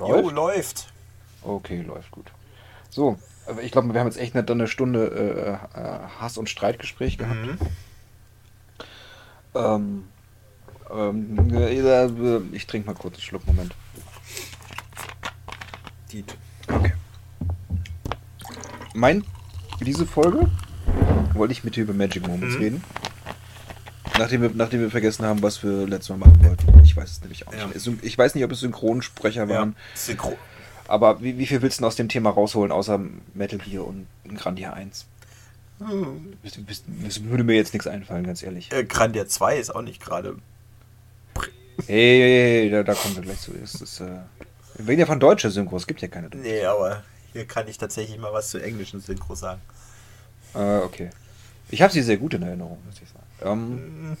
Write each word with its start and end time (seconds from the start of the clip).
Läuft? 0.00 0.24
Jo, 0.24 0.30
läuft. 0.30 0.92
Okay, 1.42 1.82
läuft 1.82 2.10
gut. 2.10 2.32
So, 2.88 3.18
ich 3.62 3.70
glaube, 3.70 3.92
wir 3.92 4.00
haben 4.00 4.06
jetzt 4.06 4.18
echt 4.18 4.34
nicht 4.34 4.50
eine 4.50 4.66
Stunde 4.66 5.58
äh, 5.74 5.78
äh, 5.78 6.08
Hass- 6.18 6.38
und 6.38 6.48
Streitgespräch 6.48 7.18
gehabt. 7.18 7.36
Mhm. 7.36 7.58
Ähm, 9.54 10.08
ähm, 10.90 11.54
äh, 11.54 12.56
ich 12.56 12.66
trinke 12.66 12.88
mal 12.88 12.94
kurz 12.94 13.14
einen 13.14 13.22
Schluck, 13.22 13.46
Moment. 13.46 13.74
Diet. 16.10 16.36
Okay. 16.66 16.94
Mein, 18.94 19.24
diese 19.80 20.06
Folge 20.06 20.50
wollte 21.34 21.52
ich 21.52 21.64
mit 21.64 21.76
dir 21.76 21.82
über 21.82 21.94
Magic 21.94 22.26
Moments 22.26 22.56
mhm. 22.56 22.62
reden. 22.62 22.84
Nachdem 24.18 24.42
wir, 24.42 24.50
nachdem 24.54 24.80
wir 24.80 24.90
vergessen 24.90 25.24
haben, 25.24 25.42
was 25.42 25.62
wir 25.62 25.86
letztes 25.86 26.10
Mal 26.10 26.18
machen 26.18 26.44
wollten. 26.44 26.80
Ich 26.84 26.96
weiß 26.96 27.10
es 27.10 27.20
nämlich 27.20 27.46
auch 27.46 27.54
ja. 27.54 27.66
nicht. 27.66 27.88
Ich 28.02 28.18
weiß 28.18 28.34
nicht, 28.34 28.44
ob 28.44 28.52
es 28.52 28.60
Synchronsprecher 28.60 29.48
waren. 29.48 29.70
Ja, 29.70 29.96
Synchron. 29.96 30.36
Aber 30.88 31.22
wie, 31.22 31.38
wie 31.38 31.46
viel 31.46 31.62
willst 31.62 31.80
du 31.80 31.86
aus 31.86 31.96
dem 31.96 32.08
Thema 32.08 32.30
rausholen, 32.30 32.72
außer 32.72 33.00
Metal 33.32 33.58
Gear 33.58 33.86
und 33.86 34.06
Grandia 34.36 34.72
1? 34.72 35.06
Hm. 35.78 36.34
Das 36.42 37.24
würde 37.24 37.44
mir 37.44 37.54
jetzt 37.54 37.72
nichts 37.72 37.86
einfallen, 37.86 38.24
ganz 38.24 38.42
ehrlich. 38.42 38.70
Äh, 38.72 38.84
Grandia 38.84 39.26
2 39.26 39.58
ist 39.58 39.74
auch 39.74 39.82
nicht 39.82 40.02
gerade. 40.02 40.36
Hey, 41.86 42.18
hey, 42.18 42.60
hey, 42.62 42.70
da, 42.70 42.82
da 42.82 42.94
kommen 42.94 43.14
wir 43.14 43.22
gleich 43.22 43.40
zu. 43.40 43.52
Das 43.52 43.74
ist, 43.76 44.00
äh, 44.00 44.18
wir 44.76 44.88
reden 44.88 45.00
ja 45.00 45.06
von 45.06 45.20
deutscher 45.20 45.50
Synchro, 45.50 45.76
es 45.76 45.86
gibt 45.86 46.02
ja 46.02 46.08
keine 46.08 46.28
deutsche. 46.28 46.42
Nee, 46.42 46.64
aber 46.64 47.02
hier 47.32 47.46
kann 47.46 47.68
ich 47.68 47.78
tatsächlich 47.78 48.18
mal 48.18 48.32
was 48.32 48.50
zu 48.50 48.58
englischen 48.58 49.00
Synchro 49.00 49.34
sagen. 49.34 49.60
Äh, 50.54 50.78
okay. 50.78 51.10
Ich 51.70 51.82
habe 51.82 51.92
sie 51.92 52.02
sehr 52.02 52.16
gut 52.16 52.34
in 52.34 52.42
Erinnerung, 52.42 52.78
muss 52.84 53.00
ich 53.00 53.08
sagen. 53.08 53.26
Ähm, 53.42 54.16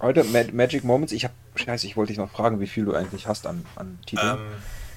heute 0.00 0.24
Mag 0.24 0.52
Magic 0.52 0.84
Moments. 0.84 1.12
Ich 1.12 1.24
habe, 1.24 1.34
scheiße, 1.54 1.86
ich 1.86 1.96
wollte 1.96 2.12
dich 2.12 2.18
noch 2.18 2.30
fragen, 2.30 2.60
wie 2.60 2.66
viel 2.66 2.84
du 2.84 2.94
eigentlich 2.94 3.26
hast 3.26 3.46
an, 3.46 3.64
an 3.76 3.98
Titeln. 4.06 4.36
Ähm, 4.36 4.46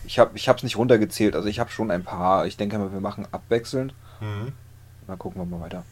ich 0.06 0.20
habe 0.20 0.36
ich 0.36 0.48
es 0.48 0.64
nicht 0.64 0.78
runtergezählt, 0.78 1.36
also 1.36 1.48
ich 1.48 1.60
habe 1.60 1.72
schon 1.72 1.92
ein 1.92 2.04
paar. 2.04 2.46
Ich 2.46 2.58
denke 2.58 2.78
mal, 2.78 2.92
wir 2.92 3.00
machen 3.00 3.26
abwechselnd. 3.32 3.94
Mhm. 4.20 4.52
Dann 5.08 5.20
gucken 5.20 5.42
wir 5.42 5.46
mal 5.46 5.64
weiter. 5.64 5.84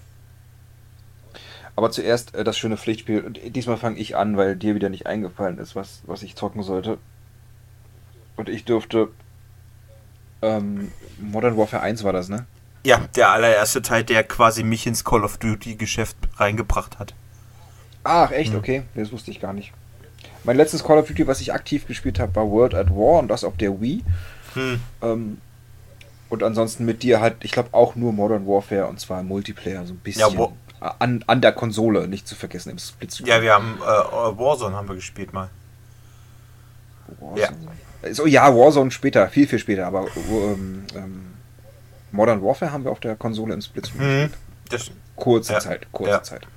Aber 1.75 1.91
zuerst 1.91 2.35
äh, 2.35 2.43
das 2.43 2.57
schöne 2.57 2.77
Pflichtspiel. 2.77 3.21
Und 3.21 3.39
diesmal 3.55 3.77
fange 3.77 3.99
ich 3.99 4.15
an, 4.15 4.37
weil 4.37 4.55
dir 4.55 4.75
wieder 4.75 4.89
nicht 4.89 5.07
eingefallen 5.07 5.57
ist, 5.57 5.75
was, 5.75 6.01
was 6.05 6.23
ich 6.23 6.35
zocken 6.35 6.63
sollte. 6.63 6.97
Und 8.35 8.49
ich 8.49 8.65
durfte. 8.65 9.09
Ähm, 10.41 10.91
Modern 11.19 11.55
Warfare 11.55 11.83
1 11.83 12.03
war 12.03 12.13
das, 12.13 12.27
ne? 12.27 12.45
Ja, 12.83 13.01
der 13.15 13.29
allererste 13.29 13.81
Teil, 13.81 14.03
der 14.03 14.23
quasi 14.23 14.63
mich 14.63 14.87
ins 14.87 15.03
Call 15.03 15.23
of 15.23 15.37
Duty 15.37 15.75
Geschäft 15.75 16.17
reingebracht 16.37 16.99
hat. 16.99 17.13
Ach, 18.03 18.31
echt? 18.31 18.53
Mhm. 18.53 18.59
Okay, 18.59 18.83
das 18.95 19.11
wusste 19.11 19.29
ich 19.31 19.39
gar 19.39 19.53
nicht. 19.53 19.71
Mein 20.43 20.57
letztes 20.57 20.83
Call 20.83 20.97
of 20.97 21.07
Duty, 21.07 21.27
was 21.27 21.41
ich 21.41 21.53
aktiv 21.53 21.85
gespielt 21.85 22.19
habe, 22.19 22.35
war 22.35 22.49
World 22.49 22.73
at 22.73 22.89
War 22.89 23.19
und 23.19 23.27
das 23.27 23.43
auf 23.43 23.57
der 23.57 23.79
Wii. 23.79 24.03
Hm. 24.55 24.79
Ähm, 25.01 25.37
und 26.29 26.43
ansonsten 26.43 26.85
mit 26.85 27.03
dir 27.03 27.21
halt, 27.21 27.35
ich 27.41 27.51
glaube 27.51 27.69
auch 27.73 27.95
nur 27.95 28.13
Modern 28.13 28.47
Warfare 28.47 28.87
und 28.87 28.99
zwar 28.99 29.21
Multiplayer, 29.21 29.85
so 29.85 29.93
ein 29.93 29.97
bisschen. 29.97 30.21
Ja, 30.33 30.51
an, 30.97 31.23
an 31.27 31.41
der 31.41 31.51
Konsole, 31.51 32.07
nicht 32.07 32.27
zu 32.27 32.35
vergessen 32.35 32.71
im 32.71 32.79
Split 32.79 33.19
Ja, 33.25 33.41
wir 33.41 33.53
haben 33.53 33.77
äh, 33.79 33.85
Warzone 33.85 34.75
haben 34.75 34.87
wir 34.87 34.95
gespielt 34.95 35.31
mal. 35.31 35.49
Warzone. 37.19 37.57
Ja. 38.01 38.13
So, 38.13 38.25
ja, 38.25 38.55
Warzone 38.55 38.89
später, 38.89 39.27
viel, 39.29 39.47
viel 39.47 39.59
später, 39.59 39.85
aber 39.85 40.07
ähm, 40.15 40.85
ähm, 40.95 41.30
Modern 42.11 42.43
Warfare 42.43 42.71
haben 42.71 42.83
wir 42.83 42.91
auf 42.91 42.99
der 42.99 43.15
Konsole 43.15 43.53
im 43.53 43.61
Split 43.61 43.93
mhm. 43.95 44.29
gespielt. 44.69 44.97
Kurze 45.15 45.53
ja. 45.53 45.59
Zeit, 45.59 45.91
kurze 45.91 46.11
ja. 46.11 46.23
Zeit. 46.23 46.47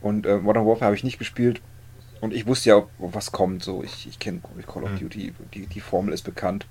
Und 0.00 0.26
äh, 0.26 0.38
Modern 0.38 0.66
Warfare 0.66 0.86
habe 0.86 0.96
ich 0.96 1.04
nicht 1.04 1.18
gespielt. 1.18 1.60
Und 2.20 2.34
ich 2.34 2.46
wusste 2.46 2.70
ja, 2.70 2.82
was 2.98 3.32
kommt. 3.32 3.62
So, 3.64 3.82
ich, 3.82 4.06
ich 4.06 4.18
kenne 4.18 4.40
Call 4.66 4.84
of 4.84 4.90
mhm. 4.90 4.98
Duty, 4.98 5.34
die, 5.54 5.66
die 5.66 5.80
Formel 5.80 6.12
ist 6.12 6.22
bekannt. 6.22 6.66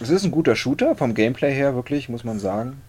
Es 0.00 0.08
ist 0.08 0.24
ein 0.24 0.30
guter 0.30 0.56
Shooter, 0.56 0.96
vom 0.96 1.14
Gameplay 1.14 1.54
her 1.54 1.74
wirklich, 1.74 2.08
muss 2.08 2.24
man 2.24 2.38
sagen. 2.38 2.80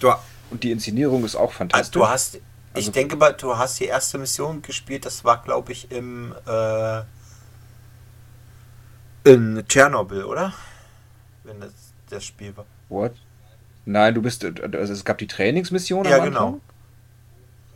Du, 0.00 0.12
und 0.50 0.62
die 0.62 0.70
Inszenierung 0.70 1.24
ist 1.24 1.36
auch 1.36 1.52
fantastisch. 1.52 1.88
Also 1.88 2.00
du 2.00 2.08
hast, 2.08 2.34
ich 2.36 2.42
also, 2.74 2.92
denke 2.92 3.16
mal, 3.16 3.32
du 3.34 3.56
hast 3.56 3.78
die 3.80 3.84
erste 3.84 4.18
Mission 4.18 4.62
gespielt, 4.62 5.04
das 5.04 5.24
war 5.24 5.42
glaube 5.42 5.72
ich 5.72 5.90
im 5.90 6.34
äh, 6.46 7.02
in 9.24 9.62
Tschernobyl, 9.68 10.24
oder? 10.24 10.54
Wenn 11.48 11.60
das 11.60 11.72
das 12.10 12.24
Spiel 12.24 12.56
war. 12.56 12.66
What? 12.88 13.12
Nein, 13.84 14.14
du 14.14 14.22
bist, 14.22 14.44
also 14.44 14.92
es 14.92 15.04
gab 15.04 15.18
die 15.18 15.26
Trainingsmission 15.26 16.04
ja, 16.04 16.16
am 16.16 16.22
Anfang. 16.22 16.34
genau. 16.34 16.60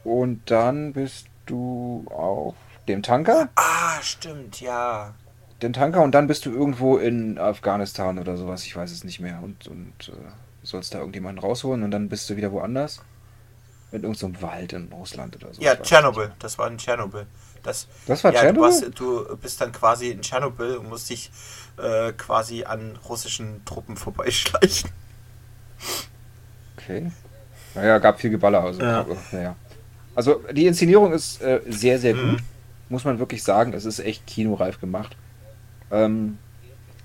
Und 0.04 0.50
dann 0.50 0.92
bist 0.92 1.26
du 1.46 2.04
auf 2.10 2.54
dem 2.88 3.02
Tanker. 3.02 3.48
Ah, 3.54 4.00
stimmt, 4.02 4.60
ja. 4.60 5.14
Den 5.62 5.72
Tanker 5.72 6.02
und 6.02 6.12
dann 6.12 6.26
bist 6.26 6.44
du 6.44 6.50
irgendwo 6.50 6.96
in 6.96 7.38
Afghanistan 7.38 8.18
oder 8.18 8.36
sowas, 8.36 8.64
ich 8.66 8.74
weiß 8.74 8.90
es 8.90 9.04
nicht 9.04 9.20
mehr. 9.20 9.40
Und, 9.42 9.68
und 9.68 10.08
äh, 10.08 10.12
sollst 10.62 10.94
da 10.94 10.98
irgendjemanden 10.98 11.42
rausholen 11.42 11.82
und 11.82 11.90
dann 11.92 12.08
bist 12.08 12.28
du 12.28 12.36
wieder 12.36 12.52
woanders. 12.52 13.00
In 13.92 14.02
irgendeinem 14.02 14.40
Wald 14.40 14.72
in 14.72 14.90
Russland 14.90 15.36
oder 15.36 15.52
so. 15.52 15.60
Ja, 15.60 15.76
Tschernobyl, 15.76 16.32
das 16.38 16.58
war 16.58 16.66
in 16.66 16.78
Tschernobyl. 16.78 17.26
Das, 17.62 17.86
das 18.06 18.24
war 18.24 18.32
ja, 18.32 18.40
Tschernobyl? 18.40 18.90
Du, 18.90 19.24
du, 19.24 19.36
bist 19.36 19.60
dann 19.60 19.70
quasi 19.70 20.10
in 20.10 20.22
Tschernobyl 20.22 20.76
und 20.78 20.88
musst 20.88 21.10
dich 21.10 21.30
äh, 21.78 22.12
quasi 22.12 22.64
an 22.64 22.98
russischen 23.08 23.64
Truppen 23.64 23.96
vorbeischleichen. 23.96 24.90
Okay. 26.76 27.10
Naja, 27.74 27.98
gab 27.98 28.20
viel 28.20 28.30
Geballer. 28.30 28.62
Also, 28.62 28.82
ja. 28.82 29.00
aber, 29.00 29.16
naja. 29.30 29.56
Also 30.14 30.42
die 30.52 30.66
Inszenierung 30.66 31.12
ist 31.12 31.40
äh, 31.40 31.60
sehr, 31.68 31.98
sehr 31.98 32.14
mhm. 32.14 32.32
gut. 32.32 32.42
Muss 32.88 33.04
man 33.04 33.18
wirklich 33.18 33.42
sagen. 33.42 33.72
Es 33.72 33.84
ist 33.84 34.00
echt 34.00 34.26
kinoreif 34.26 34.80
gemacht. 34.80 35.16
Ähm, 35.90 36.38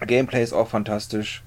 Gameplay 0.05 0.43
ist 0.43 0.53
auch 0.53 0.67
fantastisch. 0.67 1.41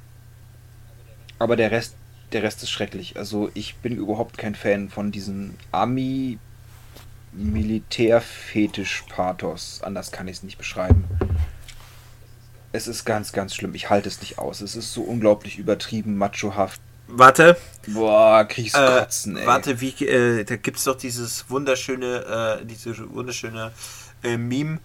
Aber 1.38 1.56
der 1.56 1.70
Rest, 1.70 1.94
der 2.32 2.42
Rest 2.42 2.62
ist 2.62 2.70
schrecklich. 2.70 3.16
Also 3.16 3.50
ich 3.54 3.76
bin 3.76 3.96
überhaupt 3.96 4.38
kein 4.38 4.54
Fan 4.54 4.88
von 4.88 5.12
diesem 5.12 5.54
Ami 5.72 6.38
Militärfetisch-Pathos. 7.32 9.82
Anders 9.82 10.12
kann 10.12 10.28
ich 10.28 10.38
es 10.38 10.42
nicht 10.42 10.58
beschreiben. 10.58 11.04
Es 12.72 12.86
ist 12.86 13.04
ganz, 13.04 13.32
ganz 13.32 13.54
schlimm. 13.54 13.74
Ich 13.74 13.90
halte 13.90 14.08
es 14.08 14.20
nicht 14.20 14.38
aus. 14.38 14.60
Es 14.60 14.76
ist 14.76 14.92
so 14.92 15.02
unglaublich 15.02 15.58
übertrieben, 15.58 16.16
machohaft. 16.16 16.80
Warte. 17.08 17.56
Boah, 17.88 18.44
kriegst 18.44 18.76
äh, 18.76 19.00
kotzen, 19.00 19.36
ey. 19.36 19.46
Warte, 19.46 19.80
wie, 19.80 19.90
äh, 20.04 20.44
da 20.44 20.56
gibt's 20.56 20.84
doch 20.84 20.96
dieses 20.96 21.50
wunderschöne, 21.50 22.60
äh, 22.60 22.64
diese 22.64 23.12
wunderschöne 23.12 23.72
äh, 24.22 24.36
Meme. 24.36 24.78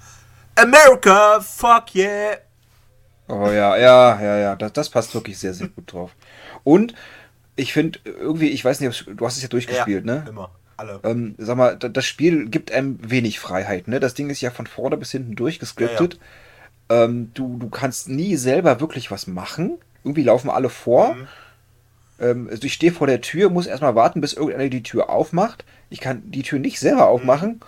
America, 0.55 1.39
fuck 1.41 1.93
yeah. 1.93 2.37
Oh 3.27 3.47
ja, 3.47 3.77
ja, 3.77 4.21
ja, 4.21 4.37
ja. 4.37 4.55
Das, 4.55 4.73
das 4.73 4.89
passt 4.89 5.13
wirklich 5.13 5.37
sehr, 5.37 5.53
sehr 5.53 5.67
gut 5.67 5.91
drauf. 5.91 6.15
Und 6.63 6.95
ich 7.55 7.73
finde 7.73 7.99
irgendwie, 8.05 8.49
ich 8.49 8.63
weiß 8.63 8.79
nicht, 8.79 9.05
du 9.07 9.25
hast 9.25 9.37
es 9.37 9.43
ja 9.43 9.49
durchgespielt, 9.49 10.05
ja, 10.05 10.15
ne? 10.15 10.25
Immer. 10.27 10.51
Alle. 10.77 10.99
Ähm, 11.03 11.35
sag 11.37 11.57
mal, 11.57 11.77
das 11.77 12.05
Spiel 12.05 12.49
gibt 12.49 12.71
einem 12.71 12.99
wenig 13.01 13.39
Freiheit, 13.39 13.87
ne? 13.87 13.99
Das 13.99 14.13
Ding 14.13 14.29
ist 14.29 14.41
ja 14.41 14.51
von 14.51 14.67
vorne 14.67 14.97
bis 14.97 15.11
hinten 15.11 15.35
durchgescriptet. 15.35 16.15
Ja, 16.15 16.19
ja. 16.19 16.25
Ähm, 16.89 17.31
du, 17.33 17.57
du 17.57 17.69
kannst 17.69 18.09
nie 18.09 18.35
selber 18.35 18.79
wirklich 18.79 19.11
was 19.11 19.27
machen. 19.27 19.77
Irgendwie 20.03 20.23
laufen 20.23 20.49
alle 20.49 20.69
vor. 20.69 21.15
Mhm. 21.15 21.27
Ähm, 22.19 22.47
also 22.49 22.63
ich 22.65 22.73
stehe 22.73 22.91
vor 22.91 23.07
der 23.07 23.21
Tür, 23.21 23.49
muss 23.49 23.67
erstmal 23.67 23.95
warten, 23.95 24.21
bis 24.21 24.33
irgendeiner 24.33 24.69
die 24.69 24.83
Tür 24.83 25.09
aufmacht. 25.09 25.65
Ich 25.89 25.99
kann 25.99 26.23
die 26.31 26.43
Tür 26.43 26.59
nicht 26.59 26.79
selber 26.79 27.07
aufmachen. 27.07 27.53
Mhm. 27.53 27.59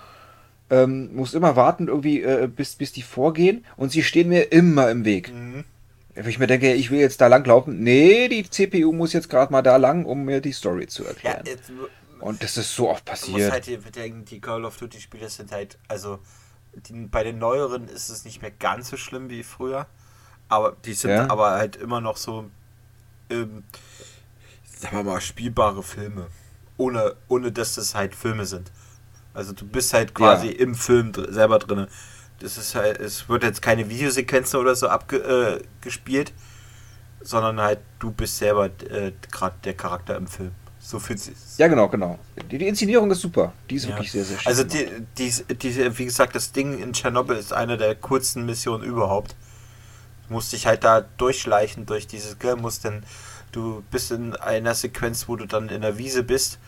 Ähm, 0.69 1.15
muss 1.15 1.33
immer 1.33 1.55
warten, 1.55 1.87
irgendwie, 1.87 2.21
äh, 2.21 2.47
bis, 2.53 2.75
bis 2.75 2.91
die 2.91 3.01
vorgehen. 3.01 3.65
Und 3.77 3.91
sie 3.91 4.03
stehen 4.03 4.29
mir 4.29 4.51
immer 4.51 4.91
im 4.91 5.05
Weg. 5.05 5.33
Mhm. 5.33 5.63
Wenn 6.13 6.29
ich 6.29 6.39
mir 6.39 6.47
denke, 6.47 6.73
ich 6.73 6.89
will 6.89 6.99
jetzt 6.99 7.21
da 7.21 7.27
langlaufen. 7.27 7.83
Nee, 7.83 8.27
die 8.27 8.49
CPU 8.49 8.91
muss 8.91 9.13
jetzt 9.13 9.29
gerade 9.29 9.51
mal 9.51 9.61
da 9.61 9.77
lang, 9.77 10.03
um 10.05 10.25
mir 10.25 10.41
die 10.41 10.51
Story 10.51 10.87
zu 10.87 11.05
erklären. 11.05 11.43
Ja, 11.45 11.51
jetzt, 11.51 11.71
und 12.19 12.41
das 12.43 12.57
ist 12.57 12.75
so 12.75 12.89
oft 12.89 13.05
passiert. 13.05 13.37
Du 13.37 13.43
musst 13.43 13.51
halt 13.51 13.83
bedenken, 13.83 14.25
die 14.25 14.41
Call 14.41 14.65
of 14.65 14.77
Duty 14.77 14.99
Spiele 14.99 15.29
sind 15.29 15.51
halt, 15.51 15.77
also 15.87 16.19
die, 16.81 16.93
bei 17.07 17.23
den 17.23 17.39
neueren 17.39 17.87
ist 17.87 18.09
es 18.09 18.25
nicht 18.25 18.41
mehr 18.41 18.51
ganz 18.51 18.89
so 18.89 18.97
schlimm 18.97 19.29
wie 19.29 19.43
früher. 19.43 19.87
Aber 20.49 20.75
die 20.85 20.93
sind 20.93 21.11
ja. 21.11 21.29
aber 21.29 21.51
halt 21.51 21.75
immer 21.75 22.01
noch 22.01 22.17
so, 22.17 22.49
ähm, 23.29 23.63
sagen 24.63 24.97
wir 24.97 25.03
mal, 25.03 25.21
spielbare 25.21 25.83
Filme. 25.83 26.27
Ohne, 26.77 27.15
ohne 27.27 27.51
dass 27.51 27.75
das 27.75 27.95
halt 27.95 28.15
Filme 28.15 28.45
sind. 28.45 28.71
Also 29.33 29.53
du 29.53 29.65
bist 29.67 29.93
halt 29.93 30.13
quasi 30.13 30.47
ja. 30.47 30.59
im 30.59 30.75
Film 30.75 31.11
dr 31.11 31.33
selber 31.33 31.59
drin. 31.59 31.87
Das 32.39 32.57
ist 32.57 32.75
halt, 32.75 32.99
es 32.99 33.27
wird 33.27 33.43
jetzt 33.43 33.61
keine 33.61 33.89
Videosequenzen 33.89 34.59
oder 34.59 34.75
so 34.75 34.87
abgespielt, 34.87 36.29
äh, 36.29 36.33
sondern 37.21 37.59
halt 37.59 37.79
du 37.99 38.11
bist 38.11 38.37
selber 38.37 38.65
äh, 38.65 39.11
gerade 39.31 39.55
der 39.63 39.73
Charakter 39.73 40.15
im 40.15 40.27
Film. 40.27 40.51
So 40.87 40.99
fühlt 40.99 41.19
sich. 41.19 41.35
Ja, 41.57 41.67
genau, 41.67 41.89
genau. 41.89 42.17
Die, 42.49 42.57
die, 42.57 42.67
Inszenierung 42.67 43.11
ist 43.11 43.19
super. 43.19 43.51
Die 43.69 43.75
ist 43.75 43.83
ja. 43.83 43.89
wirklich 43.89 44.09
sehr, 44.09 44.23
sehr 44.23 44.39
schön. 44.39 44.47
Also, 44.47 44.63
die, 44.63 44.87
die, 45.17 45.55
die, 45.55 45.97
wie 45.97 46.05
gesagt, 46.05 46.33
das 46.33 46.53
Ding 46.53 46.79
in 46.79 46.93
Tschernobyl 46.93 47.35
ist 47.35 47.51
eine 47.51 47.75
der 47.75 47.93
kurzen 47.95 48.45
Missionen 48.45 48.85
überhaupt. 48.85 49.35
Du 50.27 50.33
musst 50.35 50.53
dich 50.53 50.65
halt 50.65 50.85
da 50.85 51.01
durchschleichen 51.01 51.85
durch 51.85 52.07
dieses, 52.07 52.37
musst 52.61 52.85
dann 52.85 53.03
Du 53.51 53.83
bist 53.91 54.11
in 54.11 54.35
einer 54.35 54.75
Sequenz, 54.75 55.27
wo 55.27 55.35
du 55.35 55.45
dann 55.45 55.69
in 55.69 55.81
der 55.81 55.97
Wiese 55.97 56.23
bist 56.23 56.59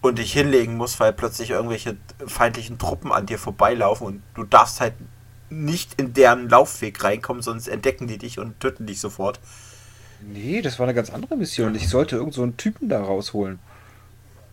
und 0.00 0.18
dich 0.18 0.32
hinlegen 0.32 0.76
musst, 0.76 1.00
weil 1.00 1.12
plötzlich 1.12 1.50
irgendwelche 1.50 1.96
feindlichen 2.26 2.78
Truppen 2.78 3.12
an 3.12 3.26
dir 3.26 3.38
vorbeilaufen 3.38 4.06
und 4.06 4.22
du 4.34 4.44
darfst 4.44 4.80
halt 4.80 4.94
nicht 5.50 6.00
in 6.00 6.12
deren 6.12 6.48
Laufweg 6.48 7.02
reinkommen, 7.02 7.42
sonst 7.42 7.68
entdecken 7.68 8.06
die 8.06 8.18
dich 8.18 8.38
und 8.38 8.58
töten 8.60 8.86
dich 8.86 9.00
sofort. 9.00 9.40
Nee, 10.28 10.60
das 10.60 10.78
war 10.78 10.86
eine 10.86 10.94
ganz 10.94 11.10
andere 11.10 11.36
Mission. 11.36 11.74
Ich 11.74 11.88
sollte 11.88 12.16
irgend 12.16 12.34
so 12.34 12.42
einen 12.42 12.56
Typen 12.56 12.88
da 12.88 13.00
rausholen. 13.00 13.60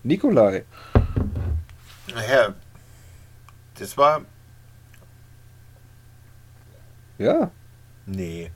Nikolai. 0.03 0.65
Naja, 2.13 2.53
das 3.79 3.97
war. 3.97 4.21
Ja. 7.17 7.49
Nee. 8.05 8.51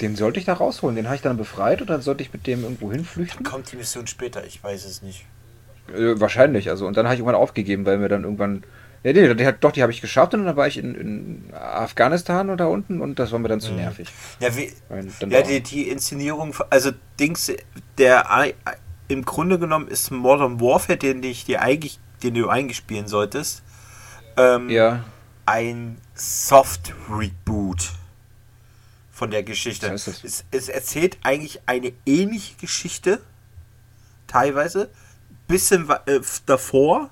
Den 0.00 0.16
sollte 0.16 0.40
ich 0.40 0.44
da 0.44 0.54
rausholen. 0.54 0.96
Den 0.96 1.06
habe 1.06 1.16
ich 1.16 1.22
dann 1.22 1.36
befreit 1.36 1.80
und 1.80 1.88
dann 1.88 2.02
sollte 2.02 2.22
ich 2.22 2.32
mit 2.32 2.46
dem 2.46 2.64
irgendwo 2.64 2.92
hinflüchten. 2.92 3.44
Kommt 3.44 3.72
die 3.72 3.76
Mission 3.76 4.06
später? 4.06 4.44
Ich 4.44 4.62
weiß 4.62 4.84
es 4.84 5.00
nicht. 5.00 5.24
Äh, 5.88 6.20
wahrscheinlich. 6.20 6.68
Also 6.68 6.86
und 6.86 6.96
dann 6.96 7.06
habe 7.06 7.14
ich 7.14 7.20
irgendwann 7.20 7.40
aufgegeben, 7.40 7.86
weil 7.86 7.98
mir 7.98 8.08
dann 8.08 8.24
irgendwann. 8.24 8.64
Ja, 9.04 9.12
nee, 9.12 9.34
die, 9.34 9.52
doch, 9.60 9.72
die 9.72 9.82
habe 9.82 9.90
ich 9.90 10.00
geschafft 10.00 10.32
und 10.34 10.44
dann 10.44 10.56
war 10.56 10.68
ich 10.68 10.78
in, 10.78 10.94
in 10.94 11.54
Afghanistan 11.54 12.50
oder 12.50 12.70
unten 12.70 13.00
und 13.00 13.18
das 13.18 13.32
war 13.32 13.38
mir 13.40 13.48
dann 13.48 13.60
zu 13.60 13.72
mhm. 13.72 13.78
nervig. 13.78 14.08
Ja, 14.38 14.56
wie, 14.56 14.72
ja 15.28 15.42
die, 15.42 15.60
die 15.60 15.88
Inszenierung, 15.88 16.54
also 16.70 16.92
Dings, 17.18 17.52
der 17.98 18.54
im 19.08 19.24
Grunde 19.24 19.58
genommen 19.58 19.88
ist 19.88 20.10
Modern 20.10 20.60
Warfare, 20.60 20.96
den 20.96 21.22
ich 21.22 21.44
dir 21.44 21.62
eigentlich, 21.62 21.98
den 22.22 22.34
du 22.34 22.48
eingespielen 22.48 23.08
solltest, 23.08 23.62
ähm, 24.36 24.70
ja. 24.70 25.04
ein 25.46 25.98
Soft 26.14 26.94
Reboot 27.10 27.90
von 29.10 29.30
der 29.30 29.42
Geschichte. 29.42 29.92
Was 29.92 30.06
heißt 30.06 30.24
es, 30.24 30.44
es 30.52 30.68
erzählt 30.68 31.18
eigentlich 31.22 31.60
eine 31.66 31.92
ähnliche 32.06 32.54
Geschichte, 32.56 33.20
teilweise, 34.28 34.88
bisschen 35.48 35.90
äh, 36.06 36.20
davor, 36.46 37.10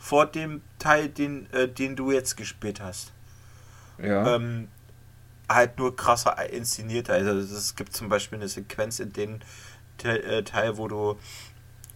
vor 0.00 0.26
dem 0.26 0.62
Teil, 0.78 1.08
den, 1.08 1.46
äh, 1.52 1.68
den 1.68 1.94
du 1.94 2.10
jetzt 2.10 2.36
gespielt 2.36 2.80
hast. 2.80 3.12
Ja. 3.98 4.34
Ähm, 4.34 4.68
halt 5.48 5.78
nur 5.78 5.94
krasser 5.94 6.50
inszeniert. 6.50 7.10
Also 7.10 7.30
es 7.32 7.76
gibt 7.76 7.94
zum 7.94 8.08
Beispiel 8.08 8.38
eine 8.38 8.48
Sequenz 8.48 8.98
in 8.98 9.12
dem 9.12 9.40
äh, 10.02 10.42
Teil, 10.42 10.78
wo 10.78 10.88
du 10.88 11.18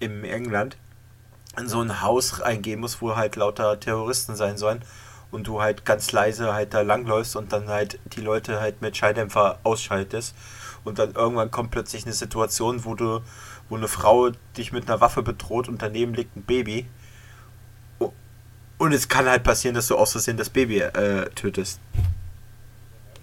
im 0.00 0.22
England 0.22 0.76
in 1.58 1.66
so 1.66 1.80
ein 1.80 2.02
Haus 2.02 2.40
reingehen 2.40 2.80
musst, 2.80 3.00
wo 3.00 3.16
halt 3.16 3.36
lauter 3.36 3.80
Terroristen 3.80 4.36
sein 4.36 4.58
sollen 4.58 4.82
und 5.30 5.46
du 5.46 5.62
halt 5.62 5.86
ganz 5.86 6.12
leise 6.12 6.52
halt 6.52 6.74
da 6.74 6.82
langläufst 6.82 7.36
und 7.36 7.52
dann 7.52 7.68
halt 7.68 7.98
die 8.16 8.20
Leute 8.20 8.60
halt 8.60 8.82
mit 8.82 8.96
Schalldämpfer 8.96 9.60
ausschaltest 9.62 10.34
und 10.84 10.98
dann 10.98 11.12
irgendwann 11.12 11.50
kommt 11.50 11.70
plötzlich 11.70 12.04
eine 12.04 12.12
Situation, 12.12 12.84
wo 12.84 12.94
du, 12.94 13.20
wo 13.68 13.76
eine 13.76 13.88
Frau 13.88 14.30
dich 14.58 14.72
mit 14.72 14.90
einer 14.90 15.00
Waffe 15.00 15.22
bedroht 15.22 15.68
und 15.68 15.80
daneben 15.80 16.12
liegt 16.12 16.36
ein 16.36 16.42
Baby 16.42 16.86
und 18.78 18.92
es 18.92 19.08
kann 19.08 19.26
halt 19.26 19.42
passieren, 19.44 19.74
dass 19.74 19.88
du 19.88 19.96
aus 19.96 20.12
Versehen 20.12 20.36
das 20.36 20.50
Baby 20.50 20.80
äh, 20.80 21.28
tötest. 21.30 21.80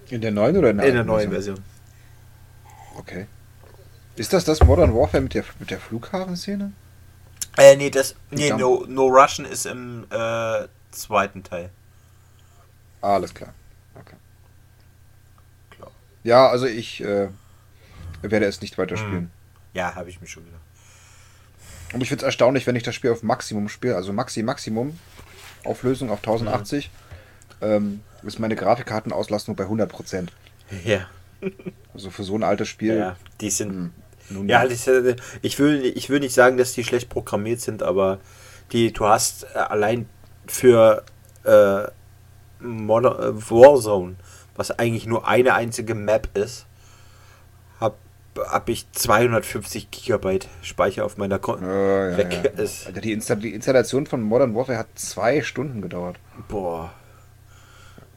In 0.10 0.22
der 0.22 0.32
neuen 0.32 0.58
oder 0.58 0.72
in 0.72 0.78
der, 0.78 0.88
in 0.88 0.96
der 0.96 1.04
neuen 1.04 1.32
Version? 1.32 1.60
Okay. 2.98 3.28
Ist 4.16 4.34
das 4.34 4.44
das 4.44 4.62
Modern 4.62 4.94
Warfare 4.94 5.22
mit 5.22 5.34
der, 5.34 5.46
mit 5.60 5.72
der 5.72 5.80
Flughafenszene? 5.80 6.74
Äh, 7.58 7.76
nee, 7.76 7.90
das. 7.90 8.16
Nee, 8.30 8.52
no, 8.52 8.86
no 8.88 9.08
Russian 9.08 9.46
ist 9.46 9.66
im 9.66 10.06
äh, 10.10 10.68
zweiten 10.92 11.44
Teil. 11.44 11.70
Alles 13.02 13.34
klar. 13.34 13.54
Okay. 13.96 14.16
Klar. 15.72 15.92
Ja, 16.24 16.50
also 16.50 16.66
ich 16.66 17.02
äh, 17.02 17.30
werde 18.22 18.46
es 18.46 18.62
nicht 18.62 18.78
weiterspielen. 18.78 19.16
Hm. 19.16 19.32
Ja, 19.74 19.96
habe 19.96 20.10
ich 20.10 20.22
mir 20.22 20.28
schon 20.28 20.46
gedacht. 20.46 20.62
Und 21.94 22.02
ich 22.02 22.10
finde 22.10 22.24
es 22.24 22.26
erstaunlich, 22.26 22.68
wenn 22.68 22.76
ich 22.76 22.84
das 22.84 22.96
Spiel 22.96 23.12
auf 23.12 23.24
Maximum 23.24 23.68
spiele, 23.70 23.96
also 23.96 24.14
Maxi 24.14 24.44
Maximum 24.44 24.98
Auflösung 25.64 26.10
auf 26.10 26.20
1080, 26.20 26.90
mhm. 27.62 27.68
ähm, 27.68 28.02
ist 28.24 28.40
meine 28.40 28.56
Grafikkartenauslastung 28.56 29.56
bei 29.56 29.66
100%. 29.66 30.28
Ja. 30.86 31.08
Also 31.94 32.10
für 32.10 32.24
so 32.24 32.36
ein 32.36 32.44
altes 32.44 32.68
Spiel. 32.68 32.96
Ja, 32.96 33.16
die 33.42 33.50
sind. 33.50 33.94
Hm, 34.30 34.48
ja, 34.48 34.64
ich 34.64 35.60
will, 35.60 35.84
ich 35.84 36.10
will 36.10 36.20
nicht 36.20 36.34
sagen, 36.34 36.58
dass 36.58 36.74
die 36.74 36.84
schlecht 36.84 37.10
programmiert 37.10 37.60
sind, 37.60 37.84
aber 37.84 38.20
die, 38.72 38.94
du 38.94 39.06
hast 39.06 39.44
äh, 39.56 39.58
allein 39.58 40.08
für 40.48 41.04
äh, 41.44 41.84
Modern, 42.60 43.42
Warzone, 43.50 44.16
was 44.56 44.72
eigentlich 44.72 45.06
nur 45.06 45.28
eine 45.28 45.56
einzige 45.56 45.96
Map 45.96 46.30
ist, 46.38 46.66
habe 48.38 48.50
hab 48.52 48.70
ich 48.70 48.92
250 48.92 49.92
Gigabyte 49.92 50.48
Speicher 50.62 51.06
auf 51.06 51.18
meiner 51.18 51.40
Konto. 51.40 51.66
Oh, 51.66 52.10
ja, 52.12 52.18
weg 52.18 52.42
ja. 52.44 52.64
Ist. 52.64 52.88
Alter, 52.88 53.02
die, 53.02 53.14
Insta 53.14 53.36
die 53.36 53.54
Installation 53.54 54.06
von 54.06 54.22
Modern 54.22 54.56
Warfare 54.56 54.78
hat 54.78 54.88
zwei 54.96 55.42
Stunden 55.42 55.82
gedauert. 55.82 56.18
Boah. 56.48 56.92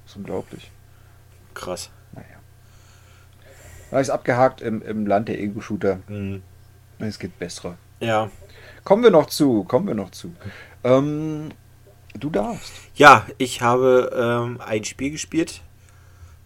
Das 0.03 0.13
ist 0.13 0.17
unglaublich. 0.17 0.71
Krass. 1.55 1.91
Naja. 2.13 2.27
Ich 3.91 3.99
es 3.99 4.11
abgehakt 4.11 4.61
im, 4.61 4.83
im 4.83 5.07
Land 5.07 5.29
der 5.29 5.41
Ego-Shooter. 5.41 6.01
Mhm. 6.09 6.43
Es 6.99 7.19
geht 7.19 7.39
bessere. 7.39 7.77
Ja. 8.01 8.31
Kommen 8.85 9.03
wir 9.03 9.11
noch 9.11 9.27
zu, 9.27 9.65
kommen 9.65 9.87
wir 9.87 9.95
noch 9.95 10.11
zu. 10.11 10.35
Ähm, 10.85 11.51
Du 12.19 12.31
darfst. 12.31 12.73
Ja, 12.95 13.27
ich 13.39 13.61
habe 13.61 14.11
ähm, 14.17 14.61
ein 14.61 14.85
Spiel 14.85 15.11
gespielt, 15.11 15.63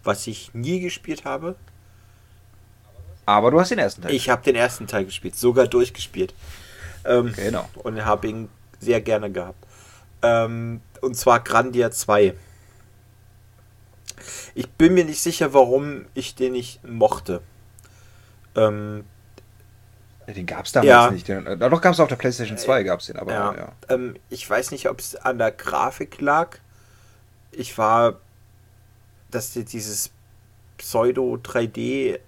was 0.03 0.25
ich 0.25 0.53
nie 0.53 0.79
gespielt 0.79 1.25
habe. 1.25 1.55
Aber 3.29 3.51
du 3.51 3.59
hast 3.59 3.69
den 3.69 3.77
ersten 3.77 4.01
Teil. 4.01 4.11
Ich 4.11 4.27
habe 4.27 4.43
den 4.43 4.55
ersten 4.55 4.87
Teil 4.87 5.05
gespielt, 5.05 5.35
sogar 5.35 5.67
durchgespielt. 5.67 6.33
Ähm, 7.05 7.31
genau. 7.35 7.69
Und 7.83 8.03
habe 8.03 8.27
ihn 8.27 8.49
sehr 8.79 9.01
gerne 9.01 9.31
gehabt. 9.31 9.63
Ähm, 10.23 10.81
und 11.01 11.15
zwar 11.15 11.39
Grandia 11.39 11.91
2. 11.91 12.33
Ich 14.55 14.69
bin 14.71 14.95
mir 14.95 15.05
nicht 15.05 15.21
sicher, 15.21 15.53
warum 15.53 16.05
ich 16.15 16.33
den 16.33 16.53
nicht 16.53 16.83
mochte. 16.83 17.41
Ähm, 18.55 19.05
den 20.27 20.47
gab 20.47 20.65
es 20.65 20.71
damals 20.71 20.89
ja. 20.89 21.11
nicht. 21.11 21.27
Den, 21.27 21.45
äh, 21.45 21.57
doch 21.57 21.81
gab 21.81 21.93
es 21.93 21.99
auf 21.99 22.09
der 22.09 22.15
PlayStation 22.15 22.57
2, 22.57 22.81
gab 22.83 22.99
es 22.99 23.05
den, 23.05 23.17
aber 23.17 23.31
ja. 23.31 23.55
ja. 23.55 23.71
Ähm, 23.89 24.15
ich 24.29 24.49
weiß 24.49 24.71
nicht, 24.71 24.89
ob 24.89 24.99
es 24.99 25.15
an 25.15 25.37
der 25.37 25.51
Grafik 25.51 26.19
lag. 26.19 26.57
Ich 27.51 27.77
war, 27.77 28.19
dass 29.29 29.53
dieses 29.53 30.09
Pseudo 30.79 31.35
3D 31.35 32.19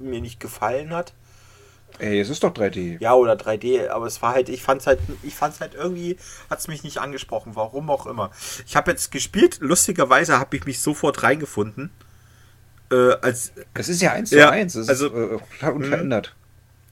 mir 0.00 0.20
nicht 0.20 0.40
gefallen 0.40 0.90
hat. 0.90 1.12
Ey, 1.98 2.20
es 2.20 2.28
ist 2.28 2.42
doch 2.42 2.52
3D. 2.52 3.00
Ja, 3.00 3.14
oder 3.14 3.34
3D, 3.34 3.88
aber 3.88 4.06
es 4.06 4.20
war 4.20 4.34
halt, 4.34 4.48
ich 4.48 4.62
fand's 4.62 4.86
halt, 4.86 4.98
ich 5.22 5.34
fand's 5.34 5.60
halt 5.60 5.74
irgendwie, 5.74 6.18
hat 6.50 6.58
es 6.58 6.68
mich 6.68 6.82
nicht 6.82 6.98
angesprochen, 6.98 7.52
warum 7.54 7.88
auch 7.88 8.06
immer. 8.06 8.30
Ich 8.66 8.76
habe 8.76 8.90
jetzt 8.90 9.10
gespielt, 9.10 9.58
lustigerweise 9.60 10.38
habe 10.38 10.56
ich 10.56 10.66
mich 10.66 10.80
sofort 10.80 11.22
reingefunden. 11.22 11.90
Äh, 12.90 13.12
als, 13.22 13.52
es 13.74 13.88
ist 13.88 14.02
ja 14.02 14.12
eins 14.12 14.30
zu 14.30 14.50
eins, 14.50 14.74
es 14.74 14.88
also, 14.88 15.08
ist 15.08 15.62
äh, 15.62 15.66
unverändert 15.66 16.34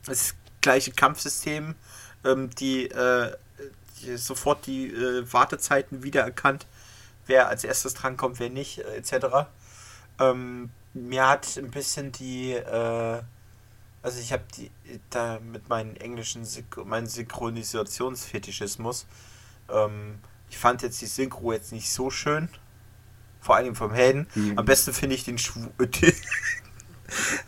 das 0.06 0.34
gleiche 0.60 0.92
Kampfsystem, 0.92 1.74
ähm, 2.24 2.50
die, 2.50 2.86
äh, 2.86 3.32
die, 4.00 4.16
sofort 4.16 4.66
die 4.66 4.88
äh, 4.88 5.32
Wartezeiten 5.32 6.02
wiedererkannt, 6.02 6.66
wer 7.26 7.48
als 7.48 7.64
erstes 7.64 7.94
drankommt, 7.94 8.38
wer 8.38 8.50
nicht, 8.50 8.78
äh, 8.78 8.96
etc. 8.96 9.48
Ähm, 10.20 10.70
mir 10.94 11.28
hat 11.28 11.56
ein 11.56 11.70
bisschen 11.70 12.12
die, 12.12 12.52
äh, 12.52 13.22
also 14.02 14.20
ich 14.20 14.32
habe 14.32 14.44
die 14.56 14.70
da 15.10 15.40
mit 15.40 15.68
meinem 15.68 15.96
englischen 15.96 16.46
meinem 16.84 17.06
Synchronisationsfetischismus, 17.06 19.06
ähm, 19.70 20.18
ich 20.48 20.58
fand 20.58 20.82
jetzt 20.82 21.00
die 21.00 21.06
Synchro 21.06 21.52
jetzt 21.52 21.72
nicht 21.72 21.90
so 21.90 22.10
schön, 22.10 22.48
vor 23.40 23.56
allem 23.56 23.74
vom 23.74 23.92
Helden. 23.92 24.28
Mhm. 24.34 24.58
Am 24.58 24.64
besten 24.64 24.92
finde 24.92 25.16
ich 25.16 25.24
den 25.24 25.38
Schwu 25.38 25.68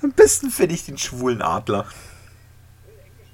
Am 0.03 0.13
besten 0.13 0.51
finde 0.51 0.75
ich 0.75 0.85
den 0.85 0.99
schwulen 0.99 1.41
Adler. 1.41 1.87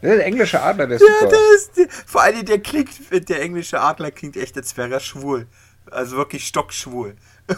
Der 0.03 0.27
englische 0.27 0.61
Adler, 0.61 0.89
der 0.89 0.97
ist 0.97 1.09
ja, 1.09 1.21
super. 1.21 1.31
Der 1.31 1.55
ist, 1.55 1.71
vor 2.07 2.23
allem 2.23 2.45
der 2.45 2.61
klingt, 2.61 2.91
der 3.29 3.41
englische 3.41 3.81
Adler 3.81 4.11
klingt 4.11 4.37
echt, 4.37 4.57
als 4.57 4.77
wäre 4.77 4.93
er 4.93 5.01
schwul. 5.01 5.47
Also 5.91 6.17
wirklich 6.17 6.47
stockschwul. 6.47 7.17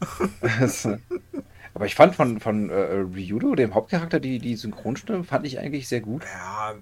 Aber 1.80 1.86
ich 1.86 1.94
fand 1.94 2.14
von, 2.14 2.40
von 2.40 2.68
äh, 2.68 2.74
Ryudo, 2.74 3.54
dem 3.54 3.74
Hauptcharakter, 3.74 4.20
die, 4.20 4.38
die 4.38 4.54
Synchronstimme 4.54 5.24
fand 5.24 5.46
ich 5.46 5.58
eigentlich 5.58 5.88
sehr 5.88 6.02
gut. 6.02 6.22
Ja. 6.24 6.74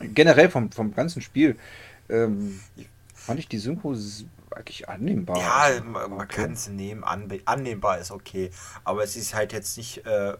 Generell 0.00 0.48
vom, 0.48 0.72
vom 0.72 0.94
ganzen 0.94 1.20
Spiel 1.20 1.58
ähm, 2.08 2.58
fand 3.12 3.38
ich 3.38 3.48
die 3.48 3.58
Synchro 3.58 3.94
eigentlich 4.50 4.88
annehmbar. 4.88 5.36
Ja, 5.36 5.56
also, 5.56 5.84
man, 5.84 6.10
man 6.10 6.26
kann 6.26 6.52
es 6.52 6.68
nehmen, 6.70 7.04
annehmbar 7.04 7.98
ist 7.98 8.10
okay. 8.10 8.48
Aber 8.82 9.04
es 9.04 9.14
ist 9.14 9.34
halt 9.34 9.52
jetzt 9.52 9.76
nicht 9.76 10.06
äh, 10.06 10.38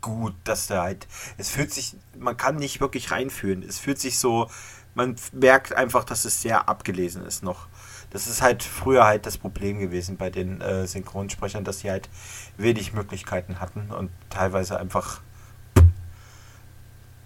gut, 0.00 0.34
dass 0.42 0.66
da 0.66 0.82
halt, 0.82 1.06
es 1.38 1.50
fühlt 1.50 1.72
sich, 1.72 1.94
man 2.18 2.36
kann 2.36 2.56
nicht 2.56 2.80
wirklich 2.80 3.12
reinfühlen. 3.12 3.62
Es 3.62 3.78
fühlt 3.78 4.00
sich 4.00 4.18
so, 4.18 4.50
man 4.96 5.14
merkt 5.30 5.72
einfach, 5.72 6.02
dass 6.02 6.24
es 6.24 6.42
sehr 6.42 6.68
abgelesen 6.68 7.24
ist 7.24 7.44
noch. 7.44 7.68
Das 8.16 8.26
ist 8.26 8.40
halt 8.40 8.62
früher 8.62 9.04
halt 9.04 9.26
das 9.26 9.36
Problem 9.36 9.78
gewesen 9.78 10.16
bei 10.16 10.30
den 10.30 10.62
äh, 10.62 10.86
Synchronsprechern, 10.86 11.64
dass 11.64 11.80
sie 11.80 11.90
halt 11.90 12.08
wenig 12.56 12.94
Möglichkeiten 12.94 13.60
hatten 13.60 13.90
und 13.90 14.10
teilweise 14.30 14.80
einfach 14.80 15.20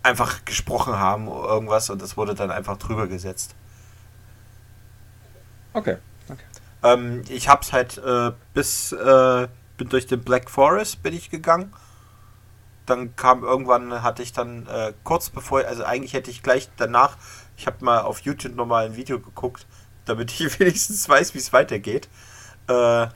einfach 0.02 0.44
gesprochen 0.44 0.97
haben 0.97 1.28
irgendwas 1.28 1.90
und 1.90 2.02
das 2.02 2.16
wurde 2.16 2.35
dann 2.35 2.50
einfach 2.50 2.76
drüber 2.76 3.06
gesetzt. 3.06 3.54
Okay. 5.75 5.99
okay. 6.28 6.42
Ähm, 6.82 7.23
ich 7.28 7.49
hab's 7.49 7.73
halt 7.73 7.99
äh, 7.99 8.32
bis 8.52 8.90
äh, 8.90 9.47
bin 9.76 9.90
durch 9.90 10.09
den 10.09 10.25
Black 10.25 10.50
Forest 10.50 11.04
bin 11.04 11.14
ich 11.14 11.30
gegangen. 11.30 11.73
Dann 12.87 13.14
kam 13.14 13.44
irgendwann, 13.44 14.02
hatte 14.02 14.25
ich 14.25 14.32
dann 14.32 14.66
äh, 14.66 14.92
kurz 15.04 15.30
bevor, 15.30 15.61
also 15.61 15.85
eigentlich 15.85 16.14
hätte 16.14 16.32
ich 16.32 16.42
gleich 16.42 16.68
danach, 16.78 17.16
ich 17.56 17.68
habe 17.68 17.85
mal 17.85 18.00
auf 18.00 18.23
YouTube 18.23 18.56
nochmal 18.56 18.87
ein 18.87 18.97
Video 18.97 19.20
geguckt, 19.20 19.68
damit 20.04 20.30
ich 20.33 20.59
wenigstens 20.61 21.09
weiß, 21.09 21.35
wie 21.35 21.38
es 21.38 21.52
weitergeht. 21.52 22.09
Äh, 22.69 23.09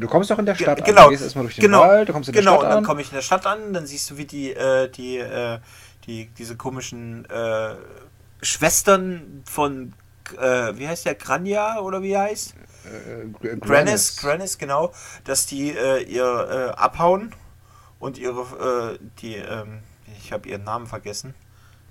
Du 0.00 0.08
kommst 0.08 0.30
doch 0.30 0.38
in 0.38 0.46
der 0.46 0.54
Stadt 0.54 0.84
genau, 0.84 1.02
an. 1.02 1.04
Du 1.06 1.10
gehst 1.10 1.22
erstmal 1.22 1.44
durch 1.44 1.56
den 1.56 1.62
genau, 1.62 1.80
Wald, 1.80 2.08
du 2.08 2.12
kommst 2.12 2.28
in 2.28 2.34
genau, 2.34 2.52
der 2.52 2.58
Stadt 2.58 2.64
an. 2.64 2.68
Genau, 2.70 2.80
dann 2.80 2.84
komme 2.84 3.02
ich 3.02 3.08
in 3.08 3.14
der 3.14 3.22
Stadt 3.22 3.46
an, 3.46 3.72
dann 3.72 3.86
siehst 3.86 4.10
du, 4.10 4.16
wie 4.16 4.24
die, 4.24 4.52
äh, 4.52 4.88
die, 4.88 5.18
äh, 5.18 5.58
die, 6.06 6.26
diese 6.38 6.56
komischen 6.56 7.28
äh, 7.28 7.74
Schwestern 8.40 9.42
von, 9.44 9.92
äh, 10.38 10.72
wie 10.76 10.88
heißt 10.88 11.04
der, 11.04 11.14
Grania 11.14 11.78
oder 11.80 12.02
wie 12.02 12.12
er 12.12 12.22
heißt? 12.22 12.54
Äh, 13.42 13.56
Granis, 13.58 14.16
Granis, 14.16 14.56
genau, 14.56 14.92
dass 15.24 15.46
die 15.46 15.76
äh, 15.76 16.02
ihr 16.04 16.74
abhauen 16.78 17.34
und 17.98 18.18
ihre, 18.18 18.98
die, 19.20 19.36
ähm, 19.36 19.80
ich 20.18 20.32
habe 20.32 20.48
ihren 20.48 20.64
Namen 20.64 20.86
vergessen. 20.86 21.34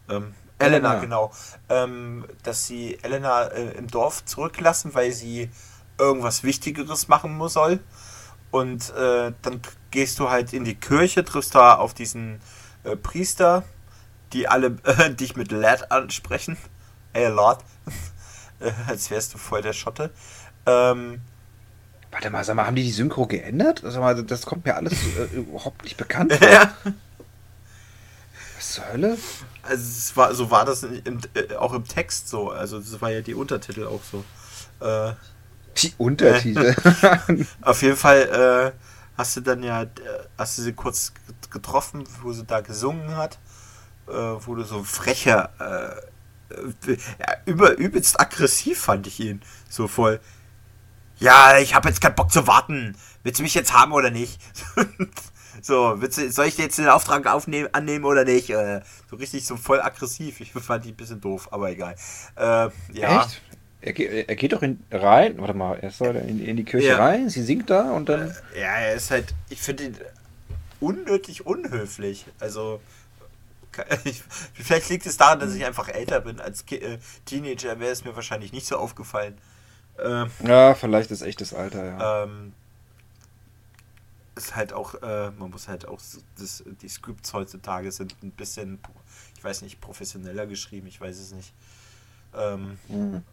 Ähm, 0.09 0.33
Elena, 0.61 0.89
Elena, 0.89 1.01
genau. 1.01 1.31
Ähm, 1.69 2.25
dass 2.43 2.67
sie 2.67 2.97
Elena 3.01 3.43
im 3.43 3.87
Dorf 3.87 4.25
zurücklassen, 4.25 4.93
weil 4.93 5.11
sie 5.11 5.49
irgendwas 5.97 6.43
Wichtigeres 6.43 7.07
machen 7.07 7.35
muss 7.37 7.53
soll. 7.53 7.79
Und 8.51 8.89
äh, 8.95 9.31
dann 9.41 9.61
gehst 9.91 10.19
du 10.19 10.29
halt 10.29 10.53
in 10.53 10.65
die 10.65 10.75
Kirche, 10.75 11.23
triffst 11.23 11.55
da 11.55 11.75
auf 11.75 11.93
diesen 11.93 12.41
äh, 12.83 12.95
Priester, 12.95 13.63
die 14.33 14.47
alle 14.47 14.77
äh, 14.83 15.09
dich 15.13 15.35
mit 15.35 15.51
Lad 15.51 15.91
ansprechen. 15.91 16.57
Ey, 17.13 17.27
Lord. 17.27 17.63
Äh, 18.61 18.73
als 18.85 19.09
wärst 19.09 19.33
du 19.33 19.39
voll 19.39 19.63
der 19.63 19.73
Schotte. 19.73 20.11
Ähm, 20.67 21.21
Warte 22.11 22.29
mal, 22.29 22.43
sag 22.43 22.55
mal, 22.55 22.67
haben 22.67 22.75
die 22.75 22.83
die 22.83 22.91
Synchro 22.91 23.25
geändert? 23.25 23.81
Sag 23.83 24.01
mal, 24.01 24.23
das 24.23 24.45
kommt 24.45 24.65
mir 24.65 24.75
alles 24.75 24.93
äh, 24.93 25.35
überhaupt 25.35 25.83
nicht 25.83 25.97
bekannt. 25.97 26.37
Ja. 26.41 26.71
Was 28.61 28.73
zur 28.73 28.87
Hölle? 28.89 29.17
Also 29.63 29.83
es 29.83 30.15
war, 30.15 30.35
so 30.35 30.51
war 30.51 30.65
das 30.65 30.83
im, 30.83 31.19
äh, 31.33 31.55
auch 31.55 31.73
im 31.73 31.83
Text 31.83 32.29
so. 32.29 32.51
Also 32.51 32.79
das 32.79 33.01
war 33.01 33.09
ja 33.09 33.21
die 33.21 33.33
Untertitel 33.33 33.87
auch 33.87 34.01
so. 34.03 34.23
Äh, 34.85 35.13
die 35.77 35.91
Untertitel. 35.97 36.75
Auf 37.61 37.81
jeden 37.81 37.97
Fall 37.97 38.73
äh, 38.75 38.79
hast 39.17 39.35
du 39.35 39.41
dann 39.41 39.63
ja, 39.63 39.81
äh, 39.81 39.87
hast 40.37 40.59
du 40.59 40.61
sie 40.61 40.73
kurz 40.73 41.11
getroffen, 41.49 42.03
wo 42.21 42.33
sie 42.33 42.45
da 42.45 42.61
gesungen 42.61 43.15
hat, 43.15 43.39
äh, 44.07 44.11
wo 44.11 44.53
du 44.53 44.63
so 44.63 44.83
frecher, 44.83 45.49
über, 47.45 47.77
übelst 47.77 48.19
aggressiv 48.19 48.79
fand 48.79 49.07
ich 49.07 49.19
ihn. 49.21 49.41
So 49.69 49.87
voll. 49.87 50.19
Ja, 51.17 51.57
ich 51.57 51.73
habe 51.73 51.89
jetzt 51.89 52.01
keinen 52.01 52.15
Bock 52.15 52.31
zu 52.31 52.45
warten. 52.45 52.95
Willst 53.23 53.39
du 53.39 53.43
mich 53.43 53.55
jetzt 53.55 53.73
haben 53.73 53.91
oder 53.91 54.11
nicht? 54.11 54.39
so, 55.61 55.95
du, 55.95 56.31
soll 56.31 56.45
ich 56.47 56.57
jetzt 56.57 56.77
den 56.77 56.87
Auftrag 56.87 57.27
aufnehmen, 57.27 57.69
annehmen 57.71 58.05
oder 58.05 58.23
nicht? 58.23 58.49
Äh, 58.49 58.81
so 59.09 59.15
richtig 59.15 59.45
so 59.45 59.57
voll 59.57 59.81
aggressiv. 59.81 60.39
Ich 60.41 60.51
fand 60.51 60.85
die 60.85 60.89
ein 60.89 60.95
bisschen 60.95 61.21
doof, 61.21 61.49
aber 61.51 61.71
egal. 61.71 61.95
Äh, 62.35 62.69
ja. 62.93 63.21
Echt? 63.21 63.41
Er, 63.81 64.29
er, 64.29 64.35
geht 64.35 64.53
doch 64.53 64.61
in, 64.61 64.83
rein, 64.91 65.39
warte 65.39 65.55
mal, 65.55 65.79
er 65.79 65.89
soll 65.89 66.15
in, 66.15 66.43
in 66.43 66.55
die 66.55 66.63
Kirche 66.63 66.89
ja. 66.89 66.97
rein, 66.97 67.29
sie 67.29 67.41
singt 67.41 67.69
da 67.71 67.91
und 67.91 68.09
dann. 68.09 68.29
Äh, 68.53 68.61
ja, 68.61 68.75
er 68.75 68.93
ist 68.93 69.09
halt, 69.09 69.33
ich 69.49 69.59
finde 69.59 69.85
ihn 69.85 69.97
unnötig 70.79 71.47
unhöflich. 71.47 72.25
Also, 72.39 72.79
vielleicht 74.53 74.89
liegt 74.89 75.05
es 75.07 75.17
daran, 75.17 75.39
dass 75.39 75.55
ich 75.55 75.65
einfach 75.65 75.89
älter 75.89 76.21
bin. 76.21 76.39
Als 76.39 76.63
äh, 76.71 76.99
Teenager 77.25 77.79
wäre 77.79 77.91
es 77.91 78.05
mir 78.05 78.15
wahrscheinlich 78.15 78.53
nicht 78.53 78.67
so 78.67 78.77
aufgefallen. 78.77 79.37
Ähm, 80.03 80.29
ja, 80.45 80.75
vielleicht 80.75 81.09
ist 81.11 81.21
echt 81.21 81.41
das 81.41 81.53
Alter, 81.53 81.85
ja. 81.85 82.23
Ähm, 82.23 82.53
ist 84.35 84.55
halt 84.55 84.73
auch, 84.73 84.95
äh, 85.01 85.31
man 85.31 85.51
muss 85.51 85.67
halt 85.67 85.87
auch, 85.87 85.99
das, 86.37 86.63
die 86.81 86.89
Scripts 86.89 87.33
heutzutage 87.33 87.91
sind 87.91 88.15
ein 88.23 88.31
bisschen, 88.31 88.79
ich 89.37 89.43
weiß 89.43 89.61
nicht, 89.61 89.81
professioneller 89.81 90.47
geschrieben, 90.47 90.87
ich 90.87 90.99
weiß 90.99 91.17
es 91.19 91.33
nicht. 91.33 91.53
Ähm, 92.33 92.77
mhm 92.87 93.23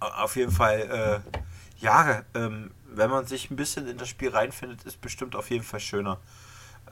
auf 0.00 0.36
jeden 0.36 0.50
Fall, 0.50 1.22
äh, 1.30 1.38
ja, 1.84 2.22
ähm, 2.34 2.70
wenn 2.86 3.10
man 3.10 3.26
sich 3.26 3.50
ein 3.50 3.56
bisschen 3.56 3.86
in 3.86 3.98
das 3.98 4.08
Spiel 4.08 4.30
reinfindet, 4.30 4.82
ist 4.84 5.00
bestimmt 5.00 5.36
auf 5.36 5.50
jeden 5.50 5.64
Fall 5.64 5.80
schöner. 5.80 6.18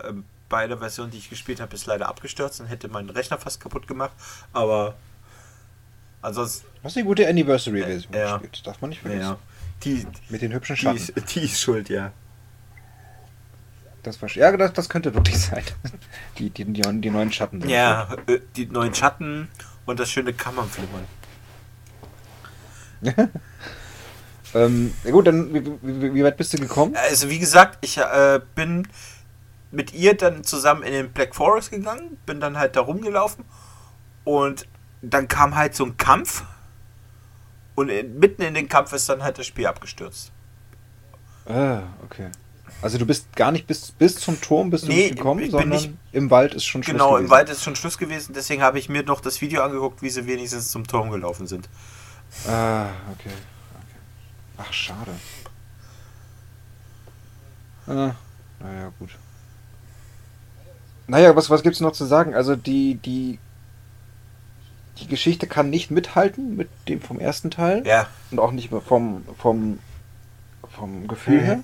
Ähm, 0.04 0.24
bei 0.48 0.66
der 0.66 0.78
Version, 0.78 1.10
die 1.10 1.18
ich 1.18 1.28
gespielt 1.28 1.60
habe, 1.60 1.74
ist 1.74 1.86
leider 1.86 2.08
abgestürzt 2.08 2.60
und 2.60 2.66
hätte 2.66 2.88
meinen 2.88 3.10
Rechner 3.10 3.38
fast 3.38 3.60
kaputt 3.60 3.86
gemacht, 3.86 4.12
aber 4.52 4.94
ansonsten. 6.22 6.66
Du 6.82 6.88
die 6.88 7.02
gute 7.02 7.28
Anniversary-Version 7.28 8.14
äh, 8.14 8.20
ja. 8.20 8.36
gespielt? 8.36 8.66
Darf 8.66 8.80
man 8.80 8.90
nicht 8.90 9.00
vergessen. 9.00 9.22
Ja. 9.22 9.38
Die, 9.84 10.06
Mit 10.28 10.42
den 10.42 10.52
hübschen 10.52 10.76
Schatten. 10.76 10.98
Die 10.98 11.20
die 11.20 11.40
ist 11.40 11.60
schuld, 11.60 11.88
ja. 11.88 12.12
Das 14.08 14.22
war, 14.22 14.28
ja, 14.30 14.56
das, 14.56 14.72
das 14.72 14.88
könnte 14.88 15.14
wirklich 15.14 15.38
sein. 15.46 15.62
Die, 16.38 16.48
die, 16.50 16.64
die, 16.64 17.00
die 17.00 17.10
neuen 17.10 17.30
Schatten. 17.30 17.68
Ja, 17.68 18.08
äh, 18.26 18.40
die 18.56 18.66
neuen 18.66 18.94
Schatten 18.94 19.48
und 19.84 20.00
das 20.00 20.10
schöne 20.10 20.32
Kammernflimmern. 20.32 21.04
ähm, 24.54 24.94
gut, 25.04 25.26
dann 25.26 25.52
wie, 25.52 25.64
wie, 25.82 26.14
wie, 26.14 26.24
weit 26.24 26.36
bist 26.36 26.54
du 26.54 26.58
gekommen? 26.58 26.96
Also 26.96 27.28
wie 27.28 27.38
gesagt, 27.38 27.78
ich 27.82 27.98
äh, 27.98 28.40
bin 28.54 28.88
mit 29.70 29.92
ihr 29.92 30.16
dann 30.16 30.42
zusammen 30.42 30.82
in 30.82 30.92
den 30.92 31.12
Black 31.12 31.34
Forest 31.34 31.70
gegangen, 31.70 32.16
bin 32.24 32.40
dann 32.40 32.58
halt 32.58 32.76
da 32.76 32.80
rumgelaufen 32.80 33.44
und 34.24 34.66
dann 35.02 35.28
kam 35.28 35.54
halt 35.54 35.74
so 35.74 35.84
ein 35.84 35.98
Kampf 35.98 36.44
und 37.74 37.90
in, 37.90 38.18
mitten 38.18 38.42
in 38.42 38.54
den 38.54 38.68
Kampf 38.68 38.94
ist 38.94 39.08
dann 39.08 39.22
halt 39.22 39.38
das 39.38 39.46
Spiel 39.46 39.66
abgestürzt. 39.66 40.32
Ah, 41.46 41.82
okay. 42.02 42.30
Also 42.80 42.96
du 42.98 43.06
bist 43.06 43.34
gar 43.34 43.50
nicht 43.50 43.66
bis, 43.66 43.90
bis 43.90 44.16
zum 44.16 44.40
Turm 44.40 44.70
bist 44.70 44.84
du 44.84 44.88
nee, 44.88 45.06
nicht 45.06 45.16
gekommen, 45.16 45.50
sondern 45.50 45.70
nicht, 45.70 45.90
im 46.12 46.30
Wald 46.30 46.54
ist 46.54 46.64
schon 46.64 46.82
Schluss 46.84 46.92
genau, 46.92 47.10
gewesen. 47.10 47.24
Genau, 47.24 47.26
im 47.26 47.30
Wald 47.30 47.48
ist 47.48 47.64
schon 47.64 47.74
Schluss 47.74 47.98
gewesen. 47.98 48.34
Deswegen 48.34 48.62
habe 48.62 48.78
ich 48.78 48.88
mir 48.88 49.02
noch 49.02 49.20
das 49.20 49.40
Video 49.40 49.62
angeguckt, 49.62 50.00
wie 50.00 50.10
sie 50.10 50.26
wenigstens 50.26 50.70
zum 50.70 50.86
Turm 50.86 51.10
gelaufen 51.10 51.48
sind. 51.48 51.68
Ah, 52.46 52.86
okay. 53.12 53.30
okay. 53.30 53.98
Ach, 54.58 54.72
schade. 54.72 55.12
Ah, 57.88 58.14
naja, 58.60 58.92
gut. 58.98 59.10
Naja, 61.08 61.34
was, 61.34 61.50
was 61.50 61.62
gibt's 61.62 61.80
noch 61.80 61.92
zu 61.92 62.04
sagen? 62.04 62.34
Also 62.34 62.54
die, 62.54 62.96
die, 62.96 63.38
die 64.98 65.06
Geschichte 65.08 65.46
kann 65.46 65.70
nicht 65.70 65.90
mithalten 65.90 66.54
mit 66.54 66.68
dem 66.86 67.00
vom 67.00 67.18
ersten 67.18 67.50
Teil. 67.50 67.84
Ja. 67.86 68.06
Und 68.30 68.38
auch 68.38 68.52
nicht 68.52 68.70
vom, 68.86 69.24
vom, 69.36 69.78
vom 70.68 71.08
Gefühl 71.08 71.40
mhm. 71.40 71.44
her. 71.44 71.60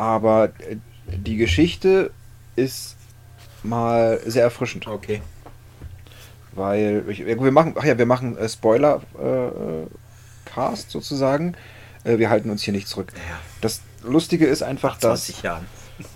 Aber 0.00 0.44
äh, 0.60 0.76
die 1.06 1.36
Geschichte 1.36 2.10
ist 2.56 2.96
mal 3.62 4.18
sehr 4.24 4.44
erfrischend. 4.44 4.86
Okay. 4.86 5.20
Weil 6.52 7.04
ich, 7.08 7.26
wir 7.26 7.52
machen, 7.52 7.74
ach 7.78 7.84
ja, 7.84 7.98
wir 7.98 8.06
machen 8.06 8.34
äh, 8.38 8.48
Spoiler 8.48 9.02
äh, 9.18 10.50
Cast 10.50 10.90
sozusagen. 10.90 11.54
Wir 12.02 12.30
halten 12.30 12.48
uns 12.48 12.62
hier 12.62 12.72
nicht 12.72 12.88
zurück. 12.88 13.12
Das 13.60 13.82
Lustige 14.02 14.46
ist 14.46 14.62
einfach, 14.62 14.94
Nach 14.94 15.00
20 15.00 15.34
dass. 15.34 15.42
Jahren. 15.42 15.66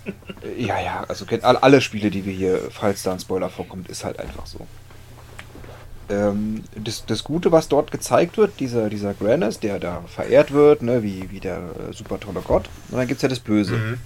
ja, 0.57 0.79
ja, 0.81 1.05
also 1.07 1.27
alle 1.43 1.79
Spiele, 1.79 2.09
die 2.09 2.25
wir 2.25 2.33
hier, 2.33 2.59
falls 2.71 3.03
da 3.03 3.13
ein 3.13 3.19
Spoiler 3.19 3.51
vorkommt, 3.51 3.87
ist 3.87 4.03
halt 4.03 4.19
einfach 4.19 4.47
so. 4.47 4.65
Ähm, 6.09 6.63
das, 6.75 7.05
das 7.05 7.23
Gute, 7.23 7.51
was 7.51 7.67
dort 7.67 7.91
gezeigt 7.91 8.37
wird, 8.37 8.59
dieser, 8.59 8.89
dieser 8.89 9.13
Granis, 9.13 9.59
der 9.59 9.79
da 9.79 10.03
verehrt 10.07 10.51
wird, 10.51 10.83
ne, 10.83 11.01
wie, 11.01 11.31
wie 11.31 11.39
der 11.39 11.57
äh, 11.57 11.93
super 11.93 12.19
tolle 12.19 12.41
Gott. 12.41 12.69
Und 12.91 12.97
dann 12.97 13.07
gibt 13.07 13.17
es 13.17 13.21
ja 13.23 13.29
das 13.29 13.39
Böse. 13.39 13.75
Mhm. 13.75 13.97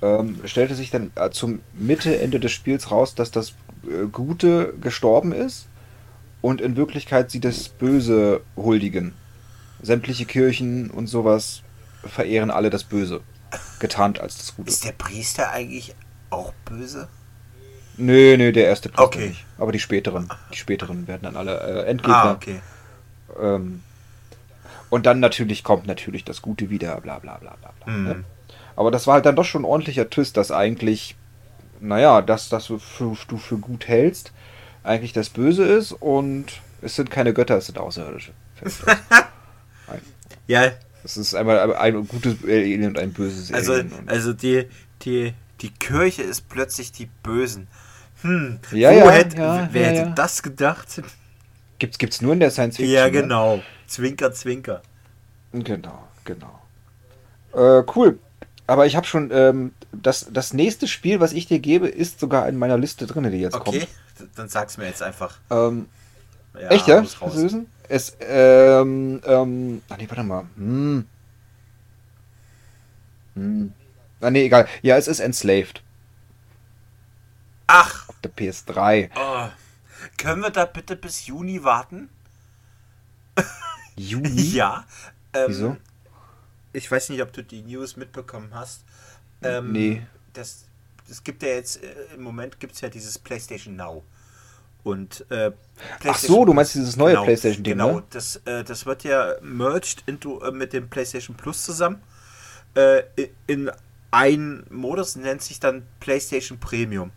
Ähm, 0.00 0.40
stellte 0.44 0.76
sich 0.76 0.90
dann 0.90 1.10
äh, 1.16 1.30
zum 1.30 1.60
Mitte, 1.72 2.20
Ende 2.20 2.38
des 2.38 2.52
Spiels 2.52 2.92
raus, 2.92 3.16
dass 3.16 3.32
das 3.32 3.50
äh, 3.84 4.06
Gute 4.12 4.74
gestorben 4.80 5.32
ist 5.32 5.66
und 6.40 6.60
in 6.60 6.76
Wirklichkeit 6.76 7.32
sie 7.32 7.40
das 7.40 7.68
Böse 7.68 8.42
huldigen. 8.56 9.14
Sämtliche 9.82 10.24
Kirchen 10.24 10.90
und 10.90 11.08
sowas 11.08 11.62
verehren 12.04 12.50
alle 12.50 12.70
das 12.70 12.84
Böse. 12.84 13.20
Getarnt 13.80 14.20
als 14.20 14.38
das 14.38 14.54
Gute. 14.54 14.68
Ist 14.68 14.84
der 14.84 14.92
Priester 14.92 15.50
eigentlich 15.50 15.94
auch 16.30 16.52
böse? 16.64 17.08
Nö, 17.98 18.36
nö, 18.36 18.52
der 18.52 18.66
erste 18.66 18.88
Priester 18.88 19.04
okay. 19.04 19.28
nicht. 19.28 19.44
Aber 19.58 19.72
die 19.72 19.80
späteren. 19.80 20.28
Die 20.52 20.56
späteren 20.56 21.06
werden 21.06 21.22
dann 21.22 21.36
alle 21.36 21.60
äh, 21.60 21.90
Endgegner. 21.90 22.16
Ah, 22.16 22.32
okay. 22.32 22.60
Ähm, 23.40 23.82
und 24.90 25.04
dann 25.04 25.20
natürlich 25.20 25.64
kommt 25.64 25.86
natürlich 25.86 26.24
das 26.24 26.40
Gute 26.40 26.70
wieder, 26.70 27.00
bla 27.00 27.18
bla 27.18 27.36
bla 27.36 27.56
bla. 27.60 27.72
bla 27.84 27.92
ne? 27.92 28.24
Aber 28.76 28.90
das 28.90 29.06
war 29.06 29.14
halt 29.14 29.26
dann 29.26 29.36
doch 29.36 29.44
schon 29.44 29.62
ein 29.62 29.66
ordentlicher 29.66 30.08
Twist, 30.08 30.36
dass 30.36 30.50
eigentlich 30.50 31.16
naja, 31.80 32.22
das, 32.22 32.48
das 32.48 32.66
du 32.66 32.78
für, 32.78 33.16
du 33.28 33.36
für 33.36 33.58
gut 33.58 33.88
hältst, 33.88 34.32
eigentlich 34.82 35.12
das 35.12 35.30
Böse 35.30 35.64
ist 35.64 35.92
und 35.92 36.60
es 36.82 36.96
sind 36.96 37.10
keine 37.10 37.34
Götter, 37.34 37.56
es 37.56 37.66
sind 37.66 37.78
Außerirdische. 37.78 38.32
ja. 40.46 40.72
Es 41.04 41.16
ist 41.16 41.34
einmal 41.34 41.74
ein 41.76 42.06
gutes 42.06 42.36
Alien 42.44 42.84
und 42.86 42.98
ein 42.98 43.12
böses 43.12 43.52
also, 43.52 43.74
Alien. 43.74 43.92
Also 44.06 44.32
die, 44.32 44.66
die, 45.02 45.34
die 45.60 45.70
Kirche 45.70 46.22
ist 46.22 46.48
plötzlich 46.48 46.92
die 46.92 47.06
Bösen. 47.22 47.68
Hm, 48.22 48.58
ja, 48.72 48.90
ja, 48.90 49.10
hätte, 49.10 49.36
ja, 49.36 49.68
wer 49.70 49.86
hätte 49.86 50.12
das 50.14 50.42
gedacht? 50.42 51.02
Gibt's, 51.78 51.98
gibt's 51.98 52.20
nur 52.20 52.32
in 52.32 52.40
der 52.40 52.50
Science 52.50 52.76
Fiction? 52.76 52.94
Ja, 52.94 53.04
ne? 53.04 53.12
genau. 53.12 53.56
Ne? 53.56 53.62
Zwinker, 53.86 54.32
zwinker. 54.32 54.82
Genau, 55.52 56.08
genau. 56.24 56.60
Äh, 57.54 57.84
cool. 57.94 58.18
Aber 58.66 58.86
ich 58.86 58.96
habe 58.96 59.06
schon, 59.06 59.30
ähm, 59.32 59.72
das, 59.92 60.26
das 60.30 60.52
nächste 60.52 60.88
Spiel, 60.88 61.20
was 61.20 61.32
ich 61.32 61.46
dir 61.46 61.58
gebe, 61.58 61.88
ist 61.88 62.20
sogar 62.20 62.48
in 62.48 62.56
meiner 62.56 62.76
Liste 62.76 63.06
drin, 63.06 63.30
die 63.30 63.38
jetzt 63.38 63.54
okay. 63.54 63.64
kommt. 63.64 63.76
Okay, 64.16 64.28
dann 64.34 64.48
sag's 64.48 64.76
mir 64.76 64.86
jetzt 64.86 65.02
einfach. 65.02 65.38
Ähm, 65.50 65.86
ja, 66.54 66.68
echt, 66.68 66.86
ja? 66.86 67.02
Süßen? 67.04 67.66
Es, 67.88 68.16
ähm, 68.20 69.22
ähm, 69.24 69.82
ach 69.88 69.96
nee, 69.96 70.08
warte 70.08 70.22
mal. 70.22 70.44
Hm. 70.56 71.06
Hm. 73.34 73.72
Ah 74.20 74.30
nee, 74.30 74.44
egal. 74.44 74.66
Ja, 74.82 74.96
es 74.96 75.08
ist 75.08 75.20
Enslaved. 75.20 75.82
Ach. 77.68 78.08
Auf 78.08 78.16
der 78.20 78.32
PS3. 78.32 79.10
Oh. 79.14 79.48
Können 80.16 80.42
wir 80.42 80.50
da 80.50 80.64
bitte 80.64 80.96
bis 80.96 81.26
Juni 81.26 81.62
warten? 81.62 82.08
Juni? 83.96 84.42
ja. 84.54 84.84
Ähm, 85.32 85.44
Wieso? 85.48 85.76
Ich 86.72 86.90
weiß 86.90 87.10
nicht, 87.10 87.22
ob 87.22 87.32
du 87.32 87.42
die 87.42 87.62
News 87.62 87.96
mitbekommen 87.96 88.50
hast. 88.54 88.84
Ähm, 89.42 89.72
nee. 89.72 90.06
Das, 90.32 90.64
das 91.06 91.22
gibt 91.22 91.42
ja 91.42 91.50
jetzt, 91.50 91.82
äh, 91.82 92.14
im 92.14 92.22
Moment 92.22 92.58
gibt 92.58 92.74
es 92.74 92.80
ja 92.80 92.88
dieses 92.88 93.18
PlayStation 93.18 93.76
Now. 93.76 94.02
Und 94.84 95.26
äh, 95.30 95.52
Ach 96.06 96.16
so, 96.16 96.44
du 96.44 96.54
meinst 96.54 96.74
dieses 96.74 96.96
neue 96.96 97.12
genau, 97.12 97.24
PlayStation-Ding, 97.24 97.72
Genau, 97.74 97.96
ne? 97.96 98.04
das, 98.10 98.36
äh, 98.46 98.64
das 98.64 98.86
wird 98.86 99.04
ja 99.04 99.34
merged 99.42 100.04
into, 100.06 100.40
äh, 100.40 100.52
mit 100.52 100.72
dem 100.72 100.88
PlayStation 100.88 101.36
Plus 101.36 101.62
zusammen. 101.62 102.00
Äh, 102.74 103.02
in 103.46 103.70
einen 104.10 104.64
Modus 104.70 105.16
nennt 105.16 105.42
sich 105.42 105.60
dann 105.60 105.86
PlayStation 106.00 106.58
Premium. 106.58 107.10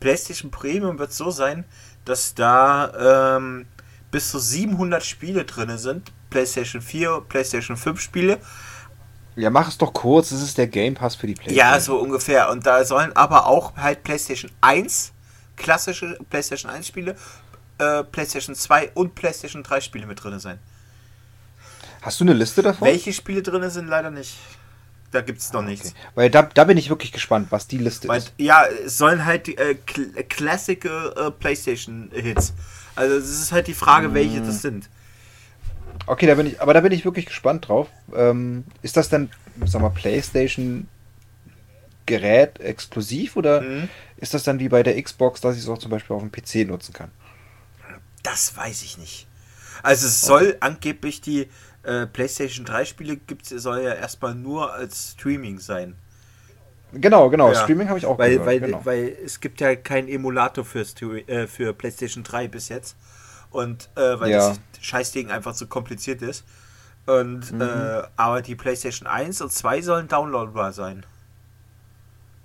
PlayStation 0.00 0.50
Premium 0.50 0.98
wird 0.98 1.12
so 1.12 1.30
sein, 1.30 1.64
dass 2.04 2.34
da 2.34 3.36
ähm, 3.36 3.66
bis 4.10 4.30
zu 4.30 4.38
700 4.38 5.04
Spiele 5.04 5.44
drin 5.44 5.76
sind. 5.78 6.10
PlayStation 6.30 6.80
4, 6.80 7.24
PlayStation 7.28 7.76
5 7.76 8.00
Spiele. 8.00 8.38
Ja, 9.36 9.50
mach 9.50 9.68
es 9.68 9.78
doch 9.78 9.92
kurz, 9.92 10.30
das 10.30 10.42
ist 10.42 10.58
der 10.58 10.66
Game 10.66 10.94
Pass 10.94 11.14
für 11.14 11.26
die 11.26 11.34
PlayStation. 11.34 11.72
Ja, 11.72 11.78
so 11.80 11.98
ungefähr. 11.98 12.50
Und 12.50 12.66
da 12.66 12.84
sollen 12.84 13.14
aber 13.14 13.46
auch 13.46 13.76
halt 13.76 14.02
PlayStation 14.02 14.50
1, 14.60 15.12
klassische 15.56 16.18
PlayStation 16.28 16.70
1 16.70 16.86
Spiele, 16.86 17.16
äh, 17.78 18.02
PlayStation 18.04 18.54
2 18.54 18.92
und 18.94 19.14
PlayStation 19.14 19.62
3 19.62 19.80
Spiele 19.80 20.06
mit 20.06 20.22
drin 20.22 20.38
sein. 20.40 20.58
Hast 22.02 22.18
du 22.20 22.24
eine 22.24 22.32
Liste 22.32 22.62
davon? 22.62 22.88
Welche 22.88 23.12
Spiele 23.12 23.42
drin 23.42 23.68
sind, 23.70 23.88
leider 23.88 24.10
nicht. 24.10 24.36
Da 25.10 25.22
gibt 25.22 25.40
es 25.40 25.52
noch 25.52 25.60
ah, 25.60 25.64
okay. 25.64 25.70
nichts. 25.72 25.94
Weil 26.14 26.30
da, 26.30 26.42
da 26.42 26.64
bin 26.64 26.76
ich 26.76 26.88
wirklich 26.88 27.12
gespannt, 27.12 27.48
was 27.50 27.66
die 27.66 27.78
Liste 27.78 28.08
Weil, 28.08 28.18
ist. 28.18 28.32
Ja, 28.38 28.64
es 28.66 28.96
sollen 28.96 29.24
halt 29.24 29.48
äh, 29.48 29.74
Classic 29.74 30.84
äh, 30.84 31.30
PlayStation-Hits. 31.32 32.52
Also 32.94 33.16
es 33.16 33.30
ist 33.30 33.52
halt 33.52 33.66
die 33.66 33.74
Frage, 33.74 34.10
mm. 34.10 34.14
welche 34.14 34.40
das 34.40 34.62
sind. 34.62 34.88
Okay, 36.06 36.26
da 36.26 36.34
bin 36.34 36.46
ich, 36.46 36.60
aber 36.60 36.74
da 36.74 36.80
bin 36.80 36.92
ich 36.92 37.04
wirklich 37.04 37.26
gespannt 37.26 37.68
drauf. 37.68 37.88
Ähm, 38.14 38.64
ist 38.82 38.96
das 38.96 39.08
dann, 39.08 39.30
sag 39.64 39.82
mal, 39.82 39.90
PlayStation 39.90 40.88
Gerät 42.06 42.58
exklusiv 42.58 43.36
oder 43.36 43.60
mhm. 43.60 43.88
ist 44.16 44.34
das 44.34 44.42
dann 44.42 44.58
wie 44.58 44.68
bei 44.68 44.82
der 44.82 45.00
Xbox, 45.00 45.40
dass 45.40 45.56
ich 45.56 45.62
es 45.62 45.68
auch 45.68 45.78
zum 45.78 45.92
Beispiel 45.92 46.16
auf 46.16 46.22
dem 46.22 46.32
PC 46.32 46.68
nutzen 46.68 46.92
kann? 46.92 47.12
Das 48.24 48.56
weiß 48.56 48.82
ich 48.82 48.98
nicht. 48.98 49.28
Also 49.82 50.06
es 50.06 50.20
soll 50.20 50.48
okay. 50.48 50.56
angeblich 50.60 51.20
die 51.20 51.48
äh, 51.82 52.06
PlayStation 52.06 52.64
3 52.64 52.84
Spiele 52.84 53.16
gibt, 53.16 53.46
soll 53.46 53.82
ja 53.82 53.94
erstmal 53.94 54.34
nur 54.34 54.72
als 54.72 55.12
Streaming 55.12 55.58
sein. 55.58 55.96
Genau, 56.92 57.30
genau. 57.30 57.52
Ja. 57.52 57.62
Streaming 57.62 57.88
habe 57.88 57.98
ich 57.98 58.06
auch 58.06 58.18
weil, 58.18 58.32
gehört. 58.32 58.46
Weil, 58.46 58.60
genau. 58.60 58.84
weil 58.84 59.16
es 59.24 59.40
gibt 59.40 59.60
ja 59.60 59.76
keinen 59.76 60.08
Emulator 60.08 60.64
für, 60.64 60.84
äh, 61.28 61.46
für 61.46 61.72
PlayStation 61.72 62.24
3 62.24 62.48
bis 62.48 62.68
jetzt. 62.68 62.96
Und 63.50 63.88
äh, 63.96 64.20
weil 64.20 64.30
ja. 64.30 64.48
das 64.48 64.60
Scheißding 64.80 65.30
einfach 65.30 65.54
zu 65.54 65.66
kompliziert 65.66 66.22
ist. 66.22 66.44
Und 67.06 67.52
mhm. 67.52 67.62
äh, 67.62 68.02
aber 68.16 68.42
die 68.42 68.54
PlayStation 68.54 69.06
1 69.06 69.40
und 69.40 69.52
2 69.52 69.82
sollen 69.82 70.08
downloadbar 70.08 70.72
sein. 70.72 71.04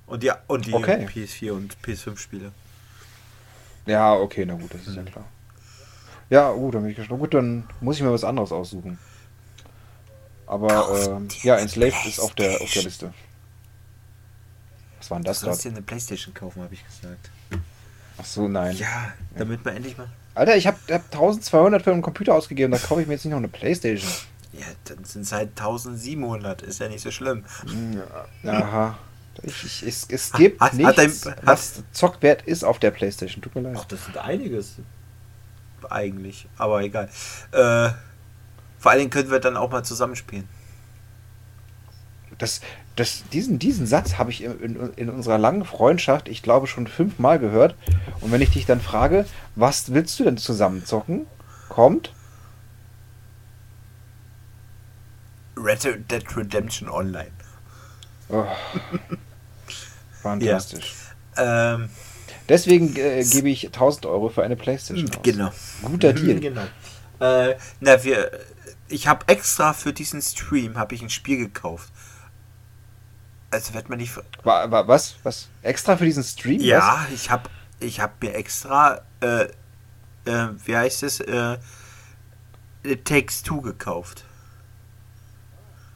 Und 0.08 0.24
die, 0.24 0.32
und 0.48 0.66
die 0.68 0.74
okay. 0.74 1.08
PS4 1.08 1.52
und 1.52 1.78
PS5 1.84 2.18
Spiele. 2.18 2.52
Ja, 3.88 4.14
okay, 4.14 4.46
na 4.46 4.54
gut, 4.54 4.74
das 4.74 4.82
ist 4.82 4.90
mhm. 4.90 5.06
ja 5.06 5.12
klar. 5.12 5.26
Ja, 6.30 6.52
gut, 6.52 6.74
dann 6.74 6.82
bin 6.82 6.92
ich 6.92 6.98
gespannt. 6.98 7.20
Gut, 7.20 7.34
dann 7.34 7.68
muss 7.82 7.98
ich 7.98 8.04
mir 8.04 8.12
was 8.12 8.24
anderes 8.24 8.52
aussuchen. 8.52 8.98
Aber 10.48 11.20
äh, 11.22 11.48
ja, 11.48 11.56
Enslaved 11.58 12.06
ist 12.06 12.20
auf 12.20 12.36
der, 12.36 12.62
auf 12.62 12.72
der 12.72 12.84
Liste. 12.84 13.14
Was 15.00 15.12
war 15.12 15.18
denn 15.18 15.26
das 15.26 15.40
da? 15.40 15.48
Du 15.48 15.52
sollst 15.52 15.66
dir 15.66 15.70
eine 15.70 15.82
Playstation 15.82 16.34
kaufen, 16.34 16.64
habe 16.64 16.74
ich 16.74 16.86
gesagt. 16.86 17.30
Ach 18.18 18.26
so, 18.26 18.48
nein. 18.48 18.76
Ja, 18.78 19.14
damit 19.38 19.64
man 19.66 19.76
endlich 19.76 19.98
mal... 19.98 20.08
Alter, 20.36 20.56
ich 20.56 20.68
habe 20.68 20.78
hab 20.90 21.04
1200 21.06 21.82
für 21.82 21.92
einen 21.92 22.02
Computer 22.02 22.34
ausgegeben, 22.34 22.72
da 22.72 22.78
kaufe 22.78 23.02
ich 23.02 23.08
mir 23.08 23.14
jetzt 23.14 23.26
nicht 23.26 23.32
noch 23.32 23.38
eine 23.38 23.48
Playstation. 23.48 24.12
Ja, 24.54 24.66
dann 24.86 25.04
sind 25.04 25.24
es 25.24 25.32
halt 25.32 25.50
1700, 25.50 26.62
ist 26.62 26.80
ja 26.80 26.88
nicht 26.88 27.02
so 27.02 27.12
schlimm. 27.12 27.44
Ja, 28.44 28.54
aha. 28.54 28.98
Ich, 29.44 29.66
ich, 29.66 29.84
es, 29.84 30.08
es 30.10 30.32
gibt 30.32 30.62
hat, 30.62 30.74
nichts, 30.74 30.88
hat 30.90 30.98
dein, 30.98 31.46
was 31.46 31.84
Zockwert 31.92 32.44
ist 32.44 32.64
auf 32.64 32.80
der 32.80 32.92
Playstation, 32.92 33.42
tut 33.42 33.54
mir 33.56 33.62
leid. 33.62 33.76
Ach, 33.78 33.86
das 33.86 34.06
sind 34.06 34.18
einiges. 34.18 34.76
Eigentlich, 35.90 36.48
aber 36.58 36.82
egal. 36.82 37.10
Äh, 37.52 37.90
vor 38.80 38.92
allen 38.92 39.00
Dingen 39.00 39.10
können 39.10 39.32
wir 39.32 39.40
dann 39.40 39.58
auch 39.58 39.72
mal 39.72 39.84
zusammenspielen. 39.84 40.48
Das, 42.38 42.62
das, 42.96 43.24
diesen, 43.32 43.60
diesen 43.60 43.88
Satz 43.88 44.18
habe 44.18 44.32
ich 44.32 44.44
in, 44.44 44.60
in, 44.60 44.94
in, 44.96 45.10
unserer 45.10 45.38
langen 45.38 45.64
Freundschaft, 45.64 46.28
ich 46.28 46.44
glaube, 46.44 46.68
schon 46.68 46.88
fünfmal 46.88 47.40
gehört. 47.40 47.76
Und 48.20 48.32
wenn 48.32 48.42
ich 48.42 48.52
dich 48.52 48.66
dann 48.66 48.82
frage, 48.82 49.26
was 49.56 49.94
willst 49.94 50.20
du 50.20 50.26
denn 50.26 50.38
zusammenzocken? 50.38 51.28
Kommt. 51.70 52.14
Red 55.58 55.84
Dead 56.12 56.38
Redemption 56.38 56.90
Online. 56.90 57.32
Oh. 58.28 58.46
Fantastisch. 60.22 60.94
Ja. 61.38 61.76
Ähm, 61.76 61.90
Deswegen 62.48 62.96
äh, 62.96 63.24
gebe 63.24 63.50
ich 63.50 63.68
1000 63.68 64.06
Euro 64.06 64.30
für 64.30 64.44
eine 64.44 64.56
Playstation 64.56 65.10
aus. 65.10 65.24
Genau. 65.24 65.52
Guter 65.82 66.14
Deal. 66.14 66.40
Genau. 66.40 66.62
Äh, 67.20 67.56
na, 67.80 68.04
wir, 68.04 68.30
ich 68.88 69.08
habe 69.08 69.28
extra 69.28 69.74
für 69.74 69.94
diesen 69.94 70.22
Stream 70.22 70.78
habe 70.78 70.96
ich 70.96 71.02
ein 71.02 71.10
Spiel 71.10 71.38
gekauft. 71.38 71.92
Also 73.52 73.74
wird 73.74 73.90
man 73.90 74.00
nicht. 74.00 74.14
Was? 74.44 75.16
Was? 75.24 75.48
Extra 75.62 75.98
für 75.98 76.06
diesen 76.06 76.24
Stream? 76.24 76.60
Ja, 76.62 77.06
was? 77.06 77.14
ich 77.14 77.30
habe 77.30 77.50
ich 77.80 78.00
hab 78.00 78.22
mir 78.22 78.34
extra, 78.36 79.02
äh, 79.22 79.46
äh, 80.26 80.50
wie 80.66 80.76
heißt 80.76 81.04
es, 81.04 81.20
äh, 81.20 81.58
It 82.84 83.06
Takes 83.06 83.44
Two 83.44 83.62
gekauft. 83.62 84.24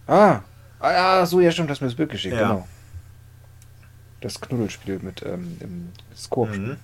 Ah. 0.08 0.42
ah, 0.80 0.92
ja, 0.92 1.26
so, 1.26 1.40
ja, 1.40 1.52
stimmt, 1.52 1.70
das 1.70 1.82
mir 1.82 1.88
das 1.88 1.96
Bild 1.96 2.10
geschickt, 2.10 2.36
ja. 2.36 2.48
genau. 2.48 2.68
Das 4.22 4.42
Knuddelspiel 4.42 5.00
mit 5.00 5.22
ähm, 5.24 5.60
dem 5.60 5.94
Scorpion. 6.16 6.70
Mhm. 6.70 6.78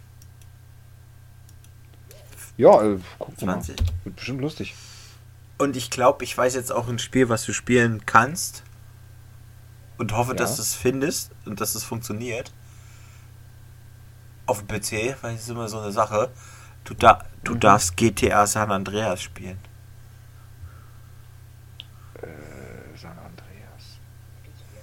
Ja, 2.58 2.82
äh, 2.84 3.00
guck 3.18 3.38
20. 3.38 3.78
mal. 3.78 3.88
Wird 4.04 4.16
bestimmt 4.16 4.42
lustig. 4.42 4.76
Und 5.58 5.78
ich 5.78 5.90
glaube, 5.90 6.24
ich 6.24 6.38
weiß 6.38 6.56
jetzt 6.56 6.72
auch 6.72 6.88
ein 6.88 7.00
Spiel, 7.00 7.30
was 7.30 7.46
du 7.46 7.54
spielen 7.54 8.06
kannst. 8.06 8.64
Und 9.98 10.12
hoffe, 10.12 10.32
ja. 10.32 10.38
dass 10.38 10.58
du 10.58 10.62
es 10.62 10.76
findest 10.76 11.32
und 11.46 11.62
dass 11.62 11.76
es 11.76 11.84
funktioniert. 11.84 12.52
Auf 14.46 14.64
dem 14.64 14.68
PC, 14.68 15.16
weil 15.22 15.36
es 15.36 15.44
ist 15.44 15.50
immer 15.50 15.70
so 15.70 15.80
eine 15.80 15.92
Sache. 15.92 16.30
Du, 16.84 16.94
da, 16.94 17.24
du 17.44 17.56
mhm. 17.56 17.60
darfst 17.62 17.96
GTA 17.96 18.46
San 18.46 18.72
Andreas 18.72 19.22
spielen. 19.22 19.58
Äh, 22.22 22.28
San 22.98 23.18
Andreas. 23.18 24.00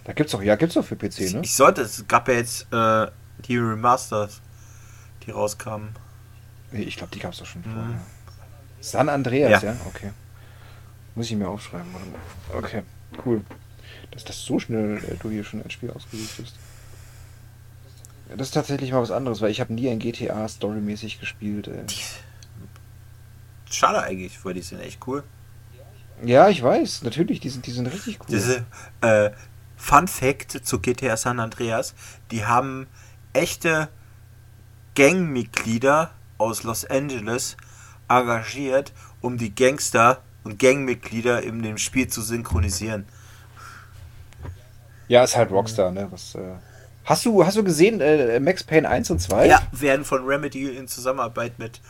Da 0.05 0.13
gibt's 0.15 0.33
doch, 0.33 0.43
ja, 0.43 0.57
gibt's 0.57 0.75
doch 0.75 0.85
für 0.85 0.97
PC, 0.97 1.33
ne? 1.35 1.41
Ich 1.43 1.55
sollte, 1.55 1.83
es 1.83 2.09
gab 2.09 2.27
ja 2.29 2.35
jetzt 2.35 2.73
äh, 2.73 3.09
die 3.47 3.59
Remasters, 3.59 4.41
die 5.27 5.31
rauskamen. 5.31 5.91
Ich 6.73 6.97
glaube, 6.97 7.13
die 7.13 7.21
gab's 7.21 7.39
doch 7.39 7.47
schon 7.47 7.61
mhm. 7.61 7.75
vorher. 7.75 8.01
San 8.81 9.09
Andreas, 9.11 9.63
ja. 9.63 9.73
ja? 9.73 9.77
Okay. 9.87 10.11
Muss 11.15 11.31
ich 11.31 11.37
mir 11.37 11.49
aufschreiben. 11.49 11.87
Okay, 12.55 12.83
cool. 13.25 13.43
Dass 14.11 14.25
das 14.25 14.41
so 14.43 14.59
schnell 14.59 14.99
äh, 15.05 15.17
du 15.21 15.31
hier 15.31 15.45
schon 15.45 15.63
ein 15.63 15.71
Spiel 15.71 15.91
ausgesucht 15.91 16.41
hast. 16.43 16.55
Ja, 18.29 18.37
das 18.37 18.49
ist 18.49 18.55
tatsächlich 18.55 18.93
mal 18.93 19.03
was 19.03 19.11
anderes, 19.11 19.41
weil 19.41 19.51
ich 19.51 19.61
habe 19.61 19.73
nie 19.75 19.89
ein 19.89 19.99
GTA 19.99 20.49
storymäßig 20.49 21.21
gespielt. 21.21 21.69
Äh. 21.69 21.85
Schade 23.71 24.03
eigentlich, 24.03 24.43
weil 24.45 24.55
die 24.55 24.63
sind 24.63 24.81
echt 24.81 25.07
cool. 25.07 25.23
Ja, 26.25 26.49
ich 26.49 26.63
weiß, 26.63 27.03
natürlich, 27.03 27.41
die 27.41 27.49
sind, 27.49 27.67
die 27.67 27.73
sind 27.73 27.87
richtig 27.87 28.21
cool. 28.21 28.27
Diese 28.29 28.65
äh, 29.01 29.31
Fun 29.77 30.07
Fact 30.07 30.65
zu 30.65 30.79
GTA 30.79 31.17
San 31.17 31.41
Andreas, 31.41 31.95
die 32.31 32.45
haben 32.45 32.87
echte 33.33 33.89
Gangmitglieder 34.95 36.13
aus 36.39 36.63
Los 36.63 36.85
Angeles 36.85 37.57
engagiert, 38.09 38.93
um 39.21 39.39
die 39.39 39.55
Gangster 39.55 40.23
und 40.45 40.59
Gangmitglieder 40.59 41.43
in 41.43 41.63
dem 41.63 41.79
Spiel 41.79 42.09
zu 42.09 42.23
synchronisieren. 42.23 43.07
Ja, 45.09 45.25
ist 45.25 45.37
halt 45.37 45.51
Rockstar, 45.51 45.91
ne? 45.91 46.09
Was, 46.11 46.35
äh, 46.35 46.55
Hast 47.05 47.25
du, 47.27 47.45
hast 47.45 47.57
du 47.57 47.65
gesehen, 47.65 48.01
äh, 48.01 48.39
Max 48.39 48.63
Payne 48.63 48.89
1 48.89 49.11
und 49.11 49.21
2? 49.21 49.47
Ja, 49.49 49.67
werden 49.73 50.05
von 50.05 50.25
Remedy 50.25 50.69
in 50.69 50.87
Zusammenarbeit 50.87 51.59
mit 51.59 51.81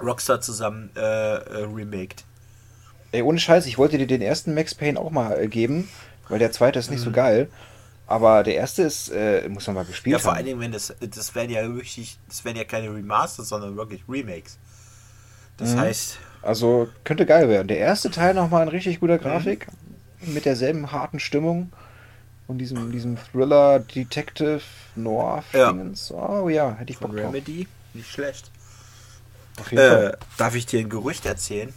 Rockstar 0.00 0.40
zusammen 0.40 0.90
äh, 0.96 1.00
äh, 1.00 1.64
remaked. 1.64 2.24
Ey, 3.12 3.22
ohne 3.22 3.40
Scheiß, 3.40 3.66
ich 3.66 3.76
wollte 3.76 3.98
dir 3.98 4.06
den 4.06 4.22
ersten 4.22 4.54
Max 4.54 4.74
Payne 4.74 5.00
auch 5.00 5.10
mal 5.10 5.36
äh, 5.36 5.48
geben, 5.48 5.88
weil 6.28 6.38
der 6.38 6.52
zweite 6.52 6.78
ist 6.78 6.90
nicht 6.90 7.00
mhm. 7.00 7.04
so 7.04 7.10
geil. 7.10 7.50
Aber 8.06 8.42
der 8.42 8.54
erste 8.54 8.82
ist, 8.82 9.08
äh, 9.08 9.48
muss 9.48 9.66
man 9.66 9.76
mal 9.76 9.84
gespielt 9.84 10.14
haben. 10.14 10.20
Ja, 10.20 10.24
vor 10.24 10.34
allen 10.34 10.46
Dingen, 10.46 10.60
wenn 10.60 10.72
das, 10.72 10.94
das 11.00 11.34
wären 11.34 11.50
ja 11.50 11.62
wirklich, 11.62 12.18
das 12.28 12.44
wären 12.44 12.56
ja 12.56 12.64
keine 12.64 12.92
Remasters, 12.92 13.48
sondern 13.48 13.76
wirklich 13.76 14.02
Remakes. 14.08 14.58
Das 15.56 15.74
mhm. 15.74 15.80
heißt. 15.80 16.18
Also 16.42 16.88
könnte 17.04 17.26
geil 17.26 17.48
werden. 17.48 17.68
Der 17.68 17.78
erste 17.78 18.10
Teil 18.10 18.34
nochmal 18.34 18.62
in 18.62 18.68
richtig 18.68 19.00
guter 19.00 19.18
Grafik, 19.18 19.66
mhm. 20.20 20.34
mit 20.34 20.44
derselben 20.44 20.90
harten 20.92 21.20
Stimmung 21.20 21.70
und 22.46 22.58
diesem, 22.58 22.90
diesem 22.90 23.16
Thriller 23.16 23.80
Detective 23.80 24.62
Noir 24.96 25.44
ja. 25.52 25.74
Oh 26.10 26.48
ja, 26.48 26.74
hätte 26.74 26.92
ich 26.92 26.98
Bock 26.98 27.12
drauf. 27.12 27.26
Remedy, 27.26 27.68
nicht 27.94 28.10
schlecht. 28.10 28.50
Äh, 29.70 30.12
darf 30.38 30.54
ich 30.54 30.66
dir 30.66 30.80
ein 30.80 30.88
Gerücht 30.88 31.26
erzählen? 31.26 31.72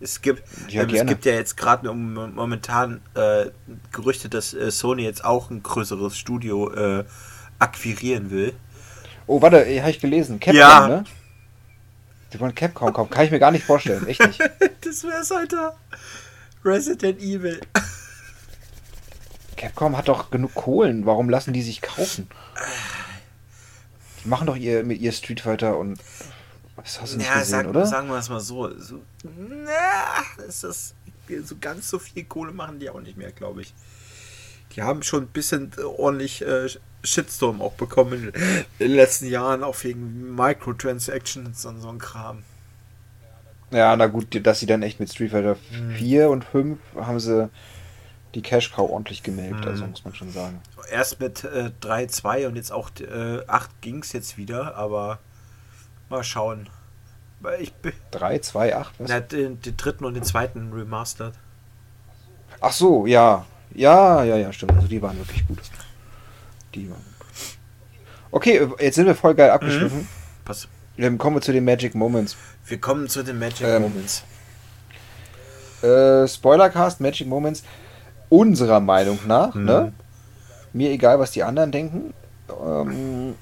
Es 0.00 0.20
gibt 0.22 0.42
ja, 0.68 0.82
ähm, 0.82 0.90
es 0.90 1.06
gibt 1.06 1.24
ja 1.24 1.32
jetzt 1.32 1.56
gerade 1.56 1.92
momentan 1.92 3.00
äh, 3.14 3.46
Gerüchte, 3.92 4.28
dass 4.28 4.54
äh, 4.54 4.70
Sony 4.70 5.02
jetzt 5.02 5.24
auch 5.24 5.50
ein 5.50 5.62
größeres 5.62 6.16
Studio 6.16 6.72
äh, 6.72 7.04
akquirieren 7.58 8.30
will. 8.30 8.52
Oh, 9.26 9.42
warte, 9.42 9.58
habe 9.80 9.90
ich 9.90 10.00
gelesen. 10.00 10.38
Capcom, 10.38 10.58
ja. 10.58 10.88
ne? 10.88 11.04
Die 12.32 12.40
wollen 12.40 12.54
Capcom 12.54 12.92
kaufen. 12.92 13.10
Kann 13.10 13.24
ich 13.24 13.30
mir 13.30 13.38
gar 13.38 13.50
nicht 13.50 13.64
vorstellen. 13.64 14.06
Echt 14.06 14.20
nicht. 14.20 14.40
das 14.82 15.04
wär's, 15.04 15.32
Alter. 15.32 15.76
Resident 16.64 17.20
Evil. 17.20 17.60
Capcom 19.56 19.96
hat 19.96 20.08
doch 20.08 20.30
genug 20.30 20.54
Kohlen. 20.54 21.06
Warum 21.06 21.30
lassen 21.30 21.52
die 21.52 21.62
sich 21.62 21.80
kaufen? 21.80 22.28
Die 24.22 24.28
machen 24.28 24.46
doch 24.46 24.56
ihr, 24.56 24.84
mit 24.84 25.00
ihr 25.00 25.12
Street 25.12 25.40
Fighter 25.40 25.78
und. 25.78 25.98
Was 26.76 27.00
hast 27.00 27.14
du 27.14 27.18
nicht 27.18 27.26
ja, 27.26 27.40
gesehen, 27.40 27.50
sag, 27.50 27.66
oder? 27.66 27.86
Sagen 27.86 28.08
wir 28.08 28.18
es 28.18 28.28
mal 28.28 28.40
so. 28.40 28.78
so 28.78 29.00
na, 29.24 30.44
ist 30.46 30.62
das, 30.62 30.94
so 31.44 31.56
ganz 31.60 31.88
so 31.88 31.98
viel 31.98 32.24
Kohle 32.24 32.52
machen 32.52 32.78
die 32.78 32.88
auch 32.88 33.00
nicht 33.00 33.16
mehr, 33.16 33.32
glaube 33.32 33.62
ich. 33.62 33.74
Die 34.76 34.82
haben 34.82 35.02
schon 35.02 35.24
ein 35.24 35.28
bisschen 35.28 35.72
ordentlich 35.82 36.42
äh, 36.42 36.68
Shitstorm 37.02 37.62
auch 37.62 37.74
bekommen 37.74 38.32
in 38.78 38.88
den 38.88 38.94
letzten 38.96 39.26
Jahren, 39.26 39.62
auch 39.62 39.76
wegen 39.84 40.34
Microtransactions 40.34 41.64
und 41.64 41.80
so 41.80 41.88
ein 41.88 41.98
Kram. 41.98 42.42
Ja, 43.70 43.94
na 43.96 44.06
gut, 44.06 44.46
dass 44.46 44.60
sie 44.60 44.66
dann 44.66 44.82
echt 44.82 44.98
mit 44.98 45.12
Street 45.12 45.30
Fighter 45.30 45.56
hm. 45.70 45.90
4 45.92 46.30
und 46.30 46.44
5 46.44 46.78
haben 46.96 47.20
sie 47.20 47.50
die 48.34 48.42
Cash 48.42 48.72
Cow 48.72 48.90
ordentlich 48.90 49.22
gemelkt, 49.22 49.66
also 49.66 49.84
mhm. 49.84 49.90
muss 49.90 50.04
man 50.04 50.14
schon 50.14 50.30
sagen. 50.30 50.60
Erst 50.90 51.20
mit 51.20 51.44
äh, 51.44 51.70
3-2 51.82 52.46
und 52.46 52.56
jetzt 52.56 52.72
auch 52.72 52.90
äh, 53.00 53.42
8 53.46 53.80
ging 53.80 54.00
es 54.00 54.12
jetzt 54.12 54.36
wieder, 54.36 54.76
aber 54.76 55.18
mal 56.08 56.22
schauen. 56.24 56.68
Ich 57.60 57.72
3, 58.10 58.38
2, 58.38 58.76
8, 58.76 58.94
was? 58.98 59.10
Ja, 59.10 59.20
den, 59.20 59.60
den, 59.60 59.76
dritten 59.76 60.04
und 60.04 60.14
den 60.14 60.24
zweiten 60.24 60.72
remastered. 60.72 61.34
Ach 62.60 62.72
so, 62.72 63.06
ja. 63.06 63.46
Ja, 63.74 64.24
ja, 64.24 64.36
ja, 64.36 64.52
stimmt. 64.52 64.72
Also 64.72 64.88
die 64.88 65.00
waren 65.00 65.16
wirklich 65.18 65.46
gut. 65.46 65.60
Die. 66.78 66.90
Okay, 68.30 68.66
jetzt 68.78 68.96
sind 68.96 69.06
wir 69.06 69.14
voll 69.14 69.34
geil 69.34 69.50
abgeschliffen. 69.50 70.00
Mhm. 70.00 70.08
Pass. 70.44 70.68
Dann 70.96 71.18
kommen 71.18 71.36
wir 71.36 71.40
zu 71.40 71.52
den 71.52 71.64
Magic 71.64 71.94
Moments. 71.94 72.36
Wir 72.66 72.78
kommen 72.78 73.08
zu 73.08 73.22
den 73.22 73.38
Magic 73.38 73.66
ähm, 73.66 73.82
Moments. 73.82 74.24
Äh, 75.82 76.26
Spoilercast, 76.26 77.00
Magic 77.00 77.26
Moments 77.28 77.62
unserer 78.28 78.80
Meinung 78.80 79.18
nach, 79.26 79.54
mhm. 79.54 79.64
ne? 79.64 79.92
Mir 80.72 80.90
egal, 80.90 81.18
was 81.18 81.30
die 81.30 81.42
anderen 81.42 81.72
denken. 81.72 82.12
Ähm, 82.50 83.34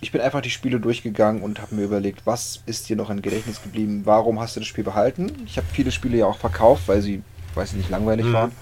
ich 0.00 0.12
bin 0.12 0.20
einfach 0.20 0.40
die 0.40 0.50
Spiele 0.50 0.78
durchgegangen 0.78 1.42
und 1.42 1.60
habe 1.60 1.74
mir 1.74 1.82
überlegt, 1.82 2.22
was 2.24 2.62
ist 2.66 2.88
dir 2.88 2.96
noch 2.96 3.10
im 3.10 3.20
Gedächtnis 3.20 3.62
geblieben? 3.62 4.02
Warum 4.04 4.38
hast 4.38 4.54
du 4.54 4.60
das 4.60 4.68
Spiel 4.68 4.84
behalten? 4.84 5.32
Ich 5.44 5.56
habe 5.56 5.66
viele 5.72 5.90
Spiele 5.90 6.18
ja 6.18 6.26
auch 6.26 6.38
verkauft, 6.38 6.84
weil 6.86 7.02
sie, 7.02 7.22
weiß 7.54 7.70
ich 7.70 7.78
nicht, 7.78 7.90
langweilig 7.90 8.26
mhm. 8.26 8.32
waren. 8.32 8.52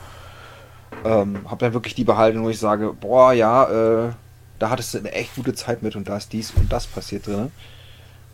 Ähm, 1.07 1.51
habe 1.51 1.64
dann 1.64 1.73
wirklich 1.75 1.95
die 1.95 2.05
behalten, 2.05 2.42
wo 2.42 2.51
ich 2.51 2.59
sage, 2.59 2.92
boah, 2.92 3.33
ja, 3.33 4.07
äh, 4.07 4.12
da 4.59 4.71
hattest 4.71 4.95
du 4.95 4.99
eine 4.99 5.12
echt 5.12 5.35
gute 5.35 5.55
Zeit 5.55 5.83
mit 5.83 5.97
und 5.97 6.09
da 6.09 6.16
ist 6.16 6.33
dies 6.33 6.51
und 6.53 6.73
das 6.73 6.87
passiert 6.87 7.27
drin. 7.27 7.53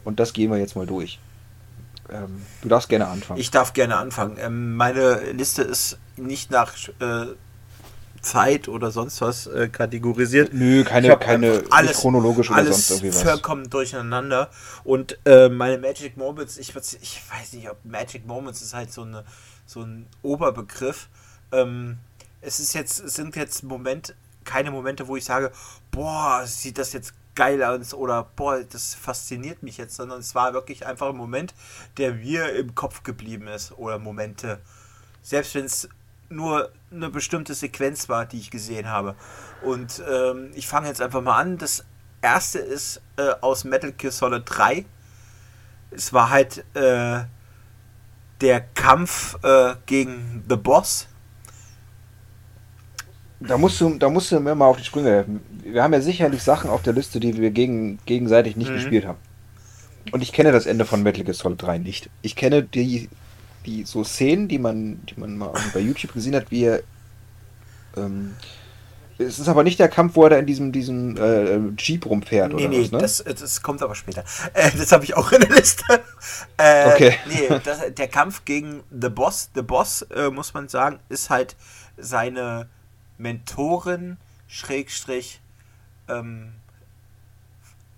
Und 0.04 0.20
das 0.20 0.32
gehen 0.32 0.50
wir 0.50 0.58
jetzt 0.58 0.76
mal 0.76 0.86
durch. 0.86 1.18
Ähm, 2.10 2.42
du 2.62 2.68
darfst 2.68 2.88
gerne 2.88 3.08
anfangen. 3.08 3.40
Ich 3.40 3.50
darf 3.50 3.72
gerne 3.72 3.96
anfangen. 3.96 4.36
Ähm, 4.40 4.76
meine 4.76 5.32
Liste 5.32 5.62
ist 5.62 5.98
nicht 6.16 6.50
nach 6.50 6.72
äh, 7.00 7.26
Zeit 8.20 8.68
oder 8.68 8.90
sonst 8.90 9.20
was 9.20 9.46
äh, 9.46 9.68
kategorisiert. 9.68 10.52
Nö, 10.52 10.84
keine, 10.84 11.16
keine 11.16 11.62
alles, 11.70 11.98
chronologisch 11.98 12.50
oder 12.50 12.58
alles 12.58 12.88
sonst 12.88 13.02
irgendwie 13.02 13.14
was. 13.14 13.22
vollkommen 13.22 13.68
durcheinander. 13.68 14.50
Und 14.84 15.18
äh, 15.24 15.48
meine 15.48 15.78
Magic 15.78 16.16
Moments, 16.16 16.56
ich, 16.58 16.74
ich 16.74 17.22
weiß 17.30 17.52
nicht, 17.54 17.68
ob 17.70 17.84
Magic 17.84 18.26
Moments 18.26 18.62
ist 18.62 18.74
halt 18.74 18.92
so, 18.92 19.02
eine, 19.02 19.24
so 19.66 19.82
ein 19.82 20.06
Oberbegriff. 20.22 21.08
Ähm, 21.50 21.98
es 22.42 22.60
ist 22.60 22.74
jetzt, 22.74 23.00
es 23.00 23.14
sind 23.14 23.34
jetzt 23.36 23.62
Moment, 23.62 24.14
keine 24.44 24.70
Momente, 24.70 25.08
wo 25.08 25.16
ich 25.16 25.24
sage, 25.24 25.52
boah, 25.90 26.44
sieht 26.46 26.76
das 26.78 26.92
jetzt 26.92 27.14
geil 27.34 27.62
aus 27.62 27.94
oder 27.94 28.28
boah, 28.36 28.62
das 28.62 28.94
fasziniert 28.94 29.62
mich 29.62 29.78
jetzt, 29.78 29.96
sondern 29.96 30.20
es 30.20 30.34
war 30.34 30.52
wirklich 30.52 30.84
einfach 30.86 31.08
ein 31.08 31.16
Moment, 31.16 31.54
der 31.96 32.14
mir 32.14 32.52
im 32.54 32.74
Kopf 32.74 33.04
geblieben 33.04 33.46
ist 33.46 33.72
oder 33.72 33.98
Momente. 33.98 34.60
Selbst 35.22 35.54
wenn 35.54 35.64
es 35.64 35.88
nur 36.28 36.70
eine 36.90 37.10
bestimmte 37.10 37.54
Sequenz 37.54 38.08
war, 38.08 38.26
die 38.26 38.38
ich 38.38 38.50
gesehen 38.50 38.88
habe. 38.88 39.14
Und 39.62 40.02
ähm, 40.10 40.50
ich 40.54 40.66
fange 40.66 40.88
jetzt 40.88 41.00
einfach 41.00 41.20
mal 41.22 41.38
an. 41.38 41.58
Das 41.58 41.84
erste 42.20 42.58
ist 42.58 43.00
äh, 43.16 43.30
aus 43.40 43.64
Metal 43.64 43.92
Gear 43.92 44.12
Solid 44.12 44.42
3. 44.46 44.84
Es 45.90 46.12
war 46.12 46.30
halt 46.30 46.64
äh, 46.74 47.24
der 48.40 48.60
Kampf 48.74 49.38
äh, 49.44 49.74
gegen 49.86 50.44
The 50.48 50.56
Boss. 50.56 51.06
Da 53.48 53.58
musst, 53.58 53.80
du, 53.80 53.94
da 53.98 54.08
musst 54.08 54.30
du 54.30 54.40
mir 54.40 54.54
mal 54.54 54.66
auf 54.66 54.76
die 54.76 54.84
Sprünge 54.84 55.10
helfen. 55.10 55.40
Wir 55.64 55.82
haben 55.82 55.92
ja 55.92 56.00
sicherlich 56.00 56.42
Sachen 56.42 56.70
auf 56.70 56.82
der 56.82 56.92
Liste, 56.92 57.20
die 57.20 57.36
wir 57.36 57.50
gegen, 57.50 57.98
gegenseitig 58.06 58.56
nicht 58.56 58.70
mhm. 58.70 58.74
gespielt 58.74 59.06
haben. 59.06 59.18
Und 60.10 60.22
ich 60.22 60.32
kenne 60.32 60.52
das 60.52 60.66
Ende 60.66 60.84
von 60.84 61.02
Metal 61.02 61.24
Gear 61.24 61.34
Solid 61.34 61.62
3 61.62 61.78
nicht. 61.78 62.10
Ich 62.22 62.34
kenne 62.34 62.62
die 62.62 63.08
die 63.66 63.84
so 63.84 64.04
Szenen, 64.04 64.48
die 64.48 64.58
man, 64.58 65.00
die 65.06 65.18
man 65.18 65.36
mal 65.36 65.52
bei 65.72 65.80
YouTube 65.80 66.12
gesehen 66.12 66.34
hat, 66.34 66.50
wie 66.50 66.64
er. 66.64 66.82
Ähm, 67.96 68.34
es 69.18 69.38
ist 69.38 69.48
aber 69.48 69.62
nicht 69.62 69.78
der 69.78 69.88
Kampf, 69.88 70.16
wo 70.16 70.24
er 70.24 70.30
da 70.30 70.36
in 70.36 70.46
diesem, 70.46 70.72
diesem 70.72 71.16
äh, 71.16 71.58
Jeep 71.78 72.06
rumfährt, 72.06 72.52
nee, 72.52 72.62
oder 72.62 72.68
nee, 72.68 72.82
was, 72.82 72.90
ne? 72.90 72.98
das, 72.98 73.22
das 73.22 73.62
kommt 73.62 73.82
aber 73.82 73.94
später. 73.94 74.24
Äh, 74.52 74.70
das 74.76 74.90
habe 74.90 75.04
ich 75.04 75.14
auch 75.14 75.30
in 75.30 75.42
der 75.42 75.50
Liste. 75.50 75.84
Äh, 76.56 76.92
okay. 76.92 77.14
Nee, 77.28 77.60
das, 77.62 77.94
der 77.94 78.08
Kampf 78.08 78.44
gegen 78.44 78.82
The 78.90 79.10
Boss, 79.10 79.50
The 79.54 79.62
Boss, 79.62 80.02
äh, 80.02 80.30
muss 80.30 80.54
man 80.54 80.68
sagen, 80.68 80.98
ist 81.08 81.30
halt 81.30 81.54
seine 81.96 82.68
Mentorin, 83.22 84.18
Schrägstrich, 84.48 85.40
ähm, 86.08 86.52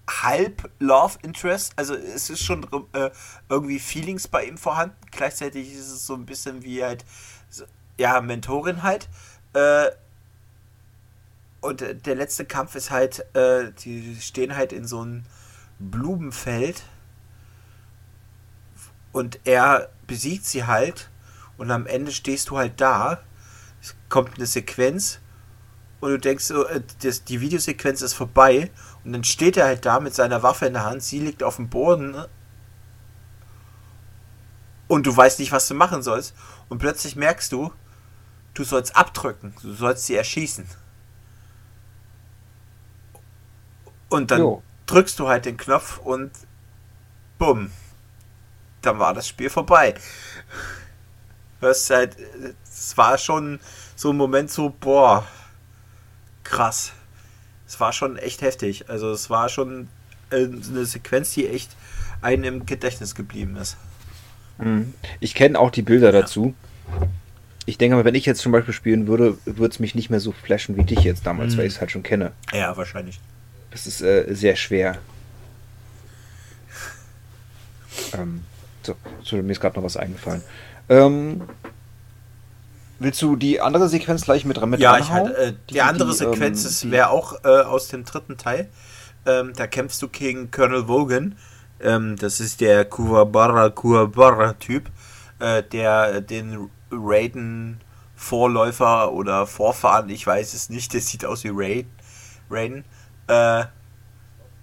halb 0.09 0.71
Love 0.79 1.19
Interest. 1.23 1.73
Also 1.77 1.95
es 1.95 2.31
ist 2.31 2.45
schon 2.45 2.67
äh, 2.93 3.11
irgendwie 3.49 3.79
Feelings 3.79 4.29
bei 4.29 4.45
ihm 4.45 4.59
vorhanden. 4.59 4.97
Gleichzeitig 5.11 5.73
ist 5.73 5.91
es 5.91 6.07
so 6.07 6.15
ein 6.15 6.27
bisschen 6.27 6.63
wie 6.63 6.85
halt, 6.85 7.05
ja, 7.97 8.21
Mentorin 8.21 8.83
halt. 8.83 9.09
Äh, 9.55 9.91
und 11.61 11.81
der 11.81 12.15
letzte 12.15 12.45
Kampf 12.45 12.75
ist 12.75 12.91
halt, 12.91 13.25
äh, 13.35 13.73
die 13.85 14.17
stehen 14.21 14.55
halt 14.55 14.73
in 14.73 14.87
so 14.87 15.01
einem 15.01 15.25
Blumenfeld 15.79 16.83
und 19.13 19.41
er 19.45 19.89
besiegt 20.07 20.45
sie 20.45 20.65
halt 20.65 21.09
und 21.57 21.71
am 21.71 21.87
Ende 21.87 22.13
stehst 22.13 22.51
du 22.51 22.59
halt 22.59 22.81
da. 22.81 23.21
Kommt 24.15 24.37
eine 24.37 24.47
Sequenz 24.47 25.19
und 25.99 26.11
du 26.11 26.19
denkst 26.21 26.45
so, 26.45 26.65
äh, 26.67 26.83
das, 27.03 27.25
die 27.25 27.41
Videosequenz 27.41 28.01
ist 28.01 28.15
vorbei 28.15 28.71
und 29.05 29.13
dann 29.13 29.25
steht 29.25 29.57
er 29.57 29.67
halt 29.67 29.85
da 29.85 29.99
mit 29.99 30.15
seiner 30.15 30.45
Waffe 30.45 30.67
in 30.67 30.75
der 30.75 30.85
Hand, 30.85 31.03
sie 31.03 31.19
liegt 31.19 31.43
auf 31.43 31.57
dem 31.57 31.69
Boden 31.69 32.15
und 34.87 35.05
du 35.05 35.17
weißt 35.17 35.41
nicht, 35.41 35.51
was 35.51 35.67
du 35.67 35.75
machen 35.75 36.01
sollst. 36.05 36.33
Und 36.69 36.79
plötzlich 36.79 37.17
merkst 37.17 37.51
du, 37.51 37.73
du 38.55 38.63
sollst 38.63 38.95
abdrücken, 38.95 39.53
du 39.63 39.73
sollst 39.73 40.07
sie 40.07 40.15
erschießen. 40.15 40.69
Und 44.11 44.31
dann 44.31 44.39
jo. 44.39 44.63
drückst 44.87 45.19
du 45.19 45.27
halt 45.27 45.45
den 45.45 45.57
Knopf 45.57 45.99
und 45.99 46.31
bumm, 47.39 47.73
dann 48.83 49.01
war 49.01 49.13
das 49.13 49.27
Spiel 49.27 49.51
vorbei. 49.51 49.95
Hörst 51.59 51.91
halt, 51.91 52.17
es 52.65 52.97
war 52.97 53.19
schon 53.19 53.59
so 53.97 54.11
ein 54.11 54.17
Moment 54.17 54.51
so, 54.51 54.75
boah, 54.81 55.27
krass 56.43 56.93
es 57.75 57.81
war 57.81 57.93
schon 57.93 58.17
echt 58.17 58.43
heftig. 58.43 58.89
Also 58.89 59.11
es 59.11 59.31
war 59.31 59.49
schon 59.49 59.89
äh, 60.31 60.45
eine 60.45 60.85
Sequenz, 60.85 61.33
die 61.35 61.49
echt 61.49 61.71
einem 62.23 62.45
im 62.45 62.67
Gedächtnis 62.67 63.15
geblieben 63.15 63.57
ist. 63.57 63.77
Mhm. 64.59 64.95
Ich 65.21 65.35
kenne 65.35 65.59
auch 65.59 65.71
die 65.71 65.83
Bilder 65.83 66.13
ja. 66.13 66.21
dazu. 66.21 66.55
ich 67.67 67.79
denke 67.79 67.97
mal, 67.97 68.05
wenn 68.05 68.15
ich 68.15 68.27
jetzt 68.27 68.41
zum 68.41 68.53
Beispiel 68.53 68.75
spielen 68.75 69.07
würde, 69.07 69.39
würde 69.45 69.73
es 69.73 69.81
mich 69.81 69.95
nicht 69.95 70.11
mehr 70.11 70.21
so 70.21 70.33
flashen 70.33 70.77
wie 70.77 70.85
dich 70.85 71.01
jetzt 71.01 71.27
damals, 71.27 71.55
mhm. 71.55 71.59
weil 71.59 71.67
ich 71.67 71.75
es 71.75 71.81
halt 71.81 71.91
schon 71.91 72.03
kenne. 72.03 72.33
Ja, 72.53 72.77
wahrscheinlich. 72.77 73.21
Das 73.71 73.87
ist 73.87 74.01
äh, 74.03 74.27
sehr 74.31 74.57
schwer. 74.57 74.99
Ähm, 78.13 78.43
so, 78.83 78.97
so, 79.23 79.37
mir 79.37 79.53
ist 79.53 79.61
gerade 79.61 79.77
noch 79.77 79.85
was 79.85 79.97
eingefallen. 79.97 80.43
Ähm, 80.89 81.43
willst 82.99 83.21
du 83.23 83.37
die 83.37 83.61
andere 83.61 83.89
Sequenz 83.89 84.25
gleich 84.25 84.45
mit, 84.45 84.65
mit 84.67 84.81
Ja, 84.81 84.99
ich 84.99 85.11
halt, 85.11 85.35
äh, 85.35 85.53
die, 85.69 85.75
die, 85.75 85.81
andere 85.83 86.11
die, 86.11 86.17
Sequenz 86.17 86.83
ähm, 86.83 86.91
wäre 86.91 87.11
auch 87.11 87.45
äh, 87.45 87.63
aus 87.63 87.89
dem 87.89 88.05
dritten 88.05 88.37
Teil. 88.37 88.69
Ähm, 89.27 89.53
da 89.57 89.67
kämpfst 89.67 90.01
du 90.03 90.09
gegen 90.09 90.51
Colonel 90.51 90.89
Vogan. 90.89 91.37
Ähm, 91.81 92.17
das 92.17 92.41
ist 92.41 92.61
der 92.61 92.85
Kuwabara 92.85 93.71
Kuwabara 93.71 94.55
Typ, 94.55 94.91
äh, 95.39 95.63
der 95.63 96.21
den 96.21 96.71
Raiden 96.91 97.81
Vorläufer 98.17 99.13
oder 99.13 99.47
Vorfahren, 99.47 100.09
ich 100.09 100.27
weiß 100.27 100.55
es 100.55 100.71
nicht, 100.71 100.93
der 100.93 101.01
sieht 101.01 101.25
aus 101.25 101.45
wie 101.45 101.51
Raiden. 101.53 101.91
Raiden 102.51 102.85
äh, 103.27 103.65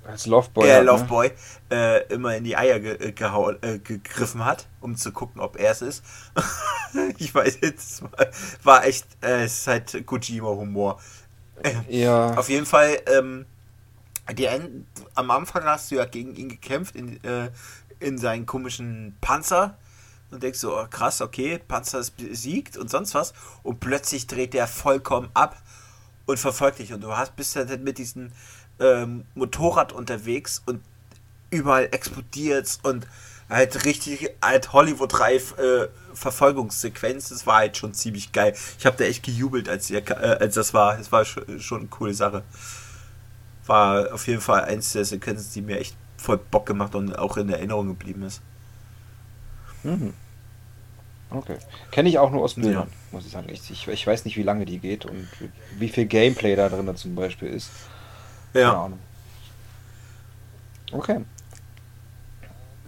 als 0.06 0.26
Loveboy. 0.26 0.68
Ja, 0.68 0.82
Loveboy 0.82 1.32
ne? 1.70 2.06
äh, 2.10 2.14
immer 2.14 2.36
in 2.36 2.44
die 2.44 2.58
Eier 2.58 2.80
ge 2.80 2.94
äh, 2.96 3.12
gehauen, 3.12 3.58
äh, 3.62 3.80
gegriffen 3.80 4.44
hat, 4.46 4.68
um 4.80 4.96
zu 4.96 5.12
gucken, 5.12 5.42
ob 5.42 5.60
er 5.60 5.72
es 5.72 5.82
ist. 5.82 6.04
ich 7.18 7.34
weiß 7.34 7.60
jetzt, 7.62 8.04
war, 8.64 8.86
echt, 8.86 9.06
äh, 9.22 9.44
es 9.44 9.60
ist 9.60 9.68
halt 9.68 10.06
Kojima-Humor. 10.06 11.00
Ja. 11.88 12.34
Auf 12.36 12.50
jeden 12.50 12.66
Fall, 12.66 12.98
ähm, 13.06 13.46
die, 14.34 14.48
am 15.16 15.32
Anfang 15.32 15.64
hast 15.66 15.92
du 15.92 15.96
ja 15.96 16.06
gegen 16.06 16.36
ihn 16.36 16.50
gekämpft 16.50 16.96
in, 16.96 17.24
äh, 17.24 17.52
in 18.00 18.18
seinen 18.18 18.46
komischen 18.46 19.16
Panzer 19.22 19.78
und 20.32 20.42
denkst 20.42 20.60
so, 20.60 20.78
oh, 20.78 20.86
krass, 20.90 21.22
okay, 21.22 21.60
Panzer 21.60 22.00
ist 22.00 22.12
besiegt 22.12 22.78
und 22.78 22.90
sonst 22.90 23.14
was. 23.14 23.34
Und 23.64 23.80
plötzlich 23.80 24.28
dreht 24.28 24.54
der 24.54 24.68
vollkommen 24.68 25.30
ab 25.34 25.62
und 26.26 26.38
verfolgt 26.38 26.80
dich. 26.80 26.94
Und 26.94 27.02
du 27.02 27.16
hast 27.16 27.36
bist 27.36 27.56
dann 27.56 27.84
mit 27.84 27.98
diesem 27.98 28.32
ähm, 28.82 29.26
Motorrad 29.36 29.94
unterwegs 29.94 30.62
und 30.66 30.82
überall 31.50 31.90
explodiert 31.92 32.80
und 32.84 33.08
halt 33.50 33.86
richtig 33.86 34.30
halt 34.42 34.74
Hollywood-reif 34.74 35.58
äh, 35.58 35.88
Verfolgungssequenz. 36.14 37.30
Das 37.30 37.46
war 37.46 37.58
halt 37.58 37.78
schon 37.78 37.94
ziemlich 37.94 38.32
geil. 38.32 38.56
Ich 38.80 38.86
habe 38.86 38.98
da 38.98 39.04
echt 39.04 39.24
gejubelt, 39.24 39.70
als, 39.70 39.90
ihr, 39.90 40.10
äh, 40.10 40.38
als 40.40 40.56
das 40.56 40.74
war. 40.74 41.00
Es 41.00 41.12
war 41.12 41.26
schon, 41.26 41.60
schon 41.60 41.80
eine 41.82 41.88
coole 41.90 42.14
Sache. 42.14 42.44
War 43.66 44.14
auf 44.14 44.28
jeden 44.28 44.42
Fall 44.42 44.66
eins 44.66 44.94
der 44.94 45.06
Sequenzen, 45.06 45.52
die 45.54 45.62
mir 45.62 45.80
echt 45.80 45.96
voll 46.18 46.38
Bock 46.38 46.66
gemacht 46.66 46.96
und 46.96 47.18
auch 47.18 47.38
in 47.38 47.50
Erinnerung 47.50 47.88
geblieben 47.88 48.24
ist. 48.24 48.42
Mhm. 49.84 50.14
Okay. 51.30 51.58
Kenne 51.92 52.10
ich 52.10 52.20
auch 52.20 52.30
nur 52.30 52.44
aus 52.44 52.56
Bildern, 52.56 52.74
ja. 52.74 52.88
muss 53.12 53.26
ich 53.26 53.32
sagen. 53.32 53.48
Ich, 53.50 53.70
ich, 53.72 53.88
ich, 53.88 54.08
weiß 54.08 54.26
nicht, 54.26 54.36
wie 54.36 54.44
lange 54.44 54.66
die 54.66 54.80
geht 54.80 55.06
und 55.06 55.28
wie 55.78 55.88
viel 55.88 56.06
Gameplay 56.06 56.56
da 56.56 56.68
drin 56.68 56.94
zum 56.96 57.16
Beispiel 57.16 57.48
ist. 57.48 57.70
Ja. 58.54 58.70
Keine 58.70 58.78
Ahnung. 58.78 59.00
Okay. 60.92 61.22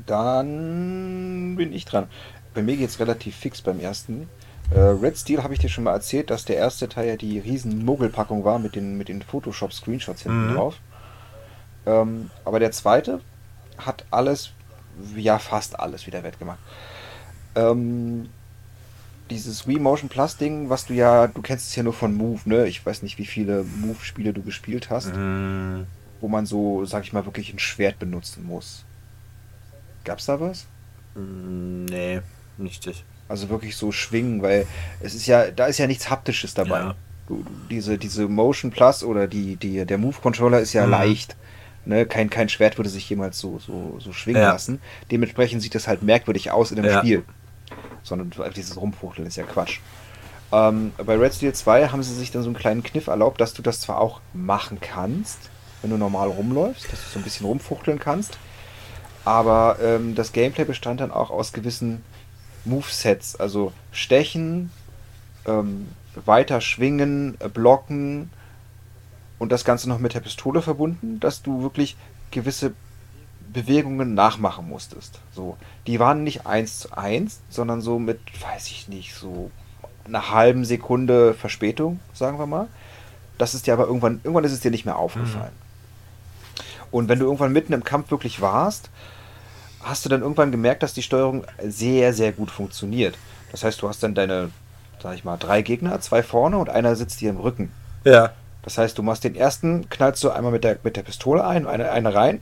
Dann 0.05 1.55
bin 1.55 1.73
ich 1.73 1.85
dran. 1.85 2.07
Bei 2.53 2.61
mir 2.61 2.75
geht 2.75 2.89
es 2.89 2.99
relativ 2.99 3.35
fix 3.35 3.61
beim 3.61 3.79
ersten. 3.79 4.29
Äh, 4.71 4.79
Red 4.79 5.17
Steel 5.17 5.43
habe 5.43 5.53
ich 5.53 5.59
dir 5.59 5.69
schon 5.69 5.83
mal 5.85 5.93
erzählt, 5.93 6.29
dass 6.29 6.45
der 6.45 6.57
erste 6.57 6.89
Teil 6.89 7.07
ja 7.07 7.15
die 7.15 7.39
riesen 7.39 7.85
Mogelpackung 7.85 8.43
war 8.43 8.59
mit 8.59 8.75
den, 8.75 8.97
mit 8.97 9.07
den 9.07 9.21
Photoshop-Screenshots 9.21 10.23
hinten 10.23 10.51
mhm. 10.51 10.55
drauf. 10.55 10.75
Ähm, 11.85 12.29
aber 12.45 12.59
der 12.59 12.71
zweite 12.71 13.21
hat 13.77 14.05
alles, 14.11 14.51
ja 15.15 15.39
fast 15.39 15.79
alles 15.79 16.07
wieder 16.07 16.23
wettgemacht. 16.23 16.59
Ähm, 17.55 18.29
dieses 19.33 19.67
Wii 19.67 19.79
Motion 19.79 20.09
Plus 20.09 20.37
Ding, 20.37 20.69
was 20.69 20.85
du 20.85 20.93
ja, 20.93 21.27
du 21.27 21.41
kennst 21.41 21.69
es 21.69 21.75
ja 21.75 21.83
nur 21.83 21.93
von 21.93 22.15
Move, 22.15 22.41
ne? 22.45 22.67
Ich 22.67 22.85
weiß 22.85 23.03
nicht, 23.03 23.17
wie 23.17 23.25
viele 23.25 23.63
Move-Spiele 23.63 24.33
du 24.33 24.41
gespielt 24.41 24.89
hast, 24.89 25.15
mm. 25.15 25.83
wo 26.21 26.27
man 26.27 26.45
so, 26.45 26.85
sag 26.85 27.03
ich 27.03 27.13
mal, 27.13 27.25
wirklich 27.25 27.53
ein 27.53 27.59
Schwert 27.59 27.99
benutzen 27.99 28.45
muss. 28.45 28.85
Gab's 30.03 30.25
da 30.25 30.39
was? 30.39 30.65
Mm, 31.15 31.85
nee, 31.85 32.21
nicht 32.57 32.85
das. 32.87 32.97
Also 33.27 33.49
wirklich 33.49 33.75
so 33.75 33.91
schwingen, 33.91 34.41
weil 34.41 34.67
es 35.01 35.15
ist 35.15 35.27
ja, 35.27 35.49
da 35.51 35.65
ist 35.65 35.77
ja 35.77 35.87
nichts 35.87 36.09
Haptisches 36.09 36.53
dabei. 36.53 36.79
Ja. 36.79 36.95
Du, 37.27 37.45
diese, 37.69 37.97
diese 37.97 38.27
Motion 38.27 38.71
Plus 38.71 39.03
oder 39.03 39.27
die, 39.27 39.55
die, 39.55 39.85
der 39.85 39.97
Move 39.97 40.17
Controller 40.21 40.59
ist 40.59 40.73
ja 40.73 40.85
mm. 40.85 40.89
leicht. 40.89 41.35
Ne, 41.85 42.05
kein, 42.05 42.29
kein 42.29 42.47
Schwert 42.47 42.77
würde 42.77 42.89
sich 42.89 43.09
jemals 43.09 43.39
so, 43.39 43.59
so, 43.59 43.97
so 43.99 44.13
schwingen 44.13 44.41
ja. 44.41 44.53
lassen. 44.53 44.79
Dementsprechend 45.11 45.61
sieht 45.61 45.75
das 45.75 45.89
halt 45.89 46.01
merkwürdig 46.01 46.49
aus 46.49 46.71
in 46.71 46.77
dem 46.77 46.85
ja. 46.85 46.99
Spiel 46.99 47.25
sondern 48.03 48.31
dieses 48.55 48.77
Rumfuchteln 48.77 49.27
ist 49.27 49.37
ja 49.37 49.43
Quatsch. 49.43 49.79
Ähm, 50.51 50.91
bei 50.97 51.17
Red 51.17 51.33
Steel 51.33 51.53
2 51.53 51.87
haben 51.89 52.03
sie 52.03 52.13
sich 52.13 52.31
dann 52.31 52.43
so 52.43 52.49
einen 52.49 52.57
kleinen 52.57 52.83
Kniff 52.83 53.07
erlaubt, 53.07 53.41
dass 53.41 53.53
du 53.53 53.61
das 53.61 53.81
zwar 53.81 53.99
auch 53.99 54.21
machen 54.33 54.79
kannst, 54.79 55.49
wenn 55.81 55.89
du 55.89 55.97
normal 55.97 56.29
rumläufst, 56.29 56.91
dass 56.91 57.03
du 57.03 57.09
so 57.09 57.19
ein 57.19 57.23
bisschen 57.23 57.45
rumfuchteln 57.45 57.99
kannst, 57.99 58.37
aber 59.25 59.77
ähm, 59.81 60.15
das 60.15 60.31
Gameplay 60.31 60.65
bestand 60.65 61.01
dann 61.01 61.11
auch 61.11 61.31
aus 61.31 61.53
gewissen 61.53 62.03
Movesets, 62.65 63.35
also 63.35 63.73
Stechen, 63.91 64.71
ähm, 65.45 65.87
weiter 66.25 66.61
schwingen, 66.61 67.35
äh, 67.39 67.49
blocken 67.49 68.29
und 69.39 69.51
das 69.51 69.65
Ganze 69.65 69.89
noch 69.89 69.99
mit 69.99 70.13
der 70.13 70.19
Pistole 70.19 70.61
verbunden, 70.61 71.19
dass 71.19 71.41
du 71.41 71.63
wirklich 71.63 71.97
gewisse 72.31 72.73
Bewegungen 73.53 74.13
nachmachen 74.13 74.67
musstest. 74.67 75.19
So, 75.33 75.57
die 75.87 75.99
waren 75.99 76.23
nicht 76.23 76.45
eins 76.45 76.79
zu 76.79 76.97
eins, 76.97 77.39
sondern 77.49 77.81
so 77.81 77.99
mit, 77.99 78.19
weiß 78.41 78.67
ich 78.67 78.87
nicht, 78.87 79.15
so 79.15 79.51
einer 80.05 80.31
halben 80.31 80.65
Sekunde 80.65 81.33
Verspätung, 81.33 81.99
sagen 82.13 82.39
wir 82.39 82.47
mal. 82.47 82.67
Das 83.37 83.53
ist 83.53 83.67
dir 83.67 83.73
aber 83.73 83.85
irgendwann, 83.85 84.19
irgendwann 84.23 84.43
ist 84.43 84.51
es 84.51 84.59
dir 84.59 84.71
nicht 84.71 84.85
mehr 84.85 84.97
aufgefallen. 84.97 85.53
Mhm. 85.53 86.83
Und 86.91 87.09
wenn 87.09 87.19
du 87.19 87.25
irgendwann 87.25 87.53
mitten 87.53 87.73
im 87.73 87.83
Kampf 87.83 88.11
wirklich 88.11 88.41
warst, 88.41 88.89
hast 89.81 90.05
du 90.05 90.09
dann 90.09 90.21
irgendwann 90.21 90.51
gemerkt, 90.51 90.83
dass 90.83 90.93
die 90.93 91.01
Steuerung 91.01 91.43
sehr, 91.65 92.13
sehr 92.13 92.31
gut 92.31 92.51
funktioniert. 92.51 93.17
Das 93.51 93.63
heißt, 93.63 93.81
du 93.81 93.89
hast 93.89 94.03
dann 94.03 94.15
deine, 94.15 94.51
sag 95.01 95.15
ich 95.15 95.23
mal, 95.23 95.37
drei 95.37 95.61
Gegner, 95.61 95.99
zwei 96.01 96.23
vorne 96.23 96.57
und 96.57 96.69
einer 96.69 96.95
sitzt 96.95 97.21
dir 97.21 97.29
im 97.29 97.37
Rücken. 97.37 97.71
Ja. 98.03 98.33
Das 98.61 98.77
heißt, 98.77 98.97
du 98.97 99.03
machst 99.03 99.23
den 99.23 99.35
ersten, 99.35 99.89
knallst 99.89 100.23
du 100.23 100.29
einmal 100.29 100.51
mit 100.51 100.63
der, 100.63 100.77
mit 100.83 100.95
der 100.95 101.03
Pistole 101.03 101.45
ein, 101.45 101.67
eine, 101.67 101.91
eine 101.91 102.13
rein, 102.13 102.41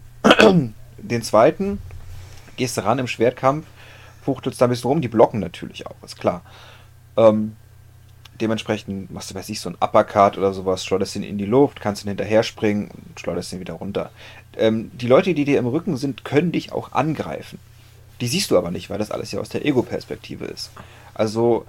den 1.02 1.22
zweiten 1.22 1.80
gehst 2.58 2.78
du 2.78 2.82
ran 2.82 3.00
im 3.00 3.08
Schwertkampf, 3.08 3.66
fuchtelst 4.24 4.62
da 4.62 4.66
ein 4.66 4.70
bisschen 4.70 4.90
rum, 4.90 5.02
die 5.02 5.08
blocken 5.08 5.40
natürlich 5.40 5.88
auch, 5.88 5.96
ist 6.04 6.20
klar. 6.20 6.42
Ähm, 7.18 7.56
dementsprechend 8.40 9.12
machst 9.12 9.32
du, 9.32 9.36
weiß 9.36 9.50
ich, 9.50 9.60
so 9.60 9.70
ein 9.70 9.78
Uppercut 9.80 10.38
oder 10.38 10.54
sowas, 10.54 10.86
schleuderst 10.86 11.16
ihn 11.16 11.24
in 11.24 11.38
die 11.38 11.46
Luft, 11.46 11.82
kannst 11.82 12.04
ihn 12.04 12.10
hinterher 12.10 12.44
springen 12.44 12.90
und 12.92 13.20
schleuderst 13.20 13.54
ihn 13.54 13.60
wieder 13.60 13.76
runter. 13.76 14.12
Ähm, 14.58 14.92
die 14.94 15.08
Leute, 15.08 15.34
die 15.34 15.46
dir 15.46 15.60
im 15.60 15.68
Rücken 15.68 15.98
sind, 15.98 16.26
können 16.26 16.52
dich 16.52 16.72
auch 16.72 16.92
angreifen. 16.92 17.60
Die 18.20 18.28
siehst 18.28 18.52
du 18.52 18.58
aber 18.58 18.72
nicht, 18.72 18.90
weil 18.90 19.00
das 19.00 19.12
alles 19.12 19.32
ja 19.32 19.40
aus 19.40 19.50
der 19.50 19.66
Ego-Perspektive 19.66 20.46
ist. 20.46 20.72
Also 21.14 21.66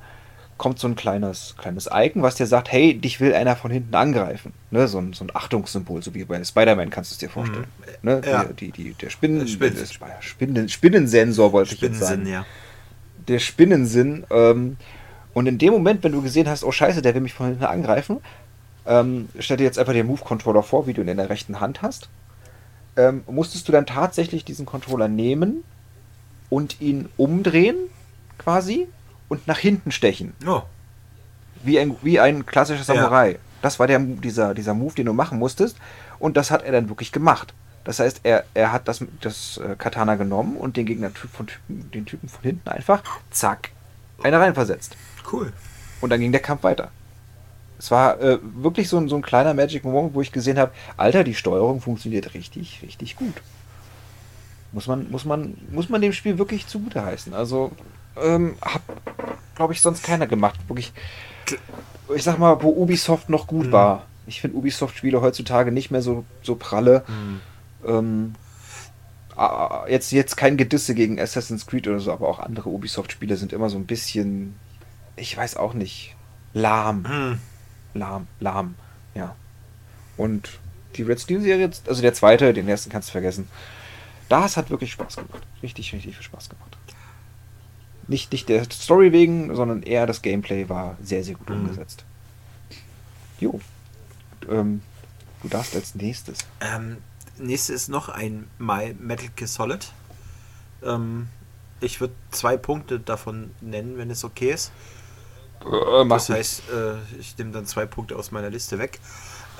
kommt 0.62 0.78
so 0.78 0.86
ein 0.86 0.94
kleines, 0.94 1.56
kleines 1.58 1.88
Icon, 1.92 2.22
was 2.22 2.36
dir 2.36 2.46
sagt, 2.46 2.70
hey, 2.70 2.94
dich 2.96 3.18
will 3.18 3.34
einer 3.34 3.56
von 3.56 3.72
hinten 3.72 3.96
angreifen. 3.96 4.52
Ne? 4.70 4.86
So, 4.86 4.98
ein, 4.98 5.12
so 5.12 5.24
ein 5.24 5.34
Achtungssymbol, 5.34 6.04
so 6.04 6.14
wie 6.14 6.24
bei 6.24 6.42
Spider-Man 6.44 6.88
kannst 6.88 7.10
du 7.10 7.14
es 7.14 7.18
dir 7.18 7.28
vorstellen. 7.28 7.66
Mhm. 7.80 8.08
Ne? 8.08 8.22
Ja. 8.24 8.44
Die, 8.44 8.70
die, 8.70 8.94
der 8.94 9.10
Spinnen, 9.10 9.48
Spinn. 9.48 9.74
Spinnen, 10.20 10.68
Spinnensensor 10.68 11.52
wollte 11.52 11.74
ich 11.74 11.80
jetzt 11.80 11.98
sagen. 11.98 12.28
Ja. 12.28 12.46
Der 13.26 13.40
Spinnensinn. 13.40 14.24
Ähm, 14.30 14.76
und 15.34 15.46
in 15.48 15.58
dem 15.58 15.72
Moment, 15.72 16.04
wenn 16.04 16.12
du 16.12 16.22
gesehen 16.22 16.48
hast, 16.48 16.62
oh 16.62 16.70
scheiße, 16.70 17.02
der 17.02 17.12
will 17.14 17.22
mich 17.22 17.34
von 17.34 17.48
hinten 17.48 17.64
angreifen, 17.64 18.20
ähm, 18.86 19.30
stell 19.40 19.56
dir 19.56 19.64
jetzt 19.64 19.80
einfach 19.80 19.94
den 19.94 20.06
Move-Controller 20.06 20.62
vor, 20.62 20.86
wie 20.86 20.92
du 20.92 21.02
ihn 21.02 21.08
in 21.08 21.16
der 21.16 21.28
rechten 21.28 21.58
Hand 21.58 21.82
hast. 21.82 22.08
Ähm, 22.96 23.24
musstest 23.26 23.66
du 23.66 23.72
dann 23.72 23.86
tatsächlich 23.86 24.44
diesen 24.44 24.64
Controller 24.64 25.08
nehmen 25.08 25.64
und 26.50 26.80
ihn 26.80 27.08
umdrehen, 27.16 27.74
quasi, 28.38 28.86
und 29.32 29.48
nach 29.48 29.56
hinten 29.56 29.92
stechen. 29.92 30.34
Oh. 30.46 30.60
Wie 31.64 31.78
ein, 31.78 31.96
wie 32.02 32.20
ein 32.20 32.44
klassischer 32.44 32.84
Samurai. 32.84 33.30
Ja. 33.30 33.38
Das 33.62 33.78
war 33.78 33.86
der, 33.86 33.98
dieser, 33.98 34.52
dieser 34.52 34.74
Move, 34.74 34.94
den 34.94 35.06
du 35.06 35.14
machen 35.14 35.38
musstest. 35.38 35.78
Und 36.18 36.36
das 36.36 36.50
hat 36.50 36.64
er 36.64 36.72
dann 36.72 36.90
wirklich 36.90 37.12
gemacht. 37.12 37.54
Das 37.84 37.98
heißt, 37.98 38.20
er, 38.24 38.44
er 38.52 38.72
hat 38.72 38.88
das, 38.88 39.02
das 39.22 39.56
äh, 39.56 39.74
Katana 39.76 40.16
genommen 40.16 40.58
und 40.58 40.76
den 40.76 40.84
Gegner 40.84 41.10
von 41.10 41.46
Typen, 41.46 41.90
den 41.92 42.04
Typen 42.04 42.28
von 42.28 42.42
hinten 42.42 42.68
einfach, 42.68 43.02
zack, 43.30 43.70
eine 44.22 44.38
reinversetzt. 44.38 44.96
Cool. 45.32 45.50
Und 46.02 46.10
dann 46.10 46.20
ging 46.20 46.32
der 46.32 46.42
Kampf 46.42 46.62
weiter. 46.62 46.90
Es 47.78 47.90
war 47.90 48.20
äh, 48.20 48.38
wirklich 48.42 48.90
so 48.90 48.98
ein, 48.98 49.08
so 49.08 49.16
ein 49.16 49.22
kleiner 49.22 49.54
Magic 49.54 49.82
Moment, 49.82 50.12
wo 50.12 50.20
ich 50.20 50.30
gesehen 50.30 50.58
habe, 50.58 50.72
Alter, 50.98 51.24
die 51.24 51.34
Steuerung 51.34 51.80
funktioniert 51.80 52.34
richtig, 52.34 52.80
richtig 52.82 53.16
gut. 53.16 53.34
Muss 54.72 54.86
man, 54.86 55.10
muss 55.10 55.24
man, 55.24 55.56
muss 55.70 55.88
man 55.88 56.00
dem 56.00 56.12
Spiel 56.12 56.38
wirklich 56.38 56.66
zugute 56.66 57.04
heißen. 57.04 57.34
Also, 57.34 57.72
ähm, 58.20 58.56
hat, 58.62 58.82
glaube 59.54 59.72
ich, 59.72 59.80
sonst 59.80 60.02
keiner 60.02 60.26
gemacht. 60.26 60.58
Wirklich, 60.68 60.92
ich 62.14 62.22
sag 62.22 62.38
mal, 62.38 62.62
wo 62.62 62.70
Ubisoft 62.70 63.28
noch 63.28 63.46
gut 63.46 63.66
mhm. 63.66 63.72
war. 63.72 64.06
Ich 64.26 64.40
finde 64.40 64.56
Ubisoft-Spiele 64.56 65.20
heutzutage 65.20 65.72
nicht 65.72 65.90
mehr 65.90 66.02
so, 66.02 66.24
so 66.42 66.54
pralle. 66.54 67.04
Mhm. 67.08 67.40
Ähm, 67.86 68.34
jetzt, 69.88 70.12
jetzt 70.12 70.36
kein 70.36 70.56
Gedisse 70.56 70.94
gegen 70.94 71.20
Assassin's 71.20 71.66
Creed 71.66 71.88
oder 71.88 72.00
so, 72.00 72.12
aber 72.12 72.28
auch 72.28 72.38
andere 72.38 72.68
Ubisoft-Spiele 72.68 73.36
sind 73.36 73.52
immer 73.52 73.68
so 73.68 73.76
ein 73.76 73.86
bisschen 73.86 74.54
ich 75.16 75.36
weiß 75.36 75.56
auch 75.56 75.74
nicht. 75.74 76.14
Lahm. 76.54 77.08
Hm. 77.08 77.38
Lahm, 77.94 78.26
lahm, 78.40 78.74
ja. 79.14 79.34
Und 80.16 80.50
die 80.96 81.02
Red 81.02 81.20
Steel-Serie, 81.20 81.70
also 81.86 82.02
der 82.02 82.14
zweite, 82.14 82.52
den 82.52 82.68
ersten 82.68 82.90
kannst 82.90 83.08
du 83.08 83.12
vergessen. 83.12 83.48
Das 84.32 84.56
hat 84.56 84.70
wirklich 84.70 84.92
Spaß 84.92 85.16
gemacht. 85.16 85.42
Richtig, 85.62 85.92
richtig 85.92 86.14
viel 86.14 86.24
Spaß 86.24 86.48
gemacht. 86.48 86.78
Nicht, 88.08 88.32
nicht 88.32 88.48
der 88.48 88.64
Story 88.64 89.12
wegen, 89.12 89.54
sondern 89.54 89.82
eher 89.82 90.06
das 90.06 90.22
Gameplay 90.22 90.70
war 90.70 90.96
sehr, 91.02 91.22
sehr 91.22 91.34
gut 91.34 91.50
mhm. 91.50 91.56
umgesetzt. 91.56 92.06
Jo. 93.38 93.60
Ähm, 94.48 94.80
du 95.42 95.48
darfst 95.48 95.76
als 95.76 95.94
nächstes. 95.96 96.38
Ähm, 96.62 96.96
nächstes 97.36 97.82
ist 97.82 97.88
noch 97.90 98.08
ein 98.08 98.48
My 98.58 98.96
Metal 98.98 99.28
Gear 99.36 99.48
Solid. 99.48 99.92
Ähm, 100.82 101.28
ich 101.82 102.00
würde 102.00 102.14
zwei 102.30 102.56
Punkte 102.56 103.00
davon 103.00 103.50
nennen, 103.60 103.98
wenn 103.98 104.10
es 104.10 104.24
okay 104.24 104.52
ist. 104.52 104.72
Äh, 105.60 106.08
das 106.08 106.30
heißt, 106.30 106.62
äh, 106.70 107.18
ich 107.20 107.36
nehme 107.36 107.50
dann 107.50 107.66
zwei 107.66 107.84
Punkte 107.84 108.16
aus 108.16 108.30
meiner 108.30 108.48
Liste 108.48 108.78
weg. 108.78 108.98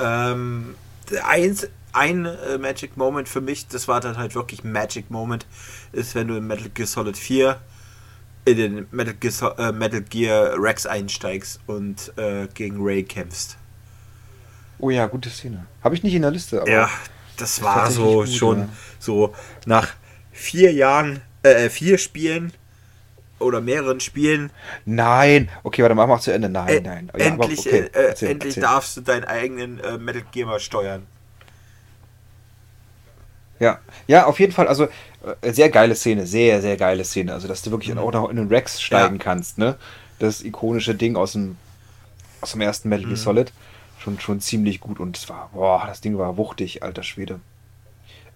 Ähm, 0.01 0.77
eins, 1.25 1.69
ein 1.93 2.27
äh, 2.27 2.59
Magic 2.59 2.97
Moment 2.97 3.29
für 3.29 3.41
mich, 3.41 3.69
das 3.69 3.89
war 3.89 4.01
dann 4.01 4.17
halt 4.17 4.35
wirklich 4.35 4.65
Magic 4.65 5.11
Moment, 5.11 5.47
ist, 5.93 6.15
wenn 6.15 6.29
du 6.29 6.37
in 6.37 6.47
Metal 6.47 6.69
Gear 6.69 6.87
Solid 6.87 7.17
4 7.17 7.59
in 8.45 8.57
den 8.57 8.87
Metal 8.91 9.15
Gear, 9.15 9.59
äh, 9.59 9.73
Metal 9.73 10.03
Gear 10.03 10.55
Rex 10.59 10.87
einsteigst 10.87 11.61
und 11.67 12.13
äh, 12.17 12.49
gegen 12.55 12.79
Ray 12.81 13.03
kämpfst. 13.05 13.57
Oh 14.79 14.91
ja, 14.91 15.07
gute 15.07 15.31
Szene. 15.31 15.67
Habe 15.85 15.95
ich 15.95 16.03
nicht 16.03 16.15
in 16.15 16.23
der 16.23 16.33
Liste. 16.33 16.65
ja, 16.67 16.91
das 17.37 17.63
war 17.63 17.91
so 17.91 18.21
gut, 18.21 18.29
schon 18.29 18.59
ja. 18.59 18.69
so 18.99 19.35
nach 19.65 19.89
vier 20.33 20.73
Jahren, 20.73 21.21
äh, 21.43 21.69
vier 21.69 21.99
Spielen 21.99 22.53
oder 23.39 23.61
mehreren 23.61 24.01
Spielen. 24.01 24.51
Nein, 24.85 25.49
okay, 25.63 25.83
warte, 25.83 25.95
mach 25.95 26.09
mal 26.09 26.21
zu 26.21 26.33
Ende. 26.33 26.49
Nein, 26.49 26.69
äh, 26.69 26.81
nein. 26.81 27.13
Ja, 27.17 27.27
endlich 27.27 27.61
okay, 27.61 27.91
äh, 27.93 28.07
erzähl, 28.09 28.31
endlich 28.31 28.57
erzähl. 28.57 28.63
darfst 28.63 28.97
du 28.97 29.01
deinen 29.03 29.25
eigenen 29.25 29.79
äh, 29.81 29.99
Metal 29.99 30.23
Gear 30.33 30.49
mal 30.49 30.61
steuern. 30.61 31.07
Ja, 33.63 33.79
ja, 34.09 34.27
auf 34.27 34.41
jeden 34.41 34.53
Fall. 34.53 34.67
Also 34.67 34.89
äh, 35.41 35.53
sehr 35.53 35.71
geile 35.71 35.95
Szene, 35.95 36.27
sehr, 36.27 36.61
sehr 36.61 36.77
geile 36.77 37.05
Szene. 37.05 37.33
Also, 37.33 37.47
dass 37.47 37.63
du 37.63 37.71
wirklich 37.71 37.95
mhm. 37.95 38.01
auch 38.01 38.13
noch 38.13 38.29
in 38.29 38.35
den 38.35 38.49
Rex 38.49 38.83
steigen 38.83 39.17
ja. 39.17 39.23
kannst, 39.23 39.57
ne? 39.57 39.77
Das 40.19 40.43
ikonische 40.43 40.97
Ding 40.97 41.15
aus 41.15 41.33
dem, 41.33 41.57
aus 42.41 42.53
dem 42.53 42.61
ersten 42.61 42.89
Metal 42.89 43.05
Gear 43.05 43.17
mhm. 43.17 43.23
Solid. 43.23 43.53
Schon, 44.01 44.19
schon 44.19 44.41
ziemlich 44.41 44.81
gut 44.81 44.99
und 44.99 45.17
es 45.17 45.29
war, 45.29 45.51
boah, 45.55 45.85
das 45.87 46.01
Ding 46.01 46.19
war 46.19 46.37
wuchtig, 46.37 46.83
alter 46.83 47.05
Schwede. 47.05 47.39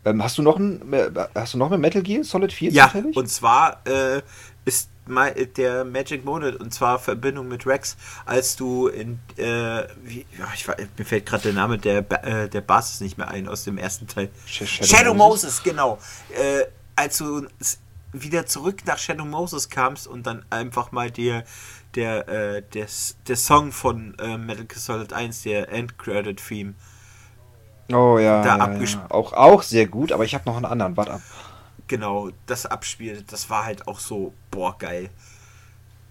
Ähm, 0.05 0.23
hast 0.23 0.39
du 0.39 0.43
noch 0.43 0.61
ein, 0.61 0.93
äh, 0.93 1.11
hast 1.35 1.55
du 1.55 1.59
noch 1.59 1.73
ein 1.73 1.81
Metal 1.81 2.03
Gear 2.03 2.23
Solid 2.23 2.53
4 2.53 2.71
Ja, 2.71 2.85
zufällig? 2.85 3.17
und 3.17 3.29
zwar 3.29 3.81
äh, 3.85 4.23
ist 4.65 4.91
der 5.07 5.85
Magic 5.85 6.25
Monat 6.25 6.57
und 6.57 6.73
zwar 6.73 6.99
Verbindung 6.99 7.49
mit 7.49 7.67
Rex, 7.67 7.97
als 8.25 8.57
du 8.57 8.89
in 8.89 9.19
äh, 9.37 9.85
wie, 10.03 10.27
ja, 10.39 10.49
ich, 10.55 10.67
mir 10.67 11.05
fällt 11.05 11.27
gerade 11.27 11.45
der 11.45 11.53
Name 11.53 11.79
der 11.79 11.99
äh, 12.25 12.49
der 12.49 12.61
Basis 12.61 13.01
nicht 13.01 13.17
mehr 13.19 13.29
ein 13.29 13.49
aus 13.49 13.65
dem 13.65 13.79
ersten 13.79 14.07
Teil. 14.07 14.31
Shadow, 14.47 14.85
Shadow 14.85 15.15
Moses. 15.15 15.45
Moses, 15.45 15.63
genau. 15.63 15.99
Äh, 16.31 16.67
als 16.97 17.19
du 17.19 17.47
wieder 18.13 18.47
zurück 18.47 18.83
nach 18.87 18.99
Shadow 18.99 19.25
Moses 19.25 19.69
kamst 19.69 20.07
und 20.07 20.27
dann 20.27 20.45
einfach 20.51 20.93
mal 20.93 21.11
dir 21.11 21.45
der, 21.95 22.29
äh, 22.29 22.63
der, 22.63 22.87
der 23.27 23.37
Song 23.37 23.73
von 23.73 24.17
äh, 24.19 24.37
Metal 24.37 24.65
Gear 24.65 24.79
Solid 24.79 25.13
1, 25.13 25.43
der 25.43 25.71
End 25.71 25.99
Credit 25.99 26.37
Theme. 26.37 26.75
Oh 27.93 28.19
ja, 28.19 28.43
da 28.43 28.57
ja, 28.57 28.83
ja. 28.83 29.07
Auch, 29.11 29.33
auch 29.33 29.63
sehr 29.63 29.87
gut, 29.87 30.13
aber 30.13 30.25
ich 30.25 30.35
habe 30.35 30.45
noch 30.47 30.57
einen 30.57 30.65
anderen. 30.65 30.97
Warte 30.97 31.15
ab 31.15 31.23
genau, 31.89 32.31
das 32.47 32.67
Abspiel, 32.67 33.25
das 33.29 33.51
war 33.51 33.65
halt 33.65 33.87
auch 33.89 34.01
so, 34.01 34.33
boah, 34.51 34.77
geil. 34.79 35.11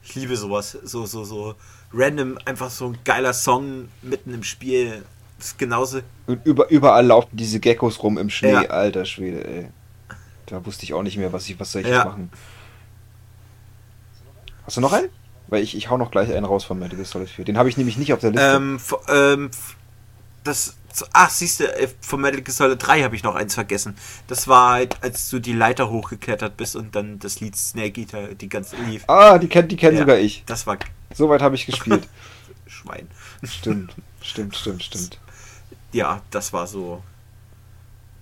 Ich 0.04 0.16
liebe 0.16 0.38
sowas. 0.38 0.78
So, 0.84 1.06
so, 1.06 1.24
so 1.24 1.56
random, 1.94 2.38
einfach 2.46 2.70
so 2.70 2.88
ein 2.88 2.98
geiler 3.04 3.34
Song 3.34 3.90
mitten 4.02 4.34
im 4.34 4.44
Spiel. 4.44 5.04
Das 5.38 5.48
ist 5.48 5.58
genauso. 5.58 6.02
Und 6.28 6.46
über, 6.46 6.70
überall 6.70 7.06
laufen 7.06 7.30
diese 7.34 7.60
Geckos 7.60 8.02
rum 8.02 8.18
im 8.18 8.30
Schnee, 8.30 8.54
ja. 8.54 8.62
alter 8.68 9.06
Schwede, 9.06 9.46
ey. 9.46 9.68
Da 10.46 10.64
wusste 10.66 10.84
ich 10.84 10.94
auch 10.94 11.04
nicht 11.04 11.18
mehr, 11.18 11.34
was 11.34 11.50
ich, 11.50 11.60
was 11.60 11.72
soll 11.72 11.82
ich 11.82 11.88
ja. 11.88 12.06
machen. 12.06 12.32
Hast 14.66 14.78
du 14.78 14.82
noch 14.82 14.94
einen? 14.94 15.10
Weil 15.48 15.64
ich, 15.64 15.76
ich 15.76 15.90
hau 15.90 15.98
noch 15.98 16.12
gleich 16.12 16.34
einen 16.34 16.46
raus 16.46 16.64
von 16.64 16.80
Metal 16.80 16.96
Gear 16.96 17.06
Solid 17.06 17.30
4. 17.30 17.46
Den 17.46 17.58
habe 17.58 17.70
ich 17.70 17.78
nämlich 17.78 17.98
nicht 17.98 18.14
auf 18.14 18.20
der 18.20 18.32
Liste. 18.32 18.56
Ähm, 18.56 18.80
ähm, 19.10 19.52
das 20.44 20.76
Ach, 21.14 21.30
siehst 21.30 21.60
du, 21.60 21.66
äh, 21.66 21.90
von 22.00 22.22
Metal 22.22 22.42
Gear 22.42 22.54
Solid 22.54 22.86
3 22.86 23.04
habe 23.04 23.16
ich 23.16 23.24
noch 23.24 23.36
eins 23.36 23.54
vergessen. 23.54 23.96
Das 24.28 24.48
war 24.48 24.74
halt, 24.74 25.02
als 25.04 25.30
du 25.30 25.40
die 25.40 25.54
Leiter 25.54 25.90
hochgeklettert 25.90 26.58
bist 26.58 26.76
und 26.76 26.96
dann 26.96 27.20
das 27.20 27.40
Lied 27.40 27.56
Snake 27.56 28.00
Eater 28.00 28.36
die 28.36 28.50
ganze 28.50 28.76
lief. 28.78 29.04
Ah, 29.08 29.38
die 29.38 29.48
kennt 29.48 29.72
die 29.72 29.78
kenn 29.78 29.94
ja, 29.94 30.02
sogar 30.02 30.18
ich. 30.18 30.44
Das 30.46 30.66
war. 30.68 30.78
Soweit 31.14 31.42
habe 31.42 31.56
ich 31.56 31.66
gespielt. 31.66 32.08
Schwein. 32.68 33.08
Stimmt, 33.44 33.94
stimmt, 34.22 34.56
stimmt, 34.56 34.84
stimmt. 34.84 35.20
Ja, 35.92 36.22
das 36.32 36.52
war 36.52 36.68
so 36.68 37.04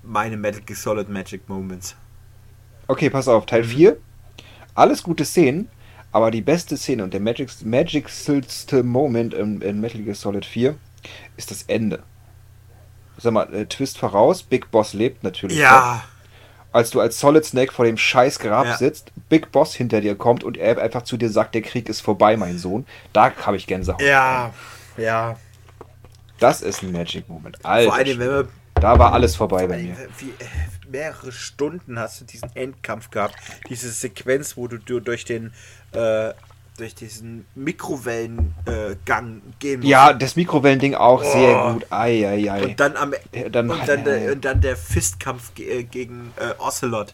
meine 0.04 0.38
Metal 0.38 0.62
Gear 0.62 0.78
Solid 0.78 1.10
Magic 1.10 1.48
Moments. 1.48 1.96
Okay, 2.88 3.10
pass 3.10 3.28
auf, 3.28 3.46
Teil 3.46 3.64
4. 3.64 3.92
Mhm. 3.92 3.98
Alles 4.76 5.04
gute 5.04 5.24
Szenen, 5.24 5.70
aber 6.12 6.32
die 6.32 6.42
beste 6.42 6.78
Szene 6.78 7.04
und 7.04 7.14
der 7.14 7.20
Magic, 7.20 7.50
magicste 7.64 8.84
Moment 8.84 9.34
in, 9.34 9.62
in 9.62 9.80
Metal 9.80 10.02
Gear 10.02 10.16
Solid 10.16 10.46
4 10.46 10.76
ist 11.38 11.52
das 11.52 11.64
Ende 11.64 12.04
sag 13.24 13.34
mal, 13.34 13.54
äh, 13.54 13.66
Twist 13.66 13.98
voraus, 13.98 14.44
Big 14.44 14.70
Boss 14.72 14.94
lebt 14.94 15.24
natürlich. 15.24 15.58
Ja. 15.58 16.02
Noch. 16.04 16.14
Als 16.74 16.90
du 16.90 17.00
als 17.00 17.20
Solid 17.20 17.46
Snake 17.46 17.72
vor 17.72 17.86
dem 17.86 17.98
scheiß 17.98 18.40
Grab 18.40 18.66
ja. 18.66 18.78
sitzt, 18.78 19.12
Big 19.30 19.52
Boss 19.52 19.76
hinter 19.76 20.02
dir 20.02 20.16
kommt 20.16 20.44
und 20.44 20.58
er 20.58 20.80
einfach 20.80 21.04
zu 21.04 21.18
dir 21.18 21.30
sagt, 21.30 21.54
der 21.56 21.62
Krieg 21.62 21.88
ist 21.88 22.02
vorbei, 22.02 22.36
mein 22.36 22.58
Sohn. 22.58 22.86
Da 23.14 23.32
habe 23.46 23.58
ich 23.58 23.68
Gänsehaut. 23.68 24.02
Ja, 24.02 24.54
ja. 24.98 25.36
Das 26.40 26.62
ist 26.62 26.82
ein 26.82 26.92
Magic 26.92 27.30
Moment. 27.30 27.64
Alter, 27.64 27.90
Vor 27.90 27.98
allem, 27.98 28.20
wenn 28.20 28.30
wir 28.30 28.48
da 28.76 29.00
war 29.00 29.14
alles 29.14 29.36
vorbei 29.36 29.68
bei 29.68 29.78
mir. 29.78 29.96
Wie, 30.18 30.30
äh, 30.30 30.48
mehrere 30.90 31.32
Stunden 31.32 32.00
hast 32.00 32.22
du 32.22 32.26
diesen 32.26 32.54
Endkampf 32.56 33.12
gehabt. 33.12 33.36
Diese 33.70 33.90
Sequenz, 33.90 34.58
wo 34.58 34.68
du, 34.68 34.78
du 34.78 35.00
durch 35.00 35.26
den 35.26 35.54
äh, 35.94 36.34
durch 36.78 36.96
diesen 36.96 37.46
Mikrowellengang 37.56 38.58
äh, 38.66 39.54
gehen 39.60 39.82
muss. 39.82 39.90
Ja, 39.90 40.14
das 40.14 40.36
Mikrowellending 40.36 40.96
auch 40.96 41.24
oh. 41.24 41.32
sehr 41.32 41.74
gut. 41.74 41.86
Ei, 41.92 42.28
ei, 42.28 42.52
ei. 42.52 42.64
Und 42.64 42.80
dann, 42.80 42.98
am, 42.98 43.14
dann, 43.52 43.70
und 43.70 43.88
dann, 43.88 44.04
der, 44.04 44.32
und 44.32 44.44
dann 44.44 44.62
der 44.62 44.76
Fistkampf 44.76 45.52
äh, 45.60 45.84
gegen 45.84 46.32
äh, 46.38 46.60
Ocelot. 46.60 47.14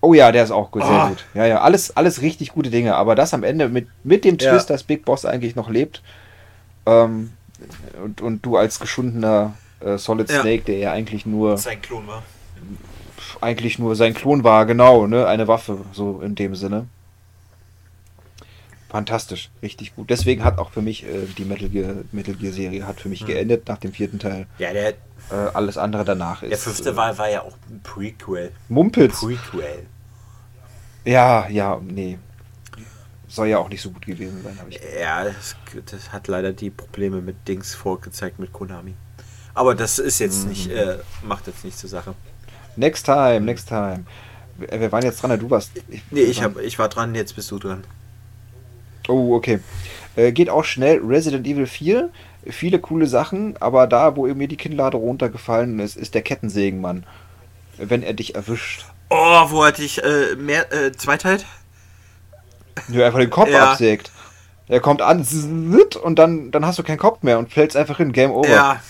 Oh 0.00 0.14
ja, 0.14 0.32
der 0.32 0.42
ist 0.42 0.50
auch 0.50 0.72
gut, 0.72 0.82
sehr 0.82 1.04
oh. 1.04 1.08
gut. 1.10 1.24
Ja, 1.34 1.46
ja, 1.46 1.60
alles, 1.60 1.96
alles 1.96 2.22
richtig 2.22 2.50
gute 2.50 2.70
Dinge. 2.70 2.96
Aber 2.96 3.14
das 3.14 3.32
am 3.32 3.44
Ende 3.44 3.68
mit, 3.68 3.86
mit 4.02 4.24
dem 4.24 4.38
Twist, 4.38 4.68
ja. 4.68 4.74
dass 4.74 4.82
Big 4.82 5.04
Boss 5.04 5.24
eigentlich 5.24 5.54
noch 5.54 5.70
lebt 5.70 6.02
ähm, 6.86 7.32
und, 8.02 8.20
und 8.20 8.44
du 8.44 8.56
als 8.56 8.80
geschundener 8.80 9.54
äh, 9.78 9.98
Solid 9.98 10.28
ja. 10.28 10.40
Snake, 10.40 10.62
der 10.62 10.78
ja 10.78 10.92
eigentlich 10.92 11.26
nur 11.26 11.56
sein 11.58 11.80
Klon 11.80 12.08
war. 12.08 12.24
Eigentlich 13.40 13.78
nur 13.78 13.94
sein 13.94 14.14
Klon 14.14 14.42
war, 14.42 14.66
genau, 14.66 15.06
ne? 15.06 15.26
Eine 15.26 15.46
Waffe, 15.48 15.78
so 15.92 16.20
in 16.20 16.34
dem 16.34 16.54
Sinne 16.56 16.86
fantastisch, 18.92 19.50
richtig 19.62 19.96
gut. 19.96 20.10
Deswegen 20.10 20.44
hat 20.44 20.58
auch 20.58 20.70
für 20.70 20.82
mich 20.82 21.04
äh, 21.04 21.26
die 21.38 21.44
Metal 21.44 21.70
Gear, 21.70 21.94
Metal 22.12 22.34
Gear 22.34 22.52
Serie 22.52 22.86
hat 22.86 23.00
für 23.00 23.08
mich 23.08 23.22
mhm. 23.22 23.28
geendet 23.28 23.66
nach 23.66 23.78
dem 23.78 23.92
vierten 23.92 24.18
Teil. 24.18 24.46
Ja, 24.58 24.72
der. 24.72 24.90
Äh, 24.90 24.94
alles 25.54 25.78
andere 25.78 26.04
danach 26.04 26.42
ist. 26.42 26.50
Der 26.50 26.58
fünfte 26.58 26.90
äh, 26.90 26.96
war, 26.96 27.16
war 27.16 27.30
ja 27.30 27.42
auch 27.42 27.56
ein 27.70 27.80
Prequel. 27.82 28.52
Mumpitz. 28.68 29.20
Prequel. 29.20 29.86
Ja, 31.04 31.48
ja, 31.48 31.80
nee. 31.82 32.18
Soll 33.28 33.48
ja 33.48 33.58
auch 33.58 33.70
nicht 33.70 33.80
so 33.80 33.90
gut 33.90 34.04
gewesen 34.04 34.42
sein, 34.42 34.58
habe 34.58 34.68
ich. 34.68 34.80
Ja, 35.00 35.24
das, 35.24 35.56
das, 35.90 36.12
hat 36.12 36.28
leider 36.28 36.52
die 36.52 36.68
Probleme 36.68 37.22
mit 37.22 37.48
Dings 37.48 37.74
vorgezeigt 37.74 38.38
mit 38.38 38.52
Konami. 38.52 38.94
Aber 39.54 39.74
das 39.74 39.98
ist 39.98 40.18
jetzt 40.18 40.42
mhm. 40.42 40.50
nicht, 40.50 40.70
äh, 40.70 40.98
macht 41.22 41.46
jetzt 41.46 41.64
nicht 41.64 41.78
zur 41.78 41.88
Sache. 41.88 42.14
Next 42.76 43.06
time, 43.06 43.40
next 43.40 43.68
time. 43.68 44.04
Wir, 44.58 44.80
wir 44.80 44.92
waren 44.92 45.02
jetzt 45.02 45.22
dran, 45.22 45.38
du 45.40 45.48
warst. 45.48 45.70
Ich, 45.88 46.02
nee, 46.10 46.20
ich, 46.20 46.42
hab, 46.42 46.58
ich 46.58 46.78
war 46.78 46.90
dran, 46.90 47.14
jetzt 47.14 47.34
bist 47.34 47.50
du 47.50 47.58
dran. 47.58 47.84
Oh, 49.08 49.34
okay. 49.34 49.60
Äh, 50.16 50.32
geht 50.32 50.50
auch 50.50 50.64
schnell. 50.64 50.98
Resident 50.98 51.46
Evil 51.46 51.66
4, 51.66 52.10
viele 52.46 52.78
coole 52.78 53.06
Sachen, 53.06 53.56
aber 53.60 53.86
da, 53.86 54.16
wo 54.16 54.26
mir 54.26 54.48
die 54.48 54.56
Kinnlade 54.56 54.96
runtergefallen 54.96 55.78
ist, 55.78 55.96
ist 55.96 56.14
der 56.14 56.22
Kettensägenmann. 56.22 57.04
Wenn 57.78 58.02
er 58.02 58.12
dich 58.12 58.34
erwischt. 58.34 58.86
Oh, 59.10 59.50
wo 59.50 59.64
er 59.64 59.72
dich 59.72 60.02
äh, 60.02 60.36
mehr, 60.36 60.72
äh, 60.72 60.92
zweiteilt? 60.92 61.46
Ja, 62.88 63.06
einfach 63.06 63.18
den 63.18 63.30
Kopf 63.30 63.48
ja. 63.52 63.72
absägt. 63.72 64.10
Er 64.68 64.80
kommt 64.80 65.02
an 65.02 65.26
und 66.02 66.18
dann, 66.18 66.50
dann 66.50 66.64
hast 66.64 66.78
du 66.78 66.82
keinen 66.82 66.98
Kopf 66.98 67.22
mehr 67.22 67.38
und 67.38 67.52
fällst 67.52 67.76
einfach 67.76 67.98
hin. 67.98 68.12
Game 68.12 68.30
over. 68.30 68.48
Ja. 68.48 68.80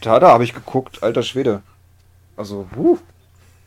Da, 0.00 0.18
da 0.18 0.28
habe 0.28 0.44
ich 0.44 0.54
geguckt, 0.54 1.02
alter 1.02 1.22
Schwede. 1.22 1.62
Also, 2.36 2.66
uh, 2.76 2.98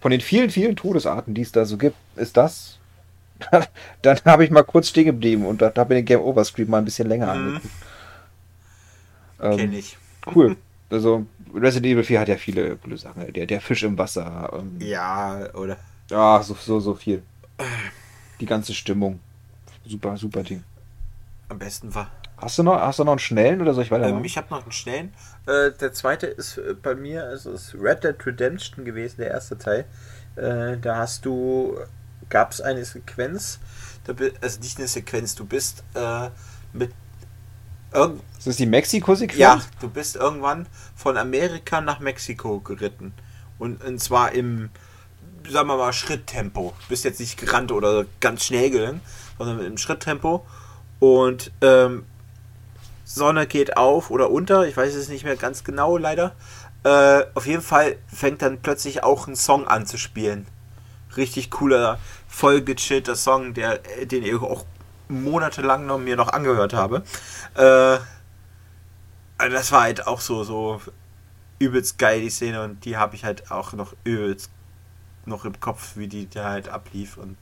von 0.01 0.11
den 0.11 0.21
vielen, 0.21 0.49
vielen 0.49 0.75
Todesarten, 0.75 1.33
die 1.33 1.41
es 1.41 1.51
da 1.51 1.65
so 1.65 1.77
gibt, 1.77 1.95
ist 2.15 2.37
das 2.37 2.79
dann 4.01 4.19
habe 4.25 4.45
ich 4.45 4.51
mal 4.51 4.63
kurz 4.63 4.89
stehen 4.89 5.05
geblieben 5.05 5.45
und 5.45 5.61
da 5.61 5.73
habe 5.75 5.95
ich 5.95 5.99
den 5.99 6.05
Game 6.05 6.21
Over 6.21 6.43
Screen 6.43 6.69
mal 6.69 6.79
ein 6.79 6.85
bisschen 6.85 7.07
länger 7.07 7.33
mhm. 7.33 7.47
angeguckt. 7.47 7.73
Ähm, 9.41 9.57
Kenn 9.57 9.73
ich. 9.73 9.97
Cool. 10.33 10.55
Also 10.89 11.25
Resident 11.55 11.87
Evil 11.87 12.03
4 12.03 12.19
hat 12.19 12.27
ja 12.27 12.37
viele 12.37 12.75
coole 12.75 12.99
Sachen. 12.99 13.33
Der, 13.33 13.47
der 13.47 13.61
Fisch 13.61 13.81
im 13.81 13.97
Wasser. 13.97 14.51
Ähm, 14.53 14.77
ja, 14.79 15.51
oder? 15.55 15.77
Ja, 16.11 16.43
so, 16.43 16.53
so, 16.53 16.79
so 16.79 16.93
viel. 16.93 17.23
Die 18.39 18.45
ganze 18.45 18.75
Stimmung. 18.75 19.19
Super, 19.87 20.17
super 20.17 20.43
Ding. 20.43 20.63
Am 21.49 21.57
besten 21.57 21.95
war. 21.95 22.11
Hast 22.37 22.57
du 22.57 22.63
noch, 22.63 22.79
hast 22.79 22.99
du 22.99 23.03
noch 23.03 23.13
einen 23.13 23.19
schnellen 23.19 23.61
oder 23.61 23.73
soll 23.73 23.83
ich 23.83 23.91
weitermachen? 23.91 24.17
Ähm, 24.17 24.25
ich 24.25 24.37
habe 24.37 24.47
noch 24.49 24.63
einen 24.63 24.71
schnellen. 24.71 25.13
Äh, 25.45 25.71
der 25.71 25.93
zweite 25.93 26.27
ist 26.27 26.57
äh, 26.57 26.73
bei 26.73 26.93
mir, 26.93 27.23
also 27.23 27.51
ist 27.51 27.75
Red 27.75 28.03
Dead 28.03 28.15
Redemption 28.25 28.85
gewesen, 28.85 29.17
der 29.17 29.31
erste 29.31 29.57
Teil. 29.57 29.85
Äh, 30.35 30.77
da 30.77 30.97
hast 30.97 31.25
du, 31.25 31.77
gab 32.29 32.51
es 32.51 32.61
eine 32.61 32.83
Sequenz, 32.85 33.59
also 34.41 34.59
nicht 34.59 34.77
eine 34.77 34.87
Sequenz, 34.87 35.35
du 35.35 35.45
bist 35.45 35.83
äh, 35.95 36.29
mit 36.73 36.91
Irgend 37.93 38.23
ist 38.37 38.47
das 38.47 38.57
die 38.57 38.65
Mexiko-Sequenz? 38.65 39.39
Ja, 39.39 39.61
du 39.79 39.87
bist 39.87 40.15
irgendwann 40.15 40.65
von 40.95 41.15
Amerika 41.15 41.79
nach 41.79 41.99
Mexiko 41.99 42.59
geritten. 42.59 43.13
Und, 43.59 43.83
und 43.83 43.99
zwar 43.99 44.31
im, 44.31 44.69
sagen 45.47 45.67
wir 45.67 45.77
mal, 45.77 45.93
Schritttempo. 45.93 46.73
Du 46.81 46.87
bist 46.89 47.03
jetzt 47.03 47.19
nicht 47.19 47.37
gerannt 47.37 47.71
oder 47.71 48.05
ganz 48.19 48.45
schnell 48.45 48.71
gegangen, 48.71 49.01
sondern 49.37 49.63
im 49.63 49.77
Schritttempo. 49.77 50.45
Und 50.99 51.51
ähm, 51.61 52.05
Sonne 53.05 53.45
geht 53.45 53.77
auf 53.77 54.09
oder 54.09 54.31
unter, 54.31 54.65
ich 54.67 54.75
weiß 54.75 54.95
es 54.95 55.09
nicht 55.09 55.23
mehr 55.23 55.35
ganz 55.35 55.63
genau 55.63 55.97
leider. 55.97 56.35
Äh, 56.83 57.23
auf 57.35 57.45
jeden 57.45 57.61
Fall 57.61 57.97
fängt 58.07 58.41
dann 58.41 58.61
plötzlich 58.61 59.03
auch 59.03 59.27
ein 59.27 59.35
Song 59.35 59.67
an 59.67 59.85
zu 59.85 59.97
spielen. 59.97 60.47
Richtig 61.17 61.51
cooler, 61.51 61.99
voll 62.27 62.61
gechillter 62.61 63.15
Song, 63.15 63.53
der, 63.53 63.79
den 64.05 64.23
ich 64.23 64.35
auch 64.35 64.65
monatelang 65.07 65.85
noch 65.85 65.99
mir 65.99 66.15
noch 66.15 66.29
angehört 66.29 66.73
habe. 66.73 67.03
Äh, 67.55 67.99
also 69.37 69.55
das 69.55 69.71
war 69.71 69.81
halt 69.81 70.07
auch 70.07 70.21
so, 70.21 70.43
so 70.43 70.81
übelst 71.59 71.97
geil, 71.97 72.21
die 72.21 72.29
Szene, 72.29 72.63
und 72.63 72.85
die 72.85 72.97
habe 72.97 73.15
ich 73.15 73.25
halt 73.25 73.51
auch 73.51 73.73
noch 73.73 73.93
übelst 74.03 74.49
noch 75.25 75.45
im 75.45 75.59
Kopf, 75.59 75.95
wie 75.95 76.07
die 76.07 76.29
da 76.29 76.49
halt 76.49 76.69
ablief. 76.69 77.17
Und 77.17 77.37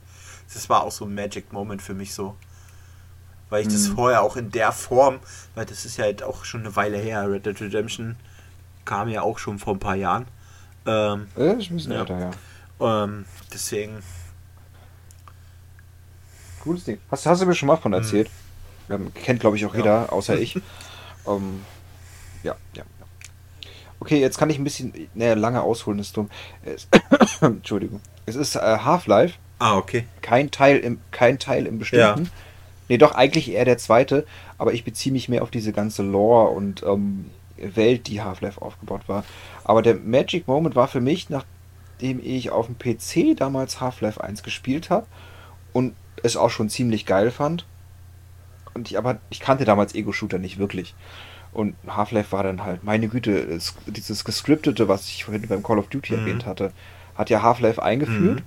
das 0.52 0.68
war 0.68 0.84
auch 0.84 0.92
so 0.92 1.04
ein 1.04 1.14
Magic 1.14 1.52
Moment 1.52 1.82
für 1.82 1.94
mich 1.94 2.14
so. 2.14 2.36
Weil 3.50 3.62
ich 3.62 3.68
mhm. 3.68 3.72
das 3.72 3.88
vorher 3.88 4.22
auch 4.22 4.36
in 4.36 4.50
der 4.50 4.72
Form, 4.72 5.18
weil 5.54 5.66
das 5.66 5.84
ist 5.84 5.96
ja 5.96 6.04
halt 6.04 6.22
auch 6.22 6.44
schon 6.44 6.60
eine 6.60 6.74
Weile 6.76 6.98
her, 6.98 7.30
Red 7.30 7.46
Dead 7.46 7.60
Redemption 7.60 8.16
kam 8.84 9.08
ja 9.08 9.22
auch 9.22 9.38
schon 9.38 9.58
vor 9.58 9.74
ein 9.74 9.78
paar 9.78 9.94
Jahren. 9.94 10.26
Ähm, 10.86 11.28
ja, 11.36 11.52
ist 11.52 11.70
ein 11.70 11.76
bisschen 11.76 11.92
ja. 11.92 12.00
älter, 12.00 12.18
ja. 12.18 12.30
Ähm, 12.82 13.24
deswegen 13.52 14.02
Cooles 16.62 16.84
Ding. 16.84 16.98
Hast, 17.10 17.26
hast 17.26 17.42
du 17.42 17.46
mir 17.46 17.54
schon 17.54 17.66
mal 17.66 17.76
von 17.76 17.92
erzählt? 17.92 18.30
Mhm. 18.88 18.94
Ähm, 18.94 19.14
kennt, 19.14 19.40
glaube 19.40 19.56
ich, 19.56 19.66
auch 19.66 19.74
jeder, 19.74 20.12
außer 20.12 20.38
ich. 20.38 20.56
ähm, 21.26 21.62
ja, 22.42 22.56
ja, 22.74 22.82
ja. 22.82 23.06
Okay, 24.00 24.20
jetzt 24.20 24.38
kann 24.38 24.50
ich 24.50 24.58
ein 24.58 24.64
bisschen, 24.64 24.92
naja, 25.14 25.34
lange 25.34 25.62
ausholen, 25.62 25.98
ist 25.98 26.16
dumm. 26.16 26.28
Es, 26.64 26.88
Entschuldigung. 27.40 28.00
Es 28.26 28.36
ist 28.36 28.56
äh, 28.56 28.60
Half-Life. 28.60 29.34
Ah, 29.58 29.76
okay. 29.76 30.06
Kein 30.22 30.50
Teil 30.50 30.78
im, 30.78 31.00
kein 31.12 31.38
Teil 31.38 31.66
im 31.66 31.78
bestimmten. 31.78 32.24
Ja. 32.24 32.30
Nee, 32.88 32.98
doch, 32.98 33.12
eigentlich 33.14 33.50
eher 33.50 33.64
der 33.64 33.78
zweite, 33.78 34.26
aber 34.58 34.72
ich 34.72 34.84
beziehe 34.84 35.12
mich 35.12 35.28
mehr 35.28 35.42
auf 35.42 35.50
diese 35.50 35.72
ganze 35.72 36.02
Lore 36.02 36.50
und 36.50 36.82
ähm, 36.82 37.30
Welt, 37.56 38.08
die 38.08 38.22
Half-Life 38.22 38.60
aufgebaut 38.60 39.02
war. 39.06 39.24
Aber 39.64 39.82
der 39.82 39.94
Magic 39.94 40.48
Moment 40.48 40.74
war 40.74 40.88
für 40.88 41.00
mich, 41.00 41.30
nachdem 42.02 42.20
ich 42.22 42.50
auf 42.50 42.66
dem 42.66 42.76
PC 42.78 43.36
damals 43.36 43.80
Half-Life 43.80 44.22
1 44.22 44.42
gespielt 44.42 44.90
habe 44.90 45.06
und 45.72 45.94
es 46.24 46.36
auch 46.36 46.50
schon 46.50 46.68
ziemlich 46.68 47.06
geil 47.06 47.30
fand. 47.30 47.64
Und 48.74 48.90
ich 48.90 48.98
aber, 48.98 49.18
ich 49.30 49.38
kannte 49.38 49.64
damals 49.64 49.94
Ego-Shooter 49.94 50.38
nicht 50.38 50.58
wirklich. 50.58 50.94
Und 51.52 51.76
Half-Life 51.86 52.32
war 52.32 52.42
dann 52.42 52.64
halt, 52.64 52.82
meine 52.82 53.06
Güte, 53.06 53.32
es, 53.38 53.74
dieses 53.86 54.24
gescriptete, 54.24 54.88
was 54.88 55.06
ich 55.08 55.24
vorhin 55.24 55.46
beim 55.46 55.62
Call 55.62 55.78
of 55.78 55.88
Duty 55.88 56.14
mhm. 56.14 56.18
erwähnt 56.18 56.46
hatte, 56.46 56.72
hat 57.14 57.30
ja 57.30 57.42
Half-Life 57.42 57.80
eingeführt 57.80 58.40
mhm. 58.40 58.44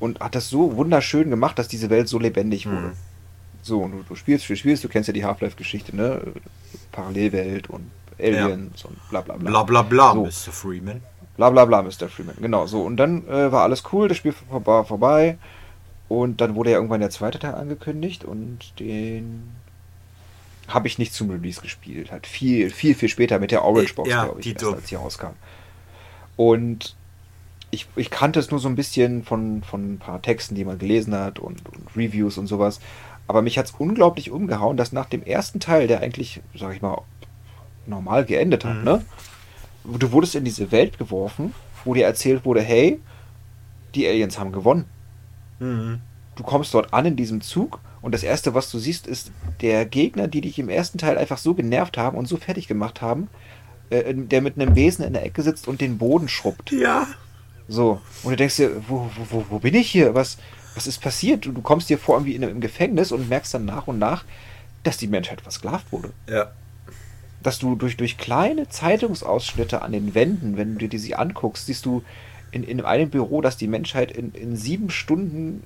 und 0.00 0.20
hat 0.20 0.34
das 0.34 0.48
so 0.48 0.76
wunderschön 0.76 1.28
gemacht, 1.28 1.58
dass 1.58 1.68
diese 1.68 1.90
Welt 1.90 2.08
so 2.08 2.18
lebendig 2.18 2.64
mhm. 2.64 2.70
wurde. 2.70 2.92
So, 3.62 3.80
und 3.80 3.92
du, 3.92 4.02
du 4.08 4.14
spielst, 4.14 4.48
du 4.48 4.56
spielst, 4.56 4.82
du 4.82 4.88
kennst 4.88 5.08
ja 5.08 5.12
die 5.12 5.24
Half-Life-Geschichte, 5.24 5.94
ne? 5.94 6.22
Parallelwelt 6.92 7.68
und 7.68 7.90
Aliens 8.18 8.82
ja. 8.82 8.88
und 8.88 9.10
bla 9.10 9.20
bla 9.20 9.36
bla. 9.36 9.50
Bla 9.50 9.62
bla 9.64 9.82
bla, 9.82 10.12
so. 10.12 10.24
Mr. 10.24 10.52
Freeman. 10.52 11.02
Bla 11.36 11.50
bla 11.50 11.64
bla, 11.64 11.82
Mr. 11.82 12.08
Freeman, 12.08 12.36
genau. 12.40 12.66
So, 12.66 12.82
und 12.82 12.96
dann 12.96 13.26
äh, 13.28 13.52
war 13.52 13.62
alles 13.62 13.84
cool, 13.92 14.08
das 14.08 14.16
Spiel 14.16 14.34
war 14.50 14.84
vorbei. 14.84 15.38
Und 16.08 16.40
dann 16.40 16.54
wurde 16.54 16.70
ja 16.70 16.76
irgendwann 16.76 17.00
der 17.00 17.10
zweite 17.10 17.38
Teil 17.38 17.54
angekündigt 17.54 18.24
und 18.24 18.78
den 18.78 19.50
habe 20.68 20.86
ich 20.88 20.98
nicht 20.98 21.12
zum 21.12 21.30
Release 21.30 21.60
gespielt. 21.60 22.12
Halt 22.12 22.26
viel, 22.26 22.70
viel, 22.70 22.94
viel 22.94 23.08
später 23.08 23.38
mit 23.38 23.50
der 23.50 23.64
Orange 23.64 23.94
Box, 23.94 24.08
ja, 24.08 24.24
glaube 24.24 24.40
ich, 24.40 24.46
erst, 24.46 24.64
als 24.64 24.88
sie 24.88 24.94
rauskam. 24.94 25.34
Und 26.36 26.94
ich, 27.70 27.86
ich 27.96 28.10
kannte 28.10 28.38
es 28.38 28.50
nur 28.50 28.60
so 28.60 28.68
ein 28.68 28.76
bisschen 28.76 29.24
von, 29.24 29.62
von 29.62 29.94
ein 29.94 29.98
paar 29.98 30.22
Texten, 30.22 30.54
die 30.54 30.64
man 30.64 30.78
gelesen 30.78 31.14
hat 31.14 31.38
und, 31.38 31.60
und 31.68 31.96
Reviews 31.96 32.38
und 32.38 32.46
sowas. 32.46 32.80
Aber 33.26 33.42
mich 33.42 33.58
hat 33.58 33.66
es 33.66 33.72
unglaublich 33.72 34.30
umgehauen, 34.30 34.76
dass 34.76 34.92
nach 34.92 35.06
dem 35.06 35.22
ersten 35.24 35.58
Teil, 35.58 35.88
der 35.88 36.00
eigentlich, 36.00 36.40
sag 36.54 36.74
ich 36.74 36.82
mal, 36.82 37.02
normal 37.86 38.24
geendet 38.24 38.64
hat, 38.64 38.76
mhm. 38.76 38.84
ne? 38.84 39.04
Du 39.86 40.12
wurdest 40.12 40.34
in 40.34 40.44
diese 40.44 40.72
Welt 40.72 40.98
geworfen, 40.98 41.54
wo 41.84 41.94
dir 41.94 42.06
erzählt 42.06 42.44
wurde, 42.44 42.60
hey, 42.60 43.00
die 43.94 44.06
Aliens 44.06 44.38
haben 44.38 44.52
gewonnen. 44.52 44.84
Mhm. 45.58 46.00
Du 46.34 46.42
kommst 46.42 46.74
dort 46.74 46.92
an 46.92 47.06
in 47.06 47.16
diesem 47.16 47.40
Zug 47.40 47.80
und 48.02 48.12
das 48.12 48.22
erste, 48.22 48.54
was 48.54 48.70
du 48.70 48.78
siehst, 48.78 49.06
ist 49.06 49.32
der 49.60 49.86
Gegner, 49.86 50.28
die 50.28 50.40
dich 50.40 50.58
im 50.58 50.68
ersten 50.68 50.98
Teil 50.98 51.18
einfach 51.18 51.38
so 51.38 51.54
genervt 51.54 51.96
haben 51.96 52.16
und 52.16 52.26
so 52.26 52.36
fertig 52.36 52.68
gemacht 52.68 53.00
haben, 53.00 53.28
äh, 53.90 54.14
der 54.14 54.42
mit 54.42 54.60
einem 54.60 54.76
Wesen 54.76 55.04
in 55.04 55.12
der 55.12 55.24
Ecke 55.24 55.42
sitzt 55.42 55.66
und 55.66 55.80
den 55.80 55.98
Boden 55.98 56.28
schrubbt. 56.28 56.72
Ja. 56.72 57.06
So. 57.68 58.00
Und 58.22 58.30
du 58.30 58.36
denkst 58.36 58.56
dir, 58.56 58.82
wo, 58.88 59.10
wo, 59.30 59.46
wo 59.48 59.58
bin 59.58 59.74
ich 59.74 59.90
hier? 59.90 60.14
Was, 60.14 60.38
was 60.74 60.86
ist 60.86 61.00
passiert? 61.00 61.46
Du, 61.46 61.52
du 61.52 61.62
kommst 61.62 61.88
dir 61.88 61.98
vor 61.98 62.16
irgendwie 62.16 62.34
in, 62.34 62.42
im 62.42 62.60
Gefängnis 62.60 63.12
und 63.12 63.28
merkst 63.28 63.54
dann 63.54 63.64
nach 63.64 63.86
und 63.86 63.98
nach, 63.98 64.24
dass 64.82 64.98
die 64.98 65.08
Menschheit 65.08 65.40
versklavt 65.40 65.90
wurde. 65.90 66.12
Ja. 66.28 66.52
Dass 67.46 67.60
du 67.60 67.76
durch, 67.76 67.96
durch 67.96 68.18
kleine 68.18 68.68
Zeitungsausschnitte 68.68 69.82
an 69.82 69.92
den 69.92 70.16
Wänden, 70.16 70.56
wenn 70.56 70.78
du 70.78 70.88
dir 70.88 70.98
die 70.98 71.14
anguckst, 71.14 71.66
siehst 71.66 71.86
du 71.86 72.02
in, 72.50 72.64
in 72.64 72.80
einem 72.80 73.08
Büro, 73.08 73.40
dass 73.40 73.56
die 73.56 73.68
Menschheit 73.68 74.10
in, 74.10 74.32
in 74.32 74.56
sieben 74.56 74.90
Stunden 74.90 75.62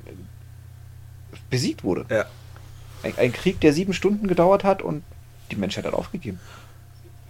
besiegt 1.49 1.83
wurde. 1.83 2.05
Ja. 2.11 2.26
Ein, 3.03 3.14
ein, 3.16 3.33
Krieg, 3.33 3.61
der 3.61 3.72
sieben 3.72 3.95
Stunden 3.95 4.28
gedauert 4.28 4.62
hat 4.62 4.83
und 4.83 5.03
die 5.51 5.57
Menschheit 5.57 5.87
hat 5.87 5.95
aufgegeben. 5.95 6.39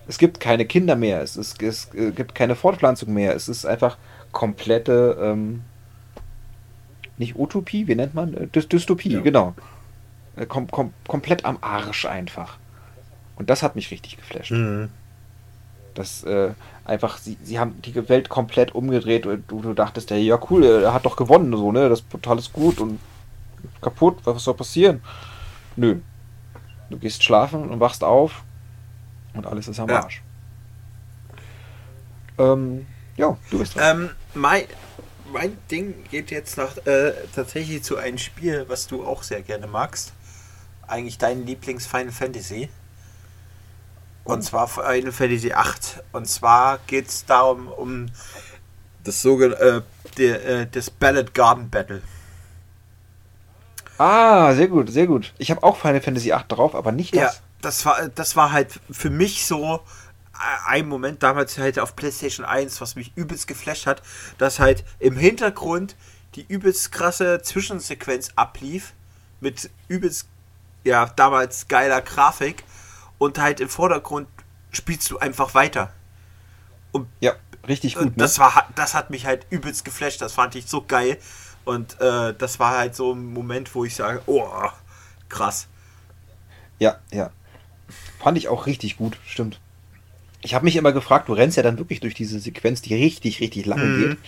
Es 0.09 0.19
gibt 0.19 0.41
keine 0.41 0.67
Kinder 0.67 0.97
mehr, 0.97 1.23
es, 1.23 1.37
ist, 1.37 1.63
es 1.63 1.89
gibt 1.93 2.35
keine 2.35 2.57
Fortpflanzung 2.57 3.15
mehr, 3.15 3.37
es 3.37 3.49
ist 3.49 3.65
einfach 3.65 3.99
komplette, 4.33 5.17
ähm, 5.23 5.63
nicht 7.19 7.37
Utopie, 7.37 7.87
wie 7.87 7.95
nennt 7.95 8.15
man? 8.15 8.35
Äh, 8.35 8.47
Dy 8.49 8.67
Dystopie, 8.67 9.13
ja. 9.13 9.21
genau. 9.21 9.55
Äh, 10.35 10.47
kom 10.47 10.69
kom 10.69 10.93
komplett 11.07 11.45
am 11.45 11.59
Arsch 11.61 12.05
einfach. 12.07 12.59
Und 13.41 13.49
das 13.49 13.63
hat 13.63 13.75
mich 13.75 13.91
richtig 13.91 14.19
geflasht. 14.19 14.51
Mhm. 14.51 14.91
Das 15.95 16.25
äh, 16.25 16.51
einfach, 16.85 17.17
sie, 17.17 17.39
sie 17.43 17.59
haben 17.59 17.81
die 17.81 18.09
Welt 18.11 18.29
komplett 18.29 18.75
umgedreht 18.75 19.25
und 19.25 19.51
du, 19.51 19.63
du 19.63 19.73
dachtest, 19.73 20.11
ja 20.11 20.39
cool, 20.51 20.63
er 20.63 20.93
hat 20.93 21.07
doch 21.07 21.17
gewonnen, 21.17 21.51
so, 21.57 21.73
ne? 21.73 21.89
Das 21.89 22.03
Portal 22.03 22.39
ist 22.39 22.53
gut 22.53 22.81
und 22.81 23.01
kaputt, 23.81 24.19
was 24.25 24.45
soll 24.45 24.53
passieren? 24.53 25.01
Nö. 25.75 26.01
Du 26.91 26.99
gehst 26.99 27.25
schlafen 27.25 27.71
und 27.71 27.81
wachst 27.81 28.05
auf 28.05 28.43
und 29.33 29.47
alles 29.47 29.69
ist 29.69 29.81
am 29.81 29.89
ja. 29.89 30.03
Arsch. 30.03 30.23
Ähm, 32.37 32.87
ja, 33.17 33.39
du 33.51 33.59
bist 33.59 33.75
dran. 33.75 34.03
Ähm, 34.03 34.11
mein, 34.35 34.65
mein 35.33 35.57
Ding 35.71 35.95
geht 36.11 36.31
jetzt 36.31 36.59
noch 36.59 36.77
äh, 36.87 37.15
tatsächlich 37.35 37.85
zu 37.85 37.97
einem 37.97 38.19
Spiel, 38.19 38.67
was 38.69 38.87
du 38.87 39.03
auch 39.03 39.23
sehr 39.23 39.41
gerne 39.41 39.67
magst. 39.67 40.13
Eigentlich 40.87 41.17
dein 41.17 41.47
Lieblings-Final 41.47 42.13
Fantasy. 42.13 42.69
Und 44.25 44.43
zwar 44.43 44.69
Final 44.69 45.13
Fantasy 45.13 45.53
8. 45.53 46.03
Und 46.13 46.27
zwar 46.27 46.79
geht 46.87 47.09
es 47.09 47.25
darum, 47.25 47.69
um 47.69 48.07
das 49.05 49.23
sogenannte, 49.23 49.85
äh, 50.19 50.63
äh, 50.63 50.67
das 50.71 50.91
Ballad 50.91 51.35
Garden 51.35 51.71
Battle. 51.71 52.03
Ah, 53.99 54.55
sehr 54.55 54.69
gut, 54.69 54.91
sehr 54.91 55.07
gut. 55.07 55.35
Ich 55.39 55.51
habe 55.51 55.63
auch 55.63 55.77
Final 55.77 56.01
Fantasy 56.01 56.33
8 56.33 56.51
drauf, 56.51 56.75
aber 56.75 56.93
nicht 56.93 57.15
das. 57.15 57.21
Ja, 57.21 57.41
das 57.61 57.85
war, 57.85 58.09
das 58.09 58.37
war 58.37 58.53
halt 58.53 58.81
für 58.91 59.11
mich 59.11 59.45
so 59.45 59.81
ein 60.67 60.89
Moment 60.89 61.23
damals 61.23 61.59
halt 61.59 61.79
auf 61.79 61.97
PlayStation 61.97 62.47
1, 62.47 62.81
was 62.81 62.97
mich 62.97 63.13
übelst 63.15 63.47
geflasht 63.47 63.87
hat, 63.87 64.03
dass 64.39 64.59
halt 64.59 64.85
im 64.99 65.17
Hintergrund 65.17 65.97
die 66.35 66.47
übelst 66.47 66.93
krasse 66.93 67.43
Zwischensequenz 67.43 68.31
ablief 68.37 68.95
mit 69.41 69.69
übelst, 69.89 70.29
ja, 70.85 71.07
damals 71.17 71.69
geiler 71.69 72.01
Grafik 72.01 72.65
und 73.21 73.39
halt 73.39 73.61
im 73.61 73.69
Vordergrund 73.69 74.27
spielst 74.73 75.11
du 75.11 75.19
einfach 75.19 75.55
weiter. 75.55 75.93
Und 76.91 77.07
ja, 77.21 77.35
richtig 77.69 77.95
gut. 77.95 78.15
Das, 78.17 78.39
ne? 78.39 78.45
war, 78.45 78.69
das 78.75 78.95
hat 78.95 79.11
mich 79.11 79.27
halt 79.27 79.47
übelst 79.51 79.85
geflasht, 79.85 80.23
das 80.23 80.33
fand 80.33 80.57
ich 80.57 80.67
so 80.67 80.83
geil. 80.83 81.19
Und 81.65 82.01
äh, 82.01 82.35
das 82.37 82.59
war 82.59 82.79
halt 82.79 82.97
so 82.97 83.13
ein 83.13 83.33
Moment, 83.33 83.75
wo 83.75 83.85
ich 83.85 83.95
sage, 83.95 84.23
oh, 84.27 84.49
krass. 85.29 85.69
Ja, 86.79 86.99
ja. 87.13 87.31
Fand 88.19 88.39
ich 88.39 88.49
auch 88.49 88.67
richtig 88.67 88.97
gut, 88.97 89.19
stimmt. 89.27 89.61
Ich 90.41 90.55
habe 90.55 90.65
mich 90.65 90.77
immer 90.77 90.93
gefragt, 90.93 91.29
du 91.29 91.35
rennst 91.35 91.59
ja 91.59 91.63
dann 91.63 91.79
wirklich 91.79 92.01
durch 92.01 92.15
diese 92.15 92.41
Sequenz, 92.41 92.81
die 92.81 92.95
richtig, 92.95 93.41
richtig 93.41 93.67
lange 93.67 93.85
mhm. 93.85 94.01
geht. 94.01 94.19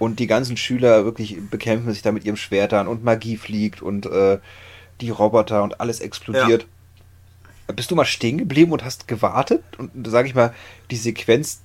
Und 0.00 0.18
die 0.18 0.26
ganzen 0.26 0.56
Schüler 0.56 1.04
wirklich 1.04 1.38
bekämpfen 1.48 1.92
sich 1.92 2.02
da 2.02 2.10
mit 2.10 2.24
ihren 2.24 2.36
Schwertern 2.36 2.88
und 2.88 3.04
Magie 3.04 3.36
fliegt 3.36 3.82
und 3.82 4.06
äh, 4.06 4.40
die 5.00 5.10
Roboter 5.10 5.62
und 5.62 5.80
alles 5.80 6.00
explodiert. 6.00 6.62
Ja. 6.62 6.68
Bist 7.72 7.90
du 7.90 7.96
mal 7.96 8.04
stehen 8.04 8.38
geblieben 8.38 8.72
und 8.72 8.84
hast 8.84 9.08
gewartet 9.08 9.62
und, 9.78 9.90
sag 10.06 10.26
ich 10.26 10.34
mal, 10.34 10.54
die 10.90 10.96
Sequenz 10.96 11.60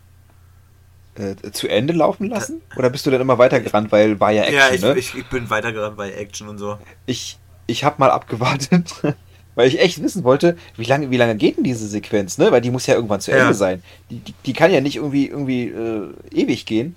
äh, 1.15 1.51
zu 1.51 1.67
Ende 1.67 1.93
laufen 1.93 2.27
lassen? 2.29 2.61
Oder 2.75 2.89
bist 2.89 3.05
du 3.05 3.11
dann 3.11 3.21
immer 3.21 3.37
weitergerannt, 3.37 3.91
weil 3.91 4.19
war 4.19 4.31
ja 4.31 4.43
Action, 4.43 4.57
Ja, 4.57 4.69
ich, 4.71 4.81
ne? 4.81 4.97
ich, 4.97 5.15
ich 5.15 5.25
bin 5.27 5.49
weitergerannt 5.49 5.97
bei 5.97 6.11
Action 6.11 6.47
und 6.47 6.57
so. 6.57 6.77
Ich, 7.05 7.37
ich 7.65 7.83
habe 7.83 7.95
mal 7.99 8.11
abgewartet, 8.11 8.93
weil 9.55 9.67
ich 9.67 9.79
echt 9.79 10.01
wissen 10.01 10.23
wollte, 10.23 10.57
wie 10.75 10.85
lange, 10.85 11.11
wie 11.11 11.17
lange 11.17 11.35
geht 11.35 11.57
denn 11.57 11.63
diese 11.63 11.87
Sequenz, 11.87 12.37
ne? 12.37 12.51
Weil 12.51 12.61
die 12.61 12.71
muss 12.71 12.85
ja 12.85 12.95
irgendwann 12.95 13.21
zu 13.21 13.31
ja. 13.31 13.37
Ende 13.37 13.53
sein. 13.53 13.83
Die, 14.09 14.19
die, 14.19 14.33
die, 14.45 14.53
kann 14.53 14.71
ja 14.71 14.81
nicht 14.81 14.97
irgendwie, 14.97 15.27
irgendwie 15.27 15.69
äh, 15.69 16.13
ewig 16.31 16.65
gehen. 16.65 16.95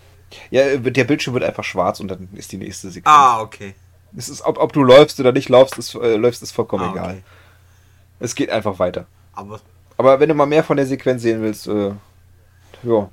Ja, 0.50 0.62
äh, 0.62 0.78
der 0.78 1.04
Bildschirm 1.04 1.34
wird 1.34 1.44
einfach 1.44 1.64
schwarz 1.64 2.00
und 2.00 2.08
dann 2.08 2.28
ist 2.34 2.52
die 2.52 2.58
nächste 2.58 2.90
Sequenz. 2.90 3.14
Ah, 3.14 3.40
okay. 3.40 3.74
Es 4.16 4.28
ist, 4.28 4.42
ob, 4.42 4.58
ob 4.58 4.72
du 4.72 4.82
läufst 4.82 5.20
oder 5.20 5.32
nicht 5.32 5.48
läufst, 5.48 5.78
ist, 5.78 5.94
äh, 5.94 6.16
läufst, 6.16 6.42
ist 6.42 6.52
vollkommen 6.52 6.84
ah, 6.84 6.90
okay. 6.90 6.98
egal. 6.98 7.22
Es 8.20 8.34
geht 8.34 8.50
einfach 8.50 8.78
weiter. 8.78 9.06
Aber, 9.32 9.60
Aber 9.96 10.20
wenn 10.20 10.28
du 10.28 10.34
mal 10.34 10.46
mehr 10.46 10.62
von 10.62 10.76
der 10.76 10.86
Sequenz 10.86 11.22
sehen 11.22 11.42
willst, 11.42 11.66
äh, 11.66 11.92
ja, 12.82 13.10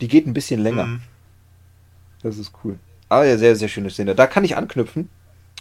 die 0.00 0.08
geht 0.08 0.26
ein 0.26 0.32
bisschen 0.32 0.60
länger. 0.60 0.86
Mhm. 0.86 1.02
Das 2.22 2.38
ist 2.38 2.52
cool. 2.64 2.78
Ah 3.08 3.24
ja, 3.24 3.36
sehr, 3.36 3.56
sehr 3.56 3.68
schöne 3.68 3.90
Szene. 3.90 4.14
Da 4.14 4.26
kann 4.26 4.44
ich 4.44 4.56
anknüpfen. 4.56 5.08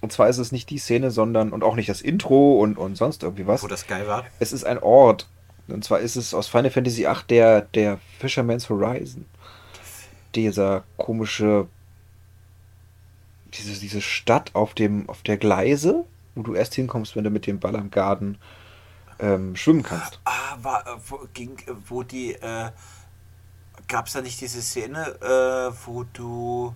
Und 0.01 0.12
zwar 0.12 0.30
ist 0.30 0.38
es 0.38 0.51
nicht 0.51 0.70
die 0.70 0.80
Szene, 0.80 1.12
sondern 1.12 1.51
und 1.51 1.64
auch 1.64 1.76
nicht 1.76 1.89
das 1.89 2.01
Intro 2.01 2.59
und, 2.59 2.78
und 2.78 2.95
sonst 2.95 3.24
irgendwie 3.24 3.45
was. 3.45 3.62
Wo 3.62 3.68
das 3.68 3.88
geil 3.88 4.07
war. 4.07 4.26
Es 4.39 4.51
ist 4.53 4.64
ein 4.64 4.80
Ort. 4.80 5.28
Und 5.68 5.84
zwar 5.84 5.99
ist 5.99 6.16
es 6.16 6.34
aus 6.34 6.47
Final 6.47 6.72
Fantasy 6.72 7.03
VIII 7.03 7.16
der, 7.30 7.62
der 7.62 7.99
Fisherman's 8.20 8.70
Horizon. 8.70 9.26
Dieser 10.34 10.84
komische. 10.97 11.68
Diese, 13.53 13.80
diese 13.80 14.01
Stadt 14.01 14.55
auf 14.55 14.74
dem 14.74 15.09
auf 15.09 15.24
der 15.24 15.38
Gleise, 15.38 16.05
wo 16.36 16.44
du 16.44 16.54
erst 16.54 16.76
hinkommst, 16.76 17.16
wenn 17.16 17.24
du 17.24 17.30
mit 17.30 17.48
dem 17.48 17.60
Ball 17.60 17.76
am 17.76 17.92
Garten 17.92 18.38
ähm, 19.20 19.56
schwimmen 19.56 19.84
kannst. 19.84 20.20
Ah, 20.26 20.58
war, 20.62 20.84
wo, 21.08 21.28
ging, 21.34 21.58
wo 21.88 22.04
die. 22.04 22.34
Äh, 22.34 22.72
Gab 23.88 24.08
es 24.08 24.14
da 24.14 24.22
nicht 24.22 24.40
diese 24.40 24.62
Szene, 24.62 25.16
äh, 25.22 25.74
wo 25.86 26.04
du. 26.14 26.74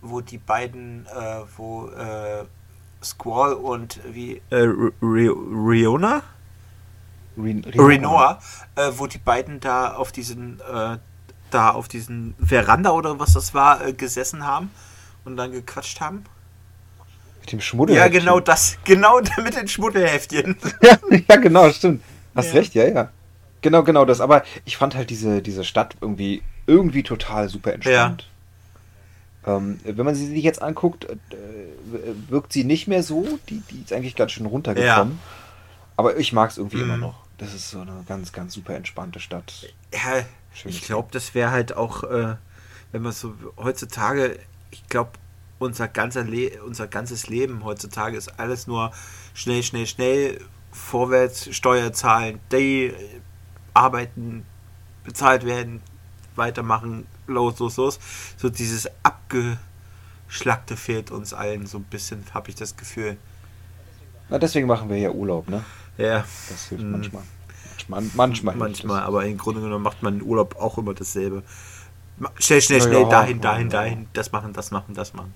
Wo 0.00 0.20
die 0.20 0.38
beiden. 0.38 1.06
Äh, 1.06 1.42
wo. 1.56 1.88
Äh, 1.88 2.44
Squall 3.02 3.52
und 3.54 4.00
wie. 4.12 4.40
Äh, 4.50 4.68
Riona? 5.02 6.22
Renoa, 7.38 8.40
äh, 8.76 8.92
wo 8.96 9.06
die 9.06 9.18
beiden 9.18 9.60
da 9.60 9.94
auf 9.94 10.10
diesen, 10.10 10.60
äh, 10.60 10.98
da 11.50 11.70
auf 11.70 11.86
diesen 11.88 12.34
Veranda 12.38 12.90
oder 12.90 13.18
was 13.18 13.34
das 13.34 13.52
war, 13.52 13.86
äh, 13.86 13.92
gesessen 13.92 14.46
haben 14.46 14.70
und 15.24 15.36
dann 15.36 15.52
gequatscht 15.52 16.00
haben. 16.00 16.24
Mit 17.46 17.52
dem 17.52 17.60
Schmuddelheftchen. 17.60 18.12
Ja, 18.12 18.18
genau 18.18 18.40
das, 18.40 18.76
genau 18.82 19.20
mit 19.44 19.56
den 19.56 19.68
Schmuddelheftchen. 19.68 20.56
ja, 20.82 20.98
ja, 21.28 21.36
genau, 21.36 21.70
stimmt. 21.70 22.02
Hast 22.34 22.48
ja. 22.48 22.54
recht, 22.54 22.74
ja, 22.74 22.88
ja. 22.88 23.10
Genau, 23.60 23.84
genau 23.84 24.04
das. 24.04 24.20
Aber 24.20 24.42
ich 24.64 24.76
fand 24.76 24.96
halt 24.96 25.10
diese, 25.10 25.42
diese 25.42 25.62
Stadt 25.62 25.96
irgendwie, 26.00 26.42
irgendwie 26.66 27.04
total 27.04 27.48
super 27.48 27.72
entspannt. 27.72 28.28
Ja. 29.46 29.56
Ähm, 29.56 29.78
wenn 29.84 30.04
man 30.04 30.16
sie 30.16 30.26
sich 30.26 30.42
jetzt 30.42 30.60
anguckt, 30.60 31.04
äh, 31.04 31.16
wirkt 32.28 32.52
sie 32.52 32.64
nicht 32.64 32.88
mehr 32.88 33.04
so. 33.04 33.38
Die, 33.48 33.62
die 33.70 33.82
ist 33.82 33.92
eigentlich 33.92 34.16
ganz 34.16 34.32
schön 34.32 34.46
runtergekommen. 34.46 35.20
Aber 35.96 36.16
ich 36.16 36.32
mag 36.32 36.50
es 36.50 36.58
irgendwie 36.58 36.78
mhm. 36.78 36.82
immer 36.82 36.96
noch. 36.96 37.14
Das 37.38 37.54
ist 37.54 37.70
so 37.70 37.80
eine 37.80 38.04
ganz, 38.08 38.32
ganz 38.32 38.54
super 38.54 38.74
entspannte 38.74 39.20
Stadt. 39.20 39.68
Ja, 39.92 40.24
Schön 40.52 40.72
ich 40.72 40.82
glaube, 40.82 41.10
das 41.12 41.32
wäre 41.36 41.52
halt 41.52 41.76
auch, 41.76 42.02
äh, 42.02 42.34
wenn 42.90 43.02
man 43.02 43.12
so 43.12 43.34
heutzutage, 43.56 44.36
ich 44.72 44.84
glaube, 44.88 45.10
unser, 45.58 45.88
ganzer 45.88 46.24
Le 46.24 46.62
unser 46.62 46.86
ganzes 46.86 47.28
Leben 47.28 47.64
heutzutage 47.64 48.16
ist 48.16 48.38
alles 48.38 48.66
nur 48.66 48.92
schnell, 49.34 49.62
schnell, 49.62 49.86
schnell, 49.86 50.40
vorwärts, 50.70 51.54
Steuer 51.54 51.92
zahlen, 51.92 52.40
die 52.52 52.92
arbeiten, 53.74 54.44
bezahlt 55.04 55.44
werden, 55.44 55.80
weitermachen, 56.34 57.06
los, 57.26 57.58
los, 57.58 57.76
los. 57.76 57.98
So 58.36 58.48
dieses 58.48 58.88
Abgeschlackte 59.02 60.76
fehlt 60.76 61.10
uns 61.10 61.32
allen 61.32 61.66
so 61.66 61.78
ein 61.78 61.84
bisschen, 61.84 62.24
habe 62.34 62.50
ich 62.50 62.56
das 62.56 62.76
Gefühl. 62.76 63.16
Na, 64.28 64.38
deswegen 64.38 64.66
machen 64.66 64.88
wir 64.88 64.98
ja 64.98 65.10
Urlaub, 65.10 65.48
ne? 65.48 65.64
Ja. 65.98 66.24
Das 66.48 66.68
hilft 66.68 66.82
hm. 66.82 66.92
manchmal. 66.92 67.22
Manchmal, 67.88 68.26
manchmal, 68.26 68.56
manchmal 68.56 69.02
aber 69.02 69.26
im 69.26 69.38
Grunde 69.38 69.60
genommen 69.60 69.84
macht 69.84 70.02
man 70.02 70.20
Urlaub 70.22 70.56
auch 70.56 70.76
immer 70.78 70.94
dasselbe. 70.94 71.42
Schnell, 72.38 72.62
schnell, 72.62 72.80
schnell, 72.80 73.02
ja, 73.02 73.08
dahin, 73.08 73.40
dahin, 73.40 73.70
ja. 73.70 73.78
dahin, 73.82 74.08
das 74.12 74.32
machen, 74.32 74.52
das 74.52 74.70
machen, 74.70 74.94
das 74.94 75.12
machen. 75.12 75.34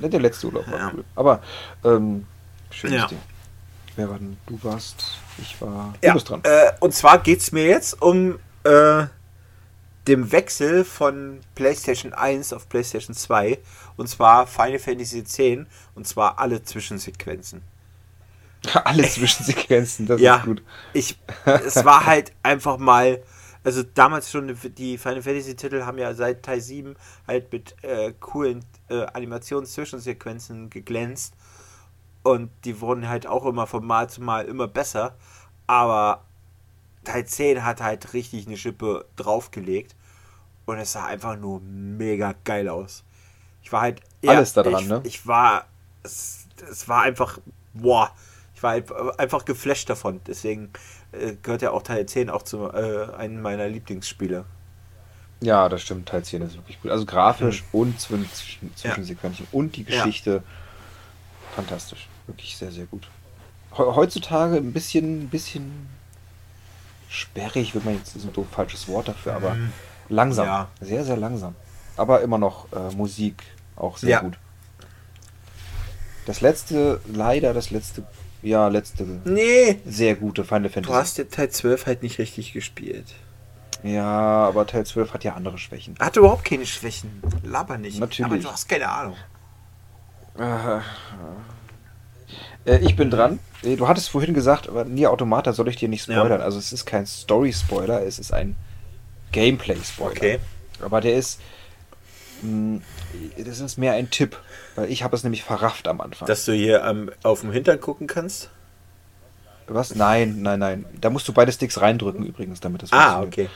Ja, 0.00 0.08
der 0.08 0.20
letzte 0.20 0.46
Urlaub 0.46 0.70
war 0.70 0.78
ja. 0.78 0.90
cool. 0.92 1.04
Aber 1.14 1.40
ähm, 1.84 2.26
schönes 2.70 3.02
ja. 3.02 3.06
Ding. 3.06 3.20
Wer 3.96 4.10
war 4.10 4.18
denn? 4.18 4.38
Du 4.46 4.58
warst, 4.62 5.18
ich 5.38 5.60
war. 5.60 5.94
Du 6.00 6.12
bist 6.14 6.28
dran. 6.28 6.40
Äh, 6.44 6.72
und 6.80 6.94
zwar 6.94 7.18
geht 7.18 7.40
es 7.40 7.52
mir 7.52 7.66
jetzt 7.66 8.00
um 8.00 8.38
äh, 8.64 9.04
den 10.06 10.32
Wechsel 10.32 10.84
von 10.84 11.40
PlayStation 11.54 12.12
1 12.12 12.52
auf 12.52 12.68
PlayStation 12.68 13.14
2. 13.14 13.58
Und 13.96 14.08
zwar 14.08 14.46
Final 14.46 14.78
Fantasy 14.78 15.18
X. 15.18 15.38
Und 15.94 16.06
zwar 16.06 16.38
alle 16.38 16.62
Zwischensequenzen. 16.62 17.62
Alle 18.84 19.02
Zwischensequenzen, 19.08 20.06
das 20.06 20.20
ja, 20.20 20.36
ist 20.36 20.44
gut. 20.44 20.62
Ich, 20.92 21.18
es 21.44 21.84
war 21.84 22.06
halt 22.06 22.32
einfach 22.44 22.78
mal, 22.78 23.20
also 23.64 23.82
damals 23.82 24.30
schon 24.30 24.56
die 24.76 24.98
Final 24.98 25.22
Fantasy 25.22 25.56
Titel 25.56 25.82
haben 25.84 25.98
ja 25.98 26.14
seit 26.14 26.42
Teil 26.42 26.60
7 26.60 26.96
halt 27.26 27.52
mit 27.52 27.76
äh, 27.82 28.12
coolen 28.18 28.64
äh, 28.88 29.04
Animations-Zwischensequenzen 29.06 30.70
geglänzt 30.70 31.34
und 32.22 32.50
die 32.64 32.80
wurden 32.80 33.08
halt 33.08 33.26
auch 33.26 33.46
immer 33.46 33.66
von 33.66 33.84
Mal 33.84 34.08
zu 34.08 34.22
Mal 34.22 34.46
immer 34.46 34.68
besser, 34.68 35.16
aber 35.66 36.24
Teil 37.04 37.26
10 37.26 37.64
hat 37.64 37.80
halt 37.80 38.12
richtig 38.14 38.46
eine 38.46 38.56
Schippe 38.56 39.06
draufgelegt 39.16 39.94
und 40.66 40.78
es 40.78 40.92
sah 40.92 41.06
einfach 41.06 41.36
nur 41.36 41.60
mega 41.60 42.34
geil 42.44 42.68
aus. 42.68 43.04
Ich 43.62 43.72
war 43.72 43.82
halt 43.82 44.00
ja, 44.22 44.32
alles 44.32 44.52
daran, 44.52 44.82
ich, 44.82 44.88
ne? 44.88 45.00
Ich 45.04 45.26
war 45.26 45.66
es, 46.02 46.46
es 46.70 46.88
war 46.88 47.02
einfach 47.02 47.38
boah, 47.74 48.12
ich 48.54 48.62
war 48.62 48.74
einfach 49.18 49.44
geflasht 49.44 49.88
davon. 49.88 50.20
Deswegen 50.26 50.70
äh, 51.12 51.34
gehört 51.42 51.62
ja 51.62 51.70
auch 51.70 51.82
Teil 51.82 52.06
10 52.06 52.30
auch 52.30 52.42
zu 52.42 52.70
äh, 52.70 53.12
einem 53.16 53.40
meiner 53.42 53.68
Lieblingsspiele. 53.68 54.44
Ja, 55.40 55.68
das 55.68 55.82
stimmt. 55.82 56.08
Teil 56.08 56.24
10 56.24 56.42
ist 56.42 56.56
wirklich 56.56 56.80
gut. 56.80 56.90
Also 56.90 57.04
grafisch 57.04 57.62
mhm. 57.72 57.80
und 57.80 58.00
zwischen, 58.00 58.74
Zwischensequenzen 58.76 59.46
ja. 59.50 59.58
und 59.58 59.76
die 59.76 59.84
Geschichte. 59.84 60.30
Ja. 60.30 60.42
Fantastisch. 61.56 62.08
Wirklich 62.26 62.56
sehr, 62.56 62.70
sehr 62.70 62.86
gut. 62.86 63.08
Heutzutage 63.76 64.56
ein 64.56 64.72
bisschen, 64.72 65.24
ein 65.24 65.28
bisschen 65.28 65.88
sperrig, 67.08 67.74
wird 67.74 67.84
man 67.84 67.96
jetzt 67.96 68.16
ist 68.16 68.24
ein 68.24 68.32
doof 68.32 68.46
falsches 68.50 68.88
Wort 68.88 69.08
dafür, 69.08 69.34
aber 69.34 69.54
mhm. 69.54 69.72
langsam. 70.08 70.46
Ja. 70.46 70.68
Sehr, 70.80 71.04
sehr 71.04 71.16
langsam. 71.16 71.54
Aber 71.96 72.22
immer 72.22 72.38
noch 72.38 72.72
äh, 72.72 72.94
Musik 72.94 73.42
auch 73.76 73.98
sehr 73.98 74.20
gut. 74.20 74.38
Das 76.26 76.40
letzte, 76.40 77.00
leider 77.12 77.52
das 77.52 77.70
letzte 77.70 78.04
ja, 78.42 78.68
letzte. 78.68 79.04
Nee. 79.24 79.78
Sehr 79.86 80.16
gute 80.16 80.44
Final 80.44 80.68
Fantasy. 80.68 80.92
Du 80.92 80.94
hast 80.94 81.18
ja 81.18 81.24
Teil 81.24 81.50
12 81.50 81.86
halt 81.86 82.02
nicht 82.02 82.18
richtig 82.18 82.52
gespielt. 82.52 83.14
Ja, 83.82 84.46
aber 84.46 84.66
Teil 84.66 84.86
12 84.86 85.14
hat 85.14 85.24
ja 85.24 85.34
andere 85.34 85.58
Schwächen. 85.58 85.94
Hat 85.98 86.16
überhaupt 86.16 86.44
keine 86.44 86.66
Schwächen. 86.66 87.22
Laber 87.44 87.78
nicht. 87.78 87.98
Natürlich. 87.98 88.30
Aber 88.30 88.40
du 88.40 88.48
hast 88.48 88.68
keine 88.68 88.88
Ahnung. 88.88 89.16
Äh, 90.38 90.78
äh, 92.64 92.78
ich 92.78 92.96
bin 92.96 93.10
dran. 93.10 93.38
Du 93.62 93.86
hattest 93.88 94.08
vorhin 94.08 94.34
gesagt, 94.34 94.70
Nier 94.86 95.10
Automata 95.10 95.52
soll 95.52 95.68
ich 95.68 95.76
dir 95.76 95.88
nicht 95.88 96.02
spoilern. 96.02 96.40
Ja. 96.40 96.44
Also 96.44 96.58
es 96.58 96.72
ist 96.72 96.84
kein 96.84 97.06
Story-Spoiler, 97.06 98.02
es 98.04 98.18
ist 98.18 98.32
ein 98.32 98.56
Gameplay-Spoiler. 99.32 100.10
Okay. 100.10 100.38
Aber 100.80 101.00
der 101.00 101.14
ist. 101.14 101.40
Hm, 102.42 102.82
das 103.38 103.60
ist 103.60 103.78
mehr 103.78 103.92
ein 103.92 104.10
Tipp. 104.10 104.36
Weil 104.74 104.90
ich 104.90 105.02
habe 105.02 105.16
es 105.16 105.22
nämlich 105.22 105.42
verrafft 105.42 105.88
am 105.88 106.00
Anfang. 106.00 106.26
Dass 106.26 106.44
du 106.44 106.52
hier 106.52 106.82
ähm, 106.84 107.10
auf 107.22 107.40
dem 107.40 107.52
Hintern 107.52 107.80
gucken 107.80 108.06
kannst? 108.06 108.50
Was? 109.66 109.94
Nein, 109.94 110.42
nein, 110.42 110.58
nein. 110.58 110.84
Da 111.00 111.10
musst 111.10 111.26
du 111.28 111.32
beide 111.32 111.52
Sticks 111.52 111.80
reindrücken 111.80 112.26
übrigens, 112.26 112.60
damit 112.60 112.82
das 112.82 112.92
Ah, 112.92 113.22
okay. 113.22 113.48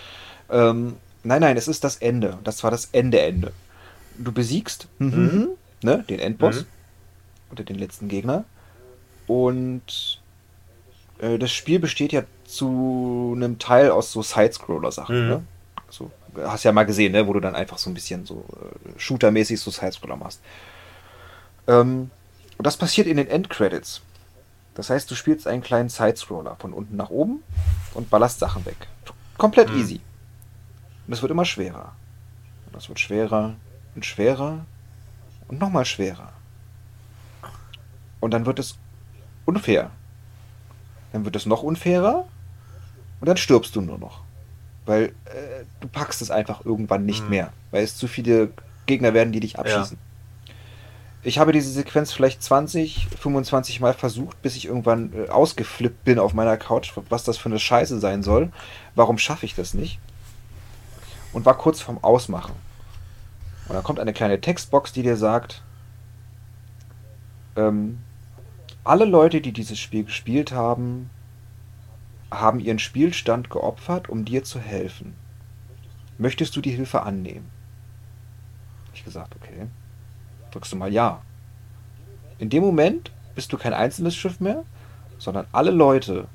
Ähm, 0.50 0.96
nein, 1.24 1.40
nein, 1.40 1.56
es 1.56 1.68
ist 1.68 1.84
das 1.84 1.96
Ende. 1.96 2.38
Das 2.44 2.62
war 2.64 2.70
das 2.70 2.88
Ende-Ende. 2.92 3.52
Du 4.16 4.32
besiegst 4.32 4.88
mhm. 4.98 5.08
mhm. 5.08 5.48
ne, 5.82 6.04
den 6.08 6.20
Endboss 6.20 6.62
mhm. 6.62 6.66
oder 7.52 7.64
den 7.64 7.76
letzten 7.76 8.08
Gegner. 8.08 8.44
Und 9.26 10.20
äh, 11.18 11.38
das 11.38 11.52
Spiel 11.52 11.80
besteht 11.80 12.12
ja 12.12 12.22
zu 12.44 13.34
einem 13.36 13.58
Teil 13.58 13.90
aus 13.90 14.12
so 14.12 14.22
Sidescroller-Sachen. 14.22 15.22
Mhm. 15.22 15.28
Ne? 15.28 15.42
So, 15.90 16.10
hast 16.44 16.64
ja 16.64 16.72
mal 16.72 16.84
gesehen, 16.84 17.12
ne, 17.12 17.26
wo 17.26 17.32
du 17.32 17.40
dann 17.40 17.54
einfach 17.54 17.78
so 17.78 17.90
ein 17.90 17.94
bisschen 17.94 18.26
so 18.26 18.44
äh, 18.54 18.98
Shooter-mäßig 18.98 19.60
so 19.60 19.70
Sidescroller 19.70 20.16
machst. 20.16 20.40
Ähm, 21.66 22.10
und 22.58 22.66
das 22.66 22.76
passiert 22.76 23.06
in 23.06 23.16
den 23.16 23.28
Endcredits. 23.28 24.02
Das 24.74 24.90
heißt, 24.90 25.10
du 25.10 25.14
spielst 25.14 25.46
einen 25.46 25.62
kleinen 25.62 25.88
Sidescroller 25.88 26.56
von 26.56 26.72
unten 26.72 26.96
nach 26.96 27.10
oben 27.10 27.42
und 27.94 28.10
ballerst 28.10 28.40
Sachen 28.40 28.64
weg. 28.66 28.76
Komplett 29.38 29.70
mhm. 29.70 29.80
easy. 29.80 30.00
Und 31.06 31.12
es 31.12 31.22
wird 31.22 31.32
immer 31.32 31.44
schwerer. 31.44 31.92
Und 32.66 32.76
es 32.76 32.88
wird 32.88 33.00
schwerer 33.00 33.54
und 33.94 34.04
schwerer 34.04 34.66
und 35.48 35.60
nochmal 35.60 35.84
schwerer. 35.84 36.32
Und 38.20 38.32
dann 38.32 38.46
wird 38.46 38.58
es 38.58 38.76
unfair. 39.44 39.90
dann 41.12 41.24
wird 41.24 41.36
es 41.36 41.46
noch 41.46 41.62
unfairer 41.62 42.26
und 43.20 43.28
dann 43.28 43.36
stirbst 43.36 43.74
du 43.76 43.80
nur 43.80 43.98
noch. 43.98 44.25
Weil 44.86 45.06
äh, 45.26 45.64
du 45.80 45.88
packst 45.88 46.22
es 46.22 46.30
einfach 46.30 46.64
irgendwann 46.64 47.04
nicht 47.04 47.24
mhm. 47.24 47.30
mehr, 47.30 47.52
weil 47.70 47.84
es 47.84 47.96
zu 47.96 48.08
viele 48.08 48.50
Gegner 48.86 49.14
werden, 49.14 49.32
die 49.32 49.40
dich 49.40 49.58
abschießen. 49.58 49.98
Ja. 49.98 50.52
Ich 51.22 51.40
habe 51.40 51.50
diese 51.50 51.70
Sequenz 51.70 52.12
vielleicht 52.12 52.40
20, 52.40 53.08
25 53.18 53.80
Mal 53.80 53.94
versucht, 53.94 54.40
bis 54.42 54.54
ich 54.54 54.66
irgendwann 54.66 55.12
äh, 55.12 55.28
ausgeflippt 55.28 56.04
bin 56.04 56.20
auf 56.20 56.34
meiner 56.34 56.56
Couch, 56.56 56.92
was 57.08 57.24
das 57.24 57.36
für 57.36 57.48
eine 57.48 57.58
Scheiße 57.58 57.98
sein 57.98 58.22
soll. 58.22 58.52
Warum 58.94 59.18
schaffe 59.18 59.44
ich 59.44 59.56
das 59.56 59.74
nicht? 59.74 59.98
Und 61.32 61.44
war 61.44 61.58
kurz 61.58 61.80
vorm 61.80 61.98
Ausmachen. 62.02 62.54
Und 63.66 63.74
dann 63.74 63.82
kommt 63.82 63.98
eine 63.98 64.12
kleine 64.12 64.40
Textbox, 64.40 64.92
die 64.92 65.02
dir 65.02 65.16
sagt, 65.16 65.62
ähm, 67.56 67.98
alle 68.84 69.04
Leute, 69.04 69.40
die 69.40 69.52
dieses 69.52 69.80
Spiel 69.80 70.04
gespielt 70.04 70.52
haben, 70.52 71.10
haben 72.30 72.60
ihren 72.60 72.78
Spielstand 72.78 73.50
geopfert, 73.50 74.08
um 74.08 74.24
dir 74.24 74.44
zu 74.44 74.58
helfen. 74.58 75.14
Möchtest 76.18 76.56
du 76.56 76.60
die 76.60 76.70
Hilfe 76.70 77.02
annehmen? 77.02 77.50
Ich 78.94 79.04
gesagt, 79.04 79.36
okay. 79.36 79.66
Drückst 80.50 80.72
du 80.72 80.76
mal 80.76 80.92
ja. 80.92 81.22
In 82.38 82.48
dem 82.50 82.62
Moment 82.62 83.12
bist 83.34 83.52
du 83.52 83.58
kein 83.58 83.74
einzelnes 83.74 84.16
Schiff 84.16 84.40
mehr, 84.40 84.64
sondern 85.18 85.46
alle 85.52 85.70
Leute, 85.70 86.28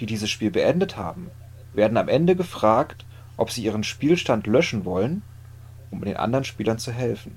die 0.00 0.06
dieses 0.06 0.30
Spiel 0.30 0.50
beendet 0.50 0.96
haben, 0.96 1.30
werden 1.74 1.96
am 1.96 2.08
Ende 2.08 2.34
gefragt, 2.34 3.04
ob 3.36 3.50
sie 3.50 3.64
ihren 3.64 3.84
Spielstand 3.84 4.46
löschen 4.46 4.84
wollen, 4.84 5.22
um 5.90 6.02
den 6.04 6.16
anderen 6.16 6.44
Spielern 6.44 6.78
zu 6.78 6.92
helfen. 6.92 7.36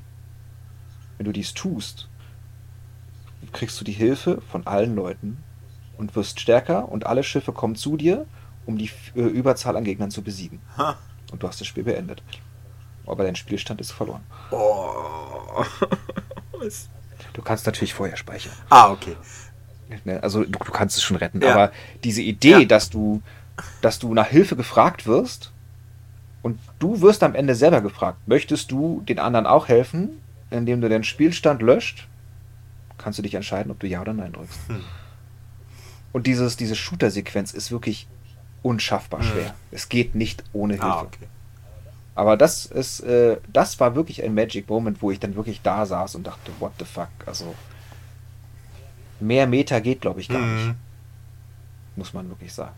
Wenn 1.17 1.25
du 1.25 1.31
dies 1.31 1.53
tust, 1.53 2.09
kriegst 3.51 3.79
du 3.79 3.85
die 3.85 3.91
Hilfe 3.91 4.41
von 4.41 4.65
allen 4.65 4.95
Leuten 4.95 5.43
und 6.01 6.15
wirst 6.15 6.39
stärker 6.39 6.89
und 6.89 7.05
alle 7.05 7.23
Schiffe 7.23 7.51
kommen 7.53 7.75
zu 7.75 7.95
dir, 7.95 8.25
um 8.65 8.77
die 8.77 8.89
äh, 9.15 9.21
Überzahl 9.21 9.77
an 9.77 9.83
Gegnern 9.83 10.09
zu 10.09 10.23
besiegen. 10.23 10.59
Ha. 10.77 10.97
Und 11.31 11.43
du 11.43 11.47
hast 11.47 11.61
das 11.61 11.67
Spiel 11.67 11.83
beendet. 11.83 12.23
Aber 13.05 13.23
dein 13.23 13.35
Spielstand 13.35 13.79
ist 13.79 13.91
verloren. 13.91 14.23
Oh. 14.49 15.63
du 17.33 17.41
kannst 17.43 17.67
natürlich 17.67 17.93
vorher 17.93 18.17
speichern. 18.17 18.51
Ah, 18.69 18.91
okay. 18.91 19.15
Ne, 20.03 20.21
also 20.23 20.43
du, 20.43 20.49
du 20.49 20.71
kannst 20.71 20.97
es 20.97 21.03
schon 21.03 21.17
retten, 21.17 21.41
ja. 21.41 21.53
aber 21.53 21.71
diese 22.03 22.21
Idee, 22.21 22.59
ja. 22.61 22.65
dass 22.65 22.89
du, 22.89 23.21
dass 23.81 23.99
du 23.99 24.13
nach 24.13 24.27
Hilfe 24.27 24.55
gefragt 24.55 25.05
wirst 25.05 25.51
und 26.41 26.57
du 26.79 27.01
wirst 27.01 27.21
am 27.23 27.35
Ende 27.35 27.53
selber 27.53 27.81
gefragt, 27.81 28.17
möchtest 28.25 28.71
du 28.71 29.01
den 29.01 29.19
anderen 29.19 29.45
auch 29.45 29.67
helfen, 29.67 30.21
indem 30.49 30.81
du 30.81 30.89
den 30.89 31.03
Spielstand 31.03 31.61
löscht 31.61 32.07
kannst 33.01 33.19
du 33.19 33.23
dich 33.23 33.33
entscheiden, 33.33 33.71
ob 33.71 33.79
du 33.79 33.87
Ja 33.87 34.01
oder 34.01 34.13
Nein 34.13 34.33
drückst. 34.33 34.59
Hm. 34.67 34.83
Und 36.13 36.27
dieses, 36.27 36.57
diese 36.57 36.75
Shooter-Sequenz 36.75 37.53
ist 37.53 37.71
wirklich 37.71 38.07
unschaffbar 38.63 39.23
schwer. 39.23 39.55
Es 39.71 39.89
geht 39.89 40.13
nicht 40.15 40.43
ohne 40.53 40.75
ah, 40.75 40.77
Hilfe. 40.77 40.97
Ah, 40.97 41.01
okay. 41.01 41.27
Aber 42.13 42.37
das 42.37 42.65
ist, 42.65 42.99
äh, 43.01 43.37
das 43.51 43.79
war 43.79 43.95
wirklich 43.95 44.23
ein 44.23 44.33
Magic 44.33 44.69
Moment, 44.69 45.01
wo 45.01 45.11
ich 45.11 45.19
dann 45.19 45.35
wirklich 45.35 45.61
da 45.61 45.85
saß 45.85 46.15
und 46.15 46.27
dachte, 46.27 46.51
what 46.59 46.73
the 46.77 46.85
fuck? 46.85 47.09
Also 47.25 47.55
mehr 49.19 49.47
Meter 49.47 49.79
geht, 49.81 50.01
glaube 50.01 50.19
ich, 50.19 50.27
gar 50.27 50.41
mhm. 50.41 50.55
nicht. 50.55 50.75
Muss 51.95 52.13
man 52.13 52.29
wirklich 52.29 52.53
sagen. 52.53 52.75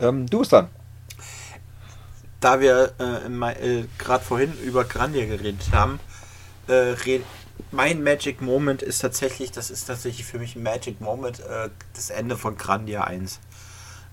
Ähm, 0.00 0.26
du 0.26 0.38
bist 0.38 0.52
dann. 0.52 0.68
Da 2.40 2.60
wir 2.60 2.94
äh, 2.98 3.80
äh, 3.80 3.84
gerade 3.98 4.24
vorhin 4.24 4.52
über 4.64 4.84
Grandia 4.84 5.26
geredet 5.26 5.68
haben, 5.72 6.00
äh, 6.68 6.92
mein 7.70 8.02
Magic 8.02 8.40
Moment 8.40 8.82
ist 8.82 9.00
tatsächlich, 9.00 9.50
das 9.52 9.70
ist 9.70 9.86
tatsächlich 9.86 10.26
für 10.26 10.38
mich 10.38 10.56
ein 10.56 10.62
Magic 10.62 11.00
Moment, 11.00 11.40
äh, 11.40 11.70
das 11.94 12.10
Ende 12.10 12.36
von 12.36 12.56
Grandia 12.56 13.04
1. 13.04 13.40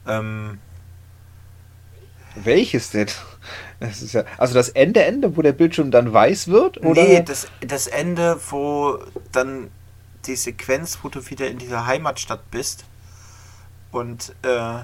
Ähm, 0.07 0.59
Welches 2.35 2.91
denn? 2.91 3.07
Das 3.79 4.01
ist 4.01 4.13
ja, 4.13 4.23
also 4.37 4.53
das 4.53 4.69
Ende, 4.69 5.03
Ende, 5.03 5.37
wo 5.37 5.41
der 5.41 5.51
Bildschirm 5.51 5.91
dann 5.91 6.11
weiß 6.11 6.47
wird? 6.47 6.83
Oder? 6.83 7.03
Nee, 7.03 7.21
das, 7.21 7.47
das 7.61 7.87
Ende, 7.87 8.39
wo 8.49 8.99
dann 9.31 9.69
die 10.25 10.35
Sequenz, 10.35 10.99
wo 11.03 11.09
du 11.09 11.29
wieder 11.29 11.47
in 11.47 11.57
dieser 11.57 11.85
Heimatstadt 11.85 12.49
bist 12.51 12.85
und 13.91 14.35
äh, 14.43 14.79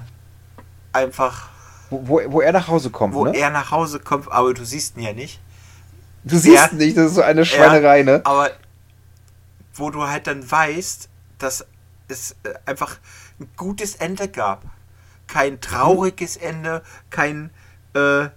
einfach. 0.92 1.48
Wo, 1.90 2.08
wo, 2.08 2.20
wo, 2.32 2.40
er 2.40 2.52
nach 2.52 2.68
Hause 2.68 2.90
kommt, 2.90 3.14
Wo 3.14 3.26
ne? 3.26 3.36
er 3.36 3.50
nach 3.50 3.70
Hause 3.70 4.00
kommt, 4.00 4.30
aber 4.30 4.54
du 4.54 4.64
siehst 4.64 4.96
ihn 4.96 5.02
ja 5.02 5.12
nicht. 5.12 5.40
Du 6.24 6.36
siehst 6.38 6.72
er, 6.72 6.74
nicht, 6.74 6.96
das 6.96 7.06
ist 7.06 7.14
so 7.14 7.22
eine 7.22 7.44
Schweinerei, 7.44 7.98
er, 7.98 8.04
ne? 8.04 8.20
Aber 8.24 8.50
wo 9.74 9.90
du 9.90 10.02
halt 10.04 10.26
dann 10.26 10.50
weißt, 10.50 11.08
dass 11.38 11.66
es 12.08 12.36
äh, 12.44 12.54
einfach 12.66 12.98
ein 13.40 13.48
gutes 13.56 13.96
Ende 13.96 14.28
gab. 14.28 14.64
Kein 15.26 15.60
trauriges 15.60 16.36
Ende, 16.36 16.82
kein 17.10 17.50
äh, 17.94 18.28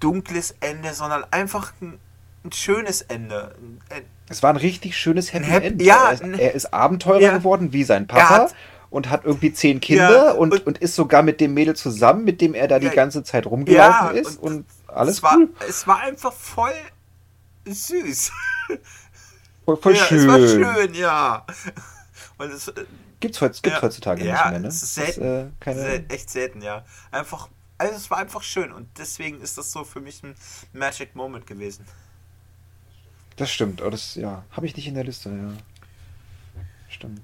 dunkles 0.00 0.54
Ende, 0.60 0.94
sondern 0.94 1.24
einfach 1.30 1.72
ein, 1.80 1.98
ein 2.44 2.52
schönes 2.52 3.02
Ende. 3.02 3.54
Ein, 3.90 4.02
es 4.28 4.42
war 4.42 4.50
ein 4.50 4.56
richtig 4.56 4.96
schönes 4.96 5.32
Happy 5.32 5.66
End. 5.66 5.82
Ja, 5.82 6.08
er 6.08 6.12
ist, 6.12 6.22
er 6.22 6.54
ist 6.54 6.74
Abenteurer 6.74 7.20
ja, 7.20 7.36
geworden, 7.36 7.72
wie 7.72 7.84
sein 7.84 8.06
Papa. 8.06 8.28
Hat, 8.28 8.54
und 8.90 9.08
hat 9.08 9.24
irgendwie 9.24 9.52
zehn 9.52 9.80
Kinder 9.80 10.26
ja, 10.26 10.32
und, 10.32 10.52
und, 10.52 10.66
und, 10.66 10.78
ist 10.78 10.96
sogar 10.96 11.22
mit 11.22 11.40
dem 11.40 11.54
Mädel 11.54 11.76
zusammen, 11.76 12.24
mit 12.24 12.40
dem 12.40 12.54
er 12.54 12.66
da 12.66 12.80
die 12.80 12.88
ganze 12.88 13.22
Zeit 13.22 13.46
rumgelaufen 13.46 14.16
ja, 14.16 14.20
ist 14.20 14.42
und, 14.42 14.52
und 14.56 14.66
alles 14.92 15.16
es 15.16 15.22
war, 15.22 15.36
cool. 15.36 15.50
Es 15.68 15.86
war 15.86 16.00
einfach 16.00 16.32
voll 16.32 16.74
süß. 17.64 18.32
Voll, 19.66 19.76
voll 19.76 19.94
ja, 19.94 20.04
schön. 20.04 20.18
Es 20.18 20.26
war 20.26 20.38
schön, 20.38 20.94
ja. 20.94 21.46
Und 22.38 22.50
es, 22.50 22.72
gibt's, 23.20 23.40
heutz, 23.40 23.60
gibt's 23.60 23.76
ja, 23.78 23.82
heutzutage 23.82 24.24
ja, 24.24 24.32
nicht 24.32 24.50
mehr, 24.50 24.60
ne? 24.60 24.68
Es 24.68 24.82
ist 24.82 24.94
selten. 24.94 25.20
Das, 25.20 25.44
äh, 25.44 25.50
keine... 25.60 26.08
echt 26.08 26.30
selten, 26.30 26.62
ja. 26.62 26.84
Einfach, 27.10 27.48
also 27.78 27.94
es 27.94 28.10
war 28.10 28.18
einfach 28.18 28.42
schön 28.42 28.72
und 28.72 28.88
deswegen 28.98 29.40
ist 29.40 29.58
das 29.58 29.70
so 29.70 29.84
für 29.84 30.00
mich 30.00 30.22
ein 30.22 30.34
Magic 30.72 31.14
Moment 31.14 31.46
gewesen. 31.46 31.84
Das 33.36 33.50
stimmt, 33.50 33.80
aber 33.80 33.92
das, 33.92 34.14
ja, 34.16 34.44
habe 34.50 34.66
ich 34.66 34.74
nicht 34.74 34.88
in 34.88 34.94
der 34.94 35.04
Liste, 35.04 35.28
ja. 35.28 35.52
Stimmt. 36.88 37.22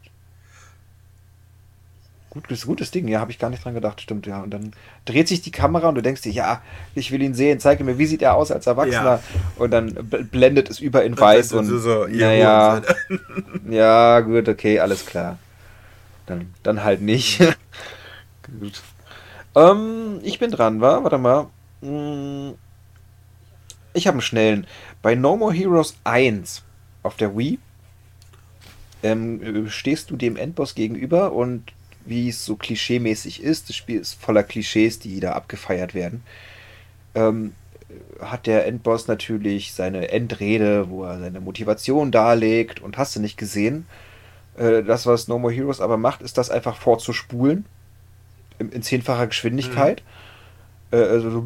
Gutes, 2.36 2.66
gutes 2.66 2.90
Ding, 2.90 3.08
ja, 3.08 3.20
habe 3.20 3.30
ich 3.30 3.38
gar 3.38 3.48
nicht 3.48 3.64
dran 3.64 3.72
gedacht, 3.72 3.98
stimmt, 3.98 4.26
ja. 4.26 4.42
Und 4.42 4.50
dann 4.50 4.72
dreht 5.06 5.26
sich 5.26 5.40
die 5.40 5.50
Kamera 5.50 5.88
und 5.88 5.94
du 5.94 6.02
denkst 6.02 6.20
dir, 6.20 6.32
ja, 6.32 6.60
ich 6.94 7.10
will 7.10 7.22
ihn 7.22 7.32
sehen, 7.32 7.60
zeige 7.60 7.82
mir, 7.82 7.96
wie 7.96 8.04
sieht 8.04 8.20
er 8.20 8.34
aus 8.34 8.50
als 8.50 8.66
Erwachsener? 8.66 9.04
Ja. 9.04 9.22
Und 9.56 9.70
dann 9.70 9.94
blendet 10.30 10.68
es 10.68 10.78
über 10.78 11.02
in 11.02 11.18
weiß 11.18 11.54
und, 11.54 11.64
so, 11.64 11.78
so 11.78 12.06
naja, 12.06 12.82
ja, 13.70 14.20
gut, 14.20 14.50
okay, 14.50 14.80
alles 14.80 15.06
klar. 15.06 15.38
Dann, 16.26 16.52
dann 16.62 16.84
halt 16.84 17.00
nicht. 17.00 17.38
gut. 18.60 18.82
Ähm, 19.54 20.20
ich 20.22 20.38
bin 20.38 20.50
dran, 20.50 20.82
war, 20.82 21.04
warte 21.04 21.16
mal. 21.16 21.46
Hm. 21.80 22.54
Ich 23.94 24.06
habe 24.06 24.16
einen 24.16 24.20
schnellen. 24.20 24.66
Bei 25.00 25.14
No 25.14 25.38
More 25.38 25.54
Heroes 25.54 25.96
1 26.04 26.62
auf 27.02 27.16
der 27.16 27.34
Wii 27.34 27.58
ähm, 29.02 29.68
stehst 29.70 30.10
du 30.10 30.16
dem 30.16 30.36
Endboss 30.36 30.74
gegenüber 30.74 31.32
und 31.32 31.72
wie 32.06 32.28
es 32.28 32.44
so 32.44 32.56
klischeemäßig 32.56 33.42
ist, 33.42 33.68
das 33.68 33.76
Spiel 33.76 34.00
ist 34.00 34.20
voller 34.20 34.42
Klischees, 34.42 34.98
die 34.98 35.20
da 35.20 35.32
abgefeiert 35.32 35.94
werden, 35.94 36.22
ähm, 37.14 37.54
hat 38.20 38.46
der 38.46 38.66
Endboss 38.66 39.08
natürlich 39.08 39.72
seine 39.72 40.10
Endrede, 40.10 40.88
wo 40.90 41.04
er 41.04 41.18
seine 41.18 41.40
Motivation 41.40 42.10
darlegt 42.10 42.80
und 42.80 42.98
hast 42.98 43.16
du 43.16 43.20
nicht 43.20 43.36
gesehen. 43.36 43.86
Äh, 44.56 44.82
das, 44.82 45.06
was 45.06 45.28
No 45.28 45.38
More 45.38 45.52
Heroes 45.52 45.80
aber 45.80 45.96
macht, 45.96 46.22
ist 46.22 46.38
das 46.38 46.50
einfach 46.50 46.76
vorzuspulen. 46.76 47.64
In, 48.58 48.70
in 48.70 48.82
zehnfacher 48.82 49.26
Geschwindigkeit. 49.26 50.02
Mhm. 50.90 50.98
Äh, 50.98 51.02
also 51.02 51.30
so 51.30 51.40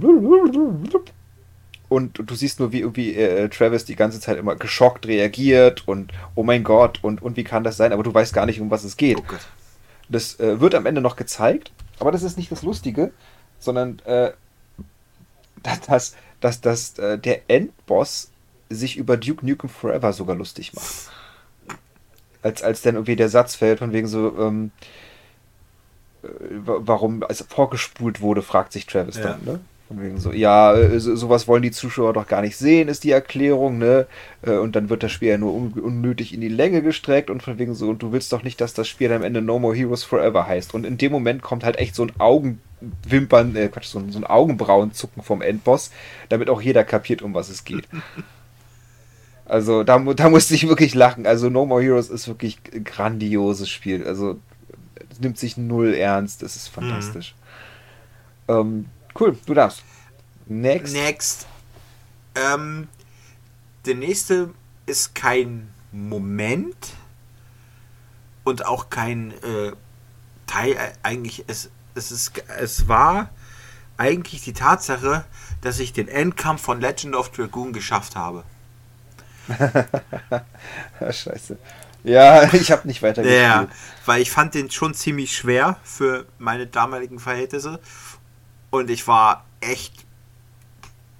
und 1.90 2.22
du 2.24 2.34
siehst 2.36 2.60
nur, 2.60 2.70
wie 2.70 2.80
irgendwie 2.80 3.14
äh, 3.16 3.48
Travis 3.48 3.84
die 3.84 3.96
ganze 3.96 4.20
Zeit 4.20 4.38
immer 4.38 4.54
geschockt 4.54 5.08
reagiert 5.08 5.88
und 5.88 6.12
oh 6.36 6.44
mein 6.44 6.62
Gott 6.62 7.00
und, 7.02 7.20
und 7.20 7.36
wie 7.36 7.42
kann 7.42 7.64
das 7.64 7.76
sein, 7.76 7.92
aber 7.92 8.04
du 8.04 8.14
weißt 8.14 8.32
gar 8.32 8.46
nicht, 8.46 8.60
um 8.60 8.70
was 8.70 8.84
es 8.84 8.96
geht. 8.96 9.18
Oh 9.18 9.24
das 10.10 10.38
äh, 10.40 10.60
wird 10.60 10.74
am 10.74 10.86
Ende 10.86 11.00
noch 11.00 11.16
gezeigt, 11.16 11.72
aber 11.98 12.12
das 12.12 12.22
ist 12.22 12.36
nicht 12.36 12.52
das 12.52 12.62
Lustige, 12.62 13.12
sondern 13.58 14.00
äh, 14.00 14.32
dass, 15.62 16.16
dass, 16.40 16.60
dass 16.60 16.98
äh, 16.98 17.18
der 17.18 17.42
Endboss 17.48 18.30
sich 18.68 18.96
über 18.96 19.16
Duke 19.16 19.44
Nukem 19.46 19.68
Forever 19.68 20.12
sogar 20.12 20.36
lustig 20.36 20.72
macht. 20.74 21.10
Als, 22.42 22.62
als 22.62 22.82
dann 22.82 22.94
irgendwie 22.94 23.16
der 23.16 23.28
Satz 23.28 23.54
fällt, 23.54 23.80
von 23.80 23.92
wegen 23.92 24.06
so, 24.06 24.36
ähm, 24.38 24.70
äh, 26.22 26.28
warum 26.64 27.24
es 27.28 27.44
vorgespult 27.46 28.20
wurde, 28.20 28.42
fragt 28.42 28.72
sich 28.72 28.86
Travis 28.86 29.16
ja. 29.16 29.22
dann, 29.24 29.44
ne? 29.44 29.60
Von 29.90 30.00
wegen 30.00 30.18
so, 30.20 30.32
ja, 30.32 30.72
äh, 30.72 31.00
so, 31.00 31.16
sowas 31.16 31.48
wollen 31.48 31.64
die 31.64 31.72
Zuschauer 31.72 32.12
doch 32.12 32.28
gar 32.28 32.42
nicht 32.42 32.56
sehen, 32.56 32.86
ist 32.86 33.02
die 33.02 33.10
Erklärung, 33.10 33.78
ne? 33.78 34.06
Äh, 34.40 34.52
und 34.52 34.76
dann 34.76 34.88
wird 34.88 35.02
das 35.02 35.10
Spiel 35.10 35.30
ja 35.30 35.36
nur 35.36 35.52
un 35.52 35.72
unnötig 35.72 36.32
in 36.32 36.40
die 36.40 36.46
Länge 36.46 36.80
gestreckt 36.80 37.28
und 37.28 37.42
von 37.42 37.58
wegen 37.58 37.74
so, 37.74 37.88
und 37.90 38.00
du 38.00 38.12
willst 38.12 38.32
doch 38.32 38.44
nicht, 38.44 38.60
dass 38.60 38.72
das 38.72 38.86
Spiel 38.86 39.12
am 39.12 39.24
Ende 39.24 39.42
No 39.42 39.58
More 39.58 39.74
Heroes 39.74 40.04
Forever 40.04 40.46
heißt. 40.46 40.74
Und 40.74 40.86
in 40.86 40.96
dem 40.96 41.10
Moment 41.10 41.42
kommt 41.42 41.64
halt 41.64 41.76
echt 41.76 41.96
so 41.96 42.04
ein 42.04 42.12
Augenwimpern, 42.18 43.56
äh, 43.56 43.66
Quatsch, 43.66 43.86
so 43.86 43.98
ein, 43.98 44.12
so 44.12 44.20
ein 44.20 44.26
Augenbrauenzucken 44.26 45.24
vom 45.24 45.42
Endboss, 45.42 45.90
damit 46.28 46.50
auch 46.50 46.62
jeder 46.62 46.84
kapiert, 46.84 47.20
um 47.20 47.34
was 47.34 47.48
es 47.48 47.64
geht. 47.64 47.88
Also 49.46 49.82
da, 49.82 49.98
da 49.98 50.30
musste 50.30 50.54
ich 50.54 50.68
wirklich 50.68 50.94
lachen. 50.94 51.26
Also 51.26 51.50
No 51.50 51.66
More 51.66 51.82
Heroes 51.82 52.08
ist 52.08 52.28
wirklich 52.28 52.60
ein 52.72 52.84
grandioses 52.84 53.68
Spiel. 53.68 54.06
Also 54.06 54.38
nimmt 55.20 55.38
sich 55.38 55.56
null 55.56 55.92
ernst. 55.92 56.44
Das 56.44 56.54
ist 56.54 56.68
fantastisch. 56.68 57.34
Mhm. 58.46 58.54
Ähm, 58.54 58.86
cool, 59.18 59.36
du 59.46 59.54
darfst. 59.54 59.82
Next. 60.46 60.94
Next. 60.94 61.46
Ähm, 62.34 62.88
der 63.86 63.94
nächste 63.94 64.50
ist 64.86 65.14
kein 65.14 65.72
Moment 65.92 66.94
und 68.44 68.66
auch 68.66 68.90
kein 68.90 69.32
äh, 69.42 69.72
Teil. 70.46 70.72
Äh, 70.72 70.92
eigentlich, 71.02 71.44
es, 71.46 71.70
es, 71.94 72.10
ist, 72.10 72.32
es 72.58 72.88
war 72.88 73.30
eigentlich 73.96 74.42
die 74.42 74.52
Tatsache, 74.52 75.24
dass 75.60 75.78
ich 75.78 75.92
den 75.92 76.08
Endkampf 76.08 76.62
von 76.62 76.80
Legend 76.80 77.14
of 77.14 77.30
Dragoon 77.30 77.72
geschafft 77.72 78.16
habe. 78.16 78.44
Scheiße. 81.00 81.58
Ja, 82.02 82.42
ich 82.54 82.72
habe 82.72 82.86
nicht 82.86 83.02
weiter 83.02 83.22
gespielt. 83.22 83.42
Ja, 83.42 83.68
weil 84.06 84.22
ich 84.22 84.30
fand 84.30 84.54
den 84.54 84.70
schon 84.70 84.94
ziemlich 84.94 85.36
schwer 85.36 85.76
für 85.82 86.26
meine 86.38 86.66
damaligen 86.66 87.18
Verhältnisse. 87.18 87.80
Und 88.70 88.90
ich 88.90 89.06
war 89.06 89.44
echt 89.60 90.06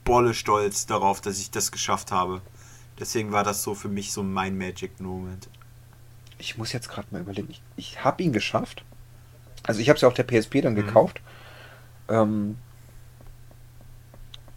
bolle 0.05 0.35
stolz 0.35 0.87
darauf, 0.87 1.21
dass 1.21 1.39
ich 1.39 1.51
das 1.51 1.73
geschafft 1.73 2.13
habe. 2.13 2.41
Deswegen 2.99 3.33
war 3.33 3.45
das 3.45 3.63
so 3.63 3.75
für 3.75 3.89
mich 3.89 4.13
so 4.13 4.23
mein 4.23 4.57
Magic 4.59 5.01
Moment. 5.01 5.49
Ich 6.39 6.59
muss 6.59 6.73
jetzt 6.73 6.89
gerade 6.89 7.09
mal 7.11 7.21
überlegen. 7.21 7.51
Ich, 7.51 7.63
ich 7.77 8.05
habe 8.05 8.23
ihn 8.23 8.33
geschafft. 8.33 8.85
Also 9.63 9.81
ich 9.81 9.89
habe 9.89 9.97
es 9.97 10.03
ja 10.03 10.09
auf 10.09 10.15
der 10.15 10.25
PSP 10.25 10.63
dann 10.63 10.73
mhm. 10.73 10.87
gekauft. 10.87 11.21
Ähm, 12.09 12.57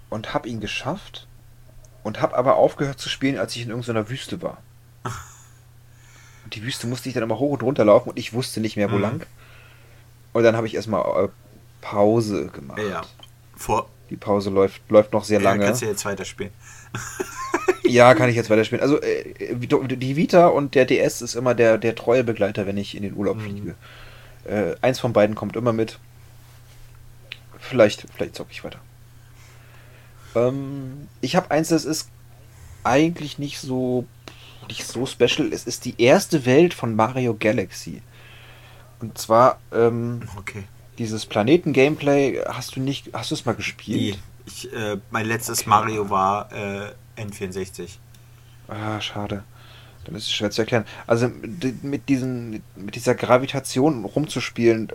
und 0.10 0.34
habe 0.34 0.48
ihn 0.48 0.60
geschafft. 0.60 1.28
Und 2.04 2.22
habe 2.22 2.36
aber 2.36 2.56
aufgehört 2.56 3.00
zu 3.00 3.10
spielen, 3.10 3.38
als 3.38 3.56
ich 3.56 3.64
in 3.64 3.70
irgendeiner 3.70 4.10
Wüste 4.10 4.42
war. 4.42 4.62
Und 6.44 6.56
die 6.56 6.64
Wüste 6.64 6.88
musste 6.88 7.08
ich 7.08 7.14
dann 7.14 7.24
immer 7.24 7.40
hoch 7.40 7.54
und 7.54 7.64
runter 7.64 7.86
laufen 7.86 8.10
und 8.10 8.20
ich 8.20 8.34
wusste 8.34 8.60
nicht 8.60 8.76
mehr, 8.76 8.92
wo 8.92 8.98
mhm. 8.98 9.02
lang. 9.02 9.26
Und 10.34 10.44
dann 10.44 10.58
habe 10.58 10.68
ich 10.68 10.76
erstmal 10.76 11.26
äh, 11.26 11.30
Pause 11.84 12.48
gemacht. 12.48 12.80
Ja. 12.90 13.02
Vor 13.56 13.90
die 14.10 14.18
Pause 14.18 14.50
läuft, 14.50 14.82
läuft 14.90 15.12
noch 15.14 15.24
sehr 15.24 15.40
ja, 15.40 15.44
lange. 15.44 15.66
Kannst 15.66 15.82
du 15.82 15.86
jetzt 15.86 16.06
weiterspielen. 16.06 16.52
ja, 17.84 18.14
kann 18.16 18.30
ich 18.30 18.36
jetzt 18.36 18.50
weiterspielen. 18.50 18.82
Also 18.82 19.02
äh, 19.02 19.56
die 19.56 20.16
Vita 20.16 20.48
und 20.48 20.76
der 20.76 20.86
DS 20.86 21.22
ist 21.22 21.36
immer 21.36 21.56
der, 21.56 21.78
der 21.78 21.96
treue 21.96 22.24
Begleiter, 22.24 22.66
wenn 22.68 22.78
ich 22.78 22.96
in 22.96 23.04
den 23.04 23.16
Urlaub 23.16 23.38
mhm. 23.38 23.42
fliege. 23.42 23.76
Äh, 24.46 24.76
eins 24.82 25.00
von 25.00 25.14
beiden 25.14 25.36
kommt 25.36 25.56
immer 25.56 25.74
mit. 25.74 26.00
Vielleicht, 27.60 28.06
vielleicht 28.16 28.36
zocke 28.36 28.52
ich 28.52 28.64
weiter. 28.64 28.80
Ähm, 30.36 31.08
ich 31.22 31.36
habe 31.36 31.52
eins, 31.52 31.70
das 31.70 31.86
ist 31.86 32.10
eigentlich 32.84 33.40
nicht 33.40 33.60
so 33.60 34.06
nicht 34.68 34.86
so 34.86 35.06
special. 35.06 35.52
Es 35.52 35.66
ist 35.66 35.86
die 35.86 36.02
erste 36.02 36.46
Welt 36.46 36.74
von 36.74 36.96
Mario 36.96 37.36
Galaxy. 37.38 38.02
Und 39.00 39.18
zwar 39.18 39.60
ähm, 39.74 40.22
okay. 40.38 40.64
Dieses 40.98 41.26
Planeten-Gameplay 41.26 42.42
hast 42.48 42.76
du 42.76 42.80
nicht, 42.80 43.12
hast 43.14 43.32
du 43.32 43.36
es 43.36 43.46
mal 43.46 43.56
gespielt? 43.56 44.16
Nee. 44.16 44.20
Ich, 44.46 44.74
äh, 44.74 44.98
mein 45.10 45.26
letztes 45.26 45.62
okay. 45.62 45.70
Mario 45.70 46.10
war 46.10 46.52
äh, 46.52 46.92
N64. 47.18 47.98
Ah, 48.68 49.00
schade. 49.00 49.44
Dann 50.06 50.16
ist 50.16 50.24
es 50.24 50.34
schwer 50.34 50.52
zu 50.52 50.62
erklären. 50.62 50.86
Also 51.08 51.30
mit, 51.82 52.10
diesen, 52.10 52.62
mit 52.76 52.96
dieser 52.96 53.16
Gravitation 53.16 54.04
rumzuspielen, 54.04 54.92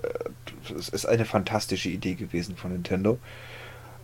das 0.69 0.91
äh, 0.91 0.95
ist 0.95 1.07
eine 1.07 1.25
fantastische 1.25 1.89
Idee 1.89 2.15
gewesen 2.15 2.57
von 2.57 2.73
Nintendo. 2.73 3.19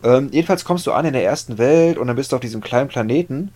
Ähm, 0.03 0.29
jedenfalls 0.33 0.65
kommst 0.65 0.87
du 0.87 0.93
an 0.93 1.05
in 1.05 1.13
der 1.13 1.25
ersten 1.25 1.59
Welt 1.59 1.99
und 1.99 2.07
dann 2.07 2.17
bist 2.17 2.33
du 2.33 2.37
auf 2.37 2.41
diesem 2.41 2.61
kleinen 2.61 2.89
Planeten 2.89 3.53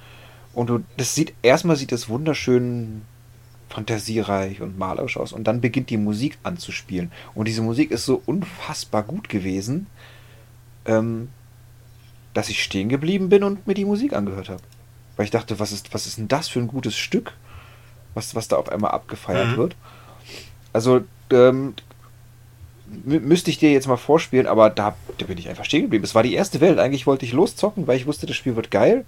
und 0.53 0.68
du, 0.68 0.84
das 0.97 1.14
sieht, 1.14 1.34
erstmal 1.43 1.76
sieht 1.76 1.93
es 1.93 2.09
wunderschön 2.09 3.03
fantasiereich 3.69 4.61
und 4.61 4.79
malerisch 4.79 5.16
aus 5.16 5.33
und 5.33 5.45
dann 5.45 5.61
beginnt 5.61 5.91
die 5.91 5.97
Musik 5.97 6.39
anzuspielen. 6.43 7.12
Und 7.35 7.49
diese 7.49 7.62
Musik 7.62 7.91
ist 7.91 8.05
so 8.05 8.23
unfassbar 8.25 9.03
gut 9.03 9.29
gewesen, 9.29 9.87
ähm, 10.87 11.29
dass 12.35 12.49
ich 12.49 12.62
stehen 12.62 12.89
geblieben 12.89 13.29
bin 13.29 13.43
und 13.43 13.66
mir 13.66 13.75
die 13.75 13.85
Musik 13.85 14.12
angehört 14.12 14.49
habe. 14.49 14.62
Weil 15.16 15.25
ich 15.25 15.31
dachte, 15.31 15.59
was 15.59 15.73
ist, 15.73 15.93
was 15.93 16.07
ist 16.07 16.19
denn 16.19 16.29
das 16.29 16.49
für 16.49 16.61
ein 16.61 16.69
gutes 16.69 16.97
Stück, 16.97 17.35
was, 18.14 18.35
was 18.35 18.49
da 18.49 18.57
auf 18.57 18.71
einmal 18.71 18.93
abgefeiert 18.93 19.49
mhm. 19.49 19.57
wird. 19.57 19.77
Also, 20.73 21.03
ähm, 21.31 21.75
müsste 23.05 23.51
ich 23.51 23.59
dir 23.59 23.73
jetzt 23.73 23.87
mal 23.87 23.97
vorspielen, 23.97 24.47
aber 24.47 24.71
da, 24.71 24.97
da 25.19 25.27
bin 25.27 25.39
ich 25.39 25.49
einfach 25.49 25.64
stehen 25.64 25.83
geblieben. 25.83 26.05
Es 26.05 26.14
war 26.14 26.23
die 26.23 26.35
erste 26.35 26.61
Welt. 26.61 26.79
Eigentlich 26.79 27.07
wollte 27.07 27.27
ich 27.27 27.33
loszocken, 27.33 27.87
weil 27.87 27.97
ich 27.97 28.07
wusste, 28.07 28.27
das 28.27 28.37
Spiel 28.37 28.57
wird 28.57 28.71
geil. 28.71 29.05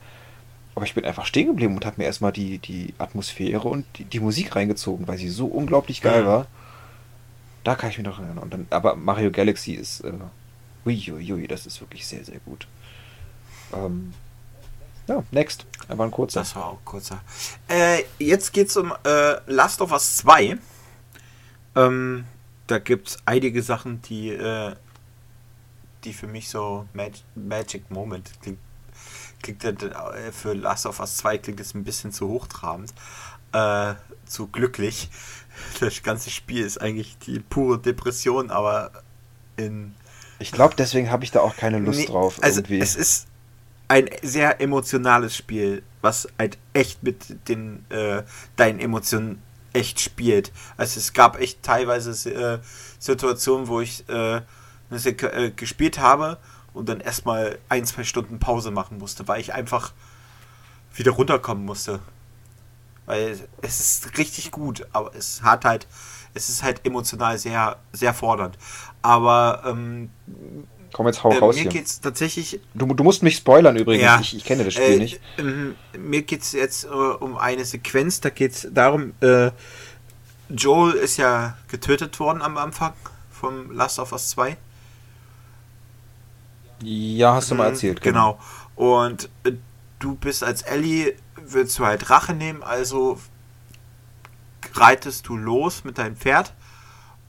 Aber 0.74 0.84
ich 0.84 0.94
bin 0.94 1.04
einfach 1.04 1.26
stehen 1.26 1.48
geblieben 1.48 1.74
und 1.74 1.84
habe 1.84 1.96
mir 1.98 2.04
erstmal 2.04 2.32
die, 2.32 2.58
die 2.58 2.94
Atmosphäre 2.98 3.68
und 3.68 3.86
die, 3.98 4.04
die, 4.04 4.20
Musik 4.20 4.54
reingezogen, 4.54 5.08
weil 5.08 5.18
sie 5.18 5.28
so 5.28 5.46
unglaublich 5.46 6.00
geil 6.00 6.24
war. 6.26 6.46
Da 7.64 7.74
kann 7.74 7.90
ich 7.90 7.98
mich 7.98 8.06
noch 8.06 8.18
erinnern. 8.18 8.38
Und 8.38 8.54
dann, 8.54 8.66
aber 8.70 8.96
Mario 8.96 9.30
Galaxy 9.30 9.72
ist. 9.72 10.00
Äh, 10.00 10.12
uiuiui, 10.86 11.46
das 11.46 11.66
ist 11.66 11.80
wirklich 11.80 12.06
sehr, 12.06 12.24
sehr 12.24 12.38
gut. 12.40 12.66
Ähm, 13.74 14.14
ja, 15.08 15.22
next. 15.30 15.66
Einfach 15.88 16.04
ein 16.04 16.10
kurzer. 16.10 16.40
Das 16.40 16.54
war 16.56 16.66
auch 16.66 16.78
kurzer. 16.84 17.20
Äh, 17.68 18.04
jetzt 18.18 18.52
geht's 18.52 18.76
um 18.76 18.94
äh, 19.04 19.36
Last 19.46 19.80
of 19.80 19.92
Us 19.92 20.18
2. 20.18 20.56
Ähm, 21.76 22.24
da 22.66 22.78
gibt's 22.78 23.18
einige 23.26 23.62
Sachen, 23.62 24.00
die, 24.02 24.30
äh, 24.30 24.74
die 26.04 26.12
für 26.12 26.28
mich 26.28 26.48
so 26.48 26.86
Mag 26.92 27.12
Magic 27.34 27.90
Moment 27.90 28.30
klingt 28.40 28.58
klingt 29.42 29.64
äh, 29.64 30.32
für 30.32 30.52
Last 30.54 30.86
of 30.86 31.00
Us 31.00 31.16
2 31.18 31.38
klingt 31.38 31.60
es 31.60 31.74
ein 31.74 31.84
bisschen 31.84 32.12
zu 32.12 32.28
hochtrabend, 32.28 32.92
äh, 33.52 33.94
zu 34.26 34.46
glücklich. 34.48 35.10
Das 35.80 36.02
ganze 36.02 36.30
Spiel 36.30 36.64
ist 36.64 36.80
eigentlich 36.80 37.18
die 37.18 37.38
pure 37.38 37.78
Depression, 37.78 38.50
aber 38.50 38.92
in. 39.56 39.94
Ich 40.38 40.52
glaube, 40.52 40.74
deswegen 40.74 41.10
habe 41.10 41.22
ich 41.22 41.32
da 41.32 41.40
auch 41.40 41.54
keine 41.54 41.80
Lust 41.80 41.98
nee, 41.98 42.06
drauf. 42.06 42.38
Also 42.40 42.60
irgendwie. 42.60 42.80
es 42.80 42.96
ist 42.96 43.26
ein 43.88 44.08
sehr 44.22 44.60
emotionales 44.62 45.36
Spiel, 45.36 45.82
was 46.00 46.28
halt 46.38 46.56
echt 46.72 47.02
mit 47.02 47.48
den 47.48 47.84
äh, 47.90 48.22
deinen 48.56 48.80
Emotionen 48.80 49.42
echt 49.72 50.00
spielt. 50.00 50.52
Also 50.76 50.98
es 50.98 51.12
gab 51.12 51.38
echt 51.38 51.62
teilweise 51.62 52.30
äh, 52.30 52.58
Situationen, 52.98 53.68
wo 53.68 53.80
ich 53.80 54.08
äh, 54.08 54.36
äh 54.90 55.50
gespielt 55.54 55.98
habe 55.98 56.38
und 56.74 56.88
dann 56.88 57.00
erstmal 57.00 57.58
ein, 57.68 57.84
zwei 57.84 58.04
Stunden 58.04 58.38
Pause 58.38 58.70
machen 58.70 58.98
musste, 58.98 59.26
weil 59.28 59.40
ich 59.40 59.52
einfach 59.52 59.92
wieder 60.94 61.12
runterkommen 61.12 61.64
musste. 61.64 62.00
Weil 63.06 63.38
es 63.62 63.80
ist 63.80 64.18
richtig 64.18 64.50
gut, 64.50 64.86
aber 64.92 65.14
es 65.14 65.42
hat 65.42 65.64
halt, 65.64 65.86
es 66.34 66.48
ist 66.48 66.62
halt 66.62 66.86
emotional 66.86 67.38
sehr, 67.38 67.76
sehr 67.92 68.14
fordernd. 68.14 68.56
Aber 69.02 69.62
ähm, 69.66 70.10
Komm, 70.92 71.06
jetzt 71.06 71.22
hau 71.22 71.30
äh, 71.30 71.38
raus. 71.38 71.56
Mir 71.56 71.62
hier. 71.62 71.70
geht's 71.70 72.00
tatsächlich. 72.00 72.60
Du, 72.74 72.86
du 72.86 73.04
musst 73.04 73.22
mich 73.22 73.36
spoilern 73.36 73.76
übrigens. 73.76 74.04
Ja, 74.04 74.20
ich, 74.20 74.36
ich, 74.36 74.44
kenne 74.44 74.64
das 74.64 74.74
Spiel 74.74 74.84
äh, 74.84 74.98
nicht. 74.98 75.20
Äh, 75.38 75.98
mir 75.98 76.22
geht's 76.22 76.52
jetzt 76.52 76.84
äh, 76.84 76.88
um 76.88 77.36
eine 77.36 77.64
Sequenz. 77.64 78.20
Da 78.20 78.30
geht 78.30 78.52
es 78.52 78.68
darum, 78.72 79.12
äh, 79.20 79.50
Joel 80.48 80.94
ist 80.94 81.16
ja 81.16 81.56
getötet 81.68 82.18
worden 82.18 82.42
am 82.42 82.56
Anfang 82.56 82.92
vom 83.30 83.70
Last 83.70 83.98
of 83.98 84.12
Us 84.12 84.30
2. 84.30 84.56
Ja, 86.82 87.34
hast 87.34 87.50
du 87.50 87.54
mal 87.54 87.68
mhm, 87.68 87.74
erzählt. 87.74 88.02
Genau. 88.02 88.38
genau. 88.76 88.94
Und 88.98 89.28
äh, 89.44 89.52
du 89.98 90.14
bist 90.14 90.42
als 90.42 90.62
Ellie, 90.62 91.14
willst 91.36 91.78
du 91.78 91.84
halt 91.84 92.10
Rache 92.10 92.34
nehmen, 92.34 92.62
also 92.62 93.18
reitest 94.74 95.28
du 95.28 95.36
los 95.36 95.84
mit 95.84 95.98
deinem 95.98 96.16
Pferd, 96.16 96.54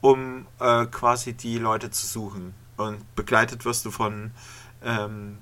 um 0.00 0.46
äh, 0.60 0.86
quasi 0.86 1.34
die 1.34 1.58
Leute 1.58 1.90
zu 1.90 2.06
suchen. 2.06 2.54
Und 2.76 3.14
begleitet 3.14 3.64
wirst 3.64 3.84
du 3.84 3.90
von 3.90 4.32
ähm, 4.82 5.38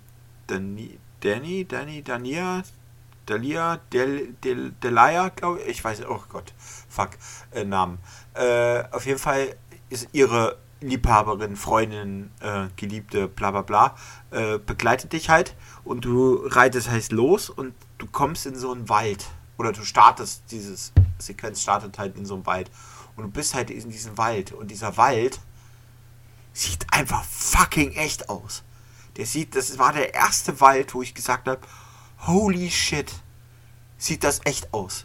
Dani, 0.47 0.99
Danny, 1.21 1.65
Danny, 1.65 2.03
Dania, 2.03 2.63
Dalia, 3.27 3.79
Del, 3.93 4.35
Del, 4.43 4.73
Delia, 4.83 5.29
glaube 5.29 5.61
ich. 5.61 5.69
Ich 5.69 5.85
weiß, 5.85 6.03
oh 6.09 6.23
Gott, 6.29 6.53
fuck, 6.89 7.11
äh, 7.53 7.65
Namen. 7.65 7.99
Äh, 8.35 8.83
auf 8.91 9.07
jeden 9.07 9.19
Fall 9.19 9.55
ist 9.89 10.09
ihre 10.13 10.59
Liebhaberin, 10.81 11.57
Freundin, 11.57 12.31
äh, 12.41 12.69
Geliebte, 12.77 13.29
bla 13.29 13.51
bla 13.51 13.63
bla, 13.63 13.97
äh, 14.31 14.59
begleitet 14.59 15.13
dich 15.13 15.29
halt 15.29 15.55
und 15.85 16.05
du 16.05 16.43
reitest 16.47 16.91
heißt 16.91 17.13
los 17.13 17.51
und 17.51 17.75
du 17.99 18.07
kommst 18.07 18.47
in 18.47 18.57
so 18.57 18.73
einen 18.73 18.89
Wald. 18.89 19.27
Oder 19.59 19.73
du 19.73 19.85
startest, 19.85 20.45
dieses 20.51 20.93
Sequenz 21.19 21.61
startet 21.61 21.99
halt 21.99 22.17
in 22.17 22.25
so 22.25 22.35
einem 22.35 22.47
Wald. 22.47 22.71
Und 23.15 23.25
du 23.25 23.31
bist 23.31 23.55
halt 23.55 23.71
in 23.71 23.91
diesem 23.91 24.17
Wald. 24.17 24.53
Und 24.53 24.71
dieser 24.71 24.97
Wald 24.97 25.39
sieht 26.55 26.87
einfach 26.91 27.23
fucking 27.25 27.93
echt 27.93 28.31
aus. 28.31 28.63
Der 29.17 29.27
sieht, 29.27 29.55
das 29.55 29.79
war 29.79 29.93
der 29.93 30.15
erste 30.15 30.61
Wald, 30.61 30.95
wo 30.95 31.03
ich 31.03 31.13
gesagt 31.13 31.47
habe, 31.47 31.61
holy 32.27 32.71
shit, 32.71 33.13
sieht 33.99 34.25
das 34.25 34.41
echt 34.45 34.73
aus. 34.73 35.05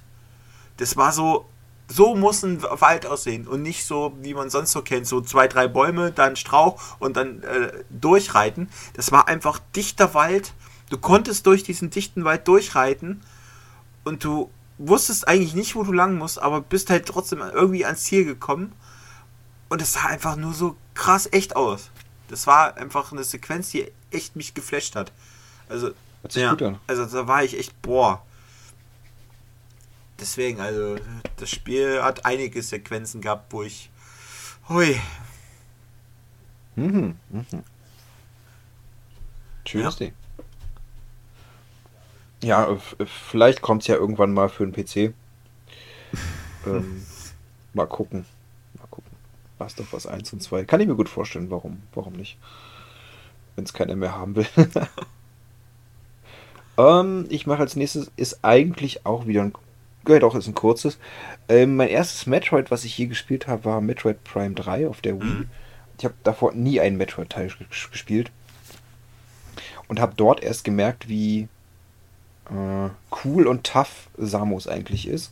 Das 0.77 0.95
war 0.95 1.11
so, 1.11 1.49
so 1.87 2.15
muss 2.15 2.43
ein 2.43 2.63
Wald 2.63 3.05
aussehen 3.05 3.47
und 3.47 3.61
nicht 3.61 3.85
so, 3.85 4.13
wie 4.21 4.33
man 4.33 4.49
sonst 4.49 4.71
so 4.71 4.81
kennt, 4.81 5.07
so 5.07 5.21
zwei, 5.21 5.47
drei 5.47 5.67
Bäume, 5.67 6.11
dann 6.11 6.35
Strauch 6.35 6.81
und 6.99 7.15
dann 7.15 7.43
äh, 7.43 7.83
durchreiten. 7.89 8.69
Das 8.93 9.11
war 9.11 9.27
einfach 9.27 9.59
dichter 9.75 10.13
Wald. 10.13 10.53
Du 10.89 10.97
konntest 10.97 11.45
durch 11.45 11.63
diesen 11.63 11.89
dichten 11.89 12.23
Wald 12.23 12.47
durchreiten 12.47 13.21
und 14.03 14.23
du 14.23 14.49
wusstest 14.77 15.27
eigentlich 15.27 15.53
nicht, 15.53 15.75
wo 15.75 15.83
du 15.83 15.91
lang 15.91 16.17
musst, 16.17 16.41
aber 16.41 16.61
bist 16.61 16.89
halt 16.89 17.05
trotzdem 17.05 17.39
irgendwie 17.39 17.85
ans 17.85 18.03
Ziel 18.03 18.25
gekommen. 18.25 18.73
Und 19.69 19.81
es 19.81 19.93
sah 19.93 20.05
einfach 20.05 20.35
nur 20.35 20.53
so 20.53 20.75
krass 20.93 21.27
echt 21.31 21.55
aus. 21.55 21.89
Das 22.27 22.47
war 22.47 22.77
einfach 22.77 23.11
eine 23.11 23.23
Sequenz, 23.23 23.69
die 23.69 23.91
echt 24.11 24.35
mich 24.35 24.53
geflasht 24.53 24.95
hat. 24.95 25.11
Also, 25.69 25.91
ja, 26.31 26.55
also 26.87 27.05
da 27.05 27.27
war 27.27 27.43
ich 27.43 27.57
echt, 27.57 27.81
boah. 27.81 28.23
Deswegen, 30.19 30.61
also, 30.61 30.95
das 31.37 31.49
Spiel 31.49 32.01
hat 32.01 32.25
einige 32.25 32.61
Sequenzen 32.61 33.21
gehabt, 33.21 33.51
wo 33.51 33.63
ich. 33.63 33.89
Hui. 34.69 34.99
Mhm. 36.75 37.17
mhm. 37.29 37.45
Schönes 39.67 39.99
ja. 39.99 40.05
Ding. 40.05 40.13
Ja, 42.43 42.77
vielleicht 43.05 43.61
kommt 43.61 43.81
es 43.81 43.87
ja 43.87 43.95
irgendwann 43.95 44.33
mal 44.33 44.49
für 44.49 44.67
den 44.67 44.73
PC. 44.73 45.13
ähm, 46.67 47.03
mal 47.73 47.87
gucken. 47.87 48.25
Mal 48.75 48.87
gucken. 48.87 49.11
Last 49.57 49.79
of 49.79 49.93
Us 49.93 50.05
1 50.05 50.33
und 50.33 50.41
2. 50.43 50.65
Kann 50.65 50.81
ich 50.81 50.87
mir 50.87 50.95
gut 50.95 51.09
vorstellen, 51.09 51.49
warum, 51.49 51.81
warum 51.93 52.13
nicht. 52.13 52.37
Wenn 53.55 53.63
es 53.63 53.73
keiner 53.73 53.95
mehr 53.95 54.15
haben 54.15 54.35
will. 54.35 54.47
ähm, 56.77 57.25
ich 57.29 57.47
mache 57.47 57.61
als 57.61 57.75
nächstes, 57.75 58.11
ist 58.15 58.43
eigentlich 58.43 59.05
auch 59.05 59.25
wieder 59.25 59.41
ein. 59.41 59.53
Ja, 60.07 60.19
doch, 60.19 60.35
ist 60.35 60.47
ein 60.47 60.53
kurzes. 60.53 60.99
Ähm, 61.49 61.75
mein 61.75 61.89
erstes 61.89 62.25
Metroid, 62.27 62.71
was 62.71 62.83
ich 62.83 62.97
je 62.97 63.07
gespielt 63.07 63.47
habe, 63.47 63.65
war 63.65 63.81
Metroid 63.81 64.23
Prime 64.23 64.53
3 64.53 64.87
auf 64.87 65.01
der 65.01 65.19
Wii. 65.19 65.29
Mhm. 65.29 65.49
Ich 65.97 66.05
habe 66.05 66.15
davor 66.23 66.53
nie 66.53 66.79
einen 66.79 66.97
Metroid-Teil 66.97 67.51
gespielt. 67.69 68.31
Und 69.87 69.99
habe 69.99 70.13
dort 70.15 70.43
erst 70.43 70.63
gemerkt, 70.63 71.07
wie 71.07 71.47
äh, 72.49 72.89
cool 73.23 73.47
und 73.47 73.65
tough 73.65 74.09
Samus 74.17 74.67
eigentlich 74.67 75.07
ist. 75.07 75.31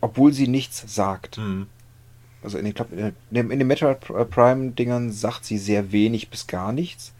Obwohl 0.00 0.32
sie 0.32 0.48
nichts 0.48 0.84
sagt. 0.86 1.38
Mhm. 1.38 1.68
Also 2.42 2.58
in 2.58 2.64
den, 2.64 3.14
in 3.30 3.58
den, 3.58 3.66
Metroid 3.66 4.00
Prime-Dingern 4.00 5.10
sagt 5.10 5.44
sie 5.44 5.58
sehr 5.58 5.92
wenig 5.92 6.30
bis 6.30 6.46
gar 6.46 6.72
nichts. 6.72 7.12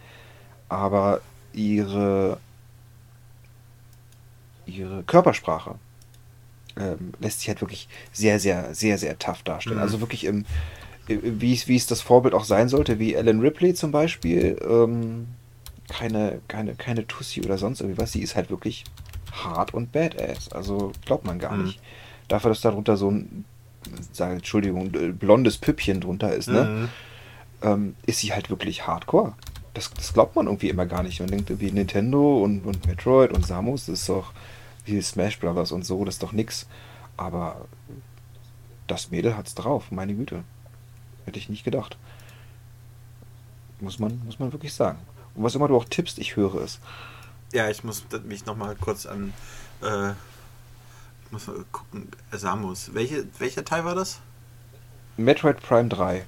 Aber 0.68 1.20
ihre, 1.52 2.38
ihre 4.66 5.02
Körpersprache 5.04 5.76
ähm, 6.78 7.12
lässt 7.20 7.40
sich 7.40 7.48
halt 7.48 7.60
wirklich 7.60 7.88
sehr, 8.12 8.38
sehr, 8.38 8.74
sehr, 8.74 8.98
sehr 8.98 9.18
tough 9.18 9.42
darstellen. 9.42 9.76
Mhm. 9.76 9.82
Also 9.82 10.00
wirklich 10.00 10.24
im, 10.24 10.44
wie 11.08 11.54
es, 11.54 11.68
wie 11.68 11.76
es 11.76 11.86
das 11.86 12.00
Vorbild 12.00 12.34
auch 12.34 12.44
sein 12.44 12.68
sollte, 12.68 12.98
wie 12.98 13.14
Ellen 13.14 13.40
Ripley 13.40 13.74
zum 13.74 13.92
Beispiel. 13.92 14.58
Ähm, 14.68 15.28
keine, 15.88 16.40
keine, 16.48 16.74
keine 16.74 17.06
Tussi 17.06 17.42
oder 17.42 17.58
sonst 17.58 17.80
irgendwas. 17.80 18.12
Sie 18.12 18.22
ist 18.22 18.34
halt 18.34 18.50
wirklich 18.50 18.84
hart 19.32 19.74
und 19.74 19.92
badass. 19.92 20.50
Also 20.52 20.92
glaubt 21.04 21.24
man 21.24 21.38
gar 21.38 21.56
mhm. 21.56 21.64
nicht. 21.64 21.80
Dafür, 22.28 22.50
dass 22.50 22.60
darunter 22.60 22.96
so 22.96 23.10
ein, 23.10 23.44
sage 24.12 24.34
Entschuldigung, 24.34 24.90
blondes 24.90 25.58
Püppchen 25.58 26.00
drunter 26.00 26.34
ist, 26.34 26.48
ne? 26.48 26.64
Mhm. 26.64 26.88
Ähm, 27.62 27.96
ist 28.04 28.18
sie 28.18 28.32
halt 28.32 28.50
wirklich 28.50 28.86
hardcore. 28.86 29.34
Das, 29.74 29.90
das, 29.92 30.12
glaubt 30.12 30.36
man 30.36 30.46
irgendwie 30.46 30.68
immer 30.68 30.86
gar 30.86 31.02
nicht. 31.02 31.20
Man 31.20 31.30
denkt 31.30 31.50
irgendwie 31.50 31.70
Nintendo 31.70 32.42
und, 32.42 32.64
und 32.64 32.86
Metroid 32.86 33.32
und 33.32 33.46
Samus, 33.46 33.86
das 33.86 34.00
ist 34.00 34.08
doch 34.08 34.32
wie 34.86 35.00
Smash 35.02 35.38
Brothers 35.38 35.72
und 35.72 35.84
so, 35.84 36.04
das 36.04 36.16
ist 36.16 36.22
doch 36.22 36.32
nix. 36.32 36.66
Aber 37.16 37.66
das 38.86 39.10
Mädel 39.10 39.36
hat's 39.36 39.54
drauf, 39.54 39.90
meine 39.90 40.14
Güte. 40.14 40.44
Hätte 41.24 41.38
ich 41.38 41.48
nicht 41.48 41.64
gedacht. 41.64 41.96
Muss 43.80 43.98
man, 43.98 44.20
muss 44.24 44.38
man 44.38 44.52
wirklich 44.52 44.72
sagen. 44.72 44.98
Und 45.34 45.42
was 45.44 45.54
immer 45.54 45.68
du 45.68 45.76
auch 45.76 45.84
tippst, 45.84 46.18
ich 46.18 46.36
höre 46.36 46.54
es. 46.56 46.80
Ja, 47.52 47.68
ich 47.68 47.84
muss 47.84 48.04
mich 48.24 48.46
nochmal 48.46 48.74
kurz 48.76 49.06
an. 49.06 49.32
Äh, 49.82 50.10
ich 50.10 51.32
muss 51.32 51.46
mal 51.46 51.64
gucken. 51.72 52.08
Samus. 52.32 52.94
Welche, 52.94 53.26
welcher 53.38 53.64
Teil 53.64 53.84
war 53.84 53.94
das? 53.94 54.20
Metroid 55.16 55.60
Prime 55.60 55.88
3. 55.88 56.24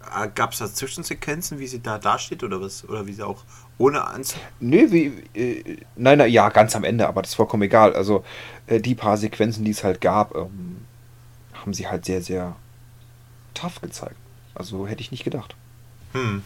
Ah, 0.00 0.26
Gab 0.26 0.52
es 0.52 0.58
da 0.58 0.72
Zwischensequenzen, 0.72 1.58
wie 1.58 1.66
sie 1.66 1.80
da 1.82 1.98
dasteht 1.98 2.42
oder 2.42 2.60
was? 2.60 2.88
Oder 2.88 3.06
wie 3.06 3.12
sie 3.12 3.26
auch 3.26 3.44
ohne 3.78 4.06
Anzug? 4.06 4.40
Nö, 4.58 4.90
wie. 4.90 5.22
Äh, 5.34 5.76
nein, 5.96 6.18
nein, 6.18 6.30
ja, 6.30 6.48
ganz 6.48 6.74
am 6.74 6.84
Ende, 6.84 7.06
aber 7.06 7.22
das 7.22 7.32
ist 7.32 7.36
vollkommen 7.36 7.62
egal. 7.64 7.94
Also, 7.94 8.24
äh, 8.66 8.80
die 8.80 8.94
paar 8.94 9.16
Sequenzen, 9.16 9.64
die 9.64 9.72
es 9.72 9.84
halt 9.84 10.00
gab, 10.00 10.34
ähm, 10.34 10.86
haben 11.52 11.74
sie 11.74 11.86
halt 11.88 12.04
sehr, 12.06 12.22
sehr 12.22 12.56
tough 13.54 13.80
gezeigt. 13.80 14.16
Also 14.54 14.86
hätte 14.86 15.02
ich 15.02 15.10
nicht 15.10 15.24
gedacht. 15.24 15.54
Hm. 16.12 16.42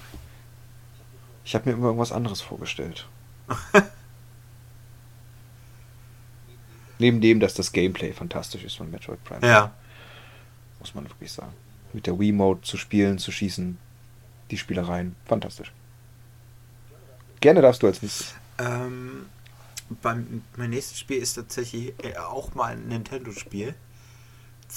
Ich 1.45 1.55
habe 1.55 1.69
mir 1.69 1.77
immer 1.77 1.87
irgendwas 1.87 2.13
anderes 2.13 2.41
vorgestellt. 2.41 3.07
Neben 6.99 7.21
dem, 7.21 7.41
dass 7.41 7.55
das 7.55 7.73
Gameplay 7.73 8.13
fantastisch 8.13 8.65
ist 8.65 8.77
von 8.77 8.91
Metroid 8.91 9.23
Prime. 9.25 9.47
Ja. 9.47 9.73
Muss 10.79 10.95
man 10.95 11.05
wirklich 11.09 11.33
sagen. 11.33 11.53
Mit 11.95 12.07
der 12.07 12.19
Wii-Mode 12.19 12.61
zu 12.63 12.77
spielen, 12.77 13.19
zu 13.19 13.33
schießen, 13.33 13.79
die 14.51 14.59
Spielereien, 14.59 15.17
fantastisch. 15.25 15.73
Gerne 17.41 17.63
darfst 17.63 17.83
du 17.83 17.87
als 17.87 18.03
nächstes. 18.03 18.35
Ähm, 18.59 19.27
beim, 20.03 20.43
mein 20.57 20.71
nächstes 20.71 20.99
Spiel 20.99 21.19
ist 21.19 21.35
tatsächlich 21.35 21.95
äh, 22.03 22.17
auch 22.17 22.55
mal 22.55 22.73
ein 22.73 22.89
Nintendo-Spiel. 22.89 23.75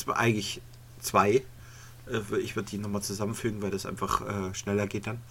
Eigentlich 0.07 0.61
zwei. 0.99 1.43
Äh, 2.07 2.37
ich 2.41 2.55
würde 2.55 2.69
die 2.69 2.77
nochmal 2.77 3.01
zusammenfügen, 3.01 3.61
weil 3.61 3.71
das 3.71 3.85
einfach 3.85 4.21
äh, 4.21 4.53
schneller 4.53 4.87
geht 4.87 5.07
dann. 5.07 5.21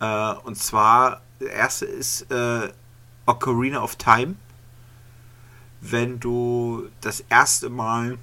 Äh, 0.00 0.38
und 0.44 0.56
zwar, 0.56 1.22
der 1.40 1.52
erste 1.52 1.86
ist 1.86 2.30
äh, 2.30 2.70
Ocarina 3.26 3.82
of 3.82 3.96
Time. 3.96 4.36
Wenn 5.80 6.20
du 6.20 6.88
das 7.00 7.20
erste 7.28 7.68
Mal 7.68 8.18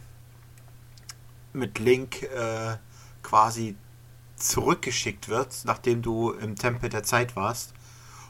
mit 1.53 1.80
Link 1.80 2.24
äh, 2.24 2.78
quasi 3.32 3.77
zurückgeschickt 4.36 5.29
wirst, 5.29 5.63
nachdem 5.63 6.01
du 6.01 6.32
im 6.32 6.57
Tempel 6.57 6.89
der 6.89 7.03
Zeit 7.03 7.38
warst 7.38 7.73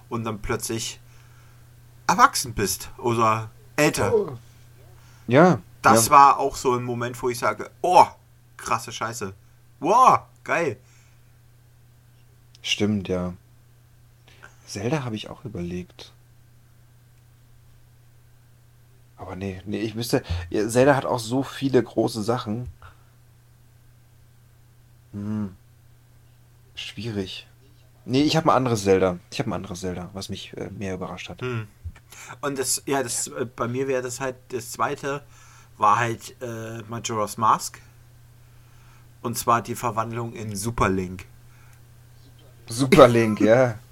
und 0.10 0.26
dann 0.26 0.44
plötzlich 0.44 1.00
erwachsen 2.06 2.54
bist 2.54 2.92
oder 3.00 3.50
älter. 3.78 4.14
Oh. 4.14 4.38
Ja. 5.26 5.60
Das 5.82 6.06
ja. 6.06 6.12
war 6.12 6.40
auch 6.40 6.56
so 6.56 6.76
ein 6.76 6.84
Moment, 6.84 7.20
wo 7.24 7.30
ich 7.30 7.40
sage, 7.40 7.72
oh, 7.82 8.06
krasse 8.58 8.92
Scheiße. 8.92 9.34
Wow, 9.80 10.20
geil. 10.44 10.78
Stimmt, 12.62 13.08
ja. 13.08 13.34
Zelda 14.68 15.04
habe 15.04 15.16
ich 15.16 15.32
auch 15.32 15.46
überlegt. 15.46 16.14
Aber 19.18 19.36
nee, 19.36 19.64
nee, 19.66 19.80
ich 19.80 19.96
müsste. 19.96 20.22
Zelda 20.52 20.96
hat 20.96 21.06
auch 21.06 21.18
so 21.18 21.42
viele 21.42 21.82
große 21.82 22.22
Sachen. 22.22 22.70
Hm. 25.14 25.56
Schwierig. 26.76 27.48
Nee, 28.06 28.24
ich 28.24 28.36
habe 28.36 28.52
ein 28.52 28.56
anderes 28.56 28.84
Zelda. 28.84 29.20
Ich 29.32 29.40
habe 29.40 29.50
ein 29.50 29.54
anderes 29.54 29.82
Zelda, 29.82 30.10
was 30.14 30.30
mich 30.30 30.56
äh, 30.58 30.70
mehr 30.72 30.96
überrascht 30.96 31.30
hat. 31.30 31.42
Hm. 31.42 31.68
Und 32.42 32.58
das, 32.58 32.82
ja, 32.86 33.04
das 33.04 33.28
äh, 33.28 33.46
bei 33.46 33.68
mir 33.68 33.88
wäre 33.88 34.02
das 34.02 34.20
halt 34.20 34.36
das 34.50 34.72
zweite, 34.72 35.24
war 35.78 35.98
halt 35.98 36.36
äh, 36.42 36.82
Majora's 36.90 37.38
Mask. 37.38 37.80
Und 39.22 39.38
zwar 39.38 39.62
die 39.62 39.76
Verwandlung 39.76 40.34
in 40.34 40.56
Super 40.56 40.90
Link. 40.90 41.26
Super 42.68 43.08
Link, 43.08 43.40
ja. 43.40 43.76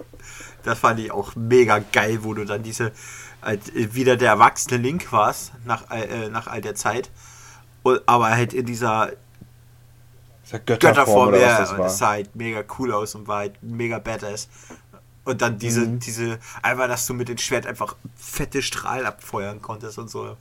Das 0.62 0.78
fand 0.78 1.00
ich 1.00 1.10
auch 1.10 1.34
mega 1.36 1.78
geil, 1.78 2.18
wo 2.22 2.34
du 2.34 2.44
dann 2.44 2.62
diese 2.62 2.92
halt 3.40 3.94
wieder 3.94 4.18
der 4.18 4.32
erwachsene 4.32 4.76
Link 4.76 5.10
warst 5.10 5.52
nach, 5.64 5.90
äh, 5.90 6.28
nach 6.28 6.48
all 6.48 6.60
der 6.60 6.74
Zeit. 6.74 7.10
aber 7.82 8.30
halt 8.30 8.52
in 8.52 8.66
dieser 8.66 9.12
Götterform, 10.58 11.30
Götterform 11.30 11.34
ja, 11.34 11.58
das, 11.60 11.76
das 11.76 11.98
sah 11.98 12.10
halt 12.10 12.34
mega 12.34 12.64
cool 12.78 12.92
aus 12.92 13.14
und 13.14 13.28
war 13.28 13.38
halt 13.38 13.62
mega 13.62 13.98
badass. 13.98 14.48
Und 15.24 15.42
dann 15.42 15.58
diese, 15.58 15.82
mhm. 15.82 16.00
diese, 16.00 16.38
einfach, 16.62 16.88
dass 16.88 17.06
du 17.06 17.14
mit 17.14 17.28
dem 17.28 17.38
Schwert 17.38 17.66
einfach 17.66 17.96
fette 18.16 18.62
Strahlen 18.62 19.06
abfeuern 19.06 19.62
konntest 19.62 19.98
und 19.98 20.10
so. 20.10 20.36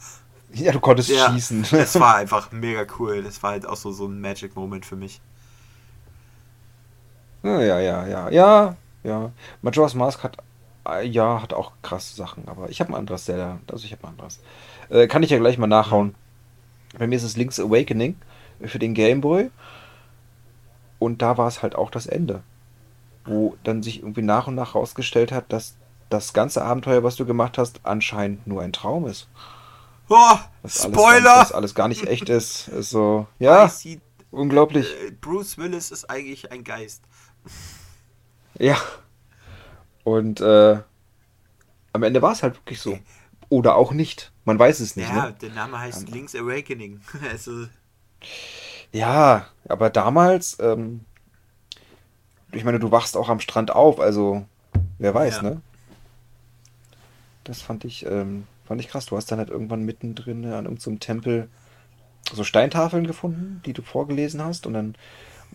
Ja, 0.53 0.72
du 0.72 0.80
konntest 0.80 1.10
ja, 1.10 1.32
schießen. 1.32 1.66
Das 1.72 1.99
war 1.99 2.16
einfach 2.16 2.51
mega 2.51 2.86
cool. 2.97 3.22
Das 3.22 3.43
war 3.43 3.51
halt 3.51 3.68
auch 3.68 3.76
so, 3.76 3.91
so 3.91 4.07
ein 4.07 4.20
Magic 4.20 4.55
Moment 4.55 4.86
für 4.86 4.95
mich. 4.95 5.22
Ja, 7.43 7.62
ja, 7.62 7.80
ja, 7.80 8.07
ja. 8.07 8.30
Ja, 8.30 8.76
ja. 9.03 9.32
Majora's 9.62 9.93
Mask 9.93 10.24
hat, 10.24 10.38
äh, 10.88 11.05
ja, 11.05 11.41
hat 11.41 11.53
auch 11.53 11.72
krasse 11.82 12.16
Sachen, 12.16 12.47
aber 12.47 12.70
ich 12.70 12.80
habe 12.80 12.91
ein 12.91 12.95
anderes 12.95 13.26
Zelda. 13.26 13.60
Also 13.72 13.86
ich 13.86 13.91
habe 13.91 14.05
ein 14.05 14.12
anderes. 14.12 14.39
Äh, 14.89 15.07
kann 15.07 15.24
ich 15.24 15.30
ja 15.30 15.38
gleich 15.38 15.57
mal 15.57 15.68
nachhauen. 15.68 16.16
Bei 16.97 17.05
mir 17.05 17.16
ist 17.16 17.24
es 17.24 17.38
Link's 17.38 17.60
Awakening 17.60 18.16
für 18.66 18.80
den 18.80 18.93
Game 18.93 19.22
Boy. 19.22 19.51
Und 21.00 21.22
da 21.22 21.38
war 21.38 21.47
es 21.47 21.64
halt 21.64 21.76
auch 21.76 21.89
das 21.89 22.06
Ende. 22.06 22.43
Wo 23.26 23.56
dann 23.64 23.82
sich 23.82 24.02
irgendwie 24.02 24.22
nach 24.22 24.47
und 24.47 24.56
nach 24.56 24.74
herausgestellt 24.74 25.32
hat, 25.32 25.52
dass 25.52 25.76
das 26.10 26.34
ganze 26.34 26.64
Abenteuer, 26.64 27.04
was 27.04 27.16
du 27.16 27.26
gemacht 27.26 27.58
hast, 27.58 27.82
anscheinend 27.84 28.45
nur 28.47 28.62
ein 28.62 28.74
Traum 28.74 29.08
ist. 29.08 29.28
Oh, 30.10 30.38
Spoiler! 30.66 31.36
Alles, 31.36 31.50
das 31.50 31.52
alles 31.52 31.76
gar 31.76 31.88
nicht 31.88 32.08
echt 32.08 32.30
ist. 32.30 32.68
ist 32.70 32.89
so, 32.89 33.28
ja, 33.38 33.72
unglaublich. 34.32 34.88
Äh, 35.06 35.12
Bruce 35.12 35.58
Willis 35.58 35.91
ist 35.91 36.10
eigentlich 36.10 36.52
ein 36.52 36.64
Geist. 36.64 37.04
Ja. 38.58 38.78
Und 40.04 40.41
äh, 40.41 40.80
am 41.93 42.04
Ende 42.04 42.22
war 42.22 42.32
es 42.32 42.41
halt 42.41 42.56
wirklich 42.56 42.82
so. 42.82 42.97
Oder 43.50 43.76
auch 43.76 43.91
nicht. 43.91 44.32
Man 44.45 44.58
weiß 44.58 44.80
es 44.80 44.95
nicht. 44.95 45.10
Ja, 45.10 45.28
ne? 45.28 45.36
der 45.41 45.52
Name 45.52 45.80
heißt 45.80 46.08
um, 46.08 46.14
Link's 46.14 46.36
Awakening. 46.36 47.02
also. 47.32 47.68
Ja, 48.92 49.48
aber 49.68 49.90
damals, 49.90 50.58
ähm, 50.60 51.02
ich 52.52 52.64
meine, 52.64 52.80
du 52.80 52.92
wachst 52.92 53.16
auch 53.16 53.30
am 53.30 53.40
Strand 53.40 53.72
auf, 53.72 54.00
also 54.00 54.46
wer 54.98 55.14
weiß, 55.14 55.38
ja. 55.38 55.44
ne? 55.44 55.62
Das 57.44 57.62
fand 57.62 57.86
ich, 57.86 58.06
ähm, 58.06 58.48
fand 58.66 58.82
ich 58.82 58.88
krass. 58.88 59.08
Du 59.08 59.18
hast 59.18 59.32
dann 59.32 59.40
halt 59.40 59.50
irgendwann 59.50 59.84
mittendrin 59.84 60.46
an 60.46 60.66
irgendeinem 60.66 61.00
Tempel 61.00 61.50
so 62.32 62.44
Steintafeln 62.44 63.08
gefunden, 63.08 63.62
die 63.66 63.74
du 63.74 63.82
vorgelesen 63.82 64.44
hast, 64.44 64.68
und 64.68 64.74
dann 64.74 64.96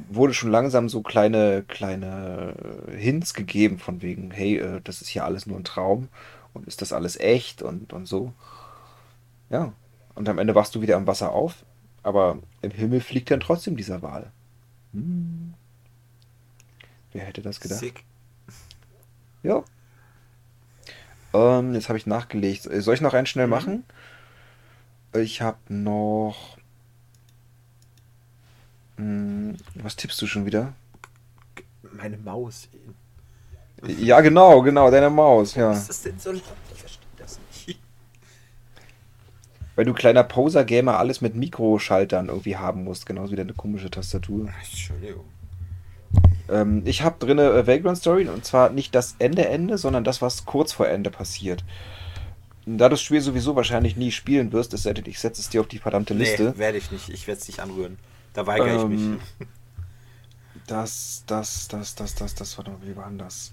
wurde 0.09 0.35
schon 0.35 0.51
langsam 0.51 0.89
so 0.89 1.03
kleine, 1.03 1.63
kleine 1.63 2.55
Hints 2.97 3.35
gegeben 3.35 3.79
von 3.79 4.03
wegen, 4.03 4.31
hey, 4.31 4.59
äh, 4.59 4.81
das 4.83 5.03
ist 5.03 5.09
hier 5.09 5.25
alles 5.25 5.47
nur 5.47 5.57
ein 5.57 5.65
Traum 5.65 6.09
und 6.53 6.67
ist 6.67 6.83
das 6.83 6.93
alles 6.93 7.19
echt 7.19 7.63
und, 7.63 7.93
und 7.93 8.07
so. 8.07 8.33
Ja. 9.51 9.73
Und 10.15 10.29
am 10.29 10.39
Ende 10.39 10.55
wachst 10.55 10.75
du 10.75 10.81
wieder 10.81 10.97
am 10.97 11.07
Wasser 11.07 11.33
auf, 11.33 11.65
aber 12.05 12.39
im 12.63 12.71
Himmel 12.71 13.01
fliegt 13.01 13.31
dann 13.31 13.41
trotzdem 13.41 13.77
dieser 13.77 14.03
Wal. 14.03 14.31
Hm. 14.93 15.55
Wer 17.13 17.25
hätte 17.25 17.43
das 17.43 17.59
gedacht? 17.61 17.81
Sick. 17.81 18.05
Ja. 19.43 19.65
Ähm, 21.33 21.75
jetzt 21.75 21.89
habe 21.89 21.99
ich 21.99 22.07
nachgelegt. 22.07 22.63
Soll 22.63 22.95
ich 22.95 23.01
noch 23.01 23.15
einen 23.15 23.27
schnell 23.27 23.47
mhm. 23.47 23.51
machen? 23.51 23.85
Ich 25.13 25.43
habe 25.43 25.59
noch 25.69 26.57
hm, 28.97 29.57
was 29.75 29.97
tippst 29.97 30.21
du 30.23 30.27
schon 30.27 30.47
wieder? 30.47 30.73
Meine 31.83 32.17
Maus. 32.17 32.69
Ja, 33.87 34.21
genau, 34.21 34.63
genau, 34.63 34.91
deine 34.91 35.11
Maus, 35.11 35.55
ja. 35.55 35.71
Was 35.71 35.81
ist 35.81 35.89
das 35.89 36.03
denn 36.03 36.19
so 36.19 36.33
laut? 36.33 36.43
Ich 36.73 36.81
verstehe 36.81 37.07
das 37.19 37.39
nicht. 37.67 37.81
Weil 39.77 39.85
du 39.85 39.93
kleiner 39.93 40.23
Poser-Gamer 40.23 40.99
alles 40.99 41.21
mit 41.21 41.35
Mikroschaltern 41.35 42.29
irgendwie 42.29 42.57
haben 42.57 42.85
musst, 42.85 43.07
genauso 43.07 43.33
wie 43.33 43.37
deine 43.37 43.55
komische 43.55 43.91
Tastatur. 43.91 44.49
Entschuldigung. 44.61 45.25
Ähm, 46.49 46.83
ich 46.85 47.03
habe 47.03 47.17
drin 47.19 47.39
äh, 47.39 47.67
Vagrant 47.67 47.99
Story 47.99 48.29
und 48.29 48.45
zwar 48.45 48.71
nicht 48.71 48.95
das 48.95 49.17
Ende 49.19 49.49
Ende, 49.49 49.79
sondern 49.79 50.05
das, 50.05 50.23
was 50.23 50.45
kurz 50.45 50.73
vor 50.73 50.89
Ende 50.89 51.11
passiert. 51.11 51.65
Da 52.67 52.89
du 52.89 52.91
das 52.91 53.03
Spiel 53.03 53.21
sowieso 53.21 53.57
wahrscheinlich 53.57 53.97
nie 53.97 54.11
spielen 54.11 54.53
wirst, 54.53 54.73
es 54.73 54.85
sei 54.85 54.95
denn, 54.95 55.05
ich 55.07 55.19
setze 55.19 55.41
es 55.41 55.51
dir 55.51 55.61
auf 55.61 55.69
die 55.69 55.79
verdammte 55.79 56.15
Liste. 56.15 56.53
Nee, 56.55 56.59
werde 56.59 56.79
ich 56.79 56.91
nicht. 56.91 57.11
Ich 57.11 57.27
werde 57.27 57.41
es 57.41 57.47
nicht 57.47 57.61
anrühren. 57.61 57.99
Da 58.33 58.47
weigere 58.47 58.69
ähm, 58.69 58.77
ich 58.77 58.89
mich. 58.89 59.01
Ähm, 59.03 59.21
das, 60.67 61.25
das, 61.27 61.69
das, 61.69 61.95
das, 61.95 62.15
das, 62.15 62.35
das 62.35 62.57
war 62.57 62.65
doch, 62.65 62.79
wie 62.83 62.97
war 62.97 63.09
denn 63.09 63.19
das? 63.19 63.53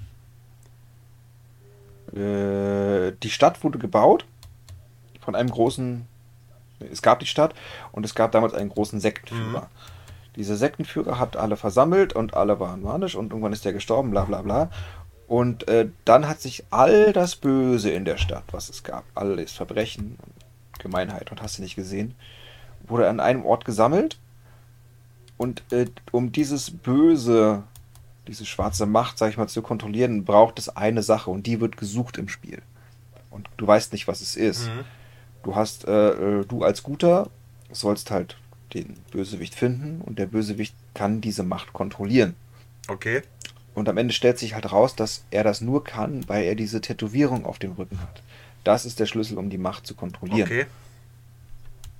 Äh, 2.13 3.13
die 3.21 3.29
Stadt 3.29 3.63
wurde 3.63 3.79
gebaut 3.79 4.25
von 5.19 5.35
einem 5.35 5.49
großen. 5.49 6.07
Es 6.91 7.01
gab 7.01 7.19
die 7.19 7.25
Stadt 7.25 7.53
und 7.91 8.05
es 8.05 8.15
gab 8.15 8.31
damals 8.31 8.53
einen 8.53 8.69
großen 8.69 8.99
Sektenführer. 8.99 9.61
Mhm. 9.61 10.35
Dieser 10.35 10.55
Sektenführer 10.55 11.19
hat 11.19 11.35
alle 11.35 11.57
versammelt 11.57 12.13
und 12.13 12.35
alle 12.35 12.59
waren 12.59 12.81
manisch 12.81 13.15
und 13.15 13.31
irgendwann 13.31 13.53
ist 13.53 13.65
der 13.65 13.73
gestorben, 13.73 14.11
bla 14.11 14.23
bla 14.23 14.41
bla. 14.41 14.69
Und 15.27 15.67
äh, 15.67 15.89
dann 16.05 16.27
hat 16.27 16.41
sich 16.41 16.63
all 16.71 17.13
das 17.13 17.35
Böse 17.35 17.91
in 17.91 18.05
der 18.05 18.17
Stadt, 18.17 18.43
was 18.51 18.69
es 18.69 18.83
gab, 18.83 19.03
alles 19.15 19.51
Verbrechen, 19.51 20.17
Gemeinheit 20.79 21.31
und 21.31 21.41
hast 21.41 21.57
du 21.57 21.61
nicht 21.61 21.75
gesehen, 21.75 22.15
wurde 22.87 23.07
an 23.09 23.19
einem 23.19 23.45
Ort 23.45 23.65
gesammelt 23.65 24.17
und 25.41 25.63
äh, 25.71 25.87
um 26.11 26.31
dieses 26.31 26.69
Böse, 26.69 27.63
diese 28.27 28.45
schwarze 28.45 28.85
Macht, 28.85 29.17
sag 29.17 29.31
ich 29.31 29.37
mal, 29.37 29.47
zu 29.47 29.61
kontrollieren, 29.61 30.23
braucht 30.23 30.59
es 30.59 30.69
eine 30.69 31.01
Sache 31.01 31.31
und 31.31 31.47
die 31.47 31.59
wird 31.59 31.77
gesucht 31.77 32.17
im 32.17 32.29
Spiel. 32.29 32.61
Und 33.31 33.49
du 33.57 33.65
weißt 33.65 33.91
nicht, 33.93 34.07
was 34.07 34.21
es 34.21 34.35
ist. 34.35 34.67
Mhm. 34.67 34.85
Du 35.43 35.55
hast, 35.55 35.87
äh, 35.87 36.09
äh, 36.09 36.45
du 36.45 36.63
als 36.63 36.83
Guter 36.83 37.29
sollst 37.71 38.11
halt 38.11 38.37
den 38.73 38.95
Bösewicht 39.11 39.55
finden 39.55 40.01
und 40.01 40.19
der 40.19 40.27
Bösewicht 40.27 40.75
kann 40.93 41.21
diese 41.21 41.43
Macht 41.43 41.73
kontrollieren. 41.73 42.35
Okay. 42.87 43.21
Und 43.73 43.87
am 43.89 43.97
Ende 43.97 44.13
stellt 44.13 44.37
sich 44.37 44.53
halt 44.53 44.71
raus, 44.71 44.95
dass 44.95 45.23
er 45.31 45.43
das 45.43 45.61
nur 45.61 45.83
kann, 45.83 46.27
weil 46.27 46.43
er 46.43 46.55
diese 46.55 46.81
Tätowierung 46.81 47.45
auf 47.45 47.59
dem 47.59 47.73
Rücken 47.73 48.01
hat. 48.01 48.21
Das 48.63 48.85
ist 48.85 48.99
der 48.99 49.05
Schlüssel, 49.05 49.37
um 49.37 49.49
die 49.49 49.57
Macht 49.57 49.87
zu 49.87 49.95
kontrollieren. 49.95 50.43
Okay. 50.43 50.65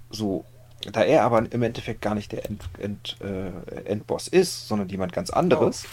So, 0.09 0.45
da 0.91 1.03
er 1.03 1.23
aber 1.23 1.51
im 1.51 1.63
Endeffekt 1.63 2.01
gar 2.01 2.15
nicht 2.15 2.31
der 2.31 2.45
End, 2.45 2.63
End, 2.77 3.17
äh, 3.21 3.85
Endboss 3.85 4.27
ist, 4.27 4.67
sondern 4.67 4.89
jemand 4.89 5.13
ganz 5.13 5.29
anderes, 5.29 5.85
oh. 5.85 5.89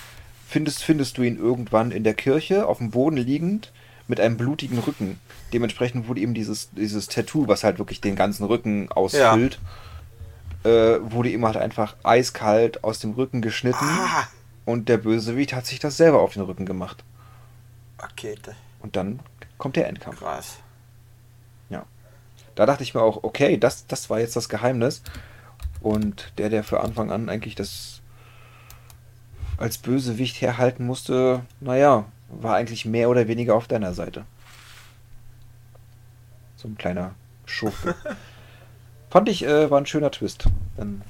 findest, 0.48 0.82
findest 0.82 1.18
du 1.18 1.22
ihn 1.22 1.38
irgendwann 1.38 1.92
in 1.92 2.04
der 2.04 2.14
Kirche 2.14 2.66
auf 2.66 2.78
dem 2.78 2.90
Boden 2.90 3.16
liegend 3.16 3.72
mit 4.08 4.20
einem 4.20 4.36
blutigen 4.36 4.78
Rücken. 4.78 5.20
Dementsprechend 5.52 6.08
wurde 6.08 6.20
ihm 6.20 6.34
dieses, 6.34 6.70
dieses 6.70 7.06
Tattoo, 7.08 7.46
was 7.46 7.62
halt 7.62 7.78
wirklich 7.78 8.00
den 8.00 8.16
ganzen 8.16 8.44
Rücken 8.44 8.90
ausfüllt, 8.90 9.58
ja. 10.64 10.70
äh, 10.70 11.12
wurde 11.12 11.30
ihm 11.30 11.46
halt 11.46 11.56
einfach 11.56 11.94
eiskalt 12.02 12.82
aus 12.82 12.98
dem 12.98 13.12
Rücken 13.12 13.40
geschnitten. 13.42 13.84
Ah. 13.84 14.26
Und 14.64 14.88
der 14.88 14.98
Bösewicht 14.98 15.52
hat 15.52 15.66
sich 15.66 15.78
das 15.78 15.96
selber 15.96 16.20
auf 16.20 16.32
den 16.34 16.42
Rücken 16.42 16.66
gemacht. 16.66 17.04
Okay. 17.98 18.36
Und 18.80 18.96
dann 18.96 19.20
kommt 19.56 19.76
der 19.76 19.88
Endkampf. 19.88 20.18
Krass. 20.18 20.58
Da 22.58 22.66
dachte 22.66 22.82
ich 22.82 22.92
mir 22.92 23.02
auch, 23.02 23.22
okay, 23.22 23.56
das, 23.56 23.86
das 23.86 24.10
war 24.10 24.18
jetzt 24.18 24.34
das 24.34 24.48
Geheimnis. 24.48 25.04
Und 25.80 26.32
der, 26.38 26.48
der 26.48 26.64
für 26.64 26.80
Anfang 26.80 27.12
an 27.12 27.28
eigentlich 27.28 27.54
das 27.54 28.00
als 29.58 29.78
Bösewicht 29.78 30.40
herhalten 30.40 30.84
musste, 30.84 31.42
naja, 31.60 32.06
war 32.28 32.56
eigentlich 32.56 32.84
mehr 32.84 33.08
oder 33.08 33.28
weniger 33.28 33.54
auf 33.54 33.66
deiner 33.66 33.94
Seite. 33.94 34.24
So 36.56 36.68
ein 36.68 36.76
kleiner 36.76 37.14
Schurke. 37.46 37.94
Fand 39.10 39.28
ich, 39.28 39.44
äh, 39.44 39.70
war 39.70 39.80
ein 39.80 39.86
schöner 39.86 40.10
Twist. 40.10 40.44
Dann 40.76 41.02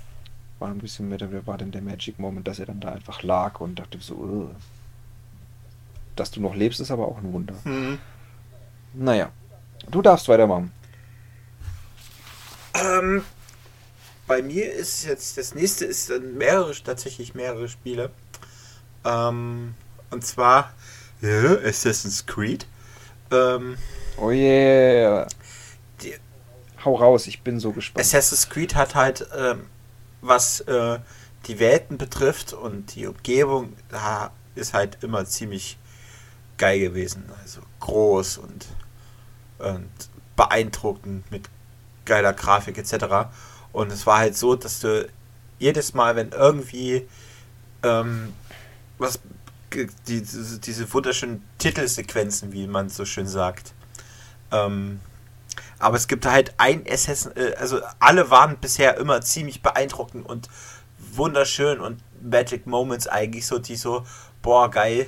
war 0.59 0.69
ein 0.69 0.79
bisschen 0.79 1.09
mehr, 1.09 1.19
wer 1.21 1.47
war 1.47 1.59
denn 1.59 1.73
der 1.73 1.83
Magic 1.83 2.19
Moment, 2.19 2.47
dass 2.47 2.59
er 2.59 2.67
dann 2.67 2.81
da 2.81 2.93
einfach 2.93 3.23
lag 3.23 3.61
und 3.61 3.79
dachte 3.79 3.99
so, 4.01 4.15
Ugh. 4.15 4.51
dass 6.17 6.31
du 6.31 6.41
noch 6.41 6.55
lebst, 6.55 6.81
ist 6.81 6.91
aber 6.91 7.09
auch 7.09 7.19
ein 7.19 7.33
Wunder. 7.33 7.55
Mhm. 7.65 7.99
Naja, 8.95 9.31
du 9.91 10.03
darfst 10.03 10.29
weitermachen. 10.29 10.73
Ähm, 12.75 13.23
bei 14.27 14.43
mir 14.43 14.73
ist 14.73 15.05
jetzt, 15.05 15.39
das 15.39 15.55
nächste 15.55 15.85
ist 15.85 16.11
mehrere, 16.21 16.75
tatsächlich 16.75 17.35
mehrere 17.35 17.69
Spiele. 17.69 18.11
Ähm, 19.05 19.75
und 20.11 20.25
zwar 20.25 20.73
ja, 21.21 21.57
Assassin's 21.65 22.27
Creed. 22.27 22.67
Ähm, 23.31 23.77
oh 24.17 24.31
yeah. 24.31 25.27
Die, 26.03 26.15
Hau 26.85 26.95
raus, 26.95 27.27
ich 27.27 27.43
bin 27.43 27.61
so 27.61 27.73
gespannt. 27.73 28.05
Assassin's 28.05 28.49
Creed 28.49 28.75
hat 28.75 28.95
halt, 28.95 29.27
ähm, 29.37 29.67
was 30.21 30.61
äh, 30.61 30.99
die 31.47 31.59
Welten 31.59 31.99
betrifft 31.99 32.53
und 32.53 32.95
die 32.95 33.07
Umgebung, 33.07 33.75
da 33.89 34.31
ist 34.55 34.75
halt 34.75 34.99
immer 35.03 35.25
ziemlich 35.25 35.79
geil 36.57 36.81
gewesen. 36.81 37.25
Also 37.43 37.61
groß 37.81 38.39
und, 38.39 38.67
und 39.59 39.91
beeindruckend 40.37 41.31
mit 41.31 41.49
geiler 42.05 42.33
Grafik 42.33 42.79
etc. 42.79 43.29
Und 43.73 43.93
es 43.93 44.07
war 44.07 44.19
halt 44.19 44.37
so, 44.37 44.55
dass 44.55 44.81
du 44.81 45.09
jedes 45.59 45.95
Mal, 45.95 46.17
wenn 46.17 46.31
irgendwie 46.31 47.09
ähm, 47.83 48.33
was 48.99 49.21
die, 49.75 50.23
diese, 50.23 50.93
wunderschönen 50.93 51.45
Titelsequenzen, 51.59 52.53
wie 52.53 52.67
man 52.67 52.89
so 52.89 53.05
schön 53.05 53.27
sagt. 53.27 53.75
Ähm, 54.51 55.01
aber 55.79 55.97
es 55.97 56.09
gibt 56.09 56.27
halt 56.27 56.55
ein 56.59 56.85
Assassin, 56.89 57.33
äh, 57.37 57.55
also 57.55 57.81
alle 57.99 58.31
waren 58.31 58.57
bisher 58.59 58.97
immer 58.97 59.21
ziemlich 59.21 59.63
beeindruckend 59.63 60.27
und 60.27 60.49
wunderschön 60.99 61.81
und 61.81 62.01
Magic 62.23 62.67
Moments 62.67 63.07
eigentlich 63.07 63.47
so, 63.47 63.59
die 63.59 63.77
so, 63.77 64.05
boah, 64.43 64.71
geil, 64.71 65.07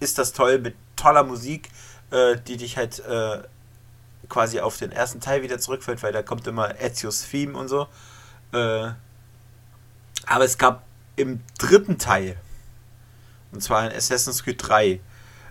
ist 0.00 0.18
das 0.18 0.32
toll 0.32 0.58
mit 0.58 0.74
toller 0.94 1.24
Musik, 1.24 1.70
äh, 2.10 2.36
die 2.46 2.56
dich 2.56 2.76
halt 2.76 3.00
äh, 3.00 3.42
quasi 4.28 4.60
auf 4.60 4.76
den 4.76 4.92
ersten 4.92 5.20
Teil 5.20 5.42
wieder 5.42 5.58
zurückfällt, 5.58 6.02
weil 6.02 6.12
da 6.12 6.22
kommt 6.22 6.46
immer 6.46 6.80
Ezio's 6.80 7.28
Theme 7.28 7.56
und 7.56 7.68
so. 7.68 7.88
Äh, 8.52 8.90
aber 10.26 10.44
es 10.44 10.58
gab 10.58 10.82
im 11.16 11.40
dritten 11.58 11.98
Teil, 11.98 12.36
und 13.52 13.62
zwar 13.62 13.90
in 13.90 13.96
Assassin's 13.96 14.42
Creed 14.42 14.62
3, 14.66 15.00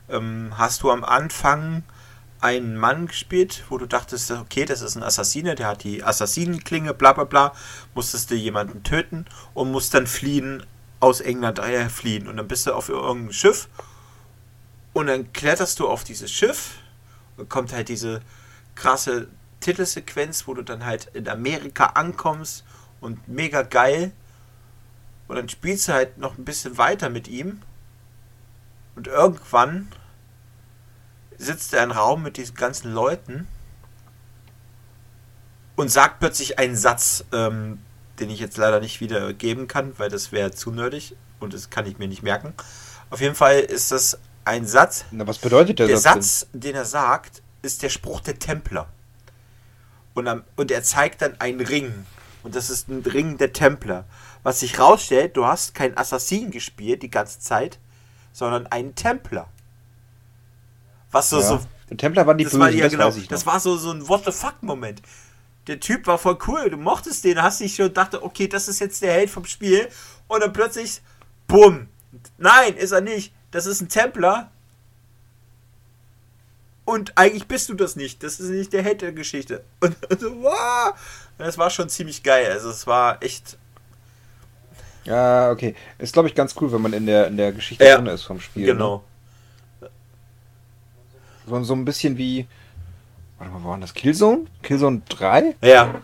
ähm, 0.09 0.53
hast 0.57 0.83
du 0.83 0.91
am 0.91 1.03
Anfang 1.03 1.83
einen 2.41 2.77
Mann 2.77 3.07
gespielt, 3.07 3.63
wo 3.69 3.77
du 3.77 3.87
dachtest, 3.87 4.29
okay, 4.31 4.65
das 4.65 4.81
ist 4.81 4.95
ein 4.95 5.03
Assassine, 5.03 5.55
der 5.55 5.67
hat 5.67 5.83
die 5.83 6.03
Assassinenklinge, 6.03 6.93
bla 6.93 7.13
bla 7.13 7.23
bla, 7.23 7.53
musstest 7.93 8.29
du 8.29 8.35
jemanden 8.35 8.83
töten 8.83 9.25
und 9.53 9.71
musst 9.71 9.93
dann 9.93 10.05
fliehen, 10.05 10.63
aus 10.99 11.21
England 11.21 11.59
äh, 11.59 11.89
fliehen. 11.89 12.27
Und 12.27 12.37
dann 12.37 12.47
bist 12.47 12.67
du 12.67 12.73
auf 12.73 12.89
irgendeinem 12.89 13.31
Schiff 13.31 13.67
und 14.93 15.07
dann 15.07 15.31
kletterst 15.33 15.79
du 15.79 15.87
auf 15.87 16.03
dieses 16.03 16.31
Schiff 16.31 16.75
und 17.37 17.49
kommt 17.49 17.73
halt 17.73 17.89
diese 17.89 18.21
krasse 18.75 19.27
Titelsequenz, 19.59 20.47
wo 20.47 20.53
du 20.53 20.61
dann 20.61 20.85
halt 20.85 21.07
in 21.13 21.27
Amerika 21.27 21.87
ankommst 21.87 22.63
und 23.01 23.27
mega 23.27 23.61
geil. 23.61 24.11
Und 25.27 25.37
dann 25.37 25.49
spielst 25.49 25.87
du 25.87 25.93
halt 25.93 26.17
noch 26.17 26.37
ein 26.37 26.45
bisschen 26.45 26.77
weiter 26.77 27.09
mit 27.09 27.27
ihm. 27.27 27.61
Und 28.95 29.07
irgendwann 29.07 29.89
sitzt 31.37 31.73
er 31.73 31.83
im 31.83 31.91
Raum 31.91 32.23
mit 32.23 32.37
diesen 32.37 32.55
ganzen 32.55 32.93
Leuten 32.93 33.47
und 35.75 35.89
sagt 35.89 36.19
plötzlich 36.19 36.59
einen 36.59 36.75
Satz, 36.75 37.25
ähm, 37.33 37.79
den 38.19 38.29
ich 38.29 38.39
jetzt 38.39 38.57
leider 38.57 38.79
nicht 38.79 39.01
wieder 39.01 39.33
geben 39.33 39.67
kann, 39.67 39.97
weil 39.97 40.09
das 40.09 40.31
wäre 40.31 40.51
zu 40.51 40.71
nerdig 40.71 41.15
und 41.39 41.53
das 41.53 41.69
kann 41.69 41.85
ich 41.85 41.97
mir 41.97 42.07
nicht 42.07 42.23
merken. 42.23 42.53
Auf 43.09 43.21
jeden 43.21 43.35
Fall 43.35 43.59
ist 43.59 43.91
das 43.91 44.17
ein 44.45 44.65
Satz. 44.65 45.05
Na, 45.11 45.27
was 45.27 45.37
bedeutet 45.37 45.79
der, 45.79 45.87
der 45.87 45.97
Satz? 45.97 46.41
Satz, 46.41 46.49
den 46.53 46.75
er 46.75 46.85
sagt, 46.85 47.41
ist 47.61 47.83
der 47.83 47.89
Spruch 47.89 48.21
der 48.21 48.39
Templer. 48.39 48.87
Und, 50.13 50.27
am, 50.27 50.43
und 50.55 50.71
er 50.71 50.83
zeigt 50.83 51.21
dann 51.21 51.39
einen 51.41 51.59
Ring. 51.59 52.05
Und 52.43 52.55
das 52.55 52.69
ist 52.69 52.87
ein 52.87 53.01
Ring 53.01 53.37
der 53.37 53.51
Templer. 53.51 54.05
Was 54.43 54.61
sich 54.61 54.79
rausstellt, 54.79 55.35
du 55.35 55.45
hast 55.45 55.73
keinen 55.73 55.97
Assassin 55.97 56.51
gespielt 56.51 57.01
die 57.01 57.09
ganze 57.09 57.39
Zeit, 57.39 57.79
sondern 58.35 58.67
einen 58.67 58.95
Templer. 58.95 59.47
Was 61.11 61.29
so, 61.29 61.39
ja. 61.39 61.43
so. 61.43 61.59
Der 61.89 61.95
Templer 61.95 62.27
waren 62.27 62.37
die 62.37 62.43
das 62.43 62.51
Bösen, 62.51 62.61
war, 62.61 62.69
ja, 62.69 62.89
genau, 62.89 63.09
das, 63.09 63.27
das 63.27 63.45
war 63.45 63.61
so, 63.61 63.77
so 63.77 63.91
ein 63.91 64.05
What 64.09 64.25
the 64.25 64.31
fuck-Moment. 64.33 65.01
Der 65.67 65.79
Typ 65.79 66.05
war 66.05 66.17
voll 66.17 66.37
cool, 66.45 66.69
du 66.69 66.75
mochtest 66.75 67.23
den, 67.23 67.41
hast 67.41 67.61
dich 67.61 67.75
schon 67.75 67.93
dachte, 67.93 68.23
okay, 68.23 68.49
das 68.49 68.67
ist 68.67 68.79
jetzt 68.79 69.01
der 69.01 69.13
Held 69.13 69.29
vom 69.29 69.45
Spiel. 69.45 69.87
Und 70.27 70.41
dann 70.41 70.51
plötzlich, 70.51 71.01
bumm. 71.47 71.87
Nein, 72.37 72.75
ist 72.75 72.91
er 72.91 72.99
nicht. 72.99 73.33
Das 73.51 73.65
ist 73.65 73.79
ein 73.79 73.87
Templer. 73.87 74.51
Und 76.83 77.17
eigentlich 77.17 77.47
bist 77.47 77.69
du 77.69 77.73
das 77.73 77.95
nicht. 77.95 78.21
Das 78.21 78.41
ist 78.41 78.49
nicht 78.49 78.73
der 78.73 78.83
Held 78.83 79.01
der 79.01 79.13
Geschichte. 79.13 79.63
Und, 79.79 79.95
und 80.11 80.19
so, 80.19 80.43
wow. 80.43 80.93
Das 81.37 81.57
war 81.57 81.69
schon 81.69 81.87
ziemlich 81.87 82.21
geil. 82.21 82.51
Also 82.51 82.69
es 82.69 82.85
war 82.85 83.23
echt. 83.23 83.57
Ja, 85.05 85.51
okay. 85.51 85.75
Ist, 85.97 86.13
glaube 86.13 86.27
ich, 86.27 86.35
ganz 86.35 86.55
cool, 86.59 86.71
wenn 86.71 86.81
man 86.81 86.93
in 86.93 87.05
der, 87.05 87.27
in 87.27 87.37
der 87.37 87.51
Geschichte 87.51 87.85
ja, 87.85 87.95
drin 87.97 88.07
ist 88.07 88.23
vom 88.23 88.39
Spiel. 88.39 88.65
Ne? 88.65 88.73
Genau. 88.73 89.03
Ne? 89.81 89.89
So, 91.47 91.63
so 91.63 91.73
ein 91.73 91.85
bisschen 91.85 92.17
wie. 92.17 92.47
Warte 93.37 93.53
mal, 93.53 93.63
wo 93.63 93.69
war 93.69 93.77
das? 93.77 93.93
Killzone? 93.93 94.45
Killzone 94.63 95.01
3? 95.09 95.55
Ja. 95.61 95.95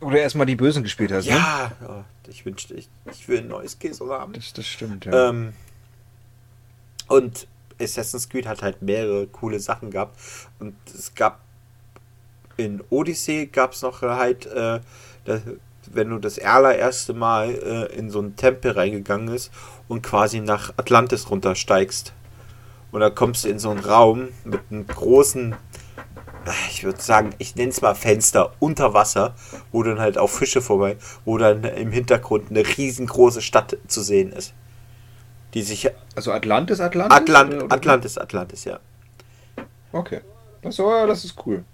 Oder 0.00 0.20
erstmal 0.20 0.46
die 0.46 0.56
Bösen 0.56 0.82
gespielt 0.82 1.12
hast, 1.12 1.24
ja, 1.24 1.72
ne? 1.80 1.86
Ja, 1.88 2.04
ich 2.28 2.44
wünschte, 2.44 2.74
ich, 2.74 2.88
ich 3.10 3.26
will 3.26 3.38
ein 3.38 3.48
neues 3.48 3.78
Killzone 3.78 4.12
haben. 4.12 4.34
Das, 4.34 4.52
das 4.52 4.66
stimmt, 4.66 5.06
ja. 5.06 5.30
Ähm, 5.30 5.54
und 7.08 7.46
Assassin's 7.80 8.28
Creed 8.28 8.46
hat 8.46 8.62
halt 8.62 8.82
mehrere 8.82 9.26
coole 9.26 9.58
Sachen 9.60 9.90
gehabt. 9.90 10.18
Und 10.58 10.76
es 10.86 11.14
gab 11.14 11.40
in 12.56 12.82
Odyssey 12.90 13.46
gab 13.46 13.72
es 13.72 13.82
noch 13.82 14.02
halt, 14.02 14.46
äh, 14.46 14.80
das, 15.24 15.42
wenn 15.92 16.10
du 16.10 16.18
das 16.18 16.38
allererste 16.38 17.14
Mal 17.14 17.50
äh, 17.50 17.96
in 17.96 18.10
so 18.10 18.18
einen 18.18 18.36
Tempel 18.36 18.72
reingegangen 18.72 19.28
ist 19.28 19.52
und 19.88 20.02
quasi 20.02 20.40
nach 20.40 20.72
Atlantis 20.76 21.30
runtersteigst. 21.30 22.12
Und 22.92 23.00
da 23.00 23.10
kommst 23.10 23.44
du 23.44 23.48
in 23.48 23.58
so 23.58 23.70
einen 23.70 23.80
Raum 23.80 24.28
mit 24.44 24.60
einem 24.70 24.86
großen, 24.86 25.56
ich 26.70 26.84
würde 26.84 27.02
sagen, 27.02 27.30
ich 27.38 27.56
nenne 27.56 27.70
es 27.70 27.82
mal 27.82 27.94
Fenster 27.94 28.52
unter 28.60 28.94
Wasser, 28.94 29.34
wo 29.72 29.82
dann 29.82 29.98
halt 29.98 30.16
auch 30.16 30.30
Fische 30.30 30.62
vorbei, 30.62 30.96
wo 31.24 31.38
dann 31.38 31.64
im 31.64 31.90
Hintergrund 31.90 32.50
eine 32.50 32.64
riesengroße 32.64 33.42
Stadt 33.42 33.76
zu 33.88 34.02
sehen 34.02 34.32
ist 34.32 34.54
die 35.54 35.62
sich. 35.62 35.88
Also 36.14 36.32
Atlantis, 36.32 36.80
Atlantis? 36.80 37.16
Atlant 37.16 37.62
oder? 37.62 37.74
Atlantis, 37.74 38.18
Atlantis, 38.18 38.64
ja. 38.64 38.78
Okay. 39.92 40.20
Das, 40.62 40.78
oh, 40.80 41.06
das 41.06 41.24
ist 41.24 41.36
cool. 41.46 41.64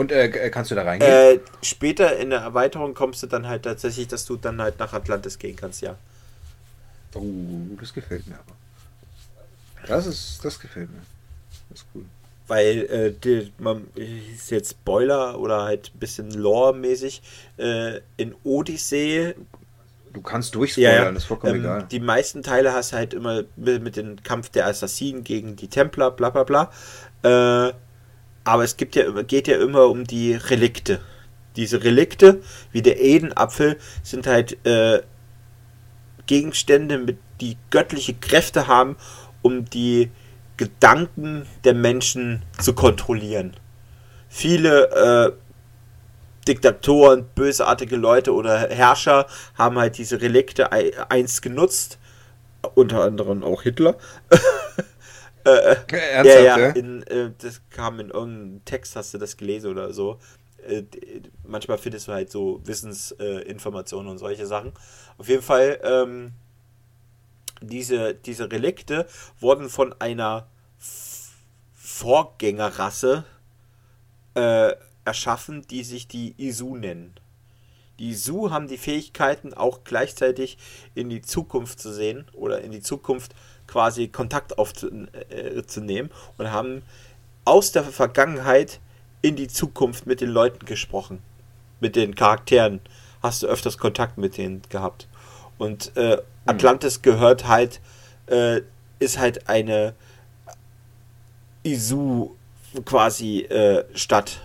Und 0.00 0.12
äh, 0.12 0.28
äh, 0.28 0.48
kannst 0.48 0.70
du 0.70 0.74
da 0.74 0.84
reingehen? 0.84 1.12
Äh, 1.12 1.40
später 1.60 2.16
in 2.16 2.30
der 2.30 2.38
Erweiterung 2.38 2.94
kommst 2.94 3.22
du 3.22 3.26
dann 3.26 3.46
halt 3.46 3.64
tatsächlich, 3.64 4.08
dass 4.08 4.24
du 4.24 4.36
dann 4.36 4.58
halt 4.58 4.78
nach 4.78 4.94
Atlantis 4.94 5.38
gehen 5.38 5.56
kannst, 5.56 5.82
ja. 5.82 5.94
Oh, 7.12 7.22
das 7.78 7.92
gefällt 7.92 8.26
mir 8.26 8.36
aber. 8.36 8.56
Das 9.86 10.06
ist, 10.06 10.42
das 10.42 10.58
gefällt 10.58 10.90
mir. 10.90 11.02
Das 11.68 11.80
ist 11.80 11.86
cool. 11.94 12.06
Weil 12.46 12.78
äh, 12.86 13.12
die, 13.12 13.52
man 13.58 13.88
ist 13.94 14.50
jetzt 14.50 14.70
Spoiler 14.70 15.38
oder 15.38 15.64
halt 15.64 15.90
ein 15.94 15.98
bisschen 15.98 16.30
Lore-mäßig. 16.30 17.20
Äh, 17.58 18.00
in 18.16 18.34
Odyssee 18.42 19.34
Du 20.14 20.22
kannst 20.22 20.54
durchspoilern, 20.54 20.94
ja, 20.94 21.04
ja. 21.10 21.10
ist 21.10 21.24
vollkommen 21.24 21.56
ähm, 21.56 21.60
egal. 21.60 21.86
Die 21.90 22.00
meisten 22.00 22.42
Teile 22.42 22.72
hast 22.72 22.92
du 22.92 22.96
halt 22.96 23.12
immer 23.12 23.42
mit, 23.56 23.82
mit 23.82 23.96
dem 23.96 24.22
Kampf 24.22 24.48
der 24.48 24.66
Assassinen 24.66 25.24
gegen 25.24 25.56
die 25.56 25.68
Templer, 25.68 26.10
bla 26.10 26.30
bla 26.30 26.44
bla. 26.44 26.70
Äh, 27.22 27.74
aber 28.44 28.64
es 28.64 28.76
gibt 28.76 28.96
ja, 28.96 29.10
geht 29.22 29.48
ja 29.48 29.56
immer 29.56 29.88
um 29.88 30.04
die 30.04 30.34
Relikte. 30.34 31.00
Diese 31.56 31.82
Relikte, 31.82 32.40
wie 32.72 32.82
der 32.82 33.00
Edenapfel, 33.00 33.76
sind 34.02 34.26
halt 34.26 34.64
äh, 34.66 35.00
Gegenstände, 36.26 36.98
mit, 36.98 37.18
die 37.40 37.56
göttliche 37.70 38.14
Kräfte 38.14 38.66
haben, 38.66 38.96
um 39.42 39.64
die 39.64 40.10
Gedanken 40.56 41.46
der 41.64 41.74
Menschen 41.74 42.42
zu 42.58 42.74
kontrollieren. 42.74 43.56
Viele 44.28 44.90
äh, 44.90 45.32
Diktatoren, 46.46 47.26
bösartige 47.34 47.96
Leute 47.96 48.32
oder 48.32 48.68
Herrscher 48.68 49.26
haben 49.56 49.78
halt 49.78 49.98
diese 49.98 50.20
Relikte 50.20 50.70
einst 51.10 51.42
genutzt. 51.42 51.98
Unter 52.74 53.02
anderem 53.04 53.42
auch 53.42 53.62
Hitler. 53.62 53.96
äh, 55.44 55.50
äh 55.50 55.76
Ernsthaft, 56.12 56.44
ja, 56.44 56.58
ja, 56.58 56.68
in, 56.70 57.02
äh, 57.04 57.30
das 57.38 57.62
kam 57.70 58.00
in 58.00 58.10
irgendeinem 58.10 58.64
Text, 58.64 58.96
hast 58.96 59.14
du 59.14 59.18
das 59.18 59.36
gelesen 59.36 59.70
oder 59.70 59.92
so. 59.92 60.18
Äh, 60.66 60.84
manchmal 61.46 61.78
findest 61.78 62.08
du 62.08 62.12
halt 62.12 62.30
so 62.30 62.60
Wissensinformationen 62.64 64.10
und 64.10 64.18
solche 64.18 64.46
Sachen. 64.46 64.72
Auf 65.18 65.28
jeden 65.28 65.42
Fall, 65.42 65.80
ähm, 65.82 66.32
diese, 67.60 68.14
diese 68.14 68.50
Relikte 68.50 69.06
wurden 69.38 69.68
von 69.68 69.94
einer 70.00 70.48
Vorgängerrasse 71.74 73.24
äh, 74.34 74.72
erschaffen, 75.04 75.66
die 75.68 75.84
sich 75.84 76.08
die 76.08 76.34
Isu 76.38 76.76
nennen. 76.76 77.14
Die 77.98 78.10
Isu 78.10 78.50
haben 78.50 78.68
die 78.68 78.78
Fähigkeiten, 78.78 79.52
auch 79.52 79.84
gleichzeitig 79.84 80.56
in 80.94 81.10
die 81.10 81.20
Zukunft 81.20 81.80
zu 81.80 81.92
sehen 81.92 82.26
oder 82.32 82.62
in 82.62 82.72
die 82.72 82.80
Zukunft 82.80 83.34
quasi 83.70 84.08
Kontakt 84.08 84.58
aufzunehmen 84.58 85.08
äh, 86.10 86.38
und 86.38 86.50
haben 86.50 86.82
aus 87.44 87.72
der 87.72 87.84
Vergangenheit 87.84 88.80
in 89.22 89.36
die 89.36 89.48
Zukunft 89.48 90.06
mit 90.06 90.20
den 90.20 90.30
Leuten 90.30 90.66
gesprochen. 90.66 91.22
Mit 91.78 91.96
den 91.96 92.14
Charakteren 92.14 92.80
hast 93.22 93.42
du 93.42 93.46
öfters 93.46 93.78
Kontakt 93.78 94.18
mit 94.18 94.36
denen 94.36 94.62
gehabt. 94.68 95.08
Und 95.58 95.96
äh, 95.96 96.16
hm. 96.16 96.22
Atlantis 96.46 97.02
gehört 97.02 97.46
halt, 97.46 97.80
äh, 98.26 98.62
ist 98.98 99.18
halt 99.18 99.48
eine 99.48 99.94
Isu 101.62 102.30
quasi 102.84 103.40
äh, 103.40 103.84
Stadt 103.94 104.40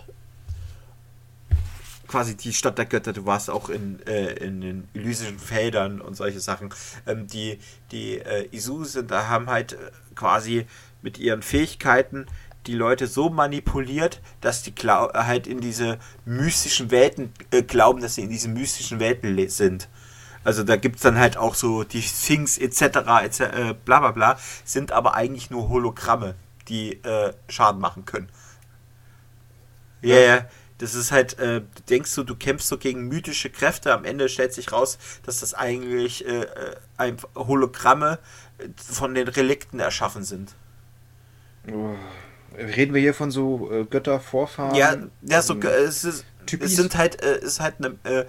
quasi 2.06 2.36
die 2.36 2.52
Stadt 2.52 2.78
der 2.78 2.86
Götter, 2.86 3.12
du 3.12 3.26
warst 3.26 3.50
auch 3.50 3.68
in, 3.68 4.00
äh, 4.06 4.32
in 4.34 4.60
den 4.60 4.88
elysischen 4.94 5.38
Feldern 5.38 6.00
und 6.00 6.16
solche 6.16 6.40
Sachen. 6.40 6.70
Ähm, 7.06 7.26
die 7.26 7.58
die 7.90 8.18
äh, 8.18 8.48
Isu 8.52 8.84
da 9.02 9.28
haben 9.28 9.48
halt 9.48 9.74
äh, 9.74 9.76
quasi 10.14 10.66
mit 11.02 11.18
ihren 11.18 11.42
Fähigkeiten 11.42 12.26
die 12.66 12.74
Leute 12.74 13.06
so 13.06 13.30
manipuliert, 13.30 14.20
dass 14.40 14.62
die 14.62 14.72
halt 14.72 15.46
in 15.46 15.60
diese 15.60 15.98
mystischen 16.24 16.90
Welten 16.90 17.32
äh, 17.50 17.62
glauben, 17.62 18.00
dass 18.00 18.16
sie 18.16 18.22
in 18.22 18.30
diesen 18.30 18.54
mystischen 18.54 18.98
Welten 18.98 19.48
sind. 19.48 19.88
Also 20.42 20.62
da 20.62 20.76
gibt 20.76 20.96
es 20.96 21.02
dann 21.02 21.18
halt 21.18 21.36
auch 21.36 21.54
so 21.54 21.84
die 21.84 22.02
Sphinx 22.02 22.58
etc. 22.58 22.98
etc. 23.22 23.40
Äh, 23.40 23.74
bla 23.84 24.00
bla 24.00 24.10
bla, 24.12 24.38
sind 24.64 24.92
aber 24.92 25.14
eigentlich 25.14 25.50
nur 25.50 25.68
Hologramme, 25.68 26.34
die 26.68 27.02
äh, 27.02 27.32
Schaden 27.48 27.80
machen 27.80 28.04
können. 28.04 28.28
Ja, 30.02 30.16
yeah. 30.16 30.48
Das 30.78 30.94
ist 30.94 31.10
halt, 31.10 31.38
äh, 31.38 31.62
denkst 31.88 32.14
du, 32.14 32.22
du 32.22 32.34
kämpfst 32.34 32.68
so 32.68 32.76
gegen 32.76 33.08
mythische 33.08 33.48
Kräfte, 33.48 33.94
am 33.94 34.04
Ende 34.04 34.28
stellt 34.28 34.52
sich 34.52 34.72
raus, 34.72 34.98
dass 35.24 35.40
das 35.40 35.54
eigentlich 35.54 36.26
äh, 36.26 36.42
äh 36.42 36.76
ein 36.98 37.16
Hologramme 37.34 38.18
äh, 38.58 38.68
von 38.76 39.14
den 39.14 39.28
Relikten 39.28 39.80
erschaffen 39.80 40.24
sind. 40.24 40.54
Reden 42.56 42.94
wir 42.94 43.00
hier 43.00 43.14
von 43.14 43.30
so 43.30 43.70
äh, 43.70 43.84
Göttervorfahren? 43.84 44.74
Ja, 44.74 44.96
ja 45.22 45.42
so, 45.42 45.58
es, 45.60 46.04
ist, 46.04 46.24
es 46.60 46.76
sind 46.76 46.96
halt, 46.96 47.22
äh, 47.22 47.38
ist 47.38 47.60
halt 47.60 47.76
eine, 47.78 47.96
äh, 48.04 48.26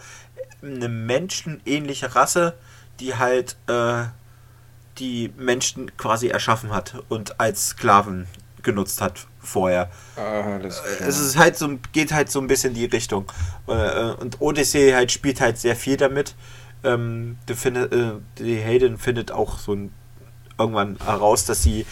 eine 0.61 0.89
menschenähnliche 0.89 2.15
Rasse, 2.15 2.55
die 2.99 3.15
halt 3.15 3.57
äh, 3.67 4.05
die 4.97 5.31
Menschen 5.37 5.95
quasi 5.97 6.27
erschaffen 6.27 6.71
hat 6.71 6.95
und 7.09 7.39
als 7.39 7.69
Sklaven 7.69 8.27
genutzt 8.67 9.01
hat 9.01 9.25
vorher. 9.39 9.89
Ah, 10.17 10.59
es 10.59 11.19
ist 11.19 11.37
halt 11.37 11.57
so, 11.57 11.79
geht 11.93 12.11
halt 12.11 12.29
so 12.29 12.39
ein 12.39 12.47
bisschen 12.47 12.73
die 12.73 12.85
Richtung. 12.85 13.31
Äh, 13.65 14.11
und 14.19 14.41
Odyssey 14.41 14.91
halt 14.91 15.11
spielt 15.11 15.41
halt 15.41 15.57
sehr 15.57 15.75
viel 15.75 15.95
damit. 15.97 16.35
Ähm, 16.83 17.37
die, 17.47 17.55
findet, 17.55 17.93
äh, 17.93 18.11
die 18.37 18.57
Hayden 18.57 18.97
findet 18.97 19.31
auch 19.31 19.57
so 19.57 19.73
ein, 19.73 19.93
irgendwann 20.59 20.97
heraus, 21.03 21.45
dass 21.45 21.63
sie 21.63 21.85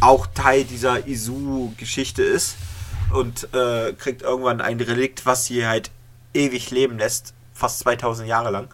auch 0.00 0.26
Teil 0.26 0.64
dieser 0.64 1.06
Isu-Geschichte 1.06 2.22
ist 2.22 2.56
und 3.12 3.52
äh, 3.54 3.92
kriegt 3.92 4.22
irgendwann 4.22 4.62
ein 4.62 4.80
Relikt, 4.80 5.26
was 5.26 5.44
sie 5.44 5.66
halt 5.66 5.90
ewig 6.32 6.70
leben 6.70 6.98
lässt, 6.98 7.34
fast 7.52 7.80
2000 7.80 8.26
Jahre 8.26 8.50
lang. 8.50 8.68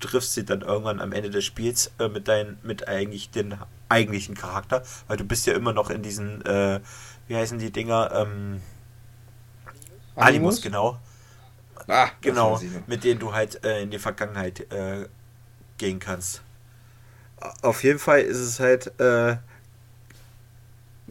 Du 0.00 0.08
triffst 0.08 0.32
sie 0.32 0.44
dann 0.44 0.62
irgendwann 0.62 1.00
am 1.00 1.12
Ende 1.12 1.28
des 1.28 1.44
Spiels 1.44 1.92
äh, 1.98 2.08
mit 2.08 2.26
dein, 2.26 2.58
mit 2.62 2.88
eigentlich 2.88 3.30
den 3.30 3.58
eigentlichen 3.88 4.34
Charakter, 4.34 4.82
weil 5.06 5.16
du 5.16 5.24
bist 5.24 5.46
ja 5.46 5.54
immer 5.54 5.72
noch 5.72 5.90
in 5.90 6.02
diesen 6.02 6.44
äh, 6.44 6.80
wie 7.28 7.36
heißen 7.36 7.58
die 7.58 7.70
Dinger? 7.70 8.10
Ähm, 8.14 8.62
Animus, 10.14 10.62
genau. 10.62 10.98
ah, 11.88 12.08
genau, 12.20 12.60
mit 12.86 13.04
denen 13.04 13.20
du 13.20 13.34
halt 13.34 13.62
äh, 13.64 13.82
in 13.82 13.90
die 13.90 13.98
Vergangenheit 13.98 14.60
äh, 14.72 15.08
gehen 15.76 15.98
kannst. 15.98 16.42
Auf 17.62 17.84
jeden 17.84 17.98
Fall 17.98 18.20
ist 18.20 18.38
es 18.38 18.60
halt, 18.60 18.98
äh, 18.98 19.36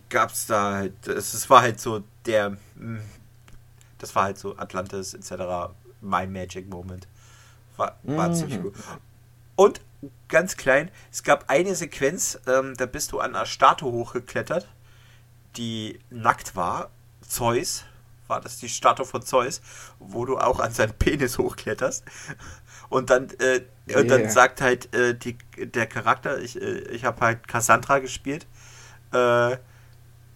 gab 0.09 0.31
es 0.31 0.47
da 0.47 0.73
halt, 0.73 1.07
es 1.07 1.49
war 1.49 1.61
halt 1.61 1.79
so 1.79 2.03
der, 2.25 2.57
hm, 2.77 3.01
das 3.99 4.15
war 4.15 4.23
halt 4.23 4.39
so 4.39 4.57
Atlantis 4.57 5.13
etc. 5.13 5.73
My 6.01 6.25
Magic 6.25 6.67
Moment. 6.67 7.07
War, 7.77 7.97
war 8.03 8.29
mhm. 8.29 8.33
ziemlich 8.33 8.61
gut. 8.61 8.73
Und 9.55 9.81
ganz 10.27 10.57
klein, 10.57 10.91
es 11.11 11.23
gab 11.23 11.49
eine 11.49 11.75
Sequenz, 11.75 12.39
ähm, 12.47 12.75
da 12.77 12.85
bist 12.85 13.11
du 13.11 13.19
an 13.19 13.35
einer 13.35 13.45
Statue 13.45 13.91
hochgeklettert, 13.91 14.67
die 15.57 15.99
nackt 16.09 16.55
war. 16.55 16.89
Zeus 17.27 17.85
war 18.27 18.41
das 18.41 18.57
die 18.57 18.69
Statue 18.69 19.05
von 19.05 19.21
Zeus, 19.21 19.61
wo 19.99 20.25
du 20.25 20.37
auch 20.37 20.59
an 20.59 20.71
seinen 20.71 20.93
Penis 20.93 21.37
hochkletterst. 21.37 22.03
Und 22.89 23.09
dann, 23.09 23.29
äh, 23.39 23.61
yeah. 23.87 23.99
und 23.99 24.07
dann 24.09 24.29
sagt 24.29 24.61
halt 24.61 24.93
äh, 24.93 25.15
die, 25.15 25.37
der 25.57 25.87
Charakter, 25.87 26.39
ich, 26.39 26.61
äh, 26.61 26.79
ich 26.89 27.05
habe 27.05 27.21
halt 27.21 27.47
Cassandra 27.47 27.99
gespielt, 27.99 28.47
äh, 29.11 29.57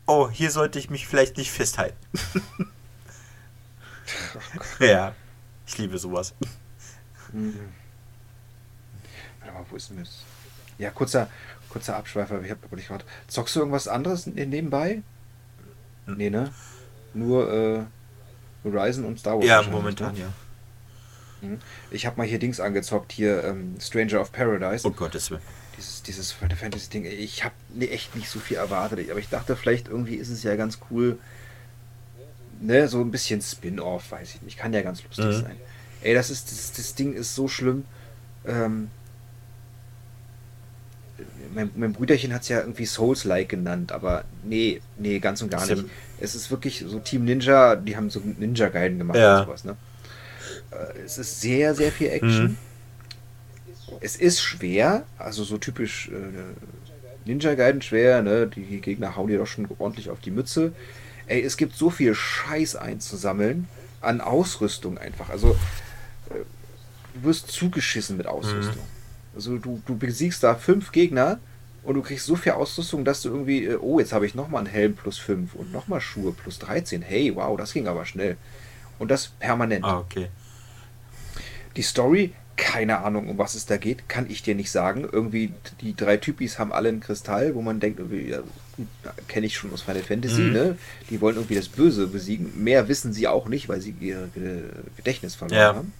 oh, 0.05 0.29
hier 0.29 0.51
sollte 0.51 0.79
ich 0.79 0.89
mich 0.89 1.07
vielleicht 1.07 1.37
nicht 1.37 1.51
festhalten. 1.51 1.97
ja, 4.79 5.13
ich 5.65 5.77
liebe 5.77 5.97
sowas. 5.97 6.33
Mhm. 7.31 7.73
Mal, 9.59 9.65
wo 9.69 9.75
ist 9.75 9.89
denn 9.89 9.99
das? 9.99 10.23
Ja, 10.77 10.89
kurzer, 10.91 11.29
kurzer 11.69 11.97
Abschweifer, 11.97 12.41
ich 12.41 12.51
habe 12.51 12.61
aber 12.65 12.75
nicht 12.75 12.87
gehört. 12.87 13.05
Zockst 13.27 13.55
du 13.55 13.59
irgendwas 13.59 13.87
anderes 13.87 14.25
nebenbei? 14.27 15.01
Hm. 16.05 16.17
Nee, 16.17 16.29
ne? 16.29 16.51
Nur 17.13 17.51
äh, 17.51 17.83
Horizon 18.63 19.05
und 19.05 19.19
Star 19.19 19.37
Wars. 19.37 19.45
Ja, 19.45 19.61
momentan, 19.63 20.13
ne? 20.13 20.21
ja. 20.21 20.33
Mhm. 21.41 21.59
Ich 21.91 22.05
habe 22.05 22.17
mal 22.17 22.27
hier 22.27 22.39
Dings 22.39 22.59
angezockt, 22.59 23.11
hier 23.11 23.43
ähm, 23.43 23.75
Stranger 23.79 24.21
of 24.21 24.31
Paradise. 24.31 24.87
Oh 24.87 24.91
Gottes 24.91 25.31
Willen. 25.31 25.41
Dieses, 25.77 26.03
dieses 26.03 26.31
Fantasy-Ding. 26.33 27.05
Ich 27.05 27.43
habe 27.43 27.55
nee, 27.73 27.87
echt 27.87 28.15
nicht 28.15 28.29
so 28.29 28.39
viel 28.39 28.57
erwartet, 28.57 29.09
aber 29.09 29.19
ich 29.19 29.29
dachte, 29.29 29.55
vielleicht 29.55 29.87
irgendwie 29.87 30.15
ist 30.15 30.29
es 30.29 30.43
ja 30.43 30.55
ganz 30.55 30.79
cool. 30.89 31.17
Ne, 32.61 32.89
so 32.89 32.99
ein 32.99 33.11
bisschen 33.11 33.41
Spin-off, 33.41 34.11
weiß 34.11 34.35
ich 34.35 34.41
nicht. 34.41 34.57
Kann 34.57 34.73
ja 34.73 34.81
ganz 34.81 35.03
lustig 35.03 35.25
mhm. 35.25 35.41
sein. 35.41 35.55
Ey, 36.01 36.13
das 36.13 36.29
ist, 36.29 36.51
das, 36.51 36.73
das 36.73 36.95
Ding 36.95 37.13
ist 37.13 37.35
so 37.35 37.47
schlimm. 37.47 37.85
Ähm, 38.45 38.89
mein, 41.53 41.71
mein 41.75 41.93
Brüderchen 41.93 42.33
hat 42.33 42.43
es 42.43 42.49
ja 42.49 42.59
irgendwie 42.59 42.85
Souls-like 42.85 43.49
genannt, 43.49 43.91
aber 43.91 44.23
nee, 44.43 44.81
nee, 44.97 45.19
ganz 45.19 45.41
und 45.41 45.49
gar 45.49 45.65
nicht. 45.65 45.85
Es 46.19 46.35
ist 46.35 46.51
wirklich 46.51 46.83
so 46.87 46.99
Team 46.99 47.25
Ninja, 47.25 47.75
die 47.75 47.95
haben 47.95 48.09
so 48.09 48.19
Ninja-Guiden 48.19 48.97
gemacht 48.97 49.17
ja. 49.17 49.39
und 49.39 49.45
sowas, 49.45 49.63
ne? 49.63 49.77
Äh, 50.71 50.99
es 51.05 51.17
ist 51.17 51.41
sehr, 51.41 51.75
sehr 51.75 51.91
viel 51.91 52.09
Action. 52.09 52.43
Mhm. 52.43 52.57
Es 54.01 54.15
ist 54.15 54.41
schwer, 54.41 55.03
also 55.17 55.43
so 55.43 55.57
typisch 55.57 56.09
äh, 56.09 57.27
Ninja-Guiden 57.29 57.81
schwer, 57.81 58.21
ne? 58.21 58.47
Die 58.47 58.81
Gegner 58.81 59.15
hauen 59.15 59.27
dir 59.27 59.39
doch 59.39 59.47
schon 59.47 59.67
ordentlich 59.79 60.09
auf 60.09 60.19
die 60.19 60.31
Mütze. 60.31 60.73
Ey, 61.27 61.41
es 61.41 61.57
gibt 61.57 61.75
so 61.75 61.89
viel 61.89 62.15
Scheiß 62.15 62.75
einzusammeln 62.75 63.67
an 64.01 64.21
Ausrüstung 64.21 64.97
einfach. 64.97 65.29
Also, 65.29 65.51
äh, 66.29 66.43
du 67.13 67.23
wirst 67.23 67.51
zugeschissen 67.51 68.17
mit 68.17 68.27
Ausrüstung. 68.27 68.83
Mhm. 68.83 68.98
Also 69.39 69.57
du, 69.57 69.81
du 69.85 69.97
besiegst 69.97 70.43
da 70.43 70.53
fünf 70.53 70.91
Gegner 70.91 71.39
und 71.83 71.95
du 71.95 72.01
kriegst 72.01 72.25
so 72.25 72.35
viel 72.35 72.51
Ausrüstung, 72.51 73.05
dass 73.05 73.21
du 73.21 73.29
irgendwie, 73.29 73.63
äh, 73.63 73.77
oh, 73.77 73.97
jetzt 73.97 74.11
habe 74.11 74.25
ich 74.25 74.35
nochmal 74.35 74.65
einen 74.65 74.73
Helm 74.73 74.95
plus 74.95 75.17
5 75.17 75.55
und 75.55 75.71
nochmal 75.71 76.01
Schuhe 76.01 76.33
plus 76.33 76.59
13. 76.59 77.01
Hey, 77.01 77.33
wow, 77.33 77.57
das 77.57 77.71
ging 77.71 77.87
aber 77.87 78.05
schnell. 78.05 78.35
Und 78.97 79.09
das 79.09 79.27
permanent. 79.27 79.85
Ah, 79.85 79.99
okay. 79.99 80.27
Die 81.77 81.83
Story, 81.83 82.33
keine 82.57 82.97
Ahnung, 82.97 83.29
um 83.29 83.37
was 83.37 83.55
es 83.55 83.65
da 83.65 83.77
geht, 83.77 84.09
kann 84.09 84.29
ich 84.29 84.43
dir 84.43 84.55
nicht 84.55 84.71
sagen. 84.71 85.07
Irgendwie, 85.09 85.53
die 85.79 85.95
drei 85.95 86.17
Typis 86.17 86.59
haben 86.59 86.73
alle 86.73 86.89
einen 86.89 86.99
Kristall, 86.99 87.55
wo 87.55 87.61
man 87.61 87.79
denkt, 87.79 88.01
ja, 88.27 88.39
kenne 89.29 89.45
ich 89.45 89.55
schon 89.55 89.71
aus 89.71 89.83
Final 89.83 90.03
Fantasy, 90.03 90.41
mhm. 90.41 90.51
ne? 90.51 90.77
Die 91.09 91.21
wollen 91.21 91.37
irgendwie 91.37 91.55
das 91.55 91.69
Böse 91.69 92.07
besiegen. 92.07 92.61
Mehr 92.61 92.89
wissen 92.89 93.13
sie 93.13 93.29
auch 93.29 93.47
nicht, 93.47 93.69
weil 93.69 93.79
sie 93.79 93.95
ihr 94.01 94.27
Gedächtnis 94.97 95.35
verloren 95.35 95.57
ja. 95.57 95.75
haben 95.75 95.93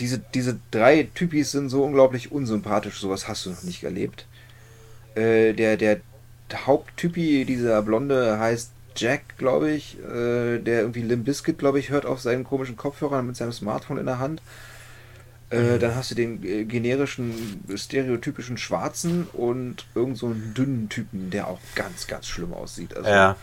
diese, 0.00 0.18
diese 0.18 0.58
drei 0.70 1.08
Typis 1.14 1.52
sind 1.52 1.68
so 1.68 1.84
unglaublich 1.84 2.32
unsympathisch, 2.32 2.98
sowas 3.00 3.28
hast 3.28 3.46
du 3.46 3.50
noch 3.50 3.62
nicht 3.62 3.84
erlebt. 3.84 4.26
Äh, 5.14 5.52
der, 5.52 5.76
der 5.76 6.00
Haupttypi, 6.52 7.44
dieser 7.44 7.82
Blonde, 7.82 8.38
heißt 8.38 8.72
Jack, 8.96 9.38
glaube 9.38 9.70
ich, 9.70 9.98
äh, 10.00 10.58
der 10.58 10.80
irgendwie 10.80 11.02
Limp 11.02 11.26
Bizkit, 11.26 11.58
glaube 11.58 11.78
ich, 11.78 11.90
hört 11.90 12.06
auf 12.06 12.20
seinen 12.20 12.44
komischen 12.44 12.76
Kopfhörern 12.76 13.26
mit 13.26 13.36
seinem 13.36 13.52
Smartphone 13.52 13.98
in 13.98 14.06
der 14.06 14.18
Hand. 14.18 14.42
Äh, 15.50 15.60
mhm. 15.60 15.78
Dann 15.80 15.94
hast 15.94 16.10
du 16.10 16.14
den 16.14 16.42
äh, 16.44 16.64
generischen, 16.64 17.62
stereotypischen 17.74 18.56
Schwarzen 18.56 19.26
und 19.32 19.86
irgend 19.94 20.18
so 20.18 20.26
einen 20.26 20.54
dünnen 20.54 20.88
Typen, 20.88 21.30
der 21.30 21.48
auch 21.48 21.60
ganz, 21.74 22.06
ganz 22.06 22.26
schlimm 22.26 22.52
aussieht. 22.52 22.96
Also, 22.96 23.08
ja. 23.08 23.36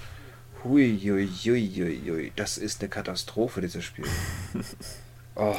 Hui, 0.64 1.00
hui, 1.02 1.28
hui, 1.28 1.72
hui, 1.76 2.02
hui. 2.06 2.32
Das 2.36 2.58
ist 2.58 2.82
eine 2.82 2.90
Katastrophe, 2.90 3.62
dieses 3.62 3.84
Spiel. 3.84 4.06
oh 5.36 5.56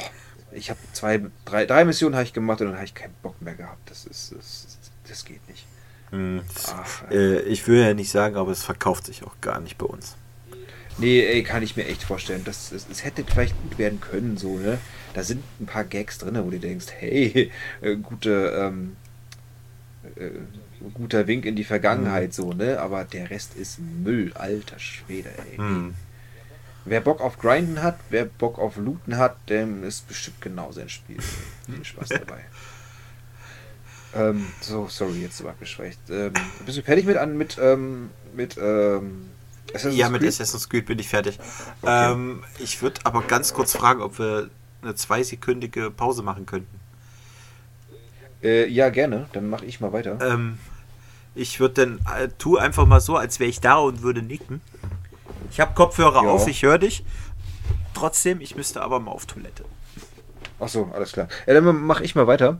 ich 0.51 0.69
habe 0.69 0.79
zwei, 0.93 1.21
drei, 1.45 1.65
drei 1.65 1.85
Missionen 1.85 2.15
habe 2.15 2.23
ich 2.23 2.33
gemacht 2.33 2.61
und 2.61 2.67
dann 2.67 2.75
habe 2.75 2.85
ich 2.85 2.93
keinen 2.93 3.13
Bock 3.21 3.41
mehr 3.41 3.55
gehabt. 3.55 3.89
Das 3.89 4.05
ist, 4.05 4.33
das, 4.35 4.77
das 5.07 5.25
geht 5.25 5.47
nicht. 5.47 5.65
Hm. 6.11 6.41
Ach, 6.67 7.09
äh, 7.11 7.41
ich 7.41 7.67
will 7.67 7.79
ja 7.79 7.93
nicht 7.93 8.11
sagen, 8.11 8.35
aber 8.35 8.51
es 8.51 8.63
verkauft 8.63 9.05
sich 9.05 9.23
auch 9.23 9.39
gar 9.41 9.59
nicht 9.59 9.77
bei 9.77 9.85
uns. 9.85 10.15
Nee, 10.97 11.21
ey, 11.21 11.43
kann 11.43 11.63
ich 11.63 11.77
mir 11.77 11.85
echt 11.85 12.03
vorstellen. 12.03 12.41
Das, 12.43 12.71
es, 12.71 12.87
es 12.91 13.05
hätte 13.05 13.23
vielleicht 13.23 13.55
gut 13.61 13.77
werden 13.77 14.01
können, 14.01 14.37
so, 14.37 14.57
ne? 14.57 14.79
Da 15.13 15.23
sind 15.23 15.43
ein 15.59 15.65
paar 15.65 15.85
Gags 15.85 16.17
drin, 16.17 16.37
wo 16.43 16.49
du 16.49 16.59
denkst, 16.59 16.87
hey, 16.97 17.51
äh, 17.81 17.95
gute, 17.95 18.53
ähm, 18.55 18.97
äh, 20.15 20.29
guter 20.93 21.27
Wink 21.27 21.45
in 21.45 21.55
die 21.55 21.63
Vergangenheit, 21.63 22.29
hm. 22.29 22.31
so, 22.31 22.53
ne? 22.53 22.79
Aber 22.79 23.05
der 23.05 23.29
Rest 23.29 23.55
ist 23.55 23.79
Müll, 23.79 24.33
alter 24.33 24.79
Schwede, 24.79 25.29
ey. 25.51 25.57
Hm. 25.57 25.93
Wer 26.89 27.01
Bock 27.01 27.21
auf 27.21 27.37
Grinden 27.37 27.83
hat, 27.83 27.99
wer 28.09 28.25
Bock 28.25 28.57
auf 28.57 28.77
Looten 28.77 29.17
hat, 29.17 29.47
dem 29.47 29.83
ist 29.83 30.07
bestimmt 30.07 30.41
genau 30.41 30.71
sein 30.71 30.89
Spiel. 30.89 31.17
Viel 31.67 31.85
Spaß 31.85 32.09
dabei. 32.09 32.43
ähm, 34.15 34.47
so, 34.59 34.87
sorry, 34.87 35.21
jetzt 35.21 35.37
so 35.37 35.47
abgeschwächt. 35.47 35.99
Ähm, 36.09 36.33
bist 36.65 36.79
du 36.79 36.81
fertig 36.81 37.05
mit 37.05 37.17
an 37.17 37.37
mit 37.37 37.59
ähm, 37.61 38.09
mit 38.33 38.57
ähm, 38.57 39.29
Assassin's 39.69 39.97
Ja, 39.97 40.09
mit 40.09 40.23
Assassin's 40.23 40.67
Creed 40.67 40.87
bin 40.87 40.97
ich 40.97 41.07
fertig. 41.07 41.37
Okay. 41.83 42.11
Ähm, 42.11 42.43
ich 42.57 42.81
würde 42.81 43.01
aber 43.03 43.21
ganz 43.21 43.53
kurz 43.53 43.75
fragen, 43.75 44.01
ob 44.01 44.17
wir 44.17 44.49
eine 44.81 44.95
zweisekündige 44.95 45.91
Pause 45.91 46.23
machen 46.23 46.47
könnten. 46.47 46.79
Äh, 48.41 48.67
ja, 48.67 48.89
gerne. 48.89 49.27
Dann 49.33 49.47
mache 49.47 49.65
ich 49.65 49.79
mal 49.79 49.93
weiter. 49.93 50.17
Ähm, 50.21 50.57
ich 51.35 51.59
würde 51.59 51.85
dann, 51.85 51.99
äh, 52.17 52.29
tu 52.39 52.57
einfach 52.57 52.87
mal 52.87 52.99
so, 52.99 53.15
als 53.15 53.39
wäre 53.39 53.49
ich 53.49 53.61
da 53.61 53.75
und 53.75 54.01
würde 54.01 54.23
nicken. 54.23 54.61
Ich 55.51 55.59
habe 55.59 55.73
Kopfhörer 55.73 56.23
ja. 56.23 56.29
auf, 56.29 56.47
ich 56.47 56.63
höre 56.63 56.77
dich. 56.77 57.03
Trotzdem, 57.93 58.41
ich 58.41 58.55
müsste 58.55 58.81
aber 58.81 58.99
mal 58.99 59.11
auf 59.11 59.25
Toilette. 59.25 59.65
Ach 60.59 60.69
so, 60.69 60.89
alles 60.93 61.11
klar. 61.11 61.27
Ja, 61.47 61.53
dann 61.53 61.85
mache 61.85 62.03
ich 62.03 62.15
mal 62.15 62.27
weiter. 62.27 62.59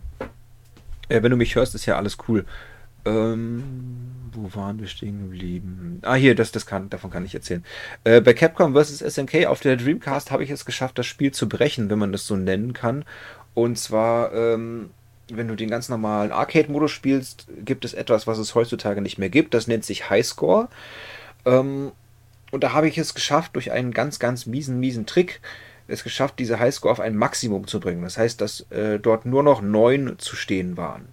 Äh, 1.10 1.22
wenn 1.24 1.32
du 1.32 1.38
mich 1.38 1.56
hörst, 1.56 1.76
ist 1.76 1.86
ja 1.86 1.98
alles 1.98 2.18
cool. 2.28 2.46
Ähm, 3.06 3.64
wo 4.34 4.54
waren 4.56 4.80
wir 4.80 4.88
stehen 4.88 5.20
geblieben? 5.20 6.00
Ah, 6.04 6.16
hier, 6.16 6.36
das, 6.36 6.52
das 6.52 6.66
kann, 6.66 6.90
davon 6.90 7.10
kann 7.10 7.26
ich 7.26 7.34
erzählen. 7.34 7.64
Äh, 8.04 8.22
bei 8.22 8.34
Capcom 8.34 8.76
vs. 8.76 9.00
SNK 9.00 9.48
auf 9.48 9.60
der 9.60 9.78
Dreamcast 9.78 10.32
habe 10.32 10.44
ich 10.44 10.50
es 10.50 10.66
geschafft, 10.66 10.98
das 10.98 11.06
Spiel 11.06 11.32
zu 11.32 11.50
brechen, 11.50 11.90
wenn 11.90 12.00
man 12.00 12.12
das 12.12 12.28
so 12.28 12.36
nennen 12.36 12.74
kann. 12.74 13.06
Und 13.54 13.78
zwar, 13.78 14.34
ähm, 14.34 14.92
wenn 15.30 15.48
du 15.48 15.56
den 15.56 15.70
ganz 15.70 15.90
normalen 15.90 16.32
Arcade-Modus 16.32 16.92
spielst, 16.92 17.48
gibt 17.64 17.86
es 17.86 17.94
etwas, 17.94 18.28
was 18.28 18.38
es 18.38 18.56
heutzutage 18.56 19.02
nicht 19.02 19.18
mehr 19.18 19.30
gibt. 19.30 19.54
Das 19.54 19.68
nennt 19.68 19.86
sich 19.86 20.10
Highscore. 20.10 20.70
Ähm, 21.46 21.92
und 22.52 22.64
da 22.64 22.74
habe 22.74 22.88
ich 22.88 22.98
es 22.98 23.14
geschafft, 23.14 23.56
durch 23.56 23.72
einen 23.72 23.92
ganz, 23.92 24.20
ganz 24.20 24.46
miesen, 24.46 24.80
miesen 24.80 25.06
Trick, 25.06 25.42
es 25.88 26.04
geschafft, 26.04 26.40
diese 26.40 26.60
Highscore 26.60 26.92
auf 26.92 27.00
ein 27.00 27.16
Maximum 27.16 27.68
zu 27.68 27.80
bringen. 27.80 28.04
Das 28.04 28.18
heißt, 28.18 28.40
dass 28.42 28.62
äh, 28.72 29.00
dort 29.00 29.26
nur 29.26 29.44
noch 29.44 29.62
neun 29.62 30.20
zu 30.20 30.36
stehen 30.36 30.78
waren. 30.78 31.10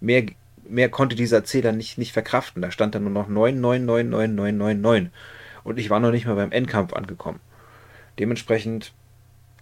Mehr, 0.00 0.26
mehr 0.68 0.88
konnte 0.88 1.16
dieser 1.16 1.44
Zähler 1.44 1.72
nicht, 1.72 1.96
nicht 1.96 2.12
verkraften. 2.12 2.62
Da 2.62 2.70
stand 2.70 2.94
dann 2.94 3.04
nur 3.04 3.12
noch 3.12 3.28
9, 3.28 3.60
9, 3.60 3.84
9, 3.84 4.08
9, 4.08 4.34
9, 4.34 4.56
9, 4.56 4.80
9. 4.80 5.10
Und 5.64 5.78
ich 5.78 5.90
war 5.90 6.00
noch 6.00 6.10
nicht 6.10 6.26
mal 6.26 6.34
beim 6.34 6.52
Endkampf 6.52 6.92
angekommen. 6.92 7.40
Dementsprechend 8.18 8.92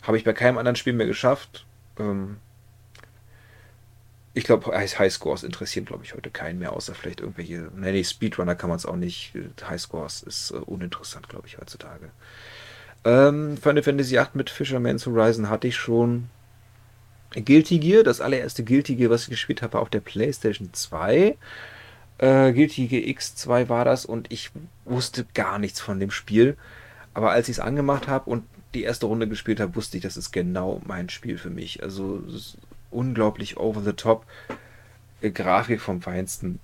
habe 0.02 0.16
ich 0.16 0.24
bei 0.24 0.32
keinem 0.32 0.58
anderen 0.58 0.76
Spiel 0.76 0.92
mehr 0.92 1.06
geschafft. 1.06 1.66
Ähm, 1.98 2.38
ich 4.34 4.44
glaube, 4.44 4.76
Highscores 4.76 5.44
interessieren, 5.44 5.86
glaube 5.86 6.04
ich, 6.04 6.14
heute 6.14 6.28
keinen 6.28 6.58
mehr, 6.58 6.72
außer 6.72 6.94
vielleicht 6.94 7.20
irgendwelche. 7.20 7.70
Nee, 7.76 8.02
Speedrunner 8.02 8.56
kann 8.56 8.68
man 8.68 8.76
es 8.76 8.84
auch 8.84 8.96
nicht. 8.96 9.32
Highscores 9.66 10.24
ist 10.24 10.50
uh, 10.50 10.58
uninteressant, 10.58 11.28
glaube 11.28 11.46
ich, 11.46 11.56
heutzutage. 11.58 12.10
Ähm, 13.04 13.56
Final 13.56 13.84
Fantasy 13.84 14.16
VIII 14.16 14.26
mit 14.34 14.50
Fisherman's 14.50 15.06
Horizon 15.06 15.48
hatte 15.48 15.68
ich 15.68 15.76
schon. 15.76 16.28
Guilty 17.30 17.78
Gear, 17.78 18.02
das 18.02 18.20
allererste 18.20 18.64
Guilty 18.64 18.96
Gear, 18.96 19.10
was 19.10 19.22
ich 19.24 19.30
gespielt 19.30 19.62
habe, 19.62 19.78
auf 19.78 19.88
der 19.88 20.00
PlayStation 20.00 20.72
2. 20.72 21.36
Äh, 22.18 22.52
Guilty 22.52 22.86
Gear 22.86 23.02
X2 23.02 23.68
war 23.68 23.84
das 23.84 24.04
und 24.04 24.32
ich 24.32 24.50
wusste 24.84 25.26
gar 25.34 25.58
nichts 25.58 25.80
von 25.80 25.98
dem 26.00 26.10
Spiel. 26.10 26.56
Aber 27.12 27.30
als 27.30 27.48
ich 27.48 27.56
es 27.56 27.60
angemacht 27.60 28.08
habe 28.08 28.30
und 28.30 28.44
die 28.74 28.82
erste 28.82 29.06
Runde 29.06 29.28
gespielt 29.28 29.60
habe, 29.60 29.76
wusste 29.76 29.96
ich, 29.96 30.02
das 30.02 30.16
ist 30.16 30.32
genau 30.32 30.80
mein 30.86 31.08
Spiel 31.08 31.38
für 31.38 31.50
mich. 31.50 31.82
Also 31.82 32.22
unglaublich 32.94 33.56
over 33.56 33.80
the 33.80 33.92
top. 33.92 34.26
Äh, 35.20 35.30
Grafik 35.30 35.80
vom 35.80 36.02
Feinsten, 36.02 36.60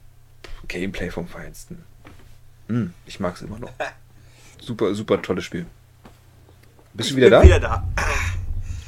Gameplay 0.68 1.10
vom 1.10 1.28
Feinsten. 1.28 1.84
Hm, 2.68 2.92
ich 3.06 3.20
mag 3.20 3.34
es 3.34 3.42
immer 3.42 3.58
noch. 3.58 3.72
Super, 4.60 4.94
super 4.94 5.22
tolles 5.22 5.44
Spiel. 5.44 5.64
Bist 6.92 7.12
du 7.12 7.16
wieder 7.16 7.30
da? 7.30 7.42
wieder 7.42 7.58
da. 7.58 7.88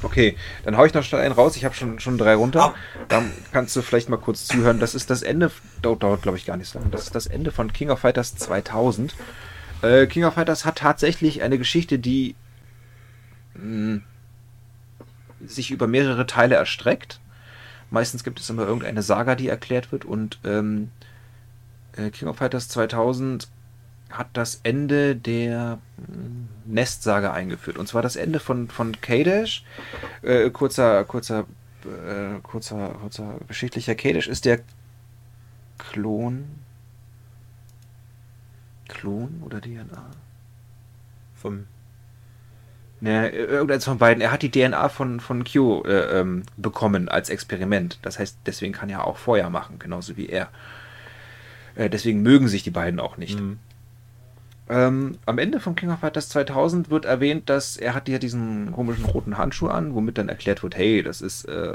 Okay, 0.03 0.37
dann 0.65 0.77
hau 0.77 0.85
ich 0.85 0.93
noch 0.93 1.03
schnell 1.03 1.21
einen 1.21 1.33
raus. 1.33 1.55
Ich 1.55 1.65
habe 1.65 1.73
schon, 1.73 1.99
schon 1.99 2.17
drei 2.17 2.35
runter. 2.35 2.75
Dann 3.07 3.31
kannst 3.51 3.75
du 3.75 3.81
vielleicht 3.81 4.09
mal 4.09 4.17
kurz 4.17 4.45
zuhören. 4.45 4.79
Das 4.79 4.95
ist 4.95 5.09
das 5.09 5.23
Ende, 5.23 5.49
dauert, 5.81 6.03
dauert 6.03 6.21
glaube 6.21 6.37
ich 6.37 6.45
gar 6.45 6.57
nicht 6.57 6.69
so 6.69 6.77
lange. 6.77 6.91
Das 6.91 7.03
ist 7.03 7.15
das 7.15 7.25
Ende 7.25 7.51
von 7.51 7.71
King 7.71 7.89
of 7.89 7.99
Fighters 7.99 8.35
2000. 8.35 9.15
Äh, 9.81 10.05
King 10.07 10.25
of 10.25 10.33
Fighters 10.33 10.65
hat 10.65 10.77
tatsächlich 10.77 11.41
eine 11.41 11.57
Geschichte, 11.57 11.99
die 11.99 12.35
mh, 13.55 13.61
hm, 13.61 14.03
sich 15.45 15.71
über 15.71 15.87
mehrere 15.87 16.25
Teile 16.25 16.55
erstreckt. 16.55 17.19
Meistens 17.93 18.23
gibt 18.23 18.39
es 18.39 18.49
immer 18.49 18.63
irgendeine 18.63 19.03
Saga, 19.03 19.35
die 19.35 19.47
erklärt 19.47 19.91
wird 19.91 20.03
und 20.03 20.39
ähm, 20.43 20.89
äh, 21.95 22.09
King 22.09 22.27
of 22.27 22.37
Fighters 22.37 22.67
2000 22.67 23.47
hat 24.09 24.29
das 24.33 24.61
Ende 24.63 25.15
der 25.15 25.77
hm, 25.97 26.49
Nest-Saga 26.65 27.33
eingeführt. 27.33 27.77
Und 27.77 27.87
zwar 27.87 28.01
das 28.01 28.15
Ende 28.15 28.39
von, 28.39 28.67
von 28.67 28.99
Kadesh. 28.99 29.63
Äh, 30.23 30.49
kurzer, 30.49 31.03
kurzer, 31.03 31.45
äh, 31.85 32.39
kurzer, 32.41 32.95
kurzer 32.99 33.35
geschichtlicher 33.47 33.93
Kadesh 33.93 34.27
ist 34.27 34.45
der 34.45 34.61
Klon. 35.77 36.45
Klon 38.87 39.39
oder 39.45 39.61
DNA? 39.61 40.09
Vom 41.35 41.67
Ne, 43.03 43.31
irgendeins 43.31 43.83
von 43.83 43.97
beiden. 43.97 44.21
Er 44.21 44.31
hat 44.31 44.43
die 44.43 44.49
DNA 44.49 44.87
von, 44.87 45.19
von 45.19 45.43
Q 45.43 45.83
äh, 45.83 46.21
ähm, 46.21 46.43
bekommen 46.55 47.09
als 47.09 47.29
Experiment. 47.29 47.99
Das 48.01 48.17
heißt, 48.17 48.37
deswegen 48.45 48.71
kann 48.71 48.89
er 48.89 49.05
auch 49.05 49.17
Feuer 49.17 49.49
machen, 49.49 49.77
genauso 49.77 50.15
wie 50.15 50.27
er. 50.27 50.47
Äh, 51.75 51.89
deswegen 51.89 52.21
mögen 52.21 52.47
sich 52.47 52.63
die 52.63 52.69
beiden 52.69 53.01
auch 53.01 53.17
nicht. 53.17 53.41
Mhm. 53.41 53.59
Ähm, 54.69 55.17
am 55.25 55.37
Ende 55.37 55.59
von 55.59 55.75
King 55.75 55.91
of 55.91 55.99
Fighters 55.99 56.29
2000 56.29 56.89
wird 56.89 57.03
erwähnt, 57.03 57.49
dass 57.49 57.75
er 57.75 57.93
hat 57.93 58.07
ja 58.07 58.19
diesen 58.19 58.71
komischen 58.71 59.03
roten 59.03 59.37
Handschuh 59.37 59.67
an, 59.67 59.93
womit 59.95 60.17
dann 60.17 60.29
erklärt 60.29 60.63
wird, 60.63 60.77
hey, 60.77 61.03
das 61.03 61.19
ist, 61.19 61.43
äh, 61.43 61.73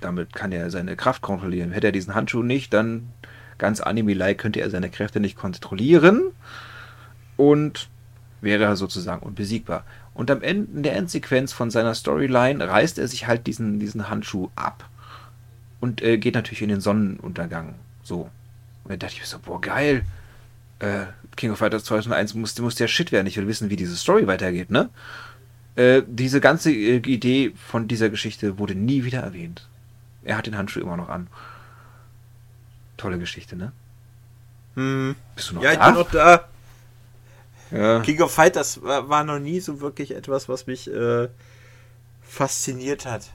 damit 0.00 0.32
kann 0.32 0.52
er 0.52 0.70
seine 0.70 0.94
Kraft 0.94 1.22
kontrollieren. 1.22 1.72
Hätte 1.72 1.88
er 1.88 1.92
diesen 1.92 2.14
Handschuh 2.14 2.44
nicht, 2.44 2.72
dann 2.72 3.08
ganz 3.58 3.80
anime-like 3.80 4.38
könnte 4.38 4.60
er 4.60 4.70
seine 4.70 4.90
Kräfte 4.90 5.18
nicht 5.18 5.36
kontrollieren 5.36 6.22
und 7.36 7.88
wäre 8.40 8.76
sozusagen 8.76 9.26
unbesiegbar. 9.26 9.84
Und 10.16 10.30
am 10.30 10.40
Ende 10.40 10.72
in 10.74 10.82
der 10.82 10.96
Endsequenz 10.96 11.52
von 11.52 11.70
seiner 11.70 11.94
Storyline 11.94 12.66
reißt 12.66 12.98
er 12.98 13.06
sich 13.06 13.26
halt 13.26 13.46
diesen, 13.46 13.78
diesen 13.78 14.08
Handschuh 14.08 14.48
ab 14.56 14.88
und 15.80 16.00
äh, 16.00 16.16
geht 16.16 16.34
natürlich 16.34 16.62
in 16.62 16.70
den 16.70 16.80
Sonnenuntergang. 16.80 17.74
So. 18.02 18.30
Und 18.84 18.90
dann 18.90 18.98
dachte 18.98 19.12
ich 19.12 19.20
mir 19.20 19.26
so, 19.26 19.38
boah, 19.38 19.60
geil. 19.60 20.06
Äh, 20.78 21.04
King 21.36 21.50
of 21.50 21.58
Fighters 21.58 21.84
2001 21.84 22.32
musste, 22.34 22.62
musste 22.62 22.84
ja 22.84 22.88
shit 22.88 23.12
werden. 23.12 23.26
Ich 23.26 23.36
will 23.36 23.46
wissen, 23.46 23.68
wie 23.68 23.76
diese 23.76 23.94
Story 23.94 24.26
weitergeht, 24.26 24.70
ne? 24.70 24.88
Äh, 25.74 26.02
diese 26.06 26.40
ganze 26.40 26.72
äh, 26.72 26.96
Idee 26.96 27.52
von 27.54 27.86
dieser 27.86 28.08
Geschichte 28.08 28.58
wurde 28.58 28.74
nie 28.74 29.04
wieder 29.04 29.20
erwähnt. 29.20 29.68
Er 30.24 30.38
hat 30.38 30.46
den 30.46 30.56
Handschuh 30.56 30.80
immer 30.80 30.96
noch 30.96 31.10
an. 31.10 31.26
Tolle 32.96 33.18
Geschichte, 33.18 33.54
ne? 33.54 33.72
Hm. 34.76 35.14
Bist 35.34 35.50
du 35.50 35.56
noch 35.56 35.62
ja, 35.62 35.74
da? 35.74 35.76
Ja, 35.76 35.88
ich 35.88 35.94
bin 35.94 36.02
noch 36.02 36.10
da. 36.10 36.48
Ja. 37.70 38.00
King 38.00 38.20
of 38.22 38.32
Fighters 38.32 38.82
war, 38.82 39.08
war, 39.08 39.24
noch 39.24 39.38
nie 39.38 39.60
so 39.60 39.80
wirklich 39.80 40.14
etwas, 40.14 40.48
was 40.48 40.66
mich 40.66 40.90
äh, 40.92 41.28
fasziniert 42.22 43.06
hat. 43.06 43.30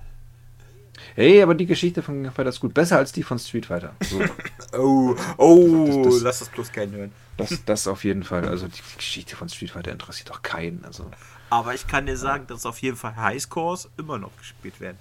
Hey, 1.15 1.41
aber 1.41 1.55
die 1.55 1.65
Geschichte 1.65 2.01
von 2.01 2.15
King 2.15 2.27
of 2.27 2.35
Fighters 2.35 2.55
ist 2.55 2.61
gut. 2.61 2.73
Besser 2.73 2.97
als 2.97 3.11
die 3.11 3.23
von 3.23 3.39
Street 3.39 3.65
Fighter. 3.65 3.93
So. 4.01 4.21
oh, 4.77 5.15
oh, 5.37 5.87
das, 5.87 6.13
das, 6.13 6.21
lass 6.21 6.39
das 6.39 6.49
bloß 6.49 6.71
keinen 6.71 6.93
hören. 6.93 7.11
Das, 7.37 7.65
das 7.65 7.87
auf 7.87 8.03
jeden 8.03 8.23
Fall. 8.23 8.47
Also 8.47 8.67
die 8.67 8.81
Geschichte 8.97 9.35
von 9.35 9.49
Street 9.49 9.71
Fighter 9.71 9.91
interessiert 9.91 10.29
doch 10.29 10.41
keinen. 10.41 10.85
Also. 10.85 11.09
Aber 11.49 11.73
ich 11.73 11.87
kann 11.87 12.05
dir 12.05 12.17
sagen, 12.17 12.47
dass 12.47 12.65
auf 12.65 12.77
jeden 12.79 12.97
Fall 12.97 13.15
Highscores 13.15 13.89
immer 13.97 14.17
noch 14.17 14.35
gespielt 14.37 14.79
werden. 14.79 14.97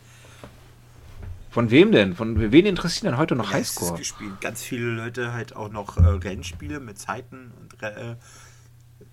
Von 1.51 1.71
wem 1.71 1.91
denn? 1.91 2.15
Von 2.15 2.53
wen 2.53 2.65
interessiert 2.65 3.07
denn 3.07 3.19
heute 3.19 3.35
noch 3.35 3.53
Highscore? 3.53 3.99
gespielt. 3.99 4.41
Ganz 4.41 4.63
viele 4.63 4.87
Leute 4.87 5.33
halt 5.33 5.57
auch 5.57 5.69
noch 5.69 5.97
äh, 5.97 6.03
Rennspiele 6.03 6.79
mit 6.79 6.99
Zeiten 6.99 7.53
und 7.61 7.83
äh, 7.83 8.15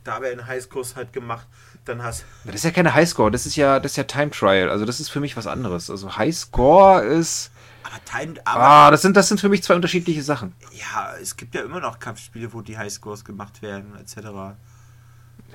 da 0.07 0.21
werden 0.21 0.47
Highscores 0.47 0.95
halt 0.95 1.13
gemacht. 1.13 1.47
Dann 1.85 2.01
hast 2.03 2.25
Das 2.45 2.55
ist 2.55 2.63
ja 2.63 2.71
keine 2.71 2.93
Highscore, 2.93 3.31
das 3.31 3.45
ist 3.45 3.55
ja, 3.55 3.79
das 3.79 3.93
ist 3.93 3.97
ja 3.97 4.03
Time 4.03 4.31
Trial. 4.31 4.69
Also 4.69 4.85
das 4.85 4.99
ist 4.99 5.09
für 5.09 5.19
mich 5.19 5.38
was 5.38 5.47
anderes. 5.47 5.89
Also 5.89 6.17
Highscore 6.17 7.03
ist. 7.03 7.51
Aber 7.84 8.03
Time. 8.05 8.34
Aber 8.45 8.63
ah, 8.63 8.91
das 8.91 9.01
sind, 9.01 9.15
das 9.15 9.27
sind 9.27 9.39
für 9.39 9.49
mich 9.49 9.63
zwei 9.63 9.75
unterschiedliche 9.75 10.23
Sachen. 10.23 10.53
Ja, 10.73 11.13
es 11.21 11.38
gibt 11.38 11.55
ja 11.55 11.61
immer 11.61 11.79
noch 11.79 11.99
Kampfspiele, 11.99 12.53
wo 12.53 12.61
die 12.61 12.77
Highscores 12.77 13.23
gemacht 13.23 13.61
werden, 13.61 13.95
etc. 13.97 14.17
Ja, 14.17 14.57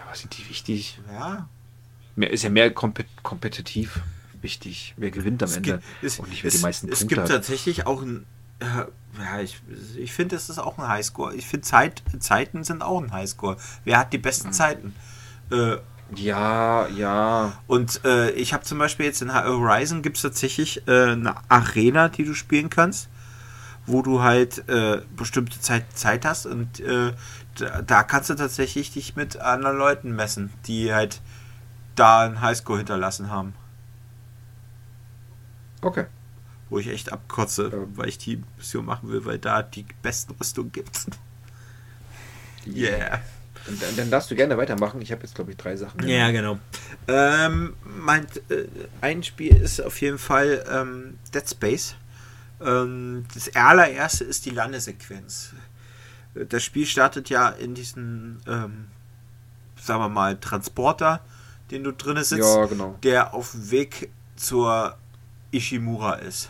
was 0.08 0.20
sind 0.20 0.36
die 0.36 0.48
wichtig? 0.48 1.00
Ja. 1.12 1.48
Mehr, 2.16 2.30
ist 2.30 2.42
ja 2.42 2.50
mehr 2.50 2.70
kompet 2.72 3.06
kompetitiv 3.22 4.00
wichtig. 4.40 4.94
Wer 4.96 5.10
gewinnt 5.10 5.42
am 5.42 5.48
es 5.48 5.56
Ende 5.56 5.82
es, 6.02 6.18
und 6.18 6.28
nicht 6.28 6.42
wer 6.42 6.48
es, 6.48 6.56
die 6.56 6.62
meisten 6.62 6.88
Punkte 6.88 7.04
Es 7.04 7.08
gibt 7.08 7.20
hat. 7.20 7.28
tatsächlich 7.28 7.86
auch 7.86 8.02
ein 8.02 8.26
ja, 9.18 9.40
ich, 9.40 9.60
ich 9.96 10.12
finde, 10.12 10.36
es 10.36 10.48
ist 10.48 10.58
auch 10.58 10.78
ein 10.78 10.88
Highscore. 10.88 11.34
Ich 11.34 11.46
finde, 11.46 11.66
Zeit, 11.66 12.02
Zeiten 12.18 12.64
sind 12.64 12.82
auch 12.82 13.00
ein 13.00 13.12
Highscore. 13.12 13.56
Wer 13.84 13.98
hat 13.98 14.12
die 14.12 14.18
besten 14.18 14.48
mhm. 14.48 14.52
Zeiten? 14.52 14.94
Äh, 15.50 15.76
ja, 16.14 16.86
ja. 16.88 17.52
Und 17.66 18.04
äh, 18.04 18.30
ich 18.30 18.52
habe 18.52 18.64
zum 18.64 18.78
Beispiel 18.78 19.06
jetzt 19.06 19.22
in 19.22 19.32
Horizon 19.32 20.02
gibt 20.02 20.16
es 20.16 20.22
tatsächlich 20.22 20.86
äh, 20.88 21.12
eine 21.12 21.34
Arena, 21.48 22.08
die 22.08 22.24
du 22.24 22.34
spielen 22.34 22.70
kannst, 22.70 23.08
wo 23.86 24.02
du 24.02 24.22
halt 24.22 24.68
äh, 24.68 25.02
bestimmte 25.16 25.60
Zeit, 25.60 25.84
Zeit 25.94 26.24
hast 26.24 26.46
und 26.46 26.80
äh, 26.80 27.12
da, 27.56 27.82
da, 27.82 28.02
kannst 28.02 28.30
du 28.30 28.34
tatsächlich 28.34 28.92
dich 28.92 29.14
mit 29.14 29.36
anderen 29.38 29.76
Leuten 29.76 30.14
messen, 30.14 30.50
die 30.66 30.92
halt 30.92 31.20
da 31.96 32.22
einen 32.22 32.40
Highscore 32.40 32.78
hinterlassen 32.78 33.30
haben. 33.30 33.54
Okay 35.82 36.06
wo 36.72 36.78
ich 36.78 36.88
echt 36.88 37.12
abkotze, 37.12 37.70
ja. 37.70 37.78
weil 37.96 38.08
ich 38.08 38.16
die 38.16 38.42
Mission 38.56 38.86
machen 38.86 39.10
will, 39.10 39.26
weil 39.26 39.38
da 39.38 39.62
die 39.62 39.84
besten 40.00 40.32
Rüstungen 40.40 40.72
gibt. 40.72 41.06
Yeah. 42.66 43.20
Dann, 43.66 43.78
dann, 43.78 43.96
dann, 43.96 44.10
darfst 44.10 44.30
du 44.30 44.34
gerne 44.34 44.56
weitermachen. 44.56 45.02
Ich 45.02 45.12
habe 45.12 45.22
jetzt, 45.22 45.34
glaube 45.34 45.50
ich, 45.50 45.56
drei 45.58 45.76
Sachen. 45.76 46.08
Ja, 46.08 46.30
genau. 46.30 46.58
Ähm, 47.06 47.74
mein, 47.84 48.24
äh, 48.48 48.64
ein 49.02 49.22
Spiel 49.22 49.54
ist 49.54 49.80
auf 49.82 50.00
jeden 50.00 50.18
Fall 50.18 50.64
ähm, 50.70 51.18
Dead 51.34 51.48
Space. 51.48 51.94
Ähm, 52.64 53.26
das 53.34 53.54
allererste 53.54 54.24
ist 54.24 54.46
die 54.46 54.50
Landesequenz. 54.50 55.52
Das 56.34 56.64
Spiel 56.64 56.86
startet 56.86 57.28
ja 57.28 57.50
in 57.50 57.74
diesen, 57.74 58.40
ähm, 58.48 58.86
sagen 59.78 60.00
wir 60.00 60.08
mal, 60.08 60.38
Transporter, 60.38 61.20
den 61.70 61.84
du 61.84 61.92
drin 61.92 62.16
sitzt, 62.24 62.56
ja, 62.56 62.64
genau. 62.64 62.98
der 63.02 63.34
auf 63.34 63.52
dem 63.52 63.70
Weg 63.70 64.10
zur 64.36 64.96
Ishimura 65.50 66.14
ist. 66.14 66.48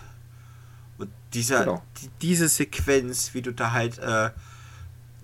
Dieser, 1.35 1.61
genau. 1.61 1.83
die, 2.01 2.11
diese 2.21 2.49
Sequenz, 2.49 3.35
wie 3.35 3.43
du 3.43 3.53
da 3.53 3.73
halt 3.73 3.99
äh, 3.99 4.31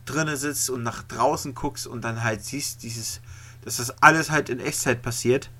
drinnen 0.04 0.36
sitzt 0.36 0.70
und 0.70 0.82
nach 0.82 1.02
draußen 1.02 1.54
guckst 1.54 1.86
und 1.86 2.02
dann 2.02 2.24
halt 2.24 2.42
siehst, 2.42 2.82
dieses, 2.82 3.20
dass 3.64 3.76
das 3.76 4.02
alles 4.02 4.30
halt 4.30 4.48
in 4.48 4.60
Echtzeit 4.60 5.02
passiert 5.02 5.50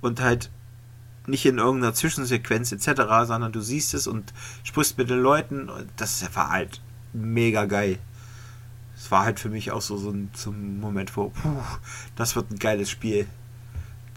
und 0.00 0.20
halt 0.20 0.50
nicht 1.26 1.44
in 1.44 1.58
irgendeiner 1.58 1.94
Zwischensequenz 1.94 2.72
etc., 2.72 3.02
sondern 3.26 3.52
du 3.52 3.60
siehst 3.60 3.94
es 3.94 4.06
und 4.06 4.32
sprichst 4.62 4.98
mit 4.98 5.10
den 5.10 5.20
Leuten 5.20 5.68
und 5.68 5.88
das 5.96 6.24
war 6.34 6.50
halt 6.50 6.80
mega 7.12 7.66
geil. 7.66 7.98
Es 8.96 9.10
war 9.10 9.24
halt 9.24 9.38
für 9.38 9.48
mich 9.48 9.70
auch 9.70 9.82
so, 9.82 9.96
so 9.96 10.10
ein, 10.10 10.30
so 10.34 10.50
ein 10.50 10.80
Moment, 10.80 11.16
wo, 11.16 11.28
puh, 11.28 11.62
das 12.16 12.34
wird 12.34 12.50
ein 12.50 12.58
geiles 12.58 12.90
Spiel. 12.90 13.26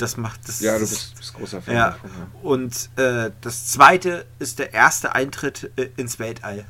Das 0.01 0.17
macht 0.17 0.47
das. 0.47 0.61
Ja, 0.61 0.73
du 0.73 0.79
bist, 0.79 1.15
bist 1.15 1.33
großer 1.35 1.61
Fan 1.61 1.75
ja. 1.75 1.89
davon. 1.91 2.09
Ja. 2.09 2.27
Und 2.41 2.89
äh, 2.95 3.29
das 3.41 3.67
zweite 3.67 4.25
ist 4.39 4.57
der 4.57 4.73
erste 4.73 5.13
Eintritt 5.13 5.71
äh, 5.75 5.89
ins 5.95 6.17
Weltall. 6.17 6.65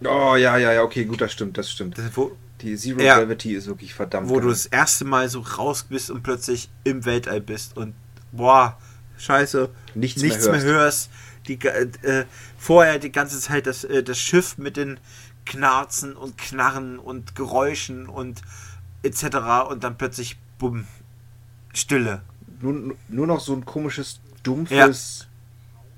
Oh 0.00 0.34
ja, 0.34 0.58
ja, 0.58 0.72
ja, 0.72 0.82
okay, 0.82 1.04
gut, 1.04 1.20
das 1.20 1.32
stimmt, 1.32 1.56
das 1.56 1.70
stimmt. 1.70 1.96
Das, 1.96 2.04
wo, 2.14 2.36
die 2.60 2.76
Zero 2.76 3.00
ja, 3.00 3.18
Gravity 3.18 3.54
ist 3.54 3.68
wirklich 3.68 3.94
verdammt. 3.94 4.28
Wo 4.28 4.34
geil. 4.34 4.42
du 4.42 4.48
das 4.48 4.66
erste 4.66 5.04
Mal 5.04 5.28
so 5.28 5.40
raus 5.40 5.84
bist 5.84 6.10
und 6.10 6.24
plötzlich 6.24 6.68
im 6.82 7.04
Weltall 7.04 7.40
bist 7.40 7.76
und 7.76 7.94
boah, 8.32 8.76
scheiße, 9.16 9.70
nichts, 9.94 10.20
nichts 10.20 10.46
mehr, 10.46 10.54
hörst. 10.54 10.66
mehr 10.66 10.74
hörst. 10.74 11.10
Die, 11.46 11.58
äh, 11.60 12.24
vorher 12.58 12.98
die 12.98 13.12
ganze 13.12 13.38
Zeit 13.38 13.68
das, 13.68 13.84
äh, 13.84 14.02
das 14.02 14.18
Schiff 14.18 14.58
mit 14.58 14.76
den 14.76 14.98
Knarzen 15.46 16.16
und 16.16 16.38
Knarren 16.38 16.98
und 16.98 17.36
Geräuschen 17.36 18.08
und 18.08 18.42
etc. 19.04 19.68
Und 19.68 19.84
dann 19.84 19.96
plötzlich, 19.96 20.38
bumm, 20.58 20.86
Stille. 21.74 22.22
Nur, 22.60 22.96
nur 23.08 23.26
noch 23.26 23.40
so 23.40 23.52
ein 23.52 23.64
komisches, 23.64 24.20
dumpfes 24.42 25.26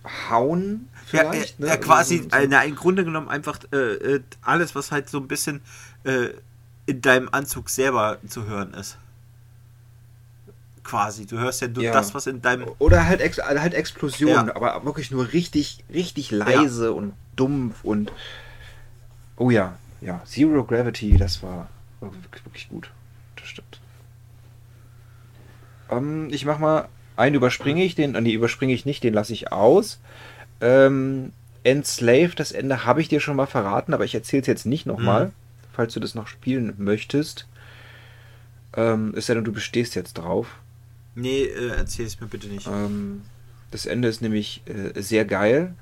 ja. 0.03 0.31
Hauen 0.31 0.89
vielleicht? 1.05 1.59
Ja, 1.59 1.65
ne? 1.65 1.70
ja 1.73 1.77
quasi, 1.77 2.19
so. 2.19 2.28
Na, 2.48 2.62
im 2.62 2.74
Grunde 2.77 3.05
genommen 3.05 3.28
einfach 3.28 3.61
äh, 3.73 3.77
äh, 3.77 4.20
alles, 4.43 4.74
was 4.74 4.93
halt 4.93 5.09
so 5.09 5.19
ein 5.19 5.28
bisschen 5.28 5.61
äh, 6.05 6.28
in 6.86 7.03
deinem 7.03 7.28
Anzug 7.31 7.69
selber 7.69 8.19
zu 8.27 8.47
hören 8.47 8.74
ist. 8.74 8.98
quasi. 10.85 11.27
Du 11.27 11.39
hörst 11.39 11.61
ja 11.61 11.69
nur 11.69 11.82
ja. 11.82 11.93
das, 11.93 12.15
was 12.15 12.27
in 12.27 12.40
deinem. 12.40 12.70
Oder 12.78 13.07
halt, 13.07 13.20
Ex 13.20 13.39
halt 13.39 13.74
Explosionen, 13.74 14.48
ja. 14.48 14.57
aber 14.57 14.85
wirklich 14.85 15.11
nur 15.11 15.32
richtig, 15.32 15.85
richtig 15.93 16.31
leise 16.31 16.86
ja. 16.86 16.90
und 16.93 17.12
dumpf 17.35 17.85
und. 17.85 18.12
Oh 19.36 19.51
ja, 19.51 19.77
ja. 20.01 20.23
Zero 20.24 20.65
Gravity, 20.65 21.16
das 21.16 21.43
war 21.43 21.69
wirklich 22.01 22.69
gut. 22.69 22.90
Ähm, 25.90 26.28
ich 26.30 26.44
mach 26.44 26.58
mal. 26.58 26.88
Einen 27.16 27.36
überspringe 27.36 27.82
ich, 27.82 27.94
den. 27.94 28.12
Nee, 28.12 28.32
überspringe 28.32 28.74
ich 28.74 28.84
nicht, 28.84 29.02
den 29.02 29.14
lasse 29.14 29.32
ich 29.32 29.50
aus. 29.50 30.00
Ähm, 30.60 31.32
Enslaved, 31.64 32.38
das 32.38 32.52
Ende 32.52 32.84
habe 32.84 33.00
ich 33.00 33.08
dir 33.08 33.20
schon 33.20 33.36
mal 33.36 33.46
verraten, 33.46 33.94
aber 33.94 34.04
ich 34.04 34.14
erzähle 34.14 34.42
es 34.42 34.46
jetzt 34.46 34.66
nicht 34.66 34.86
nochmal, 34.86 35.26
mhm. 35.26 35.32
falls 35.72 35.94
du 35.94 36.00
das 36.00 36.14
noch 36.14 36.28
spielen 36.28 36.74
möchtest. 36.76 37.46
Ähm, 38.76 39.14
ist 39.14 39.28
ja 39.28 39.34
denn, 39.34 39.44
du 39.44 39.52
bestehst 39.52 39.94
jetzt 39.94 40.14
drauf. 40.14 40.58
Nee, 41.14 41.44
äh, 41.44 41.68
erzähl 41.76 42.06
es 42.06 42.20
mir 42.20 42.26
bitte 42.26 42.48
nicht. 42.48 42.66
Ähm, 42.66 43.22
das 43.70 43.86
Ende 43.86 44.08
ist 44.08 44.20
nämlich 44.20 44.62
äh, 44.66 45.00
sehr 45.00 45.24
geil. 45.24 45.74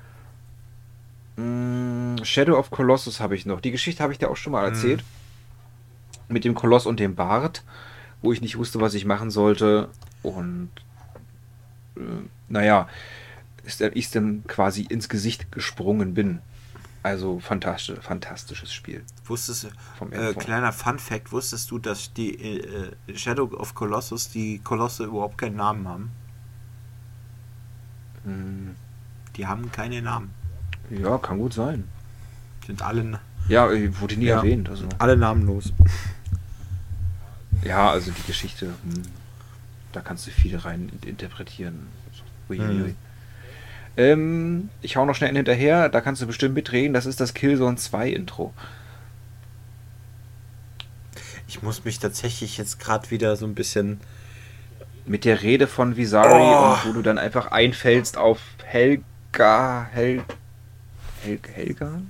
Mm, 1.35 2.23
Shadow 2.23 2.57
of 2.57 2.71
Colossus 2.71 3.19
habe 3.19 3.35
ich 3.35 3.45
noch. 3.45 3.61
Die 3.61 3.71
Geschichte 3.71 4.01
habe 4.01 4.13
ich 4.13 4.19
dir 4.19 4.31
auch 4.31 4.37
schon 4.37 4.53
mal 4.53 4.67
mhm. 4.67 4.73
erzählt. 4.73 5.03
Mhm. 6.27 6.33
Mit 6.33 6.45
dem 6.45 6.55
Koloss 6.55 6.87
und 6.87 6.99
dem 6.99 7.15
Bart, 7.15 7.63
wo 8.21 8.31
ich 8.31 8.41
nicht 8.41 8.57
wusste, 8.57 8.81
was 8.81 8.93
ich 8.93 9.05
machen 9.05 9.31
sollte. 9.31 9.89
Und 10.23 10.69
äh, 11.95 12.01
naja, 12.49 12.87
ist, 13.63 13.81
ich 13.81 14.11
dann 14.11 14.43
quasi 14.47 14.83
ins 14.83 15.09
Gesicht 15.09 15.51
gesprungen 15.51 16.13
bin. 16.13 16.39
Also 17.03 17.39
fantastisch, 17.39 17.99
fantastisches 17.99 18.73
Spiel. 18.73 19.03
Wusstest 19.25 19.67
du, 19.99 20.05
äh, 20.09 20.33
kleiner 20.33 20.71
Fun 20.71 20.97
Fact, 20.97 21.31
wusstest 21.31 21.69
du, 21.69 21.77
dass 21.77 22.11
die 22.13 22.33
äh, 22.33 22.91
Shadow 23.15 23.43
of 23.53 23.75
Colossus, 23.75 24.29
die 24.29 24.59
Kolosse 24.63 25.03
überhaupt 25.03 25.37
keinen 25.37 25.57
Namen 25.57 25.87
haben? 25.87 26.11
Hm. 28.23 28.75
Die 29.35 29.45
haben 29.45 29.71
keine 29.71 30.01
Namen. 30.01 30.33
Ja, 30.89 31.17
kann 31.19 31.37
gut 31.37 31.53
sein. 31.53 31.83
Sind 32.65 32.81
alle. 32.81 33.19
Ja, 33.47 33.69
wurde 33.99 34.17
nie 34.17 34.25
ja, 34.25 34.37
erwähnt. 34.37 34.69
Also. 34.69 34.87
Alle 34.97 35.15
namenlos. 35.15 35.73
Ja, 37.63 37.89
also 37.89 38.11
die 38.11 38.27
Geschichte, 38.27 38.67
hm, 38.67 39.03
da 39.91 40.01
kannst 40.01 40.27
du 40.27 40.31
viel 40.31 40.57
rein 40.57 40.91
interpretieren. 41.05 41.87
Uiuiui. 42.49 42.89
Hm. 42.89 42.95
Ähm, 43.97 44.69
ich 44.81 44.97
hau 44.97 45.05
noch 45.05 45.15
schnell 45.15 45.33
hinterher, 45.33 45.89
da 45.89 46.01
kannst 46.01 46.21
du 46.21 46.27
bestimmt 46.27 46.55
mitreden. 46.55 46.93
Das 46.93 47.05
ist 47.05 47.19
das 47.19 47.33
Killzone 47.33 47.77
2 47.77 48.09
Intro. 48.09 48.53
Ich 51.47 51.61
muss 51.61 51.85
mich 51.85 51.99
tatsächlich 51.99 52.57
jetzt 52.57 52.79
gerade 52.79 53.09
wieder 53.11 53.35
so 53.35 53.45
ein 53.45 53.55
bisschen. 53.55 53.99
Mit 55.07 55.23
der 55.23 55.43
Rede 55.43 55.67
von 55.67 55.97
Visari 55.97 56.33
oh. 56.33 56.71
und 56.71 56.85
wo 56.85 56.93
du 56.93 57.03
dann 57.03 57.19
einfach 57.19 57.51
einfällst 57.51 58.17
auf 58.17 58.39
Helga. 58.63 59.87
Hel, 59.91 60.23
Hel, 61.21 61.39
Helgan? 61.53 62.09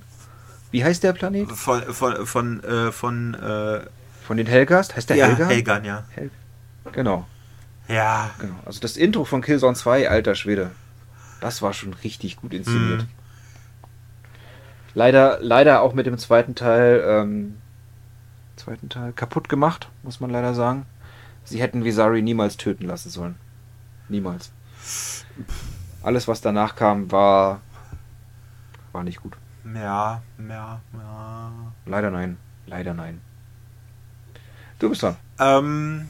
Wie 0.70 0.82
heißt 0.82 1.02
der 1.02 1.12
Planet? 1.12 1.52
Von, 1.52 1.82
von, 1.82 2.26
von, 2.26 2.64
äh, 2.64 2.92
von, 2.92 3.34
äh, 3.34 3.80
von 4.26 4.36
den 4.36 4.46
Helgas? 4.46 4.94
Heißt 4.94 5.08
der 5.08 5.16
ja, 5.16 5.26
Helgan? 5.26 5.48
Helgan, 5.48 5.84
ja. 5.84 6.04
Hel 6.10 6.30
genau. 6.92 7.26
Ja. 7.88 8.30
Genau. 8.40 8.56
Also 8.64 8.80
das 8.80 8.96
Intro 8.96 9.24
von 9.24 9.40
Killzone 9.40 9.76
2, 9.76 10.10
alter 10.10 10.34
Schwede. 10.34 10.72
Das 11.40 11.62
war 11.62 11.72
schon 11.72 11.94
richtig 11.94 12.36
gut 12.36 12.52
inszeniert. 12.52 13.02
Mhm. 13.02 13.08
Leider, 14.94 15.38
leider 15.40 15.82
auch 15.82 15.94
mit 15.94 16.06
dem 16.06 16.18
zweiten 16.18 16.54
Teil, 16.54 17.04
ähm, 17.06 17.58
zweiten 18.56 18.88
Teil 18.88 19.12
kaputt 19.12 19.48
gemacht, 19.48 19.88
muss 20.02 20.20
man 20.20 20.30
leider 20.30 20.54
sagen. 20.54 20.86
Sie 21.44 21.60
hätten 21.60 21.84
Visari 21.84 22.22
niemals 22.22 22.56
töten 22.56 22.86
lassen 22.86 23.10
sollen. 23.10 23.36
Niemals. 24.08 24.50
Alles, 26.02 26.26
was 26.26 26.40
danach 26.40 26.74
kam, 26.74 27.12
war, 27.12 27.60
war 28.92 29.04
nicht 29.04 29.22
gut. 29.22 29.36
Ja, 29.72 30.22
ja, 30.38 30.80
ja. 30.94 31.52
Leider 31.84 32.10
nein. 32.10 32.38
Leider 32.66 32.94
nein. 32.94 33.20
Du 34.78 34.88
bist 34.90 35.02
dran. 35.02 35.16
Ähm, 35.38 36.08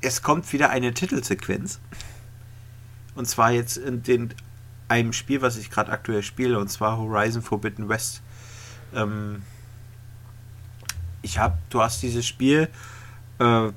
es 0.00 0.22
kommt 0.22 0.52
wieder 0.52 0.70
eine 0.70 0.94
Titelsequenz. 0.94 1.80
Und 3.14 3.26
zwar 3.26 3.50
jetzt 3.50 3.76
in 3.76 4.02
den, 4.02 4.34
einem 4.88 5.12
Spiel, 5.12 5.42
was 5.42 5.56
ich 5.56 5.70
gerade 5.70 5.90
aktuell 5.90 6.22
spiele, 6.22 6.58
und 6.58 6.68
zwar 6.68 6.98
Horizon 6.98 7.42
Forbidden 7.42 7.88
West. 7.88 8.22
Ähm, 8.94 9.42
ich 11.22 11.38
habe, 11.38 11.58
du 11.70 11.82
hast 11.82 12.02
dieses 12.02 12.26
Spiel, 12.26 12.68
äh, 13.40 13.68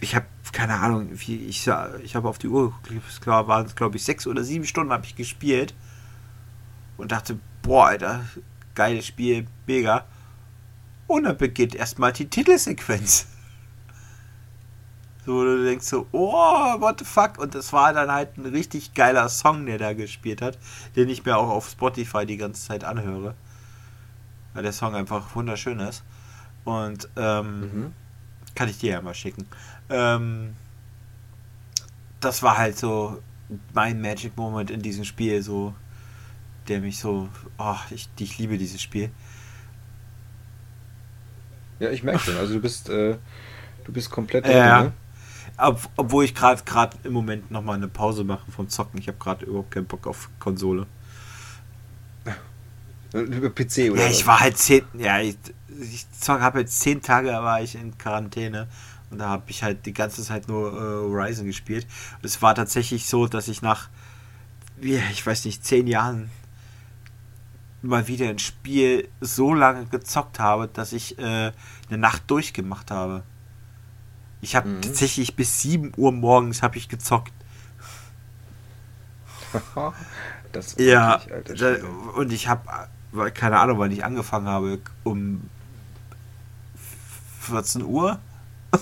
ich 0.00 0.14
habe 0.14 0.26
keine 0.52 0.74
Ahnung, 0.74 1.08
wie 1.12 1.46
ich, 1.46 1.66
ich 2.02 2.14
habe 2.14 2.28
auf 2.28 2.36
die 2.38 2.48
Uhr 2.48 2.74
geguckt, 2.82 3.26
waren 3.26 3.64
es 3.64 3.74
glaube 3.74 3.96
ich 3.96 4.04
sechs 4.04 4.26
oder 4.26 4.44
sieben 4.44 4.66
Stunden 4.66 4.92
habe 4.92 5.06
ich 5.06 5.16
gespielt 5.16 5.74
und 6.98 7.12
dachte, 7.12 7.38
boah, 7.62 7.86
Alter, 7.86 8.22
geiles 8.74 9.06
Spiel, 9.06 9.46
mega. 9.66 10.04
Und 11.12 11.24
dann 11.24 11.36
beginnt 11.36 11.74
erstmal 11.74 12.14
die 12.14 12.24
Titelsequenz. 12.24 13.26
So, 15.26 15.44
du 15.44 15.62
denkst 15.62 15.84
so, 15.84 16.06
oh, 16.12 16.80
what 16.80 17.00
the 17.00 17.04
fuck? 17.04 17.36
Und 17.36 17.54
das 17.54 17.70
war 17.74 17.92
dann 17.92 18.10
halt 18.10 18.38
ein 18.38 18.46
richtig 18.46 18.94
geiler 18.94 19.28
Song, 19.28 19.66
der 19.66 19.76
da 19.76 19.92
gespielt 19.92 20.40
hat, 20.40 20.58
den 20.96 21.10
ich 21.10 21.22
mir 21.26 21.36
auch 21.36 21.50
auf 21.50 21.68
Spotify 21.68 22.24
die 22.24 22.38
ganze 22.38 22.66
Zeit 22.66 22.82
anhöre. 22.82 23.34
Weil 24.54 24.62
der 24.62 24.72
Song 24.72 24.94
einfach 24.94 25.36
wunderschön 25.36 25.80
ist. 25.80 26.02
Und 26.64 27.10
ähm, 27.16 27.60
mhm. 27.60 27.92
kann 28.54 28.70
ich 28.70 28.78
dir 28.78 28.92
ja 28.92 29.02
mal 29.02 29.14
schicken. 29.14 29.46
Ähm, 29.90 30.56
das 32.20 32.42
war 32.42 32.56
halt 32.56 32.78
so 32.78 33.22
mein 33.74 34.00
Magic 34.00 34.34
Moment 34.38 34.70
in 34.70 34.80
diesem 34.80 35.04
Spiel, 35.04 35.42
so 35.42 35.74
der 36.68 36.80
mich 36.80 36.98
so, 36.98 37.28
oh, 37.58 37.76
ich, 37.90 38.08
ich 38.18 38.38
liebe 38.38 38.56
dieses 38.56 38.80
Spiel. 38.80 39.10
Ja, 41.78 41.90
ich 41.90 42.02
merke 42.02 42.20
schon. 42.20 42.36
Also 42.36 42.54
du 42.54 42.60
bist, 42.60 42.88
äh, 42.88 43.16
du 43.84 43.92
bist 43.92 44.10
komplett. 44.10 44.46
Ja. 44.46 44.84
Ne? 44.84 44.92
Ob, 45.58 45.80
obwohl 45.96 46.24
ich 46.24 46.34
gerade 46.34 46.62
gerade 46.64 46.96
im 47.04 47.12
Moment 47.12 47.50
nochmal 47.50 47.76
eine 47.76 47.88
Pause 47.88 48.24
mache 48.24 48.50
vom 48.50 48.68
Zocken. 48.68 48.98
Ich 48.98 49.08
habe 49.08 49.18
gerade 49.18 49.44
überhaupt 49.44 49.70
keinen 49.70 49.86
Bock 49.86 50.06
auf 50.06 50.30
Konsole. 50.38 50.86
Über 53.12 53.50
PC 53.50 53.90
oder? 53.92 54.02
Ja, 54.02 54.10
ich 54.10 54.26
war 54.26 54.40
halt 54.40 54.56
zehn. 54.56 54.84
Ja, 54.94 55.20
ich, 55.20 55.36
ich 55.80 56.06
habe 56.26 56.60
jetzt 56.60 56.80
zehn 56.80 57.02
Tage 57.02 57.28
war 57.28 57.62
ich 57.62 57.74
in 57.74 57.96
Quarantäne 57.98 58.68
und 59.10 59.18
da 59.18 59.28
habe 59.28 59.44
ich 59.48 59.62
halt 59.62 59.84
die 59.84 59.92
ganze 59.92 60.22
Zeit 60.22 60.48
nur 60.48 60.72
äh, 60.72 61.10
Horizon 61.10 61.46
gespielt. 61.46 61.86
Und 62.16 62.24
es 62.24 62.40
war 62.40 62.54
tatsächlich 62.54 63.06
so, 63.06 63.26
dass 63.26 63.48
ich 63.48 63.60
nach, 63.60 63.90
wie, 64.78 64.98
ich 65.12 65.26
weiß 65.26 65.44
nicht, 65.44 65.64
zehn 65.64 65.86
Jahren 65.86 66.30
mal 67.82 68.08
wieder 68.08 68.28
ein 68.28 68.38
Spiel 68.38 69.08
so 69.20 69.54
lange 69.54 69.86
gezockt 69.86 70.38
habe, 70.38 70.68
dass 70.68 70.92
ich 70.92 71.18
äh, 71.18 71.52
eine 71.88 71.98
Nacht 71.98 72.22
durchgemacht 72.28 72.90
habe. 72.90 73.22
Ich 74.40 74.56
habe 74.56 74.68
mhm. 74.68 74.82
tatsächlich 74.82 75.36
bis 75.36 75.60
7 75.62 75.92
Uhr 75.96 76.12
morgens 76.12 76.62
habe 76.62 76.76
ich 76.76 76.88
gezockt. 76.88 77.32
das 80.52 80.76
ja, 80.78 81.20
da, 81.56 81.76
und 82.16 82.32
ich 82.32 82.48
habe, 82.48 82.88
keine 83.34 83.58
Ahnung, 83.58 83.78
wann 83.78 83.90
ich 83.90 84.04
angefangen 84.04 84.46
habe, 84.46 84.80
um 85.04 85.48
14 87.40 87.82
Uhr. 87.84 88.18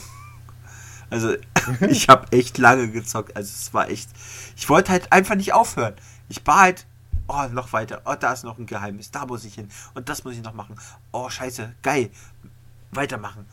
Also 1.13 1.35
ich 1.89 2.09
habe 2.09 2.31
echt 2.33 2.59
lange 2.59 2.89
gezockt. 2.91 3.37
Also 3.37 3.53
es 3.53 3.75
war 3.75 3.89
echt. 3.91 4.11
Ich 4.57 4.69
wollte 4.69 4.93
halt 4.93 5.13
einfach 5.13 5.35
nicht 5.35 5.53
aufhören. 5.53 5.95
Ich 6.29 6.47
war 6.47 6.61
halt. 6.61 6.87
Oh, 7.33 7.47
noch 7.53 7.73
weiter. 7.73 8.03
Oh, 8.07 8.17
da 8.19 8.33
ist 8.33 8.43
noch 8.43 8.59
ein 8.59 8.67
Geheimnis. 8.67 9.13
Da 9.13 9.25
muss 9.25 9.45
ich 9.45 9.55
hin. 9.55 9.69
Und 9.95 10.09
das 10.09 10.25
muss 10.25 10.35
ich 10.35 10.43
noch 10.43 10.53
machen. 10.53 10.75
Oh, 11.13 11.31
scheiße. 11.31 11.73
Geil. 11.81 12.11
Weitermachen. 12.91 13.47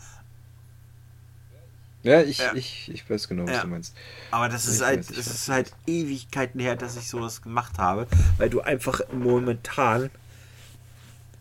Ja, 2.01 2.21
ich, 2.21 2.39
ja. 2.39 2.55
ich, 2.55 2.89
ich 2.91 3.07
weiß 3.07 3.27
genau, 3.27 3.43
was 3.43 3.51
ja. 3.51 3.61
du 3.61 3.67
meinst. 3.67 3.95
Aber 4.31 4.49
das 4.49 4.65
ist 4.65 4.81
halt, 4.81 5.07
das 5.15 5.27
ist 5.27 5.47
halt 5.49 5.73
Ewigkeiten 5.85 6.59
her, 6.59 6.75
dass 6.75 6.97
ich 6.97 7.07
sowas 7.07 7.43
gemacht 7.43 7.77
habe, 7.77 8.07
weil 8.39 8.49
du 8.49 8.61
einfach 8.61 9.01
momentan 9.11 10.09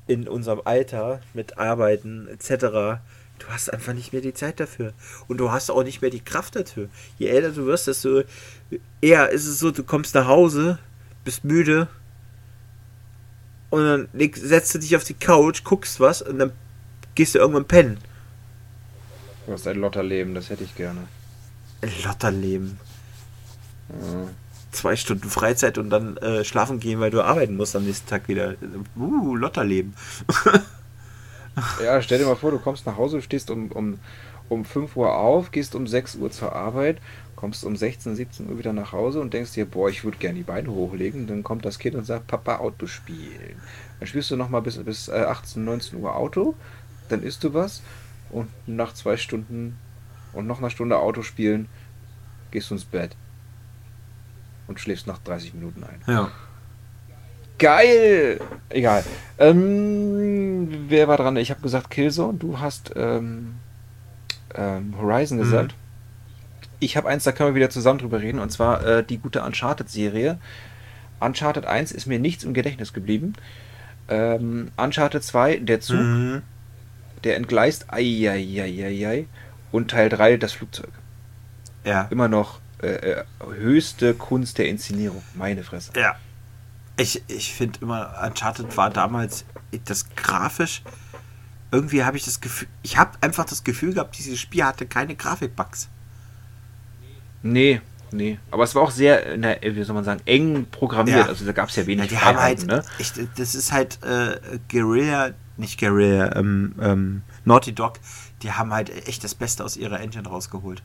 in 0.07 0.29
unserem 0.29 0.61
Alter 0.67 1.23
mit 1.33 1.57
Arbeiten 1.57 2.29
etc. 2.29 3.01
Du 3.39 3.49
hast 3.49 3.73
einfach 3.73 3.95
nicht 3.95 4.13
mehr 4.13 4.21
die 4.21 4.35
Zeit 4.35 4.61
dafür. 4.61 4.93
Und 5.27 5.39
du 5.39 5.53
hast 5.53 5.71
auch 5.71 5.85
nicht 5.85 6.03
mehr 6.03 6.11
die 6.11 6.21
Kraft 6.21 6.57
dafür. 6.57 6.91
Je 7.19 7.29
älter 7.29 7.53
du 7.53 7.65
wirst, 7.65 7.87
desto 7.87 8.25
eher 9.01 9.31
ist 9.31 9.47
es 9.47 9.59
so, 9.59 9.71
du 9.71 9.85
kommst 9.85 10.15
nach 10.15 10.27
Hause, 10.27 10.79
bist 11.25 11.43
müde 11.43 11.89
und 13.71 13.85
dann 13.85 14.09
setzt 14.35 14.75
du 14.75 14.79
dich 14.79 14.97
auf 14.97 15.05
die 15.05 15.15
Couch, 15.15 15.65
guckst 15.65 16.01
was 16.01 16.23
und 16.23 16.39
dann 16.39 16.53
gehst 17.15 17.35
du 17.35 17.39
irgendwann 17.39 17.65
pennen. 17.65 17.99
Du 19.47 19.53
hast 19.53 19.67
ein 19.67 19.79
Lotterleben, 19.79 20.35
das 20.35 20.51
hätte 20.51 20.65
ich 20.65 20.75
gerne. 20.75 21.03
Ein 21.81 21.93
Lotterleben. 22.05 22.79
Ja. 23.89 24.29
Zwei 24.73 24.97
Stunden 24.97 25.31
Freizeit 25.31 25.79
und 25.79 25.91
dann 25.91 26.17
äh, 26.19 26.45
schlafen 26.45 26.81
gehen, 26.81 27.01
weil 27.01 27.11
du 27.11 27.23
arbeiten 27.23 27.57
musst 27.57 27.77
am 27.77 27.85
nächsten 27.85 28.09
Tag 28.09 28.29
wieder. 28.29 28.57
Uh, 28.97 29.37
Lotterleben. 29.37 29.95
ja, 31.83 32.03
stell 32.03 32.19
dir 32.19 32.27
mal 32.27 32.37
vor, 32.37 32.51
du 32.51 32.59
kommst 32.59 32.87
nach 32.87 32.97
Hause, 32.97 33.23
stehst 33.23 33.51
um, 33.51 33.71
um, 33.73 33.99
um 34.49 34.65
5 34.65 34.97
Uhr 34.97 35.17
auf, 35.17 35.51
gehst 35.51 35.75
um 35.75 35.87
6 35.87 36.17
Uhr 36.17 36.31
zur 36.31 36.55
Arbeit, 36.55 36.99
kommst 37.35 37.65
um 37.65 37.77
16, 37.77 38.17
17 38.17 38.49
Uhr 38.49 38.59
wieder 38.59 38.73
nach 38.73 38.93
Hause 38.93 39.21
und 39.21 39.35
denkst 39.35 39.53
dir, 39.53 39.67
boah, 39.67 39.89
ich 39.89 40.05
würde 40.05 40.19
gerne 40.19 40.37
die 40.37 40.43
Beine 40.43 40.71
hochlegen. 40.71 41.27
Dann 41.27 41.43
kommt 41.43 41.65
das 41.65 41.79
Kind 41.79 41.95
und 41.97 42.05
sagt, 42.05 42.27
Papa, 42.27 42.59
Auto 42.59 42.87
spielen. 42.87 43.61
Dann 43.99 44.07
spielst 44.07 44.31
du 44.31 44.37
nochmal 44.37 44.63
bis, 44.63 44.77
bis 44.79 45.11
18, 45.11 45.63
äh, 45.63 45.65
19 45.65 46.01
Uhr 46.01 46.17
Auto, 46.17 46.55
dann 47.09 47.23
isst 47.23 47.45
du 47.45 47.55
was 47.55 47.83
und 48.31 48.49
nach 48.67 48.95
zwei 48.95 49.17
Stunden 49.17 49.79
und 50.33 50.47
noch 50.47 50.59
einer 50.59 50.71
Stunde 50.71 50.99
Auto 50.99 51.23
spielen 51.23 51.69
gehst 52.51 52.71
du 52.71 52.75
ins 52.75 52.85
Bett 52.85 53.17
und 54.67 54.81
schläfst 54.81 55.07
nach 55.07 55.19
30 55.19 55.55
Minuten 55.55 55.85
ein. 55.85 56.01
Ja. 56.07 56.31
Geil! 57.59 58.41
Egal. 58.69 59.03
Ähm, 59.39 60.89
wer 60.89 61.09
war 61.09 61.17
dran? 61.17 61.37
Ich 61.37 61.51
habe 61.51 61.63
gesagt 61.63 61.91
Killzone. 61.91 62.37
Du 62.39 62.61
hast 62.61 62.93
ähm, 62.97 63.55
ähm, 64.57 64.95
Horizon 64.99 65.39
mhm. 65.39 65.43
gesagt. 65.43 65.75
Ich 66.79 66.97
habe 66.97 67.09
eins, 67.09 67.25
da 67.25 67.33
können 67.33 67.51
wir 67.51 67.55
wieder 67.55 67.71
zusammen 67.71 67.99
drüber 67.99 68.21
reden, 68.21 68.39
und 68.39 68.51
zwar 68.51 68.85
äh, 68.85 69.05
die 69.05 69.19
gute 69.19 69.43
Uncharted-Serie. 69.43 70.39
Uncharted 71.21 71.65
1 71.65 71.93
ist 71.93 72.07
mir 72.07 72.19
nichts 72.19 72.45
im 72.45 72.53
Gedächtnis 72.53 72.93
geblieben. 72.93 73.33
Ähm, 74.09 74.71
Uncharted 74.77 75.25
2, 75.25 75.57
der 75.59 75.81
Zug, 75.81 75.97
mhm. 75.97 76.43
der 77.25 77.37
entgleist, 77.37 77.87
ai, 77.89 79.27
und 79.73 79.91
Teil 79.91 80.09
3, 80.09 80.37
das 80.37 80.53
Flugzeug. 80.53 80.91
Ja. 81.85 82.09
Immer 82.11 82.29
noch 82.29 82.61
äh, 82.83 82.89
äh, 82.89 83.25
höchste 83.59 84.15
Kunst 84.15 84.59
der 84.59 84.69
Inszenierung, 84.69 85.23
meine 85.35 85.63
Fresse. 85.65 85.93
Ja. 85.97 86.17
Ich, 86.99 87.23
ich 87.29 87.55
finde 87.55 87.79
immer, 87.81 88.15
Uncharted 88.25 88.77
war 88.77 88.91
damals 88.91 89.45
das 89.85 90.15
grafisch. 90.15 90.83
Irgendwie 91.77 92.05
habe 92.05 92.17
ich 92.17 92.25
das 92.25 92.41
Gefühl, 92.41 92.69
ich 92.83 92.97
habe 92.97 93.19
einfach 93.21 93.45
das 93.45 93.63
Gefühl 93.63 93.93
gehabt, 93.93 94.17
dieses 94.17 94.41
Spiel 94.41 94.65
hatte 94.65 94.87
keine 94.87 95.15
Grafikbugs. 95.15 95.91
Nee, 97.43 97.83
nee. 98.13 98.39
Aber 98.51 98.65
es 98.65 98.75
war 98.75 98.81
auch 98.81 98.91
sehr, 98.91 99.37
na, 99.37 99.57
wie 99.61 99.83
soll 99.83 99.95
man 99.95 100.03
sagen, 100.03 100.23
eng 100.25 100.65
programmiert. 100.71 101.19
Ja. 101.19 101.27
Also 101.27 101.45
da 101.45 101.53
gab 101.53 101.69
es 101.69 101.77
ja 101.77 101.87
wenig 101.87 102.11
ja, 102.11 102.19
die 102.19 102.25
haben 102.25 102.39
halt, 102.39 102.67
ne? 102.67 102.83
Ich, 102.99 103.13
das 103.37 103.55
ist 103.55 103.73
halt 103.73 104.03
äh, 104.03 104.41
Guerilla, 104.71 105.33
nicht 105.59 105.79
Guerilla, 105.79 106.35
ähm, 106.37 106.75
ähm, 106.81 107.23
Naughty 107.45 107.75
Dog, 107.75 108.01
die 108.41 108.53
haben 108.53 108.73
halt 108.73 108.89
echt 109.07 109.23
das 109.23 109.35
Beste 109.35 109.63
aus 109.63 109.77
ihrer 109.77 110.01
Engine 110.01 110.27
rausgeholt. 110.27 110.83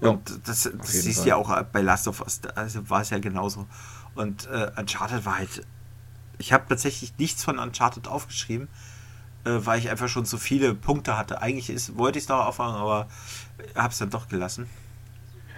Und 0.00 0.30
ja, 0.30 0.36
das, 0.46 0.62
das 0.62 0.92
siehst 0.92 1.24
du 1.24 1.28
ja 1.28 1.36
auch 1.36 1.62
bei 1.64 1.82
Last 1.82 2.08
of 2.08 2.22
Us, 2.22 2.40
also 2.54 2.88
war 2.88 3.02
es 3.02 3.10
ja 3.10 3.18
genauso. 3.18 3.66
Und 4.14 4.46
äh, 4.46 4.70
Uncharted 4.78 5.26
war 5.26 5.36
halt. 5.36 5.66
Ich 6.38 6.54
habe 6.54 6.64
tatsächlich 6.70 7.12
nichts 7.18 7.44
von 7.44 7.58
Uncharted 7.58 8.08
aufgeschrieben, 8.08 8.66
äh, 8.66 8.93
weil 9.50 9.78
ich 9.78 9.90
einfach 9.90 10.08
schon 10.08 10.24
so 10.24 10.38
viele 10.38 10.74
Punkte 10.74 11.16
hatte. 11.16 11.42
Eigentlich 11.42 11.70
ist, 11.70 11.96
wollte 11.96 12.18
ich 12.18 12.24
es 12.24 12.28
noch 12.28 12.46
auffangen, 12.46 12.76
aber 12.76 13.08
habe 13.74 13.92
es 13.92 13.98
dann 13.98 14.10
doch 14.10 14.28
gelassen. 14.28 14.66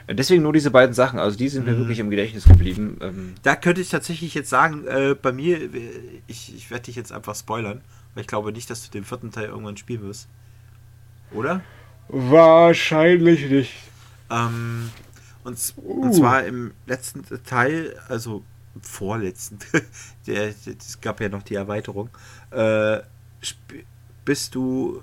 Deswegen 0.08 0.42
nur 0.42 0.52
diese 0.52 0.70
beiden 0.70 0.94
Sachen, 0.94 1.18
also 1.18 1.36
die 1.36 1.48
sind 1.48 1.66
mir 1.66 1.72
mhm. 1.72 1.78
wirklich 1.78 1.98
im 1.98 2.10
Gedächtnis 2.10 2.44
geblieben. 2.44 2.98
Ähm 3.00 3.34
da 3.42 3.56
könnte 3.56 3.80
ich 3.80 3.88
tatsächlich 3.88 4.34
jetzt 4.34 4.50
sagen, 4.50 4.86
äh, 4.86 5.16
bei 5.20 5.32
mir, 5.32 5.68
ich, 6.28 6.54
ich 6.54 6.70
werde 6.70 6.84
dich 6.84 6.94
jetzt 6.94 7.12
einfach 7.12 7.34
spoilern, 7.34 7.80
weil 8.14 8.20
ich 8.20 8.28
glaube 8.28 8.52
nicht, 8.52 8.70
dass 8.70 8.84
du 8.84 8.90
den 8.90 9.04
vierten 9.04 9.32
Teil 9.32 9.46
irgendwann 9.46 9.76
spielen 9.76 10.02
wirst. 10.02 10.28
Oder? 11.32 11.60
Wahrscheinlich 12.08 13.50
nicht. 13.50 13.74
Ähm, 14.30 14.90
und, 15.42 15.74
uh. 15.78 16.02
und 16.02 16.12
zwar 16.14 16.44
im 16.44 16.72
letzten 16.86 17.24
Teil, 17.44 17.98
also 18.08 18.44
im 18.76 18.82
vorletzten, 18.82 19.58
es 20.26 21.00
gab 21.00 21.20
ja 21.20 21.28
noch 21.28 21.42
die 21.42 21.56
Erweiterung, 21.56 22.10
äh, 22.52 23.00
bist 24.24 24.54
du, 24.54 25.02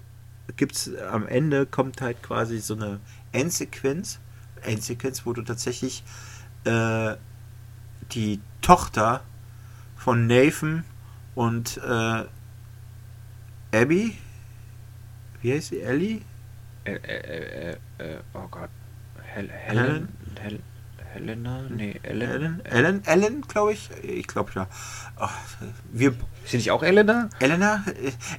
gibt's 0.57 0.91
am 0.95 1.27
Ende 1.27 1.65
kommt 1.65 2.01
halt 2.01 2.21
quasi 2.21 2.59
so 2.59 2.75
eine 2.75 2.99
Endsequenz, 3.31 4.19
Endsequenz, 4.61 5.25
wo 5.25 5.33
du 5.33 5.41
tatsächlich 5.41 6.03
äh, 6.65 7.15
die 8.11 8.39
Tochter 8.61 9.23
von 9.95 10.27
Nathan 10.27 10.83
und 11.35 11.77
äh, 11.77 12.25
Abby, 13.71 14.17
wie 15.41 15.53
heißt 15.53 15.69
sie, 15.69 15.81
Ellie? 15.81 16.21
Äh, 16.85 16.93
äh, 16.93 17.71
äh, 17.71 17.77
äh 17.97 18.17
oh 18.33 18.47
Gott, 18.49 18.69
Hel 19.23 19.49
Helen? 19.49 20.09
Hel 20.39 20.59
Helena? 21.13 21.61
Nee, 21.69 21.99
Ellen. 22.01 22.29
Ellen, 22.29 22.65
Ellen, 22.65 23.05
Ellen 23.05 23.41
glaube 23.43 23.73
ich. 23.73 23.89
Ich 24.01 24.27
glaube 24.27 24.51
ja. 24.55 24.67
Oh, 25.19 25.29
wir, 25.91 26.11
ist 26.43 26.51
sie 26.51 26.57
nicht 26.57 26.71
auch 26.71 26.81
Elena? 26.81 27.29
Elena? 27.39 27.83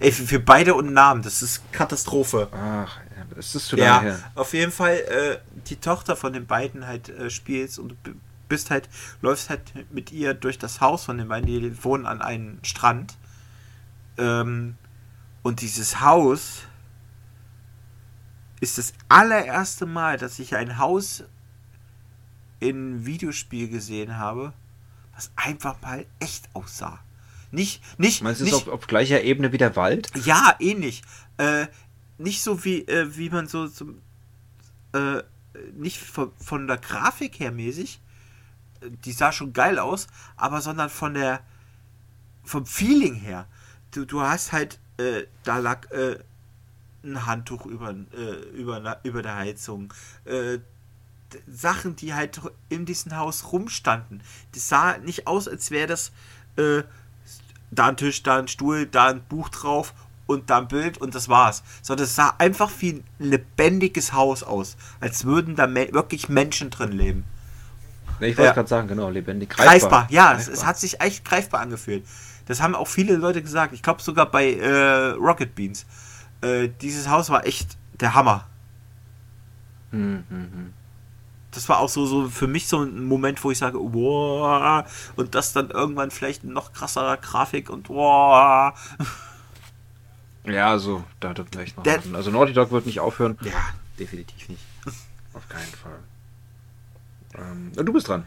Ey, 0.01 0.11
für 0.11 0.41
beide 0.41 0.75
und 0.75 0.93
Namen, 0.93 1.23
das 1.23 1.41
ist 1.43 1.63
Katastrophe. 1.73 2.49
Ach, 2.53 2.99
das 3.35 3.55
ist 3.55 3.67
zu 3.67 3.77
lange 3.77 3.89
ja, 3.89 4.01
her. 4.01 4.19
Auf 4.35 4.53
jeden 4.55 4.73
Fall 4.73 4.97
äh, 4.97 5.39
die 5.69 5.77
Tochter 5.77 6.17
von 6.17 6.33
den 6.33 6.47
beiden 6.47 6.87
halt 6.87 7.09
äh, 7.09 7.31
spielst 7.31 7.79
und 7.79 7.97
du 8.03 8.13
bist 8.49 8.71
halt, 8.71 8.89
läufst 9.23 9.51
halt 9.51 9.93
mit 9.93 10.13
ihr 10.13 10.35
durch 10.35 10.59
das 10.59 10.81
Haus 10.81 11.05
von 11.05 11.17
den 11.17 11.29
beiden, 11.29 11.47
die 11.47 11.85
wohnen 11.85 12.07
an 12.07 12.21
einem 12.21 12.59
Strand. 12.63 13.17
Ähm, 14.19 14.77
und 15.43 15.61
dieses 15.61 16.01
Haus 16.01 16.63
ist 18.61 18.79
das 18.79 18.95
allererste 19.09 19.87
Mal, 19.87 20.19
dass 20.19 20.39
ich 20.39 20.57
ein 20.57 20.79
Haus 20.79 21.25
in 22.65 23.05
Videospiel 23.05 23.69
gesehen 23.69 24.17
habe, 24.17 24.53
was 25.15 25.31
einfach 25.37 25.81
mal 25.83 26.07
echt 26.19 26.49
aussah. 26.55 26.99
Nicht, 27.51 27.83
nicht. 28.01 28.23
Meinst 28.23 28.41
du 28.41 28.47
es 28.47 28.55
auf, 28.55 28.69
auf, 28.69 28.87
gleicher 28.87 29.23
Ebene 29.23 29.53
wie 29.53 29.59
der 29.59 29.77
Wald? 29.77 30.11
Ja, 30.25 30.57
ähnlich. 30.59 31.03
Äh, 31.37 31.67
nicht 32.19 32.43
so 32.43 32.65
wie, 32.65 32.81
äh, 32.89 33.17
wie 33.17 33.31
man 33.31 33.47
so, 33.47 33.67
so 33.67 33.87
äh, 34.93 35.23
nicht 35.75 35.99
von, 35.99 36.33
von 36.41 36.67
der 36.67 36.79
Grafik 36.79 37.39
her 37.39 37.53
mäßig, 37.53 38.01
die 39.05 39.13
sah 39.13 39.31
schon 39.31 39.53
geil 39.53 39.79
aus, 39.79 40.09
aber 40.37 40.61
sondern 40.61 40.91
von 40.91 41.15
der, 41.15 41.41
vom 42.43 42.67
Feeling 42.67 43.15
her. 43.15 43.47
Du, 43.93 44.05
du 44.05 44.21
hast 44.21 44.53
halt, 44.53 44.81
äh, 44.97 45.25
da 45.45 45.59
lag 45.59 45.91
äh, 45.93 46.19
ein 47.05 47.27
Handtuch 47.27 47.67
über, 47.67 47.91
äh, 47.91 48.33
über, 48.57 49.01
über 49.05 49.23
der 49.23 49.37
Heizung. 49.37 49.93
Äh, 50.25 50.59
Sachen, 51.47 51.97
die 51.97 52.15
halt 52.15 52.41
in 52.69 52.87
diesem 52.87 53.17
Haus 53.17 53.53
rumstanden. 53.53 54.23
Das 54.53 54.69
sah 54.69 54.99
nicht 54.99 55.27
aus, 55.27 55.49
als 55.49 55.71
wäre 55.71 55.87
das 55.87 56.13
äh, 56.57 56.83
da 57.71 57.87
ein 57.89 57.97
Tisch, 57.97 58.23
da 58.23 58.39
ein 58.39 58.49
Stuhl, 58.49 58.87
da 58.87 59.07
ein 59.09 59.23
Buch 59.23 59.49
drauf 59.49 59.95
und 60.27 60.51
da 60.51 60.59
ein 60.59 60.69
Bild 60.69 60.99
und 60.99 61.15
das 61.15 61.29
war's. 61.29 61.63
Sondern 61.83 62.05
es 62.05 62.15
sah 62.15 62.35
einfach 62.39 62.71
wie 62.79 62.95
ein 62.95 63.05
lebendiges 63.19 64.13
Haus 64.13 64.43
aus. 64.43 64.77
Als 65.01 65.25
würden 65.25 65.57
da 65.57 65.67
me 65.67 65.93
wirklich 65.93 66.29
Menschen 66.29 66.71
drin 66.71 66.93
leben. 66.93 67.25
Ich 68.21 68.37
wollte 68.39 68.45
ja. 68.45 68.53
gerade 68.53 68.69
sagen, 68.69 68.89
genau, 68.89 69.11
lebendig. 69.11 69.51
Greifbar, 69.51 69.73
greifbar 69.73 70.07
ja, 70.11 70.33
greifbar. 70.33 70.53
Es, 70.53 70.61
es, 70.61 70.65
hat 70.65 70.79
sich 70.79 71.01
echt 71.01 71.25
greifbar 71.25 71.61
angefühlt. 71.61 72.05
Das 72.47 72.61
haben 72.61 72.75
auch 72.75 72.89
viele 72.89 73.17
Leute 73.17 73.43
gesagt. 73.43 73.75
Ich 73.75 73.83
glaube 73.83 74.03
sogar 74.03 74.31
bei 74.31 74.55
äh, 74.55 75.11
Rocket 75.13 75.55
Beans. 75.55 75.85
Äh, 76.41 76.69
dieses 76.81 77.09
Haus 77.09 77.31
war 77.31 77.47
echt 77.47 77.77
der 78.01 78.15
Hammer. 78.15 78.47
Hm, 79.91 80.25
hm, 80.29 80.51
hm. 80.53 80.73
Das 81.55 81.69
war 81.69 81.79
auch 81.79 81.89
so, 81.89 82.07
so 82.07 82.29
für 82.29 82.47
mich 82.47 82.69
so 82.69 82.83
ein 82.83 83.05
Moment, 83.05 83.43
wo 83.45 83.51
ich 83.51 83.59
sage, 83.59 83.79
wow, 83.81 84.85
und 85.17 85.35
das 85.35 85.53
dann 85.53 85.71
irgendwann 85.71 86.11
vielleicht 86.11 86.45
noch 86.45 86.73
krasserer 86.73 87.17
Grafik 87.17 87.71
und 87.71 87.89
wow. 87.89 88.73
Ja, 90.45 90.71
also 90.71 91.05
da 91.21 91.37
wird 91.37 91.49
vielleicht 91.53 91.77
noch. 91.77 91.85
Der, 91.85 92.01
also 92.13 92.31
Naughty 92.31 92.53
Dog 92.53 92.71
wird 92.71 92.87
nicht 92.87 93.01
aufhören. 93.01 93.39
Ja, 93.43 93.71
definitiv 93.99 94.49
nicht. 94.49 94.63
Auf 95.33 95.49
keinen 95.49 95.73
Fall. 95.73 95.99
Ähm, 97.37 97.73
du 97.75 97.93
bist 97.93 98.09
dran. 98.09 98.25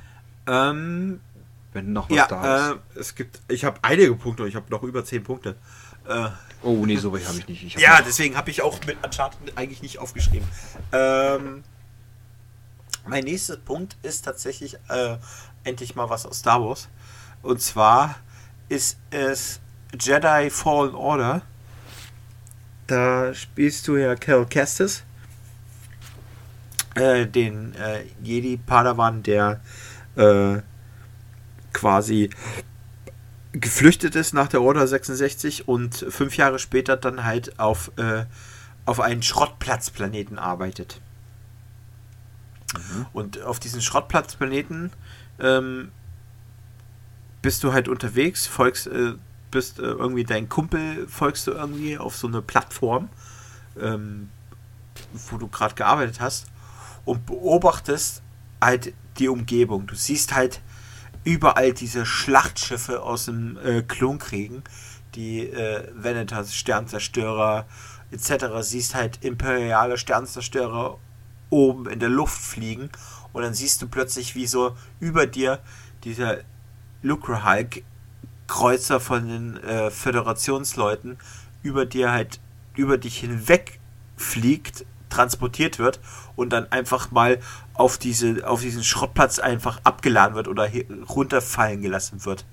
Ähm, 0.47 1.19
Wenn 1.73 1.93
noch 1.93 2.09
was 2.09 2.17
ja, 2.17 2.27
da 2.27 2.69
ist. 2.71 2.75
Äh, 2.95 2.99
es 2.99 3.15
gibt, 3.15 3.39
ich 3.47 3.65
habe 3.65 3.79
einige 3.83 4.15
Punkte, 4.15 4.47
ich 4.47 4.55
habe 4.55 4.65
noch 4.69 4.83
über 4.83 5.05
zehn 5.05 5.23
Punkte. 5.23 5.55
Äh, 6.07 6.29
oh, 6.63 6.85
nee, 6.85 6.95
so 6.95 7.13
weit 7.13 7.27
habe 7.27 7.37
ich 7.37 7.47
nicht. 7.47 7.63
Ich 7.63 7.75
hab 7.75 7.81
ja, 7.81 8.01
deswegen 8.01 8.35
habe 8.35 8.49
ich 8.49 8.61
auch 8.61 8.79
mit 8.85 9.03
Uncharted 9.03 9.57
eigentlich 9.57 9.81
nicht 9.81 9.99
aufgeschrieben. 9.99 10.47
Ähm, 10.91 11.63
mein 13.07 13.23
nächster 13.23 13.57
Punkt 13.57 13.97
ist 14.03 14.25
tatsächlich 14.25 14.77
äh, 14.89 15.17
endlich 15.63 15.95
mal 15.95 16.09
was 16.09 16.25
aus 16.25 16.39
Star 16.39 16.63
Wars. 16.63 16.89
Und 17.41 17.61
zwar 17.61 18.15
ist 18.69 18.97
es 19.11 19.59
Jedi 19.99 20.49
Fallen 20.49 20.95
Order. 20.95 21.41
Da 22.87 23.33
spielst 23.33 23.87
du 23.87 23.97
ja 23.97 24.15
Cal 24.15 24.45
Kestis, 24.45 25.03
äh, 26.95 27.25
den 27.25 27.73
äh, 27.75 28.03
Jedi 28.23 28.57
Padawan, 28.57 29.23
der 29.23 29.61
äh, 30.15 30.61
quasi 31.73 32.29
geflüchtet 33.53 34.15
ist 34.15 34.33
nach 34.33 34.47
der 34.47 34.61
Order 34.61 34.87
66 34.87 35.67
und 35.67 35.95
fünf 36.09 36.37
Jahre 36.37 36.59
später 36.59 36.95
dann 36.95 37.23
halt 37.23 37.59
auf, 37.59 37.91
äh, 37.97 38.25
auf 38.85 38.99
einen 38.99 39.23
Schrottplatzplaneten 39.23 40.39
arbeitet. 40.39 41.01
Mhm. 42.73 43.05
Und 43.13 43.41
auf 43.41 43.59
diesen 43.59 43.81
Schrottplatzplaneten 43.81 44.91
ähm, 45.39 45.91
bist 47.41 47.63
du 47.63 47.73
halt 47.73 47.87
unterwegs, 47.87 48.47
folgst, 48.47 48.87
äh, 48.87 49.13
bist 49.51 49.79
äh, 49.79 49.83
irgendwie 49.83 50.23
dein 50.23 50.49
Kumpel, 50.49 51.07
folgst 51.07 51.47
du 51.47 51.51
irgendwie 51.51 51.97
auf 51.97 52.15
so 52.17 52.27
eine 52.27 52.41
Plattform. 52.41 53.09
Ähm, 53.79 54.29
wo 55.29 55.37
du 55.37 55.47
gerade 55.47 55.75
gearbeitet 55.75 56.19
hast 56.19 56.47
und 57.05 57.25
beobachtest 57.25 58.21
halt 58.61 58.93
die 59.19 59.29
Umgebung. 59.29 59.87
Du 59.87 59.95
siehst 59.95 60.35
halt 60.35 60.61
überall 61.23 61.73
diese 61.73 62.05
Schlachtschiffe 62.05 63.01
aus 63.01 63.25
dem 63.25 63.57
äh, 63.57 63.81
Klonkriegen, 63.81 64.63
die 65.15 65.47
äh, 65.47 65.87
Venetas 65.93 66.55
Sternzerstörer 66.55 67.65
etc. 68.11 68.45
Siehst 68.61 68.95
halt 68.95 69.23
imperiale 69.23 69.97
Sternzerstörer 69.97 70.97
oben 71.49 71.87
in 71.87 71.99
der 71.99 72.09
Luft 72.09 72.41
fliegen 72.41 72.89
und 73.33 73.43
dann 73.43 73.53
siehst 73.53 73.81
du 73.81 73.87
plötzlich, 73.87 74.35
wie 74.35 74.47
so 74.47 74.75
über 74.99 75.27
dir 75.27 75.59
dieser 76.03 76.39
Lucrehulk 77.01 77.83
Kreuzer 78.47 78.99
von 78.99 79.27
den 79.27 79.57
äh, 79.57 79.91
Föderationsleuten 79.91 81.17
über 81.61 81.85
dir 81.85 82.11
halt 82.11 82.39
über 82.75 82.97
dich 82.97 83.19
hinweg 83.19 83.79
fliegt, 84.15 84.85
transportiert 85.09 85.79
wird 85.79 85.99
und 86.35 86.51
dann 86.51 86.71
einfach 86.71 87.11
mal 87.11 87.39
auf 87.73 87.97
diese 87.97 88.47
auf 88.47 88.61
diesen 88.61 88.83
Schrottplatz 88.83 89.39
einfach 89.39 89.81
abgeladen 89.83 90.35
wird 90.35 90.47
oder 90.47 90.69
runterfallen 91.09 91.81
gelassen 91.81 92.25
wird. 92.25 92.45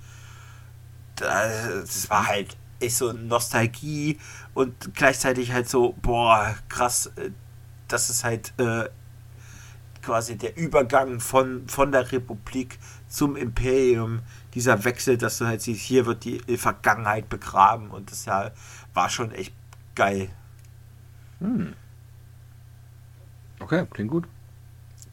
Das 1.16 2.10
war 2.10 2.26
halt 2.26 2.56
echt 2.80 2.96
so 2.96 3.12
Nostalgie 3.12 4.18
und 4.52 4.94
gleichzeitig 4.94 5.52
halt 5.52 5.68
so 5.68 5.94
boah 6.02 6.54
krass, 6.68 7.10
äh, 7.94 7.98
das 7.98 8.10
ist 8.10 8.24
halt 8.24 8.52
äh, 8.58 8.88
quasi 10.02 10.36
der 10.36 10.56
Übergang 10.56 11.20
von 11.20 11.68
von 11.68 11.92
der 11.92 12.10
Republik 12.10 12.78
zum 13.08 13.36
Imperium, 13.36 14.20
dieser 14.54 14.84
Wechsel, 14.84 15.16
dass 15.16 15.38
du 15.38 15.46
halt 15.46 15.62
siehst, 15.62 15.80
hier 15.82 16.04
wird 16.04 16.24
die 16.24 16.40
Vergangenheit 16.56 17.28
begraben 17.28 17.90
und 17.90 18.10
das 18.10 18.24
ja 18.24 18.50
war 18.92 19.08
schon 19.08 19.30
echt 19.30 19.54
geil. 19.94 20.28
Hm. 21.38 21.74
Okay, 23.60 23.86
klingt 23.90 24.10
gut. 24.10 24.24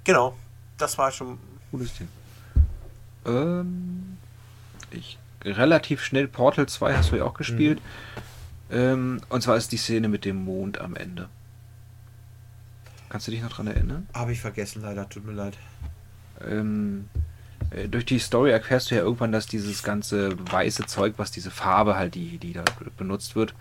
Genau, 0.04 0.36
das 0.78 0.98
war 0.98 1.12
schon. 1.12 1.38
Gutes 1.72 1.94
Ding. 1.98 2.08
Ähm, 3.26 4.18
ich 4.90 5.20
relativ 5.44 6.04
schnell 6.04 6.28
Portal 6.28 6.68
2 6.68 6.98
hast 6.98 7.12
du 7.12 7.18
ja 7.18 7.24
auch 7.26 7.36
gespielt. 7.36 7.80
Mhm. 8.70 8.76
Ähm, 8.78 9.22
und 9.30 9.42
zwar 9.42 9.58
ist 9.58 9.72
die 9.72 9.78
Szene 9.78 10.08
mit 10.08 10.26
dem 10.26 10.44
Mond 10.44 10.80
am 10.80 10.96
Ende. 10.96 11.30
Kannst 13.12 13.28
du 13.28 13.32
dich 13.32 13.42
noch 13.42 13.52
dran 13.52 13.68
erinnern? 13.68 14.08
Habe 14.14 14.32
ich 14.32 14.40
vergessen, 14.40 14.82
leider, 14.84 15.10
tut 15.10 15.26
mir 15.26 15.34
leid. 15.34 15.58
Ähm, 16.48 17.10
äh, 17.72 17.90
durch 17.90 18.06
die 18.06 18.20
Story 18.20 18.52
erfährst 18.52 18.90
du 18.90 18.96
ja 18.96 19.02
irgendwann, 19.02 19.34
dass 19.34 19.48
dieses 19.48 19.84
ganze 19.84 20.38
weiße 20.50 20.86
Zeug, 20.86 21.16
was 21.18 21.30
diese 21.30 21.52
Farbe 21.52 21.98
halt, 21.98 22.16
die, 22.16 22.38
die 22.38 22.54
da 22.54 22.64
benutzt 22.96 23.36
wird, 23.36 23.54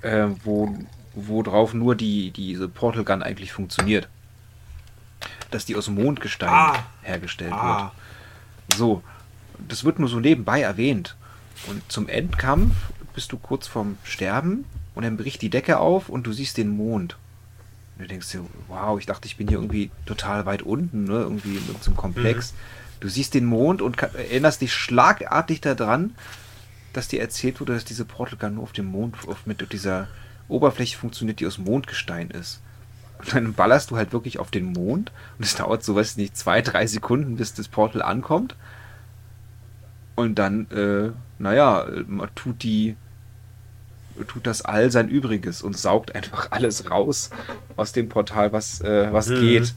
äh, 0.00 0.28
wo, 0.44 0.74
wo 1.12 1.42
drauf 1.42 1.74
nur 1.74 1.94
die, 1.94 2.30
diese 2.30 2.66
Portal 2.66 3.04
Gun 3.04 3.22
eigentlich 3.22 3.52
funktioniert. 3.52 4.08
Dass 5.50 5.66
die 5.66 5.76
aus 5.76 5.90
Mondgestein 5.90 6.48
ah. 6.48 6.86
hergestellt 7.02 7.52
ah. 7.52 7.92
wird. 8.68 8.78
So, 8.78 9.02
das 9.68 9.84
wird 9.84 9.98
nur 9.98 10.08
so 10.08 10.20
nebenbei 10.20 10.62
erwähnt. 10.62 11.16
Und 11.66 11.82
zum 11.92 12.08
Endkampf 12.08 12.74
bist 13.14 13.30
du 13.30 13.36
kurz 13.36 13.66
vorm 13.66 13.98
Sterben 14.04 14.64
und 14.94 15.04
dann 15.04 15.18
bricht 15.18 15.42
die 15.42 15.50
Decke 15.50 15.80
auf 15.80 16.08
und 16.08 16.26
du 16.26 16.32
siehst 16.32 16.56
den 16.56 16.70
Mond. 16.70 17.18
Und 17.96 18.04
du 18.04 18.08
denkst 18.08 18.30
dir, 18.30 18.44
wow, 18.68 18.98
ich 18.98 19.06
dachte, 19.06 19.26
ich 19.26 19.36
bin 19.36 19.48
hier 19.48 19.58
irgendwie 19.58 19.90
total 20.06 20.46
weit 20.46 20.62
unten, 20.62 21.04
ne? 21.04 21.20
irgendwie 21.20 21.56
in 21.56 21.66
irgendeinem 21.66 21.96
Komplex. 21.96 22.52
Mhm. 22.52 22.56
Du 23.00 23.08
siehst 23.08 23.34
den 23.34 23.44
Mond 23.44 23.82
und 23.82 24.00
erinnerst 24.02 24.60
dich 24.60 24.72
schlagartig 24.72 25.60
daran, 25.60 26.14
dass 26.92 27.08
dir 27.08 27.20
erzählt 27.20 27.60
wurde, 27.60 27.74
dass 27.74 27.84
diese 27.84 28.04
Portal 28.04 28.38
Gun 28.38 28.54
nur 28.54 28.64
auf 28.64 28.72
dem 28.72 28.86
Mond, 28.86 29.16
auf, 29.28 29.46
mit 29.46 29.72
dieser 29.72 30.08
Oberfläche 30.48 30.96
funktioniert, 30.96 31.40
die 31.40 31.46
aus 31.46 31.58
Mondgestein 31.58 32.30
ist. 32.30 32.60
Und 33.18 33.34
dann 33.34 33.54
ballerst 33.54 33.90
du 33.90 33.96
halt 33.96 34.12
wirklich 34.12 34.38
auf 34.38 34.50
den 34.50 34.72
Mond 34.72 35.12
und 35.38 35.44
es 35.44 35.54
dauert 35.54 35.84
so, 35.84 35.94
weiß 35.94 36.16
nicht, 36.16 36.36
zwei, 36.36 36.62
drei 36.62 36.86
Sekunden, 36.86 37.36
bis 37.36 37.54
das 37.54 37.68
Portal 37.68 38.02
ankommt. 38.02 38.56
Und 40.16 40.38
dann, 40.38 40.70
äh, 40.70 41.10
naja, 41.38 41.86
tut 42.34 42.62
die, 42.62 42.96
tut 44.28 44.46
das 44.46 44.62
all 44.62 44.90
sein 44.90 45.08
Übriges 45.08 45.62
und 45.62 45.76
saugt 45.76 46.14
einfach 46.14 46.48
alles 46.50 46.90
raus 46.90 47.30
aus 47.76 47.92
dem 47.92 48.08
Portal, 48.08 48.52
was, 48.52 48.80
äh, 48.80 49.12
was 49.12 49.28
mhm. 49.28 49.40
geht. 49.40 49.74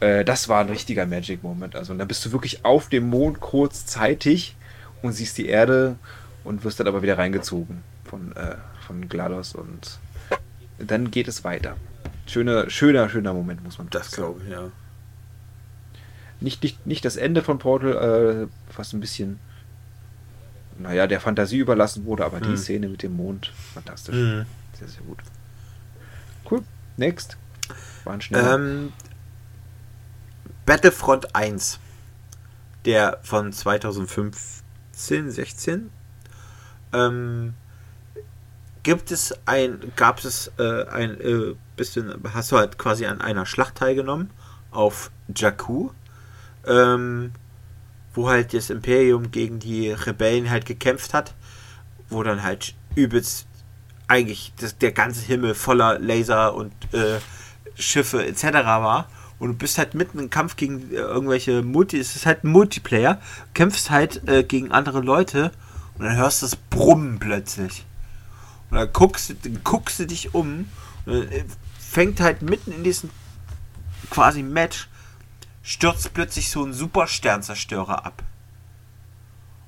Äh, 0.00 0.24
das 0.24 0.48
war 0.48 0.60
ein 0.60 0.68
richtiger 0.68 1.06
Magic-Moment. 1.06 1.76
Also, 1.76 1.92
und 1.92 1.98
dann 1.98 2.08
bist 2.08 2.24
du 2.24 2.32
wirklich 2.32 2.64
auf 2.64 2.88
dem 2.88 3.08
Mond 3.08 3.40
kurzzeitig 3.40 4.56
und 5.02 5.12
siehst 5.12 5.38
die 5.38 5.46
Erde 5.46 5.96
und 6.44 6.64
wirst 6.64 6.80
dann 6.80 6.88
aber 6.88 7.02
wieder 7.02 7.18
reingezogen 7.18 7.82
von, 8.04 8.34
äh, 8.36 8.56
von 8.86 9.08
GLaDOS 9.08 9.54
und 9.54 9.98
dann 10.78 11.10
geht 11.10 11.28
es 11.28 11.44
weiter. 11.44 11.76
Schöner, 12.26 12.70
schöner, 12.70 13.08
schöner 13.08 13.34
Moment, 13.34 13.62
muss 13.62 13.78
man 13.78 13.88
Das 13.90 14.10
glaube 14.10 14.40
ich, 14.44 14.50
ja. 14.50 14.70
Nicht, 16.40 16.62
nicht, 16.62 16.86
nicht 16.86 17.04
das 17.04 17.16
Ende 17.16 17.42
von 17.42 17.58
Portal, 17.58 18.48
äh, 18.48 18.76
was 18.76 18.92
ein 18.92 19.00
bisschen, 19.00 19.38
naja, 20.78 21.06
der 21.06 21.20
Fantasie 21.20 21.58
überlassen 21.58 22.04
wurde, 22.04 22.24
aber 22.24 22.38
mhm. 22.38 22.44
die 22.44 22.56
Szene 22.56 22.88
mit 22.88 23.02
dem 23.02 23.16
Mond, 23.16 23.52
fantastisch. 23.74 24.14
Mhm. 24.14 24.46
Sehr, 24.78 24.88
sehr 24.88 25.02
gut. 25.02 25.18
Cool. 26.50 26.62
Next. 26.96 27.36
Waren 28.04 28.20
schnell. 28.20 28.44
Ähm, 28.44 28.92
Battlefront 30.66 31.34
1. 31.34 31.78
Der 32.84 33.18
von 33.22 33.52
2015, 33.52 35.30
16. 35.30 35.90
Ähm, 36.92 37.54
gibt 38.82 39.10
es 39.10 39.34
ein, 39.46 39.92
gab 39.96 40.22
es 40.22 40.52
äh, 40.58 40.84
ein 40.88 41.20
äh, 41.20 41.54
bisschen, 41.76 42.14
hast 42.32 42.52
du 42.52 42.58
halt 42.58 42.78
quasi 42.78 43.06
an 43.06 43.20
einer 43.20 43.46
Schlacht 43.46 43.76
teilgenommen 43.76 44.30
auf 44.70 45.10
Jakku, 45.34 45.90
ähm, 46.66 47.32
wo 48.14 48.28
halt 48.28 48.54
das 48.54 48.70
Imperium 48.70 49.30
gegen 49.30 49.58
die 49.58 49.90
Rebellen 49.90 50.50
halt 50.50 50.66
gekämpft 50.66 51.14
hat, 51.14 51.34
wo 52.08 52.22
dann 52.22 52.42
halt 52.42 52.74
übelst 52.94 53.46
eigentlich 54.06 54.52
das, 54.58 54.78
der 54.78 54.92
ganze 54.92 55.22
Himmel 55.26 55.54
voller 55.54 55.98
Laser 55.98 56.54
und 56.54 56.72
äh, 56.92 57.18
Schiffe 57.74 58.24
etc. 58.24 58.44
war. 58.44 59.08
Und 59.38 59.48
du 59.48 59.54
bist 59.54 59.78
halt 59.78 59.94
mitten 59.94 60.18
im 60.18 60.30
Kampf 60.30 60.56
gegen 60.56 60.90
äh, 60.92 60.96
irgendwelche 60.96 61.62
Multi, 61.62 61.98
es 61.98 62.14
ist 62.14 62.26
halt 62.26 62.44
ein 62.44 62.48
Multiplayer, 62.48 63.20
kämpfst 63.52 63.90
halt 63.90 64.26
äh, 64.28 64.44
gegen 64.44 64.70
andere 64.70 65.00
Leute 65.00 65.50
und 65.98 66.04
dann 66.04 66.16
hörst 66.16 66.42
du 66.42 66.46
das 66.46 66.56
Brummen 66.56 67.18
plötzlich. 67.18 67.84
Und 68.70 68.78
dann 68.78 68.92
guckst, 68.92 69.34
dann 69.42 69.60
guckst 69.64 69.98
du 69.98 70.06
dich 70.06 70.34
um 70.34 70.68
und 71.06 71.12
dann 71.12 71.28
fängt 71.78 72.20
halt 72.20 72.42
mitten 72.42 72.72
in 72.72 72.84
diesem 72.84 73.10
quasi 74.10 74.42
Match, 74.42 74.88
stürzt 75.64 76.14
plötzlich 76.14 76.50
so 76.50 76.64
ein 76.64 76.72
Supersternzerstörer 76.72 78.06
ab. 78.06 78.22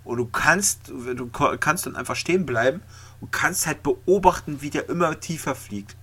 Und 0.05 0.19
du 0.19 0.27
kannst, 0.27 0.89
du 0.89 1.27
kannst 1.27 1.87
dann 1.87 1.97
einfach 1.97 2.15
stehen 2.15 2.47
bleiben 2.47 2.81
und 3.21 3.33
kannst 3.33 3.67
halt 3.67 3.83
beobachten, 3.83 4.63
wie 4.63 4.71
der 4.71 4.89
immer 4.89 5.19
tiefer 5.19 5.57
fliegt. 5.57 5.97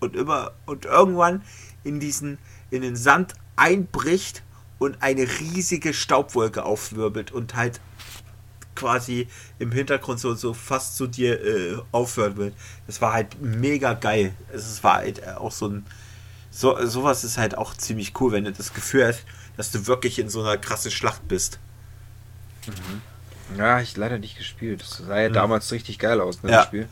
Und 0.00 0.16
immer, 0.16 0.52
und 0.64 0.86
irgendwann 0.86 1.42
in 1.84 2.00
diesen, 2.00 2.38
in 2.70 2.80
den 2.80 2.96
Sand 2.96 3.34
einbricht 3.56 4.42
und 4.78 5.02
eine 5.02 5.22
riesige 5.22 5.92
Staubwolke 5.92 6.64
aufwirbelt 6.64 7.30
und 7.30 7.54
halt 7.54 7.80
quasi 8.74 9.28
im 9.58 9.70
Hintergrund 9.70 10.18
so, 10.18 10.34
so 10.34 10.54
fast 10.54 10.96
zu 10.96 11.06
dir 11.06 11.44
äh, 11.44 11.78
aufhören 11.92 12.36
will. 12.36 12.52
Das 12.86 13.00
war 13.00 13.12
halt 13.12 13.40
mega 13.40 13.92
geil. 13.94 14.34
Es 14.52 14.82
war 14.82 14.94
halt 14.94 15.26
auch 15.28 15.52
so 15.52 15.68
ein. 15.68 15.86
So, 16.52 16.76
sowas 16.86 17.24
ist 17.24 17.38
halt 17.38 17.56
auch 17.56 17.74
ziemlich 17.74 18.20
cool, 18.20 18.32
wenn 18.32 18.44
du 18.44 18.52
das 18.52 18.74
Gefühl 18.74 19.06
hast, 19.06 19.22
dass 19.56 19.70
du 19.70 19.86
wirklich 19.86 20.18
in 20.18 20.28
so 20.28 20.42
einer 20.42 20.58
krassen 20.58 20.90
Schlacht 20.90 21.26
bist. 21.26 21.58
Mhm. 22.66 23.58
Ja, 23.58 23.80
ich 23.80 23.96
leider 23.96 24.18
nicht 24.18 24.36
gespielt. 24.36 24.82
Das 24.82 24.98
sah 24.98 25.18
ja 25.18 25.30
mhm. 25.30 25.32
damals 25.32 25.72
richtig 25.72 25.98
geil 25.98 26.20
aus, 26.20 26.42
ne, 26.42 26.50
ja. 26.50 26.58
das 26.58 26.66
Spiel. 26.66 26.88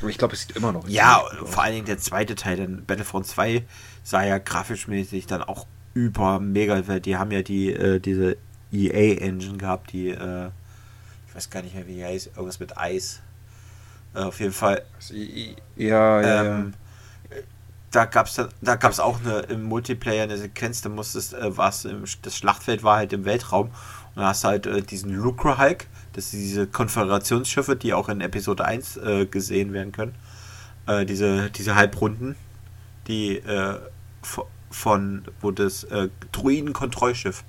Aber 0.00 0.08
ich 0.08 0.18
glaube, 0.18 0.34
es 0.34 0.42
sieht 0.42 0.56
immer 0.56 0.72
noch. 0.72 0.88
Ja, 0.88 1.24
vor 1.44 1.62
allen 1.62 1.74
Dingen 1.74 1.86
der 1.86 1.98
zweite 1.98 2.34
Teil, 2.36 2.56
denn 2.56 2.84
Battlefront 2.84 3.26
2 3.26 3.64
sah 4.02 4.24
ja 4.24 4.38
grafisch 4.38 4.88
mäßig 4.88 5.26
dann 5.26 5.42
auch 5.42 5.66
über 5.94 6.38
mega, 6.38 6.86
weil 6.86 7.00
die 7.00 7.16
haben 7.16 7.32
ja 7.32 7.42
die, 7.42 7.72
äh, 7.72 8.00
diese 8.00 8.36
EA-Engine 8.72 9.58
gehabt, 9.58 9.92
die, 9.92 10.10
äh, 10.10 10.50
ich 11.28 11.34
weiß 11.34 11.50
gar 11.50 11.62
nicht 11.62 11.74
mehr, 11.74 11.86
wie 11.86 11.94
die 11.94 12.04
heißt, 12.04 12.28
irgendwas 12.28 12.60
mit 12.60 12.76
Eis. 12.76 13.20
Äh, 14.14 14.20
auf 14.20 14.38
jeden 14.40 14.52
Fall. 14.52 14.82
Ja, 15.76 16.20
ja. 16.20 16.44
Ähm, 16.44 16.74
da 17.90 18.04
gab 18.04 18.26
es 18.26 18.40
da 18.60 18.76
gab's 18.76 19.00
auch 19.00 19.20
eine 19.20 19.40
im 19.40 19.62
Multiplayer 19.62 20.24
eine 20.24 20.36
Sequenz, 20.36 20.82
da 20.82 20.88
musstest, 20.88 21.34
äh, 21.34 21.56
was 21.56 21.88
das 22.22 22.36
Schlachtfeld 22.36 22.82
war 22.82 22.96
halt 22.96 23.12
im 23.12 23.24
Weltraum 23.24 23.68
und 23.68 24.22
da 24.22 24.28
hast 24.28 24.44
du 24.44 24.48
halt 24.48 24.66
äh, 24.66 24.82
diesen 24.82 25.12
Lucre 25.14 25.58
Hulk, 25.58 25.86
das 26.12 26.30
sind 26.30 26.40
diese 26.40 26.66
Konföderationsschiffe, 26.66 27.76
die 27.76 27.94
auch 27.94 28.08
in 28.08 28.20
Episode 28.20 28.64
1 28.64 28.96
äh, 28.96 29.26
gesehen 29.26 29.72
werden 29.72 29.92
können. 29.92 30.14
Äh, 30.86 31.04
diese, 31.04 31.50
diese 31.50 31.74
Halbrunden, 31.74 32.36
die 33.06 33.36
äh, 33.36 33.78
von, 34.70 35.24
wo 35.40 35.50
das 35.50 35.84
äh, 35.84 36.08
Druiden-Kontrollschiff 36.32 37.44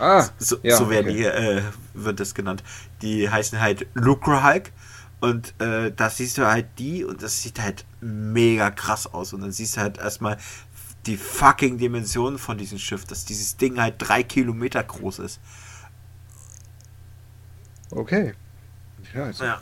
Ah, 0.00 0.26
so, 0.38 0.56
ja, 0.62 0.76
so 0.76 0.88
werden 0.88 1.10
okay. 1.10 1.18
die, 1.18 1.24
äh, 1.24 1.62
wird 1.92 2.20
das 2.20 2.34
genannt. 2.34 2.62
Die 3.02 3.28
heißen 3.28 3.60
halt 3.60 3.86
Lucre 3.92 4.42
Hulk 4.42 4.72
Und 5.20 5.54
äh, 5.60 5.92
da 5.92 6.08
siehst 6.08 6.38
du 6.38 6.46
halt 6.46 6.66
die 6.78 7.04
und 7.04 7.22
das 7.22 7.42
sieht 7.42 7.60
halt 7.60 7.84
mega 8.00 8.70
krass 8.70 9.06
aus. 9.06 9.32
Und 9.32 9.42
dann 9.42 9.52
siehst 9.52 9.76
du 9.76 9.80
halt 9.82 9.98
erstmal 9.98 10.38
die 11.06 11.16
fucking 11.16 11.78
Dimensionen 11.78 12.38
von 12.38 12.58
diesem 12.58 12.78
Schiff, 12.78 13.04
dass 13.04 13.24
dieses 13.24 13.56
Ding 13.56 13.80
halt 13.80 13.96
drei 13.98 14.22
Kilometer 14.22 14.82
groß 14.82 15.20
ist. 15.20 15.40
Okay. 17.90 18.34
Ja, 19.14 19.24
also, 19.24 19.44
ja. 19.44 19.60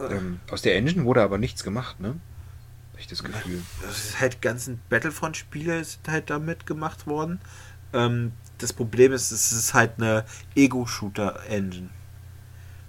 Ähm, 0.00 0.40
aus 0.50 0.62
der 0.62 0.76
Engine 0.76 1.04
wurde 1.04 1.22
aber 1.22 1.38
nichts 1.38 1.64
gemacht, 1.64 2.00
ne? 2.00 2.16
Hab 2.92 3.00
ich 3.00 3.06
das 3.06 3.22
Gefühl. 3.22 3.62
Das 3.82 3.98
ist 3.98 4.20
halt 4.20 4.42
ganzen 4.42 4.80
Battlefront-Spiele 4.88 5.84
sind 5.84 6.08
halt 6.08 6.30
damit 6.30 6.66
gemacht 6.66 7.06
worden. 7.06 7.40
Ähm, 7.92 8.32
das 8.58 8.72
Problem 8.72 9.12
ist, 9.12 9.30
es 9.30 9.52
ist 9.52 9.74
halt 9.74 9.92
eine 9.98 10.24
Ego-Shooter-Engine. 10.54 11.90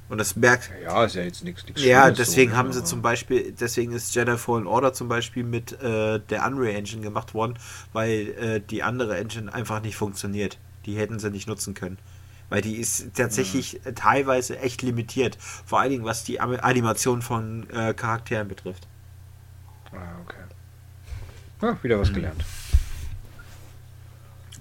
Und 0.10 0.18
das 0.18 0.36
merkt. 0.36 0.72
Ja, 0.84 1.06
ist 1.06 1.16
ja 1.16 1.22
jetzt 1.22 1.44
nichts. 1.44 1.64
Ja, 1.76 2.10
deswegen 2.10 2.52
so, 2.52 2.58
haben 2.58 2.74
sie 2.74 2.84
zum 2.84 3.04
Beispiel, 3.04 3.52
deswegen 3.52 3.92
ist 3.92 4.14
Jedi 4.16 4.38
Fallen 4.38 4.66
Order 4.66 4.92
zum 4.92 5.08
Beispiel 5.08 5.44
mit 5.44 5.80
äh, 5.84 6.20
der 6.20 6.46
Unreal 6.48 6.76
Engine 6.76 7.04
gemacht 7.04 7.36
worden, 7.36 7.60
weil 7.94 8.30
äh, 8.40 8.60
die 8.60 8.82
andere 8.82 9.18
Engine 9.18 9.54
einfach 9.54 9.82
nicht 9.82 9.96
funktioniert. 9.96 10.58
Die 10.88 10.98
hätten 10.98 11.20
sie 11.20 11.30
nicht 11.30 11.48
nutzen 11.48 11.76
können. 11.76 12.00
Weil 12.50 12.64
die 12.64 12.78
ist 12.78 13.14
tatsächlich 13.14 13.80
mhm. 13.86 13.94
teilweise 13.94 14.58
echt 14.58 14.82
limitiert. 14.82 15.38
Vor 15.40 15.80
allen 15.80 15.92
Dingen, 15.92 16.06
was 16.06 16.24
die 16.24 16.40
Animation 16.40 17.22
von 17.22 17.70
äh, 17.70 17.94
Charakteren 17.94 18.48
betrifft. 18.48 18.88
Ah, 19.92 20.20
okay. 20.24 20.38
Ja, 21.62 21.84
wieder 21.84 22.00
was 22.00 22.10
mhm. 22.10 22.16
gelernt. 22.16 22.44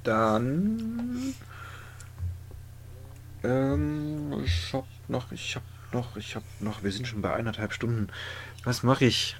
Dann. 0.04 1.34
Ähm, 3.42 4.44
hab 4.72 4.84
noch, 5.08 5.32
ich 5.32 5.56
hab 5.56 5.62
noch, 5.92 6.16
ich 6.16 6.36
hab 6.36 6.42
noch, 6.60 6.82
wir 6.82 6.92
sind 6.92 7.06
schon 7.06 7.22
bei 7.22 7.32
eineinhalb 7.34 7.72
Stunden. 7.72 8.08
Was 8.64 8.82
mache 8.82 9.04
ich? 9.04 9.36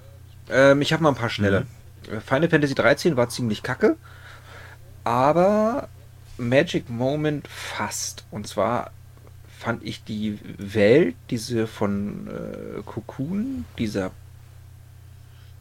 Ähm, 0.48 0.80
ich 0.80 0.92
habe 0.92 1.02
mal 1.02 1.10
ein 1.10 1.14
paar 1.14 1.30
schnelle. 1.30 1.66
Mhm. 2.10 2.20
Final 2.20 2.48
Fantasy 2.48 2.74
13 2.74 3.16
war 3.16 3.28
ziemlich 3.28 3.62
kacke, 3.62 3.96
aber 5.04 5.88
Magic 6.38 6.88
Moment 6.88 7.48
fast. 7.48 8.24
Und 8.30 8.46
zwar 8.46 8.92
fand 9.58 9.82
ich 9.82 10.04
die 10.04 10.38
Welt, 10.58 11.16
diese 11.30 11.66
von 11.66 12.28
äh, 12.28 12.82
Cocoon, 12.84 13.64
dieser 13.78 14.12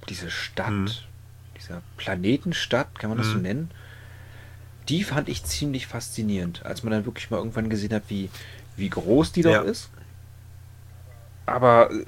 diese 0.09 0.29
Stadt, 0.31 0.71
mhm. 0.71 0.89
dieser 1.59 1.81
Planetenstadt, 1.97 2.99
kann 2.99 3.09
man 3.09 3.17
das 3.17 3.27
mhm. 3.27 3.33
so 3.33 3.39
nennen, 3.39 3.71
die 4.89 5.03
fand 5.03 5.27
ich 5.27 5.43
ziemlich 5.43 5.87
faszinierend, 5.87 6.65
als 6.65 6.83
man 6.83 6.91
dann 6.91 7.05
wirklich 7.05 7.29
mal 7.29 7.37
irgendwann 7.37 7.69
gesehen 7.69 7.93
hat, 7.93 8.03
wie, 8.07 8.29
wie 8.77 8.89
groß 8.89 9.33
die 9.33 9.41
ja. 9.41 9.59
doch 9.59 9.65
ist. 9.65 9.89
Aber 11.47 11.89
äh, 11.91 12.05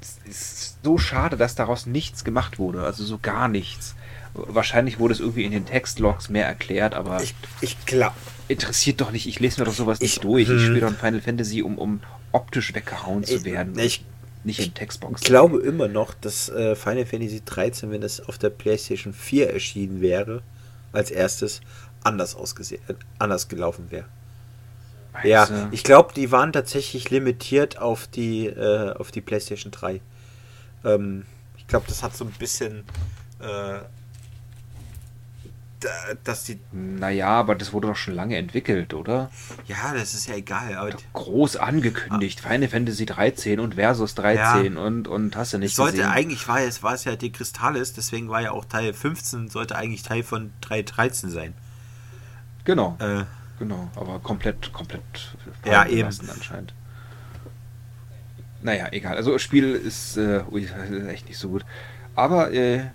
es 0.00 0.18
ist 0.28 0.78
so 0.82 0.98
schade, 0.98 1.36
dass 1.36 1.54
daraus 1.54 1.86
nichts 1.86 2.24
gemacht 2.24 2.58
wurde, 2.58 2.82
also 2.82 3.04
so 3.04 3.18
gar 3.22 3.46
nichts. 3.46 3.94
Wahrscheinlich 4.34 4.98
wurde 4.98 5.14
es 5.14 5.20
irgendwie 5.20 5.44
in 5.44 5.52
den 5.52 5.66
Textlogs 5.66 6.30
mehr 6.30 6.46
erklärt, 6.46 6.94
aber 6.94 7.22
ich, 7.22 7.34
ich 7.60 7.84
glaube 7.86 8.16
interessiert 8.48 9.00
doch 9.00 9.12
nicht. 9.12 9.26
Ich 9.26 9.40
lese 9.40 9.60
mir 9.60 9.66
doch 9.66 9.74
sowas 9.74 9.98
ich, 10.00 10.14
nicht 10.14 10.24
durch. 10.24 10.42
Ich 10.44 10.48
hm. 10.48 10.60
spiele 10.60 10.80
doch 10.80 10.94
Final 10.94 11.20
Fantasy, 11.20 11.62
um, 11.62 11.78
um 11.78 12.00
optisch 12.32 12.74
weggehauen 12.74 13.24
zu 13.24 13.44
werden. 13.44 13.78
Ich, 13.78 14.04
nicht 14.44 14.60
in 14.60 14.74
Textbox. 14.74 15.20
Ich 15.20 15.26
glaube 15.26 15.60
immer 15.60 15.86
noch, 15.88 16.14
dass 16.14 16.48
äh, 16.48 16.74
Final 16.74 17.06
Fantasy 17.06 17.42
13, 17.44 17.90
wenn 17.90 18.02
es 18.02 18.20
auf 18.20 18.38
der 18.38 18.50
PlayStation 18.50 19.12
4 19.12 19.52
erschienen 19.52 20.00
wäre, 20.00 20.42
als 20.92 21.10
erstes 21.10 21.60
anders 22.02 22.34
ausgesehen, 22.34 22.82
äh, 22.88 22.94
anders 23.18 23.48
gelaufen 23.48 23.90
wäre. 23.90 24.06
Ja, 25.24 25.68
ich 25.70 25.84
glaube, 25.84 26.14
die 26.14 26.32
waren 26.32 26.52
tatsächlich 26.52 27.10
limitiert 27.10 27.78
auf 27.78 28.06
die, 28.06 28.46
äh, 28.46 28.92
auf 28.94 29.10
die 29.10 29.20
PlayStation 29.20 29.70
3. 29.70 30.00
Ähm, 30.84 31.26
ich 31.56 31.66
glaube, 31.66 31.86
das 31.88 32.02
hat 32.02 32.16
so 32.16 32.24
ein 32.24 32.30
bisschen 32.32 32.84
äh, 33.40 33.80
dass 36.24 36.44
die. 36.44 36.60
Naja, 36.72 37.28
aber 37.28 37.54
das 37.54 37.72
wurde 37.72 37.88
doch 37.88 37.96
schon 37.96 38.14
lange 38.14 38.36
entwickelt, 38.36 38.94
oder? 38.94 39.30
Ja, 39.66 39.94
das 39.94 40.14
ist 40.14 40.26
ja 40.26 40.34
egal. 40.34 40.76
Aber 40.76 40.90
groß 41.12 41.56
angekündigt. 41.56 42.42
Ah. 42.44 42.48
Final 42.48 42.68
Fantasy 42.68 43.06
13 43.06 43.60
und 43.60 43.74
Versus 43.74 44.14
13 44.14 44.74
ja. 44.74 44.80
und, 44.80 45.08
und 45.08 45.36
hast 45.36 45.52
du 45.52 45.58
nicht 45.58 45.74
sollte 45.74 45.98
gesehen. 45.98 46.10
eigentlich 46.10 46.46
war 46.48 46.60
es, 46.60 46.82
war 46.82 46.94
es 46.94 47.04
ja 47.04 47.16
die 47.16 47.32
Kristallis, 47.32 47.92
deswegen 47.92 48.28
war 48.28 48.42
ja 48.42 48.52
auch 48.52 48.64
Teil 48.64 48.92
15, 48.92 49.48
sollte 49.48 49.76
eigentlich 49.76 50.02
Teil 50.02 50.22
von 50.22 50.52
3.13 50.62 51.28
sein. 51.28 51.54
Genau. 52.64 52.96
Äh, 53.00 53.24
genau, 53.62 53.90
aber 53.96 54.18
komplett, 54.18 54.72
komplett 54.72 55.02
ja, 55.64 55.86
eben. 55.86 56.08
anscheinend. 56.08 56.74
Naja, 58.62 58.88
egal. 58.92 59.16
Also 59.16 59.32
das 59.32 59.42
Spiel 59.42 59.74
ist, 59.74 60.16
äh, 60.16 60.42
ui, 60.50 60.66
echt 61.08 61.28
nicht 61.28 61.38
so 61.38 61.48
gut. 61.48 61.64
Aber 62.14 62.52
äh, 62.52 62.90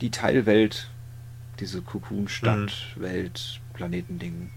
die 0.00 0.10
Teilwelt 0.10 0.88
diese 1.60 1.82
Cocoon-Stadt, 1.82 2.72
mhm. 2.96 3.02
Welt, 3.02 3.60
Planetending. 3.72 4.50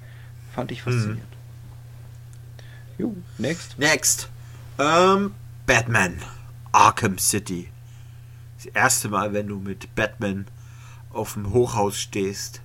Fand 0.54 0.72
ich 0.72 0.82
faszinierend. 0.82 1.22
Mhm. 1.22 2.66
Jo, 2.98 3.16
next. 3.38 3.78
Next. 3.80 4.30
Ähm, 4.78 5.34
Batman. 5.66 6.22
Arkham 6.72 7.18
City. 7.18 7.70
Das 8.58 8.66
erste 8.68 9.10
Mal, 9.10 9.34
wenn 9.34 9.48
du 9.48 9.58
mit 9.58 9.96
Batman 9.96 10.46
auf 11.12 11.34
dem 11.34 11.54
Hochhaus 11.54 11.98
stehst, 11.98 12.62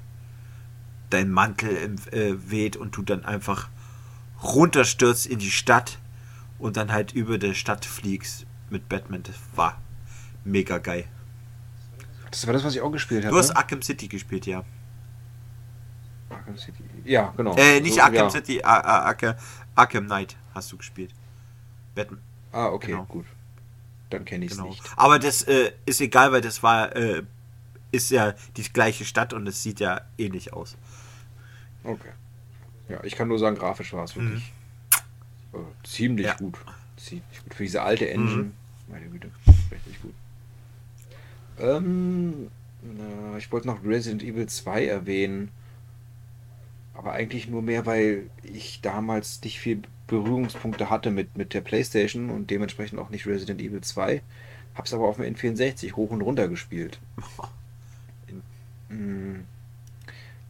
dein 1.15 1.31
Mantel 1.31 1.71
im, 1.77 1.97
äh, 2.13 2.51
weht 2.51 2.77
und 2.77 2.97
du 2.97 3.03
dann 3.03 3.25
einfach 3.25 3.69
runterstürzt 4.43 5.27
in 5.27 5.39
die 5.39 5.51
Stadt 5.51 5.99
und 6.59 6.77
dann 6.77 6.93
halt 6.93 7.13
über 7.13 7.39
der 7.39 7.55
Stadt 7.55 7.85
fliegst 7.85 8.47
mit 8.69 8.89
Batman. 8.89 9.23
Das 9.23 9.37
war 9.55 9.81
mega 10.45 10.79
geil. 10.79 11.07
Das 12.31 12.47
war 12.47 12.53
das, 12.53 12.65
was 12.65 12.75
ich 12.75 12.81
auch 12.81 12.91
gespielt 12.91 13.25
habe. 13.25 13.33
Du 13.33 13.39
hast? 13.39 13.53
Arkham 13.53 13.81
City 13.81 14.09
gespielt, 14.09 14.47
ja. 14.47 14.65
Arkham 16.31 16.59
City. 16.59 16.83
Ja, 17.05 17.33
genau. 17.37 17.55
Äh, 17.57 17.81
nicht 17.81 17.95
so, 17.95 18.01
Arkham 18.01 18.25
ja. 18.25 18.31
City, 18.31 18.63
Arkham, 18.63 19.37
Arkham 19.75 20.07
Knight 20.07 20.37
hast 20.53 20.73
du 20.73 20.77
gespielt. 20.77 21.15
Batman. 21.95 22.21
Ah, 22.51 22.67
okay, 22.67 22.93
genau. 22.93 23.05
gut. 23.05 23.27
Dann 24.11 24.25
kenne 24.25 24.45
ich 24.45 24.51
es 24.51 24.57
genau. 24.57 24.71
nicht. 24.71 24.83
Aber 24.97 25.19
das 25.19 25.43
äh, 25.43 25.73
ist 25.87 26.01
egal, 26.01 26.33
weil 26.33 26.41
das 26.41 26.63
war, 26.63 26.95
äh, 26.97 27.23
ist 27.93 28.11
ja 28.11 28.35
die 28.57 28.65
gleiche 28.65 29.05
Stadt 29.05 29.33
und 29.33 29.47
es 29.47 29.63
sieht 29.63 29.79
ja 29.79 30.01
ähnlich 30.19 30.53
aus. 30.53 30.77
Okay. 31.85 32.11
Ja, 32.89 33.03
ich 33.05 33.15
kann 33.15 33.29
nur 33.29 33.39
sagen, 33.39 33.57
grafisch 33.57 33.93
war 33.93 34.05
es 34.05 34.17
wirklich 34.17 34.53
mhm. 35.53 35.61
äh, 35.61 35.87
ziemlich 35.87 36.27
ja. 36.27 36.35
gut. 36.35 36.59
Ziemlich 36.97 37.43
gut. 37.43 37.55
Für 37.55 37.63
diese 37.63 37.83
alte 37.83 38.09
Engine. 38.11 38.45
Mhm. 38.45 38.53
Meine 38.89 39.07
Güte, 39.07 39.31
richtig 39.71 40.03
gut. 40.03 40.15
Ähm, 41.59 42.51
na, 42.83 43.39
ich 43.39 43.51
wollte 43.53 43.67
noch 43.67 43.83
Resident 43.85 44.23
Evil 44.23 44.47
2 44.47 44.87
erwähnen. 44.87 45.51
Aber 46.93 47.13
eigentlich 47.13 47.49
nur 47.49 47.63
mehr, 47.63 47.87
weil 47.87 48.31
ich 48.43 48.81
damals 48.81 49.43
nicht 49.43 49.59
viel 49.59 49.83
Berührungspunkte 50.07 50.91
hatte 50.91 51.11
mit, 51.11 51.37
mit 51.37 51.55
der 51.55 51.61
Playstation 51.61 52.31
und 52.31 52.51
dementsprechend 52.51 52.99
auch 52.99 53.11
nicht 53.11 53.27
Resident 53.27 53.61
Evil 53.61 53.81
2. 53.81 54.23
Hab's 54.75 54.93
aber 54.93 55.09
auf 55.09 55.17
dem 55.17 55.35
N64 55.35 55.95
hoch 55.95 56.11
und 56.11 56.21
runter 56.23 56.49
gespielt. 56.49 56.99
Hm. 58.91 59.47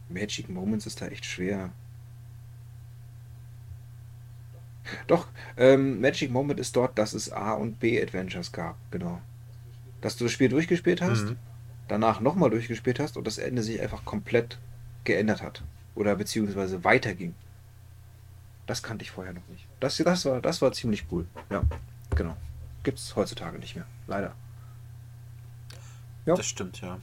Magic 0.09 0.49
Moments 0.49 0.85
ist 0.85 1.01
da 1.01 1.07
echt 1.07 1.25
schwer. 1.25 1.71
Doch, 5.07 5.27
ähm, 5.57 5.99
Magic 5.99 6.29
Moment 6.29 6.59
ist 6.59 6.75
dort, 6.75 6.97
dass 6.97 7.13
es 7.13 7.31
A 7.31 7.53
und 7.53 7.79
B 7.79 8.01
Adventures 8.01 8.51
gab, 8.51 8.75
genau 8.91 9.19
dass 10.05 10.17
du 10.17 10.25
das 10.25 10.33
Spiel 10.33 10.49
durchgespielt 10.49 11.01
hast, 11.01 11.23
mhm. 11.23 11.37
danach 11.87 12.19
nochmal 12.19 12.51
durchgespielt 12.51 12.99
hast 12.99 13.17
und 13.17 13.25
das 13.25 13.39
Ende 13.39 13.63
sich 13.63 13.81
einfach 13.81 14.05
komplett 14.05 14.59
geändert 15.03 15.41
hat. 15.41 15.63
Oder 15.95 16.15
beziehungsweise 16.15 16.83
weiterging. 16.83 17.33
Das 18.67 18.83
kannte 18.83 19.03
ich 19.03 19.09
vorher 19.09 19.33
noch 19.33 19.47
nicht. 19.49 19.65
Das, 19.79 19.97
das, 19.97 20.25
war, 20.25 20.41
das 20.41 20.61
war 20.61 20.71
ziemlich 20.73 21.05
cool. 21.11 21.25
Ja, 21.49 21.63
genau. 22.15 22.37
Gibt 22.83 22.99
es 22.99 23.15
heutzutage 23.15 23.57
nicht 23.57 23.75
mehr. 23.75 23.87
Leider. 24.05 24.35
Ja. 26.27 26.35
Das 26.35 26.45
stimmt, 26.45 26.81
ja. 26.81 26.99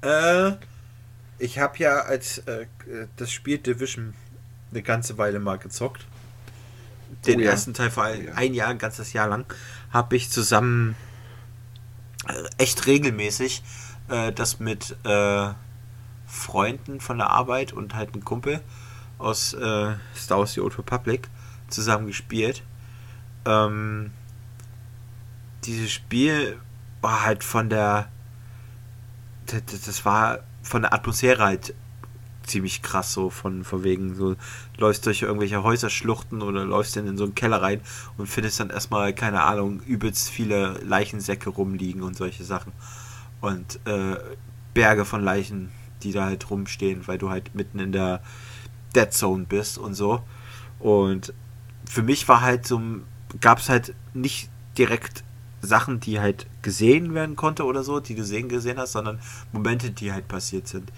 Äh, 0.00 0.56
ich 1.40 1.58
habe 1.58 1.78
ja 1.78 2.00
als 2.00 2.38
äh, 2.38 2.66
das 3.16 3.32
Spiel 3.32 3.58
Division 3.58 4.14
eine 4.70 4.82
ganze 4.82 5.18
Weile 5.18 5.40
mal 5.40 5.58
gezockt. 5.58 6.06
Den 7.26 7.40
oh 7.40 7.42
ja. 7.42 7.50
ersten 7.50 7.74
Teil 7.74 7.90
vor 7.90 8.04
allem 8.04 8.20
oh 8.20 8.28
ja. 8.28 8.34
ein 8.34 8.54
Jahr, 8.54 8.68
ein 8.68 8.78
ganzes 8.78 9.12
Jahr 9.12 9.26
lang, 9.26 9.52
habe 9.90 10.14
ich 10.16 10.30
zusammen 10.30 10.94
äh, 12.28 12.34
echt 12.58 12.86
regelmäßig 12.86 13.62
äh, 14.08 14.32
das 14.32 14.60
mit 14.60 14.96
äh, 15.04 15.48
Freunden 16.26 17.00
von 17.00 17.18
der 17.18 17.30
Arbeit 17.30 17.72
und 17.72 17.94
halt 17.94 18.14
ein 18.14 18.24
Kumpel 18.24 18.60
aus 19.18 19.54
äh, 19.54 19.94
Star 20.14 20.38
Wars 20.38 20.52
The 20.52 20.60
Old 20.60 20.78
Republic 20.78 21.28
zusammen 21.68 22.06
gespielt. 22.06 22.62
Ähm, 23.44 24.12
dieses 25.64 25.90
Spiel 25.90 26.60
war 27.00 27.24
halt 27.24 27.42
von 27.44 27.68
der 27.68 28.08
das 29.46 30.04
war 30.04 30.40
von 30.70 30.82
der 30.82 30.94
Atmosphäre 30.94 31.42
halt 31.42 31.74
ziemlich 32.44 32.80
krass 32.82 33.12
so 33.12 33.28
von, 33.28 33.64
von 33.64 33.84
wegen 33.84 34.14
so 34.14 34.36
läufst 34.78 35.04
durch 35.04 35.22
irgendwelche 35.22 35.62
Häuserschluchten 35.62 36.42
oder 36.42 36.64
läufst 36.64 36.96
dann 36.96 37.06
in 37.06 37.18
so 37.18 37.24
einen 37.24 37.34
Keller 37.34 37.60
rein 37.60 37.80
und 38.16 38.28
findest 38.28 38.60
dann 38.60 38.70
erstmal 38.70 39.12
keine 39.12 39.42
Ahnung 39.42 39.80
übelst 39.80 40.30
viele 40.30 40.78
Leichensäcke 40.84 41.50
rumliegen 41.50 42.02
und 42.02 42.16
solche 42.16 42.44
Sachen. 42.44 42.72
Und 43.40 43.80
äh, 43.84 44.16
Berge 44.72 45.04
von 45.04 45.22
Leichen 45.22 45.70
die 46.02 46.12
da 46.12 46.24
halt 46.24 46.48
rumstehen 46.48 47.06
weil 47.06 47.18
du 47.18 47.28
halt 47.28 47.54
mitten 47.54 47.78
in 47.78 47.92
der 47.92 48.22
Dead 48.94 49.12
Zone 49.12 49.44
bist 49.44 49.76
und 49.76 49.94
so. 49.94 50.22
Und 50.78 51.34
für 51.84 52.02
mich 52.02 52.26
war 52.28 52.40
halt 52.40 52.66
so 52.66 52.80
gab 53.40 53.58
es 53.58 53.68
halt 53.68 53.94
nicht 54.14 54.48
direkt 54.78 55.24
Sachen, 55.62 56.00
die 56.00 56.20
halt 56.20 56.46
gesehen 56.62 57.14
werden 57.14 57.36
konnte 57.36 57.64
oder 57.64 57.82
so, 57.82 58.00
die 58.00 58.14
du 58.14 58.24
sehen 58.24 58.48
gesehen 58.48 58.78
hast, 58.78 58.92
sondern 58.92 59.20
Momente, 59.52 59.90
die 59.90 60.12
halt 60.12 60.28
passiert 60.28 60.68
sind. 60.68 60.92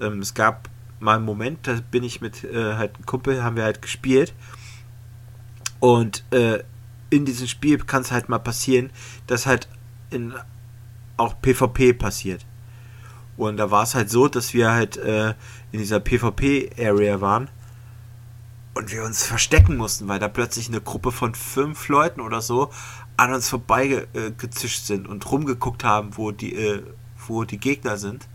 Ähm, 0.00 0.20
es 0.20 0.34
gab 0.34 0.68
mal 1.00 1.16
einen 1.16 1.24
Moment, 1.24 1.66
da 1.66 1.78
bin 1.90 2.04
ich 2.04 2.20
mit 2.20 2.44
äh, 2.44 2.74
halt 2.74 2.96
einem 2.96 3.06
Kumpel, 3.06 3.42
haben 3.42 3.56
wir 3.56 3.64
halt 3.64 3.82
gespielt 3.82 4.34
und 5.80 6.24
äh, 6.32 6.62
in 7.10 7.24
diesem 7.24 7.46
Spiel 7.46 7.78
kann 7.78 8.02
es 8.02 8.12
halt 8.12 8.28
mal 8.28 8.38
passieren, 8.38 8.90
dass 9.26 9.46
halt 9.46 9.68
in 10.10 10.34
auch 11.16 11.40
PvP 11.40 11.94
passiert. 11.94 12.44
Und 13.36 13.56
da 13.56 13.70
war 13.70 13.84
es 13.84 13.94
halt 13.94 14.10
so, 14.10 14.28
dass 14.28 14.52
wir 14.52 14.72
halt 14.72 14.96
äh, 14.96 15.34
in 15.70 15.78
dieser 15.78 16.00
PvP-Area 16.00 17.20
waren 17.20 17.48
und 18.74 18.92
wir 18.92 19.04
uns 19.04 19.24
verstecken 19.24 19.76
mussten, 19.76 20.08
weil 20.08 20.18
da 20.18 20.28
plötzlich 20.28 20.68
eine 20.68 20.80
Gruppe 20.80 21.12
von 21.12 21.34
fünf 21.34 21.88
Leuten 21.88 22.20
oder 22.20 22.40
so 22.40 22.70
an 23.18 23.34
uns 23.34 23.48
vorbeigezischt 23.48 24.86
sind 24.86 25.08
und 25.08 25.30
rumgeguckt 25.30 25.84
haben, 25.84 26.16
wo 26.16 26.30
die, 26.30 26.54
äh, 26.54 26.82
wo 27.26 27.44
die 27.44 27.58
Gegner 27.58 27.98
sind. 27.98 28.28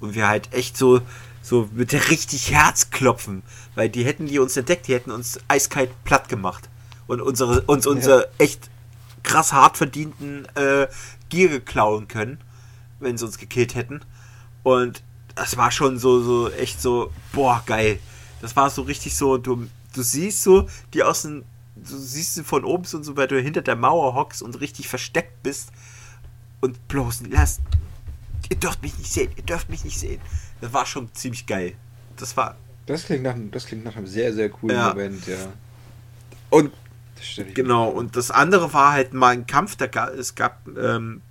Und 0.00 0.14
wir 0.14 0.26
halt 0.26 0.52
echt 0.52 0.76
so, 0.76 1.00
so 1.42 1.68
mit 1.72 1.92
richtig 1.92 2.50
Herzklopfen, 2.50 3.42
weil 3.74 3.88
die 3.88 4.04
hätten 4.04 4.26
die 4.26 4.38
uns 4.38 4.56
entdeckt, 4.56 4.88
die 4.88 4.94
hätten 4.94 5.10
uns 5.10 5.38
eiskalt 5.48 5.90
platt 6.04 6.28
gemacht 6.28 6.68
und 7.06 7.20
unsere, 7.20 7.60
uns 7.62 7.86
unsere 7.86 8.22
ja. 8.22 8.28
echt 8.38 8.70
krass 9.22 9.52
hart 9.52 9.76
verdienten 9.76 10.46
äh, 10.54 10.88
Gier 11.28 11.60
klauen 11.60 12.08
können, 12.08 12.38
wenn 13.00 13.18
sie 13.18 13.24
uns 13.26 13.38
gekillt 13.38 13.74
hätten. 13.74 14.00
Und 14.62 15.02
das 15.34 15.56
war 15.56 15.70
schon 15.70 15.98
so, 15.98 16.22
so 16.22 16.50
echt 16.50 16.80
so, 16.80 17.12
boah, 17.32 17.62
geil. 17.66 17.98
Das 18.40 18.56
war 18.56 18.70
so 18.70 18.82
richtig 18.82 19.14
so, 19.16 19.36
du, 19.36 19.66
du 19.94 20.02
siehst 20.02 20.42
so 20.42 20.68
die 20.94 21.02
aus 21.02 21.22
dem 21.22 21.44
du 21.88 21.96
siehst 21.96 22.34
sie 22.34 22.44
von 22.44 22.64
oben 22.64 22.84
und 22.92 23.04
so, 23.04 23.16
weil 23.16 23.28
du 23.28 23.40
hinter 23.40 23.62
der 23.62 23.76
Mauer 23.76 24.14
hockst 24.14 24.42
und 24.42 24.60
richtig 24.60 24.88
versteckt 24.88 25.42
bist 25.42 25.70
und 26.60 26.88
bloß 26.88 27.22
lasst. 27.30 27.60
Ihr 28.50 28.56
dürft 28.56 28.82
mich 28.82 28.96
nicht 28.98 29.12
sehen, 29.12 29.30
ihr 29.36 29.42
dürft 29.42 29.68
mich 29.68 29.84
nicht 29.84 29.98
sehen. 29.98 30.20
Das 30.60 30.72
war 30.72 30.86
schon 30.86 31.12
ziemlich 31.14 31.46
geil. 31.46 31.74
Das 32.16 32.36
war. 32.36 32.56
Das 32.86 33.04
klingt 33.04 33.24
nach, 33.24 33.34
das 33.50 33.66
klingt 33.66 33.84
nach 33.84 33.96
einem 33.96 34.06
sehr, 34.06 34.32
sehr 34.32 34.48
coolen 34.48 34.76
ja. 34.76 34.88
Moment, 34.90 35.26
ja. 35.26 35.52
Und 36.50 36.72
genau, 37.54 37.88
und 37.88 38.14
das 38.14 38.30
andere 38.30 38.72
war 38.72 38.92
halt 38.92 39.12
mal 39.12 39.30
ein 39.30 39.46
Kampf, 39.46 39.76
da 39.76 39.86
gab, 39.86 40.10
es 40.10 40.34
gab, 40.34 40.68
ähm, 40.76 41.22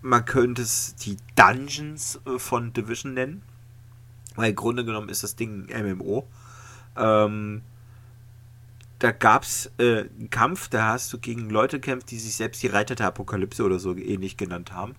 man 0.00 0.24
könnte 0.24 0.62
es 0.62 0.94
die 0.96 1.16
Dungeons 1.34 2.20
äh, 2.26 2.38
von 2.38 2.72
Division 2.72 3.14
nennen. 3.14 3.42
Weil 4.34 4.50
im 4.50 4.56
Grunde 4.56 4.84
genommen 4.84 5.08
ist 5.08 5.22
das 5.22 5.36
Ding 5.36 5.68
ein 5.72 5.96
MMO. 5.96 6.26
Ähm, 6.96 7.62
da 9.02 9.10
gab 9.10 9.42
es 9.42 9.68
äh, 9.78 10.02
einen 10.02 10.30
Kampf, 10.30 10.68
da 10.68 10.90
hast 10.90 11.12
du 11.12 11.18
gegen 11.18 11.50
Leute 11.50 11.80
gekämpft, 11.80 12.12
die 12.12 12.20
sich 12.20 12.36
selbst 12.36 12.62
die 12.62 12.68
Reiter 12.68 12.94
der 12.94 13.08
Apokalypse 13.08 13.64
oder 13.64 13.80
so 13.80 13.96
ähnlich 13.96 14.36
genannt 14.36 14.72
haben. 14.72 14.94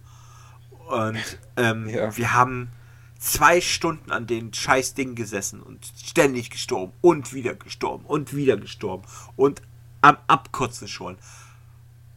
Und 0.90 1.40
ähm, 1.56 1.88
ja. 1.90 2.16
wir 2.18 2.34
haben 2.34 2.70
zwei 3.18 3.62
Stunden 3.62 4.12
an 4.12 4.28
den 4.28 4.54
scheiß 4.54 4.96
Ding 4.96 5.16
gesessen 5.16 5.62
und 5.62 5.90
ständig 6.04 6.50
gestorben 6.50 6.92
und 7.00 7.34
wieder 7.34 7.56
gestorben 7.56 8.04
und 8.04 8.36
wieder 8.36 8.58
gestorben 8.58 9.06
und 9.38 9.62
am 10.02 10.18
Abkotzen 10.28 10.90
schon. 10.90 11.18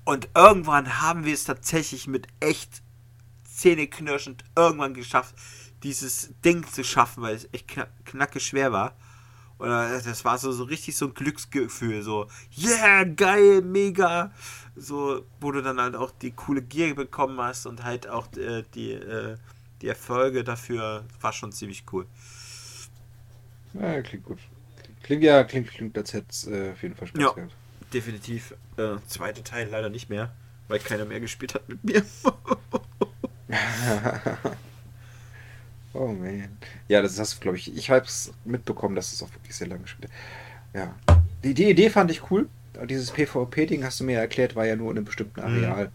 Und 0.05 0.29
irgendwann 0.35 1.01
haben 1.01 1.25
wir 1.25 1.35
es 1.35 1.45
tatsächlich 1.45 2.09
mit 2.09 2.27
echt 2.41 2.83
zähneknirschend 3.45 4.43
irgendwann 4.57 4.95
geschafft, 4.95 5.37
dieses 5.85 6.35
Ding 6.45 6.67
zu 6.67 6.83
schaffen, 6.83 7.23
weil 7.23 7.37
es 7.37 7.49
echt 7.53 7.77
knacke 8.05 8.41
schwer 8.41 8.73
war. 8.73 8.97
Oder 9.59 10.01
das 10.01 10.25
war 10.25 10.39
so, 10.39 10.53
so 10.53 10.65
richtig 10.65 10.97
so 10.97 11.07
ein 11.07 11.15
Glücksgefühl, 11.15 12.03
so, 12.03 12.29
yeah, 12.59 13.05
geil, 13.05 13.63
mega. 13.63 14.33
So, 14.75 15.25
wo 15.41 15.53
du 15.53 15.63
dann 15.63 15.81
halt 15.81 15.97
auch 15.97 16.11
die 16.11 16.33
coole 16.33 16.61
Gier 16.61 16.95
bekommen 16.95 17.41
hast 17.41 17.67
und 17.67 17.83
halt 17.83 18.07
auch 18.07 18.31
äh, 18.37 18.65
die, 18.75 18.93
äh, 18.93 19.37
die 19.81 19.89
Erfolge 19.89 20.45
dafür 20.45 21.05
war 21.21 21.33
schon 21.33 21.53
ziemlich 21.53 21.85
cool. 21.93 22.07
Ja, 23.73 24.03
klingt 24.03 24.25
gut. 24.25 24.39
Klingt 25.03 25.23
ja, 25.23 25.45
klingt, 25.45 25.69
klingt 25.71 25.97
als 25.97 26.13
hätte 26.13 26.27
es 26.31 26.47
äh, 26.47 26.73
auf 26.73 26.83
jeden 26.83 26.95
Fall 26.95 27.09
Spaß 27.09 27.23
ja, 27.23 27.33
gehabt. 27.33 27.55
Definitiv. 27.95 28.55
Äh, 28.77 28.97
zweite 29.07 29.43
Teil 29.43 29.69
leider 29.71 29.89
nicht 29.89 30.11
mehr, 30.11 30.35
weil 30.69 30.81
keiner 30.81 31.07
mehr 31.07 31.21
gespielt 31.21 31.55
hat 31.55 31.67
mit 31.69 31.83
mir. 31.83 32.05
Oh 35.97 36.09
man. 36.09 36.59
Ja, 36.89 37.01
das 37.01 37.19
hast 37.19 37.37
du, 37.37 37.41
glaube 37.41 37.57
ich, 37.57 37.75
ich 37.75 37.91
habe 37.91 38.05
es 38.05 38.33
mitbekommen, 38.45 38.95
dass 38.95 39.13
es 39.13 39.23
auch 39.23 39.33
wirklich 39.33 39.55
sehr 39.55 39.69
lange 39.69 39.83
gespielt 39.83 40.11
Ja. 40.75 40.95
Die, 41.43 41.55
die 41.55 41.71
Idee 41.71 41.91
fand 41.91 42.11
ich 42.11 42.31
cool. 42.31 42.49
Dieses 42.85 43.11
PvP-Ding 43.11 43.83
hast 43.85 44.01
du 44.01 44.05
mir 44.05 44.19
erklärt, 44.19 44.55
war 44.57 44.67
ja 44.67 44.77
nur 44.77 44.91
in 44.91 44.99
einem 44.99 45.07
bestimmten 45.07 45.41
mhm. 45.41 45.47
Areal. 45.47 45.91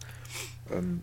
Mhm. 0.70 0.76
Ähm, 0.76 1.02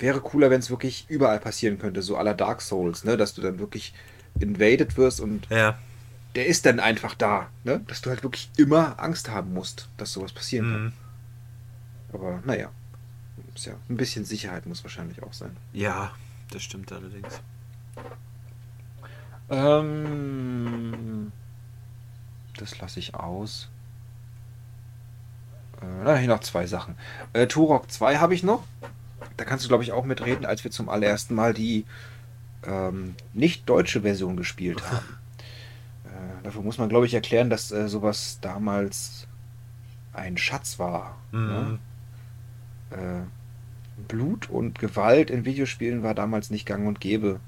wäre 0.00 0.20
cooler, 0.20 0.50
wenn 0.50 0.60
es 0.60 0.70
wirklich 0.70 1.06
überall 1.08 1.38
passieren 1.38 1.78
könnte, 1.78 2.02
so 2.02 2.16
aller 2.16 2.34
Dark 2.34 2.60
Souls, 2.60 3.04
ne? 3.04 3.16
Dass 3.16 3.34
du 3.34 3.40
dann 3.40 3.58
wirklich 3.58 3.94
invaded 4.38 4.96
wirst 4.96 5.20
und 5.20 5.48
ja. 5.50 5.78
der 6.34 6.46
ist 6.46 6.66
dann 6.66 6.80
einfach 6.80 7.14
da, 7.14 7.48
ne? 7.64 7.80
Dass 7.86 8.02
du 8.02 8.10
halt 8.10 8.22
wirklich 8.22 8.50
immer 8.56 9.00
Angst 9.00 9.30
haben 9.30 9.52
musst, 9.54 9.88
dass 9.96 10.12
sowas 10.12 10.32
passieren 10.32 10.68
mhm. 10.68 10.72
kann. 10.72 10.92
Aber 12.12 12.42
naja. 12.44 12.70
Ist 13.54 13.66
ja, 13.66 13.74
ein 13.88 13.96
bisschen 13.96 14.24
Sicherheit 14.24 14.66
muss 14.66 14.82
wahrscheinlich 14.82 15.22
auch 15.22 15.32
sein. 15.32 15.56
Ja, 15.72 16.12
das 16.50 16.62
stimmt 16.62 16.90
allerdings. 16.90 17.40
Ähm, 19.50 21.32
das 22.56 22.78
lasse 22.78 23.00
ich 23.00 23.14
aus. 23.14 23.68
Äh, 26.04 26.16
hier 26.16 26.28
noch 26.28 26.40
zwei 26.40 26.66
Sachen. 26.66 26.96
Äh, 27.32 27.46
Turok 27.46 27.90
2 27.90 28.18
habe 28.18 28.34
ich 28.34 28.42
noch. 28.42 28.64
Da 29.36 29.44
kannst 29.44 29.64
du, 29.64 29.68
glaube 29.68 29.84
ich, 29.84 29.92
auch 29.92 30.04
mitreden, 30.04 30.46
als 30.46 30.64
wir 30.64 30.70
zum 30.70 30.88
allerersten 30.88 31.34
Mal 31.34 31.54
die 31.54 31.84
ähm, 32.64 33.14
nicht 33.32 33.68
deutsche 33.68 34.02
Version 34.02 34.36
gespielt 34.36 34.82
haben. 34.90 35.18
äh, 36.04 36.44
dafür 36.44 36.62
muss 36.62 36.78
man, 36.78 36.88
glaube 36.88 37.06
ich, 37.06 37.14
erklären, 37.14 37.50
dass 37.50 37.72
äh, 37.72 37.88
sowas 37.88 38.38
damals 38.40 39.26
ein 40.12 40.36
Schatz 40.36 40.78
war. 40.78 41.16
Mhm. 41.32 41.46
Ne? 41.46 41.78
Äh, 42.90 44.02
Blut 44.08 44.48
und 44.50 44.78
Gewalt 44.78 45.30
in 45.30 45.44
Videospielen 45.44 46.02
war 46.02 46.14
damals 46.14 46.50
nicht 46.50 46.66
gang 46.66 46.86
und 46.86 47.00
gäbe. 47.00 47.40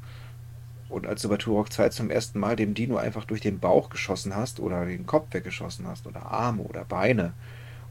Und 0.89 1.07
als 1.07 1.23
du 1.23 1.29
bei 1.29 1.37
Turok 1.37 1.73
2 1.73 1.89
zum 1.89 2.11
ersten 2.11 2.39
Mal 2.39 2.57
dem 2.57 2.75
Dino 2.75 2.97
einfach 2.97 3.25
durch 3.25 3.41
den 3.41 3.59
Bauch 3.59 3.89
geschossen 3.89 4.37
hast 4.37 4.61
oder 4.61 4.85
den 4.85 5.07
Kopf 5.07 5.33
weggeschossen 5.33 5.87
hast 5.87 6.07
oder 6.07 6.27
Arme 6.27 6.63
oder 6.63 6.85
Beine 6.85 7.33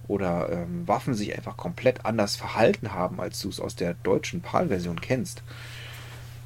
oder 0.07 0.49
ähm, 0.51 0.87
Waffen 0.87 1.13
sich 1.13 1.35
einfach 1.35 1.57
komplett 1.57 2.05
anders 2.05 2.35
verhalten 2.35 2.93
haben, 2.93 3.19
als 3.19 3.39
du 3.41 3.49
es 3.49 3.59
aus 3.59 3.75
der 3.75 3.93
deutschen 3.95 4.41
PAL-Version 4.41 5.01
kennst, 5.01 5.43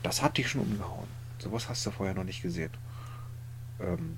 das 0.03 0.21
hat 0.21 0.37
dich 0.37 0.47
schon 0.47 0.61
umgehauen. 0.61 1.07
Sowas 1.39 1.69
hast 1.69 1.85
du 1.85 1.91
vorher 1.91 2.15
noch 2.15 2.23
nicht 2.23 2.41
gesehen. 2.41 2.71
Ähm, 3.79 4.17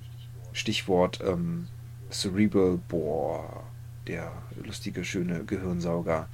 Stichwort 0.52 1.20
ähm, 1.26 1.68
Cerebral 2.10 2.78
Bore, 2.88 3.64
der 4.06 4.32
lustige, 4.64 5.04
schöne 5.04 5.44
Gehirnsauger, 5.44 6.28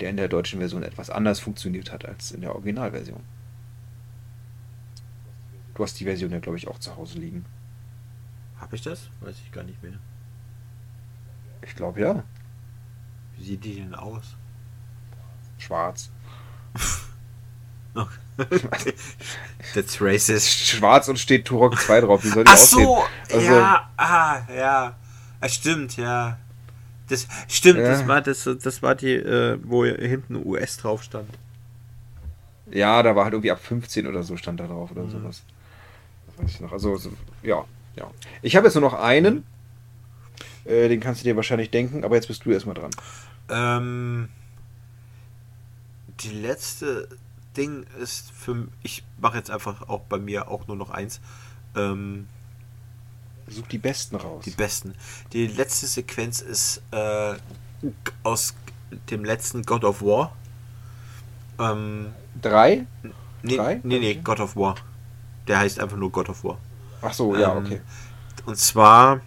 der 0.00 0.10
in 0.10 0.16
der 0.16 0.28
deutschen 0.28 0.60
Version 0.60 0.82
etwas 0.82 1.10
anders 1.10 1.40
funktioniert 1.40 1.92
hat 1.92 2.04
als 2.04 2.32
in 2.32 2.40
der 2.40 2.54
Originalversion. 2.54 3.20
Du 5.74 5.82
hast 5.82 5.98
die 6.00 6.04
Version 6.04 6.30
ja, 6.30 6.38
glaube 6.38 6.58
ich, 6.58 6.68
auch 6.68 6.78
zu 6.78 6.96
Hause 6.96 7.18
liegen. 7.18 7.44
Habe 8.58 8.76
ich 8.76 8.82
das? 8.82 9.08
Weiß 9.20 9.36
ich 9.44 9.52
gar 9.52 9.64
nicht 9.64 9.82
mehr. 9.82 9.98
Ich 11.62 11.74
glaube 11.74 12.00
ja. 12.00 12.22
Wie 13.36 13.44
sieht 13.44 13.64
die 13.64 13.76
denn 13.76 13.94
aus? 13.94 14.36
Schwarz. 15.58 16.10
That's 19.74 20.00
racist. 20.00 20.48
Schwarz 20.48 21.08
und 21.08 21.18
steht 21.18 21.46
Turok 21.46 21.78
2 21.78 22.00
drauf. 22.02 22.24
Wie 22.24 22.28
soll 22.28 22.44
die 22.44 22.50
Ach 22.50 22.54
aussehen? 22.54 22.84
so, 22.84 23.04
also, 23.32 23.52
ja, 23.52 23.90
ah, 23.96 24.40
ja. 24.54 24.96
Das 25.40 25.54
stimmt, 25.54 25.96
ja. 25.96 26.38
Das 27.08 27.26
stimmt, 27.48 27.80
ja. 27.80 27.88
das 27.88 28.06
war 28.06 28.20
das, 28.20 28.48
das 28.62 28.82
war 28.82 28.94
die, 28.94 29.14
äh, 29.14 29.58
wo 29.62 29.84
hinten 29.84 30.36
US 30.46 30.76
drauf 30.76 31.02
stand. 31.02 31.28
Ja, 32.70 33.02
da 33.02 33.16
war 33.16 33.24
halt 33.24 33.34
irgendwie 33.34 33.50
ab 33.50 33.60
15 33.60 34.06
oder 34.06 34.22
so 34.22 34.36
stand 34.36 34.60
da 34.60 34.66
drauf 34.66 34.92
oder 34.92 35.02
mhm. 35.02 35.10
sowas 35.10 35.42
weiß 36.40 36.50
ich 36.50 36.60
noch. 36.60 36.72
Also, 36.72 36.96
so, 36.96 37.10
ja, 37.42 37.64
ja. 37.96 38.10
Ich 38.42 38.56
habe 38.56 38.66
jetzt 38.66 38.74
nur 38.74 38.82
noch 38.82 38.94
einen. 38.94 39.44
Äh, 40.64 40.88
den 40.88 41.00
kannst 41.00 41.22
du 41.22 41.24
dir 41.24 41.36
wahrscheinlich 41.36 41.70
denken, 41.70 42.04
aber 42.04 42.16
jetzt 42.16 42.28
bist 42.28 42.44
du 42.44 42.50
erstmal 42.50 42.74
dran. 42.74 42.90
Ähm, 43.48 44.28
die 46.20 46.30
letzte 46.30 47.08
Ding 47.56 47.84
ist 48.00 48.30
für 48.30 48.68
ich 48.82 49.02
mache 49.20 49.38
jetzt 49.38 49.50
einfach 49.50 49.88
auch 49.88 50.00
bei 50.02 50.18
mir 50.18 50.48
auch 50.48 50.66
nur 50.66 50.76
noch 50.76 50.90
eins. 50.90 51.20
Ähm, 51.76 52.28
Such 53.48 53.66
die 53.66 53.78
besten 53.78 54.16
raus. 54.16 54.44
Die 54.44 54.50
besten. 54.50 54.94
Die 55.32 55.46
letzte 55.48 55.86
Sequenz 55.86 56.40
ist 56.40 56.82
äh, 56.92 57.34
aus 58.22 58.54
dem 59.10 59.24
letzten 59.24 59.62
God 59.62 59.84
of 59.84 60.02
War. 60.02 60.36
Ähm, 61.58 62.12
Drei? 62.40 62.86
Nee, 63.42 63.56
Drei? 63.56 63.80
nee, 63.82 63.98
nee, 63.98 64.14
God 64.22 64.40
of 64.40 64.56
War. 64.56 64.76
Der 65.50 65.58
heißt 65.58 65.80
einfach 65.80 65.96
nur 65.96 66.12
God 66.12 66.28
of 66.28 66.44
War. 66.44 66.58
Ach 67.02 67.12
so, 67.12 67.36
ja, 67.36 67.56
ähm, 67.56 67.64
okay. 67.64 67.80
Und 68.46 68.56
zwar 68.56 69.20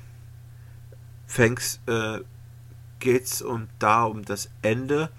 fängst, 1.27 1.81
äh, 1.85 2.19
geht's 2.99 3.41
um 3.41 3.67
da 3.77 4.05
um 4.05 4.23
das 4.23 4.49
Ende 4.61 5.09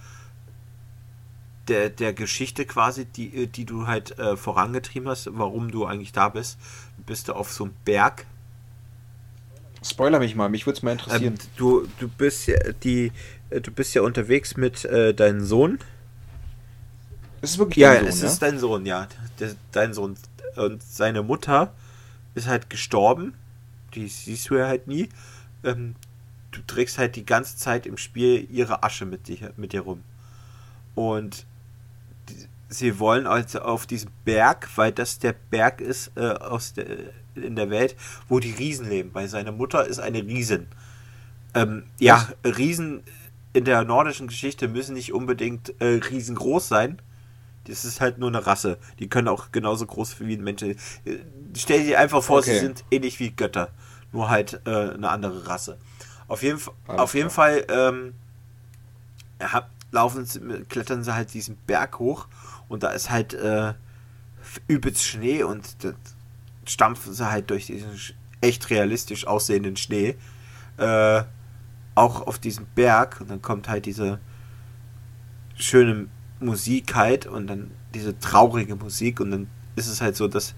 der, 1.68 1.90
der 1.90 2.14
Geschichte 2.14 2.64
quasi, 2.64 3.04
die, 3.04 3.42
äh, 3.42 3.46
die 3.46 3.66
du 3.66 3.86
halt 3.86 4.18
äh, 4.18 4.34
vorangetrieben 4.38 5.10
hast, 5.10 5.28
warum 5.32 5.70
du 5.70 5.84
eigentlich 5.84 6.12
da 6.12 6.30
bist. 6.30 6.58
Bist 7.04 7.28
du 7.28 7.34
auf 7.34 7.52
so 7.52 7.64
einem 7.64 7.74
Berg. 7.84 8.24
Spoiler 9.84 10.20
mich 10.20 10.34
mal, 10.34 10.48
mich 10.48 10.64
würde 10.64 10.78
es 10.78 10.82
mal 10.82 10.92
interessieren. 10.92 11.34
Ähm, 11.34 11.48
du, 11.56 11.86
du 11.98 12.08
bist 12.08 12.46
ja 12.46 12.56
die, 12.82 13.12
äh, 13.50 13.60
du 13.60 13.70
bist 13.70 13.94
ja 13.94 14.00
unterwegs 14.00 14.56
mit 14.56 14.86
äh, 14.86 15.12
deinem 15.12 15.44
Sohn. 15.44 15.80
Es 17.42 17.50
ist 17.50 17.58
wirklich 17.58 17.82
ja, 17.82 17.94
Sohn, 17.98 18.06
es 18.06 18.22
ja? 18.22 18.26
ist 18.28 18.38
dein 18.40 18.58
Sohn, 18.58 18.86
ja. 18.86 19.06
Der, 19.38 19.54
dein 19.70 19.92
Sohn. 19.92 20.16
Und 20.56 20.82
seine 20.82 21.22
Mutter 21.22 21.72
ist 22.34 22.46
halt 22.46 22.70
gestorben. 22.70 23.34
Die 23.94 24.08
siehst 24.08 24.50
du 24.50 24.56
ja 24.56 24.66
halt 24.66 24.86
nie. 24.86 25.08
Ähm, 25.62 25.94
du 26.50 26.60
trägst 26.66 26.98
halt 26.98 27.16
die 27.16 27.26
ganze 27.26 27.56
Zeit 27.56 27.86
im 27.86 27.96
Spiel 27.96 28.46
ihre 28.50 28.82
Asche 28.82 29.06
mit 29.06 29.28
dir, 29.28 29.52
mit 29.56 29.72
dir 29.72 29.82
rum. 29.82 30.02
Und 30.94 31.46
sie 32.68 32.98
wollen 32.98 33.26
also 33.26 33.60
auf 33.60 33.86
diesen 33.86 34.10
Berg, 34.24 34.68
weil 34.76 34.92
das 34.92 35.18
der 35.18 35.34
Berg 35.50 35.80
ist 35.80 36.12
äh, 36.16 36.30
aus 36.30 36.74
der, 36.74 36.86
in 37.34 37.56
der 37.56 37.70
Welt, 37.70 37.96
wo 38.28 38.40
die 38.40 38.52
Riesen 38.52 38.88
leben. 38.88 39.10
Weil 39.12 39.28
seine 39.28 39.52
Mutter 39.52 39.86
ist 39.86 39.98
eine 39.98 40.22
Riesin. 40.22 40.66
Ähm, 41.54 41.84
ja, 41.98 42.28
Riesen 42.44 43.02
in 43.52 43.64
der 43.64 43.84
nordischen 43.84 44.26
Geschichte 44.26 44.66
müssen 44.68 44.94
nicht 44.94 45.12
unbedingt 45.12 45.80
äh, 45.80 46.00
riesengroß 46.10 46.68
sein. 46.68 47.00
Das 47.66 47.84
ist 47.84 48.00
halt 48.00 48.18
nur 48.18 48.28
eine 48.28 48.46
Rasse. 48.46 48.78
Die 48.98 49.08
können 49.08 49.28
auch 49.28 49.52
genauso 49.52 49.86
groß 49.86 50.20
wie 50.20 50.34
ein 50.34 50.44
Mensch. 50.44 50.62
Äh, 50.62 50.76
stell 51.56 51.84
dir 51.84 51.98
einfach 51.98 52.22
vor, 52.22 52.38
okay. 52.38 52.54
sie 52.54 52.60
sind 52.60 52.84
ähnlich 52.90 53.20
wie 53.20 53.30
Götter. 53.30 53.70
Nur 54.12 54.28
halt 54.28 54.60
äh, 54.66 54.70
eine 54.70 55.08
andere 55.08 55.46
Rasse. 55.46 55.78
Auf 56.28 56.42
jeden, 56.42 56.60
auf 56.86 57.14
jeden 57.14 57.30
Fall 57.30 57.64
ähm, 57.68 58.14
laufen, 59.90 60.26
klettern 60.68 61.04
sie 61.04 61.14
halt 61.14 61.34
diesen 61.34 61.56
Berg 61.66 61.98
hoch 61.98 62.28
und 62.68 62.82
da 62.82 62.90
ist 62.90 63.10
halt 63.10 63.34
äh, 63.34 63.74
übelst 64.68 65.04
Schnee 65.04 65.42
und 65.42 65.64
stampfen 66.64 67.12
sie 67.12 67.30
halt 67.30 67.50
durch 67.50 67.66
diesen 67.66 67.98
echt 68.40 68.70
realistisch 68.70 69.26
aussehenden 69.26 69.76
Schnee 69.76 70.16
äh, 70.76 71.22
auch 71.94 72.26
auf 72.26 72.38
diesen 72.38 72.66
Berg 72.74 73.20
und 73.20 73.30
dann 73.30 73.42
kommt 73.42 73.68
halt 73.68 73.86
diese 73.86 74.18
schöne 75.56 76.08
Musik 76.44 76.94
halt 76.94 77.26
und 77.26 77.46
dann 77.46 77.70
diese 77.94 78.18
traurige 78.18 78.76
Musik 78.76 79.20
und 79.20 79.30
dann 79.30 79.46
ist 79.76 79.88
es 79.88 80.00
halt 80.00 80.16
so, 80.16 80.28
dass 80.28 80.54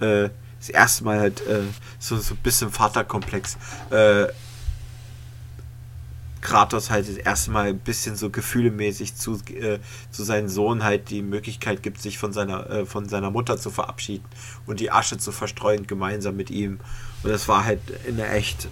äh, 0.00 0.30
das 0.58 0.68
erste 0.70 1.04
Mal 1.04 1.18
halt 1.20 1.46
äh, 1.46 1.62
so, 1.98 2.16
so 2.16 2.34
ein 2.34 2.38
bisschen 2.38 2.70
Vaterkomplex 2.70 3.56
äh, 3.90 4.26
Kratos 6.46 6.90
halt 6.90 7.08
das 7.08 7.16
erste 7.16 7.50
Mal 7.50 7.70
ein 7.70 7.78
bisschen 7.78 8.14
so 8.14 8.30
gefühlemäßig 8.30 9.16
zu, 9.16 9.40
äh, 9.52 9.80
zu 10.12 10.22
seinem 10.22 10.48
Sohn 10.48 10.84
halt 10.84 11.10
die 11.10 11.22
Möglichkeit 11.22 11.82
gibt, 11.82 12.00
sich 12.00 12.18
von 12.18 12.32
seiner, 12.32 12.70
äh, 12.70 12.86
von 12.86 13.08
seiner 13.08 13.32
Mutter 13.32 13.58
zu 13.58 13.70
verabschieden 13.70 14.24
und 14.64 14.78
die 14.78 14.92
Asche 14.92 15.18
zu 15.18 15.32
verstreuen 15.32 15.88
gemeinsam 15.88 16.36
mit 16.36 16.50
ihm. 16.50 16.78
Und 17.24 17.30
das 17.30 17.48
war 17.48 17.64
halt 17.64 17.80
eine 18.06 18.28
echt 18.28 18.68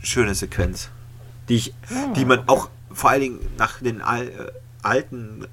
schöne 0.00 0.36
Sequenz, 0.36 0.90
die 1.48 1.56
ich, 1.56 1.74
ja. 1.90 2.12
die 2.14 2.24
man 2.24 2.48
auch 2.48 2.70
vor 2.92 3.10
allen 3.10 3.20
Dingen 3.22 3.40
nach 3.58 3.80
den 3.80 4.00
al 4.00 4.28
äh, 4.28 4.52
alten 4.82 5.46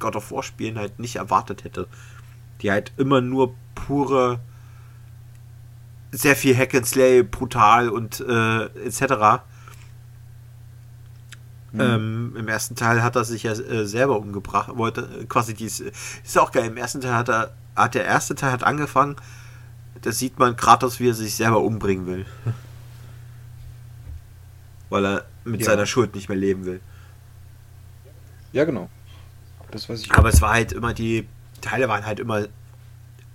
God 0.00 0.16
of 0.16 0.32
War 0.32 0.42
Spielen 0.42 0.78
halt 0.78 0.98
nicht 0.98 1.16
erwartet 1.16 1.62
hätte. 1.62 1.86
Die 2.60 2.70
halt 2.70 2.92
immer 2.96 3.20
nur 3.20 3.54
pure 3.74 4.40
sehr 6.12 6.34
viel 6.34 6.56
Hack 6.56 6.74
and 6.74 6.86
Slay, 6.86 7.22
brutal 7.22 7.88
und 7.88 8.20
äh, 8.20 8.64
etc. 8.84 9.44
Mhm. 11.72 11.80
Ähm, 11.80 12.34
Im 12.36 12.48
ersten 12.48 12.74
Teil 12.74 13.02
hat 13.02 13.14
er 13.14 13.24
sich 13.24 13.44
ja 13.44 13.52
äh, 13.52 13.86
selber 13.86 14.18
umgebracht, 14.18 14.76
wollte 14.76 15.02
äh, 15.02 15.24
quasi 15.26 15.54
dies 15.54 15.80
ist 15.80 16.38
auch 16.38 16.50
geil. 16.50 16.66
Im 16.66 16.76
ersten 16.76 17.00
Teil 17.00 17.14
hat 17.14 17.28
er 17.28 17.54
hat 17.76 17.94
der 17.94 18.04
erste 18.04 18.34
Teil 18.34 18.50
hat 18.52 18.64
angefangen, 18.64 19.16
da 20.02 20.12
sieht 20.12 20.38
man 20.38 20.56
Kratos, 20.56 21.00
wie 21.00 21.08
er 21.08 21.14
sich 21.14 21.34
selber 21.34 21.60
umbringen 21.60 22.06
will. 22.06 22.26
Weil 24.90 25.06
er 25.06 25.24
mit 25.44 25.60
ja. 25.60 25.66
seiner 25.66 25.86
Schuld 25.86 26.14
nicht 26.14 26.28
mehr 26.28 26.38
leben 26.38 26.64
will. 26.64 26.80
Ja, 28.52 28.64
genau. 28.64 28.90
Das 29.70 29.88
weiß 29.88 30.02
ich. 30.02 30.12
Aber 30.12 30.28
es 30.28 30.40
war 30.40 30.52
halt 30.52 30.72
immer 30.72 30.94
die 30.94 31.26
Teile 31.60 31.88
waren 31.88 32.06
halt 32.06 32.20
immer 32.20 32.46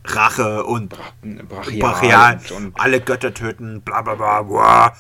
Rache 0.04 0.64
und 0.64 0.90
Brachial, 0.90 1.80
Brachial 1.80 2.36
und, 2.36 2.52
und 2.52 2.80
alle 2.80 3.02
Götter 3.02 3.34
töten, 3.34 3.82
bla 3.82 4.02
bla 4.02 4.16
bla, 4.16 4.42
bla. 4.44 4.96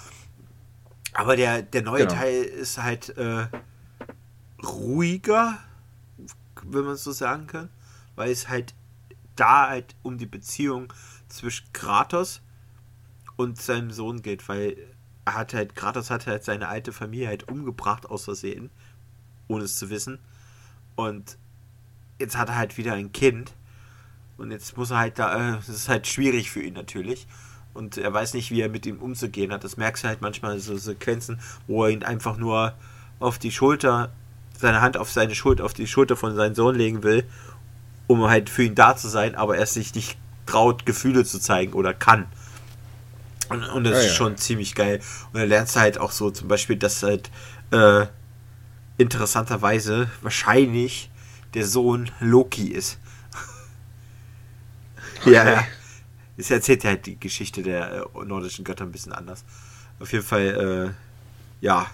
Aber 1.13 1.35
der, 1.35 1.61
der 1.61 1.83
neue 1.83 2.07
genau. 2.07 2.13
Teil 2.13 2.43
ist 2.43 2.81
halt 2.81 3.15
äh, 3.17 3.47
ruhiger, 4.63 5.57
wenn 6.63 6.85
man 6.85 6.95
so 6.95 7.11
sagen 7.11 7.47
kann, 7.47 7.69
weil 8.15 8.31
es 8.31 8.49
halt 8.49 8.73
da 9.35 9.69
halt 9.69 9.95
um 10.01 10.17
die 10.17 10.25
Beziehung 10.25 10.91
zwischen 11.27 11.71
Kratos 11.73 12.41
und 13.35 13.61
seinem 13.61 13.91
Sohn 13.91 14.21
geht, 14.21 14.47
weil 14.49 14.77
er 15.25 15.35
hat 15.35 15.53
halt, 15.53 15.75
Kratos 15.75 16.09
hat 16.09 16.27
halt 16.27 16.43
seine 16.43 16.67
alte 16.67 16.91
Familie 16.91 17.27
halt 17.27 17.47
umgebracht 17.47 18.05
aus 18.07 18.25
Versehen, 18.25 18.69
ohne 19.47 19.65
es 19.65 19.75
zu 19.75 19.89
wissen. 19.89 20.19
Und 20.95 21.37
jetzt 22.19 22.37
hat 22.37 22.49
er 22.49 22.55
halt 22.55 22.77
wieder 22.77 22.93
ein 22.93 23.11
Kind. 23.11 23.53
Und 24.37 24.51
jetzt 24.51 24.77
muss 24.77 24.91
er 24.91 24.99
halt 24.99 25.19
da, 25.19 25.53
äh, 25.53 25.55
das 25.57 25.69
ist 25.69 25.89
halt 25.89 26.07
schwierig 26.07 26.51
für 26.51 26.61
ihn 26.61 26.73
natürlich 26.73 27.27
und 27.75 27.97
er 27.97 28.11
weiß 28.11 28.33
nicht, 28.33 28.51
wie 28.51 28.61
er 28.61 28.69
mit 28.69 28.85
ihm 28.85 28.99
umzugehen 28.99 29.51
hat. 29.51 29.63
Das 29.63 29.77
merkst 29.77 30.03
du 30.03 30.07
halt 30.07 30.21
manchmal 30.21 30.57
so 30.59 30.75
Sequenzen, 30.77 31.39
wo 31.67 31.83
er 31.83 31.91
ihn 31.91 32.03
einfach 32.03 32.37
nur 32.37 32.73
auf 33.19 33.37
die 33.37 33.51
Schulter, 33.51 34.11
seine 34.57 34.81
Hand 34.81 34.97
auf 34.97 35.11
seine 35.11 35.35
Schulter, 35.35 35.65
auf 35.65 35.73
die 35.73 35.85
Schulter 35.85 36.15
von 36.15 36.35
seinem 36.35 36.55
Sohn 36.55 36.75
legen 36.75 37.03
will, 37.03 37.25
um 38.07 38.23
halt 38.27 38.49
für 38.49 38.63
ihn 38.63 38.75
da 38.75 38.95
zu 38.95 39.09
sein, 39.09 39.35
aber 39.35 39.57
er 39.57 39.65
sich 39.65 39.93
nicht 39.93 40.17
traut, 40.45 40.85
Gefühle 40.85 41.25
zu 41.25 41.37
zeigen 41.37 41.73
oder 41.73 41.93
kann. 41.93 42.25
Und, 43.49 43.63
und 43.65 43.83
das 43.83 43.93
ja, 43.93 43.99
ist 43.99 44.05
ja. 44.07 44.13
schon 44.13 44.37
ziemlich 44.37 44.73
geil. 44.73 45.01
Und 45.33 45.39
er 45.41 45.45
lernt 45.45 45.75
halt 45.75 45.97
auch 45.97 46.11
so 46.11 46.31
zum 46.31 46.47
Beispiel, 46.47 46.77
dass 46.77 47.03
halt 47.03 47.29
äh, 47.71 48.05
interessanterweise 48.97 50.09
wahrscheinlich 50.21 51.09
der 51.53 51.65
Sohn 51.65 52.11
Loki 52.19 52.67
ist. 52.69 52.99
Okay. 55.21 55.31
ja, 55.31 55.49
ja 55.49 55.67
es 56.37 56.51
erzählt 56.51 56.83
ja 56.83 56.91
halt 56.91 57.05
die 57.05 57.19
Geschichte 57.19 57.63
der 57.63 58.07
äh, 58.15 58.25
nordischen 58.25 58.65
Götter 58.65 58.83
ein 58.83 58.91
bisschen 58.91 59.13
anders. 59.13 59.43
Auf 59.99 60.11
jeden 60.11 60.25
Fall, 60.25 60.93
äh, 61.61 61.65
ja, 61.65 61.89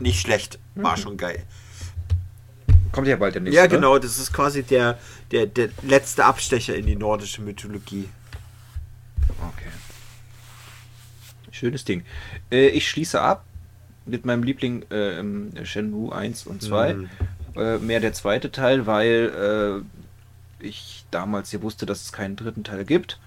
nicht 0.00 0.20
schlecht, 0.20 0.58
war 0.74 0.96
mhm. 0.96 1.00
schon 1.00 1.16
geil. 1.16 1.44
Kommt 2.92 3.08
ja 3.08 3.16
bald 3.16 3.34
der 3.34 3.42
nächste. 3.42 3.56
Ja, 3.56 3.66
genau, 3.66 3.98
das 3.98 4.18
ist 4.18 4.32
quasi 4.32 4.62
der, 4.62 4.98
der, 5.30 5.46
der 5.46 5.68
letzte 5.82 6.24
Abstecher 6.24 6.74
in 6.74 6.86
die 6.86 6.96
nordische 6.96 7.42
Mythologie. 7.42 8.08
Okay. 9.28 9.70
Schönes 11.50 11.84
Ding. 11.84 12.04
Äh, 12.50 12.68
ich 12.68 12.88
schließe 12.88 13.20
ab 13.20 13.44
mit 14.06 14.24
meinem 14.24 14.42
Liebling 14.42 14.82
äh, 14.90 15.64
Shenmue 15.64 16.14
1 16.14 16.46
und 16.46 16.62
2. 16.62 16.94
Mhm. 16.94 17.08
Äh, 17.56 17.78
mehr 17.78 18.00
der 18.00 18.12
zweite 18.12 18.52
Teil, 18.52 18.86
weil 18.86 19.82
äh, 20.62 20.64
ich 20.64 21.04
damals 21.10 21.52
ja 21.52 21.62
wusste, 21.62 21.86
dass 21.86 22.02
es 22.02 22.12
keinen 22.12 22.36
dritten 22.36 22.64
Teil 22.64 22.84
gibt. 22.84 23.18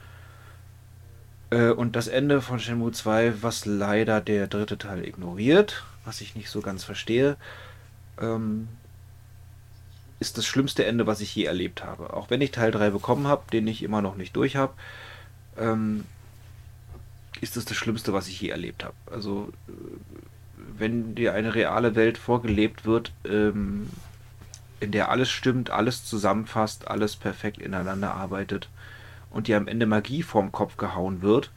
Äh, 1.49 1.69
und 1.69 1.95
das 1.95 2.07
Ende 2.07 2.41
von 2.41 2.60
Shenmue 2.60 2.91
2, 2.91 3.41
was 3.41 3.65
leider 3.65 4.22
der 4.22 4.47
dritte 4.47 4.77
Teil 4.77 5.06
ignoriert, 5.06 5.84
was 6.06 6.22
ich 6.22 6.35
nicht 6.35 6.49
so 6.49 6.61
ganz 6.61 6.84
verstehe, 6.84 7.38
ähm, 8.19 8.68
ist 10.19 10.38
das 10.38 10.45
schlimmste 10.45 10.85
Ende, 10.85 11.07
was 11.07 11.22
ich 11.22 11.34
je 11.34 11.45
erlebt 11.45 11.84
habe. 11.84 12.14
Auch 12.14 12.30
wenn 12.30 12.41
ich 12.41 12.51
Teil 12.51 12.72
3 12.72 12.89
bekommen 12.91 13.27
habe, 13.27 13.43
den 13.51 13.68
ich 13.68 13.84
immer 13.84 14.01
noch 14.01 14.15
nicht 14.15 14.35
durch 14.35 14.56
habe, 14.56 14.73
ähm, 15.57 16.03
ist 17.41 17.57
es 17.57 17.65
das 17.65 17.77
Schlimmste, 17.77 18.14
was 18.14 18.27
ich 18.27 18.41
je 18.41 18.49
erlebt 18.49 18.84
habe. 18.84 18.95
Also, 19.11 19.51
äh, 19.68 19.72
wenn 20.80 21.15
dir 21.15 21.34
eine 21.34 21.56
reale 21.56 21.95
Welt 21.95 22.18
vorgelebt 22.18 22.85
wird, 22.85 23.11
ähm, 23.26 23.89
in 24.80 24.91
der 24.91 25.10
alles 25.10 25.30
stimmt, 25.30 25.69
alles 25.69 26.06
zusammenfasst, 26.06 26.88
alles 26.88 27.15
perfekt 27.15 27.60
ineinander 27.60 28.14
arbeitet 28.14 28.69
und 29.30 29.47
dir 29.47 29.57
am 29.57 29.68
Ende 29.68 29.85
Magie 29.85 30.23
vorm 30.23 30.51
Kopf 30.51 30.77
gehauen 30.77 31.22
wird. 31.22 31.51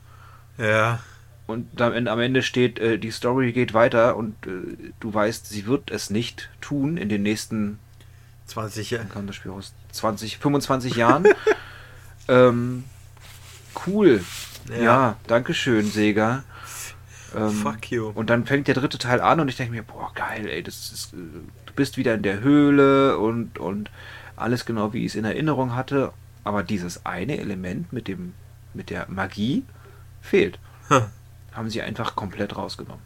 Ja. 0.59 1.01
Und 1.47 1.81
am 1.81 1.93
Ende, 1.93 2.11
am 2.11 2.21
Ende 2.21 2.43
steht, 2.43 2.79
äh, 2.79 2.99
die 2.99 3.11
Story 3.11 3.53
geht 3.53 3.75
weiter 3.75 4.17
und 4.17 4.35
äh, 4.47 4.93
du 5.01 5.13
weißt, 5.13 5.47
sie 5.49 5.67
wird 5.67 5.91
es 5.91 6.11
nicht 6.11 6.51
tun 6.61 6.97
in 6.97 7.09
den 7.09 7.23
nächsten 7.23 7.79
20 8.47 8.91
Jahre. 8.91 9.07
kam 9.07 9.27
das 9.27 9.37
Spiel 9.37 9.51
raus? 9.51 9.75
20, 9.93 10.39
25 10.39 10.97
Jahren. 10.97 11.27
ähm, 12.29 12.85
cool. 13.87 14.23
Ja, 14.69 14.83
ja 14.83 15.17
Dankeschön, 15.27 15.91
Sega. 15.91 16.45
Ähm, 17.35 17.51
Fuck 17.51 17.91
you. 17.91 18.09
Und 18.15 18.31
dann 18.31 18.47
fängt 18.47 18.69
der 18.69 18.75
dritte 18.75 18.99
Teil 18.99 19.21
an 19.21 19.41
und 19.41 19.49
ich 19.49 19.57
denke 19.57 19.73
mir, 19.73 19.83
boah, 19.83 20.13
geil, 20.15 20.49
ey, 20.49 20.63
das 20.63 20.93
ist, 20.93 21.15
äh, 21.15 21.17
du 21.67 21.73
bist 21.75 21.97
wieder 21.97 22.15
in 22.15 22.23
der 22.23 22.41
Höhle 22.41 23.19
und, 23.19 23.59
und 23.59 23.91
alles 24.37 24.67
genau, 24.67 24.93
wie 24.93 25.05
ich 25.05 25.13
es 25.13 25.15
in 25.15 25.25
Erinnerung 25.25 25.75
hatte. 25.75 26.13
Aber 26.45 26.63
dieses 26.63 27.07
eine 27.07 27.39
Element 27.39 27.93
mit 27.93 28.09
dem, 28.09 28.35
mit 28.75 28.91
der 28.91 29.07
Magie 29.09 29.65
fehlt. 30.21 30.59
Haben 31.53 31.71
sie 31.71 31.83
einfach 31.83 32.17
komplett 32.17 32.57
rausgenommen. 32.57 33.03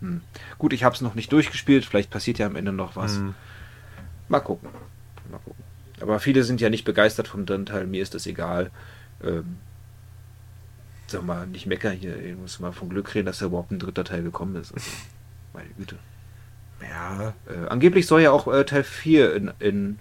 Hm. 0.00 0.20
Gut, 0.58 0.72
ich 0.72 0.84
habe 0.84 0.94
es 0.94 1.00
noch 1.00 1.14
nicht 1.14 1.32
durchgespielt, 1.32 1.84
vielleicht 1.84 2.10
passiert 2.10 2.38
ja 2.38 2.46
am 2.46 2.56
Ende 2.56 2.72
noch 2.72 2.96
was. 2.96 3.16
Hm. 3.16 3.34
Mal 4.28 4.40
gucken. 4.40 4.68
Mal 5.30 5.38
gucken. 5.38 5.64
Aber 6.00 6.20
viele 6.20 6.44
sind 6.44 6.60
ja 6.60 6.70
nicht 6.70 6.84
begeistert 6.84 7.28
vom 7.28 7.46
dritten 7.46 7.66
Teil, 7.66 7.86
mir 7.86 8.02
ist 8.02 8.14
das 8.14 8.26
egal. 8.26 8.70
Ähm, 9.22 9.56
sag 11.10 11.24
mal, 11.24 11.46
nicht 11.46 11.66
meckern 11.66 11.96
hier. 11.96 12.16
Ich 12.22 12.36
muss 12.36 12.60
mal 12.60 12.72
von 12.72 12.88
Glück 12.88 13.14
reden, 13.14 13.26
dass 13.26 13.38
da 13.38 13.46
überhaupt 13.46 13.70
ein 13.70 13.78
dritter 13.78 14.04
Teil 14.04 14.22
gekommen 14.22 14.56
ist. 14.56 14.72
Also, 14.72 14.86
meine 15.52 15.70
Güte. 15.70 15.96
Ja. 16.82 17.34
Äh, 17.46 17.68
angeblich 17.68 18.06
soll 18.06 18.22
ja 18.22 18.30
auch 18.30 18.46
äh, 18.46 18.64
Teil 18.64 18.84
4 18.84 19.34
in, 19.34 19.52
in, 19.58 19.98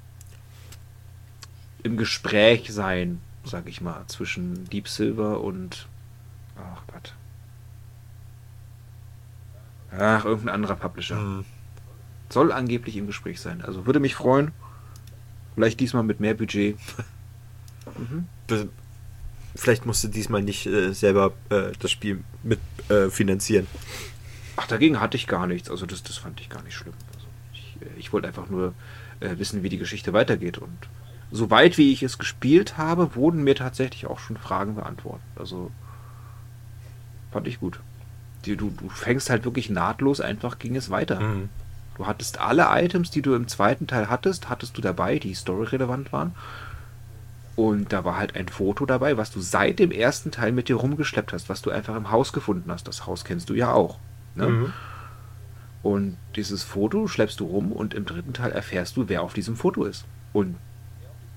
im 1.84 1.98
Gespräch 1.98 2.72
sein, 2.72 3.22
sag 3.44 3.68
ich 3.68 3.82
mal, 3.82 4.04
zwischen 4.08 4.70
Deep 4.70 4.88
Silver 4.88 5.42
und. 5.42 5.88
Ach 6.58 6.82
Gott. 6.88 7.14
Ach, 9.92 10.26
irgendein 10.26 10.56
anderer 10.56 10.76
Publisher. 10.76 11.16
Mhm. 11.16 11.46
Soll 12.30 12.52
angeblich 12.52 12.98
im 12.98 13.08
Gespräch 13.08 13.40
sein. 13.40 13.62
Also 13.64 13.86
würde 13.86 14.00
mich 14.00 14.16
freuen. 14.16 14.52
Vielleicht 15.56 15.80
diesmal 15.80 16.04
mit 16.04 16.20
mehr 16.20 16.34
Budget. 16.34 16.78
mhm 17.98 18.28
vielleicht 19.58 19.86
musst 19.86 20.04
du 20.04 20.08
diesmal 20.08 20.42
nicht 20.42 20.66
äh, 20.66 20.94
selber 20.94 21.34
äh, 21.50 21.72
das 21.80 21.92
Spiel 21.92 22.24
mit 22.44 22.60
äh, 22.90 23.10
finanzieren. 23.10 23.68
Ach, 24.56 24.68
dagegen 24.68 25.00
hatte 25.00 25.18
ich 25.18 25.28
gar 25.28 25.48
nichts. 25.48 25.70
Also 25.70 25.86
das, 25.86 26.04
das 26.04 26.18
fand 26.18 26.40
ich 26.40 26.50
gar 26.50 26.64
nicht 26.64 26.76
schlimm. 26.76 26.94
Also 27.14 27.28
ich, 27.54 27.78
äh, 27.82 28.00
ich 28.00 28.14
wollte 28.14 28.28
einfach 28.28 28.50
nur 28.50 28.74
äh, 29.20 29.38
wissen, 29.38 29.64
wie 29.64 29.70
die 29.70 29.78
Geschichte 29.78 30.14
weitergeht. 30.14 30.58
Und 30.58 30.78
soweit 31.32 31.78
wie 31.78 31.92
ich 31.92 32.04
es 32.04 32.18
gespielt 32.18 32.78
habe, 32.78 33.16
wurden 33.16 33.44
mir 33.44 33.56
tatsächlich 33.56 34.06
auch 34.06 34.20
schon 34.20 34.38
Fragen 34.38 34.76
beantwortet. 34.76 35.26
Also 35.36 35.72
fand 37.32 37.48
ich 37.48 37.60
gut. 37.60 37.80
Die, 38.46 38.56
du, 38.56 38.70
du 38.70 38.90
fängst 38.90 39.30
halt 39.30 39.44
wirklich 39.44 39.70
nahtlos, 39.70 40.22
einfach 40.22 40.60
ging 40.60 40.76
es 40.76 40.90
weiter. 40.90 41.20
Mhm. 41.20 41.50
Du 41.98 42.06
hattest 42.06 42.40
alle 42.40 42.68
Items, 42.70 43.10
die 43.10 43.24
du 43.24 43.34
im 43.34 43.48
zweiten 43.48 43.88
Teil 43.88 44.10
hattest, 44.10 44.50
hattest 44.50 44.78
du 44.78 44.82
dabei, 44.82 45.18
die 45.18 45.34
storyrelevant 45.34 46.14
waren. 46.14 46.36
Und 47.58 47.92
da 47.92 48.06
war 48.06 48.18
halt 48.18 48.36
ein 48.36 48.48
Foto 48.50 48.86
dabei, 48.86 49.18
was 49.18 49.32
du 49.32 49.42
seit 49.42 49.80
dem 49.80 49.90
ersten 49.90 50.30
Teil 50.30 50.52
mit 50.52 50.70
dir 50.70 50.76
rumgeschleppt 50.76 51.34
hast, 51.34 51.50
was 51.50 51.64
du 51.64 51.72
einfach 51.72 51.96
im 51.96 52.12
Haus 52.12 52.32
gefunden 52.32 52.72
hast. 52.72 52.88
Das 52.88 53.08
Haus 53.08 53.26
kennst 53.26 53.50
du 53.50 53.56
ja 53.56 53.74
auch. 53.74 53.98
Ne? 54.36 54.48
Mhm. 54.48 54.74
Und 55.82 56.18
dieses 56.36 56.64
Foto 56.64 57.08
schleppst 57.08 57.40
du 57.40 57.46
rum 57.48 57.72
und 57.72 57.96
im 57.96 58.06
dritten 58.06 58.34
Teil 58.34 58.52
erfährst 58.52 58.96
du, 58.96 59.10
wer 59.10 59.24
auf 59.24 59.34
diesem 59.34 59.56
Foto 59.56 59.86
ist. 59.86 60.06
Und 60.34 60.56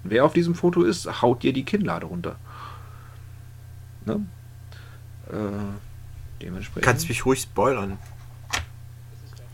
wer 0.05 0.27
auf 0.27 0.35
diesem 0.35 0.55
Foto 0.55 0.83
ist, 0.83 1.23
haut 1.23 1.43
dir 1.43 1.55
die 1.55 1.65
Kinnlade 1.65 2.05
runter. 2.05 2.37
Ne? 4.05 4.27
Äh, 5.31 6.43
dementsprechend. 6.43 6.85
Kannst 6.85 7.09
mich 7.09 7.25
ruhig 7.25 7.41
spoilern. 7.41 7.97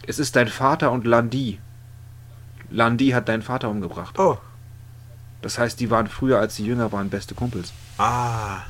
Es 0.05 0.19
ist 0.19 0.35
dein 0.35 0.49
Vater 0.49 0.91
und 0.91 1.07
Landi. 1.07 1.61
Landi 2.71 3.11
hat 3.11 3.29
deinen 3.29 3.43
Vater 3.43 3.71
umgebracht. 3.71 4.19
Oh. 4.19 4.39
Das 5.43 5.59
heißt, 5.59 5.79
die 5.81 5.91
waren 5.91 6.09
früher, 6.09 6.39
als 6.39 6.57
sie 6.57 6.65
jünger 6.65 6.93
waren, 6.93 7.11
beste 7.11 7.35
Kumpels. 7.35 7.73
Ah. 7.99 8.63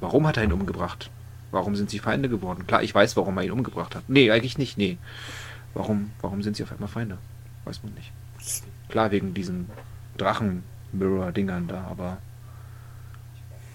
Warum 0.00 0.26
hat 0.26 0.36
er 0.36 0.44
ihn 0.44 0.52
umgebracht? 0.52 1.10
Warum 1.50 1.76
sind 1.76 1.90
sie 1.90 1.98
Feinde 1.98 2.28
geworden? 2.28 2.66
Klar, 2.66 2.82
ich 2.82 2.94
weiß, 2.94 3.16
warum 3.16 3.36
er 3.38 3.44
ihn 3.44 3.50
umgebracht 3.50 3.94
hat. 3.94 4.04
Nee, 4.08 4.30
eigentlich 4.30 4.58
nicht, 4.58 4.78
nee. 4.78 4.98
Warum, 5.74 6.10
warum 6.20 6.42
sind 6.42 6.56
sie 6.56 6.62
auf 6.62 6.72
einmal 6.72 6.88
Feinde? 6.88 7.18
Weiß 7.64 7.82
man 7.82 7.92
nicht. 7.94 8.10
Klar, 8.88 9.10
wegen 9.10 9.34
diesen 9.34 9.68
Drachen-Mirror-Dingern 10.16 11.68
da, 11.68 11.84
aber 11.90 12.18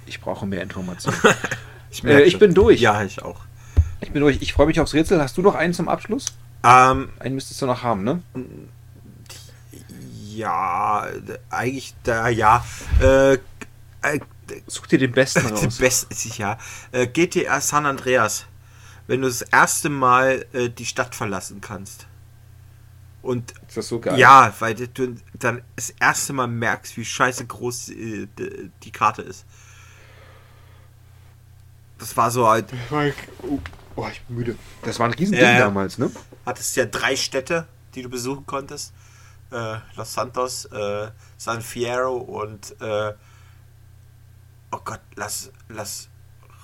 ich 0.05 0.21
brauche 0.21 0.45
mehr 0.45 0.61
Informationen. 0.61 1.17
ich, 1.91 2.03
äh, 2.03 2.23
ich 2.23 2.39
bin 2.39 2.53
durch. 2.53 2.81
Ja, 2.81 3.03
ich 3.03 3.21
auch. 3.21 3.41
Ich 4.01 4.11
bin 4.11 4.21
durch. 4.21 4.41
Ich 4.41 4.53
freue 4.53 4.67
mich 4.67 4.79
aufs 4.79 4.93
Rätsel. 4.93 5.21
Hast 5.21 5.37
du 5.37 5.41
noch 5.41 5.55
einen 5.55 5.73
zum 5.73 5.87
Abschluss? 5.87 6.25
Ähm, 6.63 7.09
einen 7.19 7.35
müsstest 7.35 7.61
du 7.61 7.65
noch 7.65 7.83
haben, 7.83 8.03
ne? 8.03 8.21
Ja, 10.37 11.07
eigentlich 11.49 11.95
da, 12.03 12.29
ja. 12.29 12.63
Äh, 13.01 13.33
äh, 13.33 13.39
Such 14.67 14.85
dir 14.85 14.99
den 14.99 15.11
besten 15.11 15.47
raus. 15.47 15.61
Den 15.61 15.75
besten, 15.79 16.15
ja. 16.37 16.59
Äh, 16.91 17.07
GTA 17.07 17.59
San 17.59 17.87
Andreas. 17.87 18.45
Wenn 19.07 19.21
du 19.21 19.27
das 19.27 19.41
erste 19.41 19.89
Mal 19.89 20.45
äh, 20.53 20.69
die 20.69 20.85
Stadt 20.85 21.15
verlassen 21.15 21.59
kannst. 21.59 22.05
Und 23.23 23.51
ist 23.67 23.77
das 23.77 23.87
so 23.87 23.99
geil? 23.99 24.19
Ja, 24.19 24.53
weil 24.59 24.75
du 24.75 25.15
dann 25.33 25.63
das 25.75 25.89
erste 25.99 26.33
Mal 26.33 26.47
merkst, 26.47 26.95
wie 26.97 27.05
scheiße 27.05 27.47
groß 27.47 27.89
äh, 27.89 28.27
die 28.83 28.91
Karte 28.91 29.23
ist. 29.23 29.43
Das 31.97 32.15
war 32.15 32.29
so 32.29 32.47
halt. 32.47 32.71
Oh, 32.91 33.59
oh, 33.95 34.07
ich 34.11 34.21
bin 34.21 34.35
müde. 34.35 34.55
Das 34.83 34.99
war 34.99 35.07
ein 35.07 35.13
Riesending 35.13 35.41
ja, 35.41 35.57
damals, 35.57 35.97
ne? 35.97 36.11
Hattest 36.45 36.75
ja 36.75 36.85
drei 36.85 37.15
Städte, 37.15 37.67
die 37.95 38.03
du 38.03 38.09
besuchen 38.09 38.45
konntest 38.45 38.93
äh, 39.51 39.77
Los 39.95 40.13
Santos, 40.13 40.65
äh, 40.65 41.09
San 41.37 41.61
Fierro 41.61 42.17
und 42.17 42.75
äh, 42.81 43.13
oh 44.71 44.79
Gott, 44.83 45.01
Las, 45.15 45.51
Las 45.69 46.09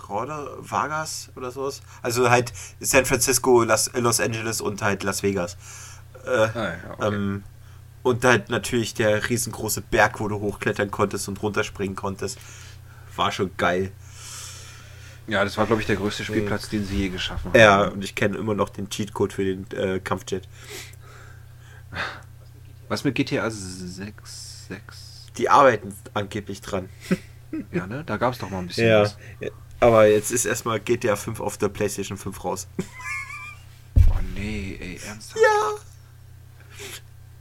Rode, 0.09 0.57
Vargas 0.59 1.29
oder 1.35 1.51
sowas. 1.51 1.81
Also 2.01 2.29
halt 2.29 2.51
San 2.79 3.05
Francisco, 3.05 3.63
Las, 3.63 3.91
Los 3.93 4.19
Angeles 4.19 4.61
und 4.61 4.81
halt 4.81 5.03
Las 5.03 5.23
Vegas. 5.23 5.57
Äh, 6.25 6.29
ah, 6.29 6.49
ja, 6.55 6.75
okay. 6.93 7.07
ähm, 7.07 7.43
und 8.03 8.23
halt 8.25 8.49
natürlich 8.49 8.93
der 8.93 9.29
riesengroße 9.29 9.81
Berg, 9.81 10.19
wo 10.19 10.27
du 10.27 10.39
hochklettern 10.39 10.91
konntest 10.91 11.27
und 11.29 11.41
runterspringen 11.41 11.95
konntest. 11.95 12.37
War 13.15 13.31
schon 13.31 13.51
geil. 13.57 13.91
Ja, 15.27 15.43
das 15.43 15.57
war, 15.57 15.65
glaube 15.65 15.81
ich, 15.81 15.87
der 15.87 15.95
größte 15.95 16.25
Spielplatz, 16.25 16.67
den 16.67 16.85
sie 16.85 16.97
je 16.97 17.09
geschaffen 17.09 17.51
haben. 17.51 17.59
Ja, 17.59 17.83
und 17.87 18.03
ich 18.03 18.13
kenne 18.13 18.37
immer 18.37 18.55
noch 18.55 18.69
den 18.69 18.89
Cheatcode 18.89 19.31
für 19.31 19.45
den 19.45 19.71
äh, 19.71 19.99
Kampfjet. 20.01 20.49
Was 22.93 23.03
mit 23.03 23.15
GTA 23.15 23.49
6? 23.49 24.67
6? 24.67 25.31
Die 25.39 25.49
arbeiten 25.49 25.95
angeblich 26.13 26.61
dran. 26.61 26.89
ja, 27.71 27.87
ne? 27.87 28.03
Da 28.05 28.17
gab 28.17 28.33
es 28.33 28.39
doch 28.39 28.51
mal 28.51 28.59
ein 28.59 28.67
bisschen 28.67 28.87
ja. 28.87 29.01
was. 29.01 29.17
Aber 29.79 30.05
jetzt 30.05 30.29
ist 30.31 30.45
erstmal 30.45 30.79
GTA 30.79 31.15
5 31.15 31.39
auf 31.39 31.57
der 31.57 31.69
PlayStation 31.69 32.19
5 32.19 32.45
raus. 32.45 32.67
oh 34.11 34.19
nee, 34.35 34.77
ey, 34.79 34.99
ernsthaft? 35.07 35.41
Ja! 35.41 35.71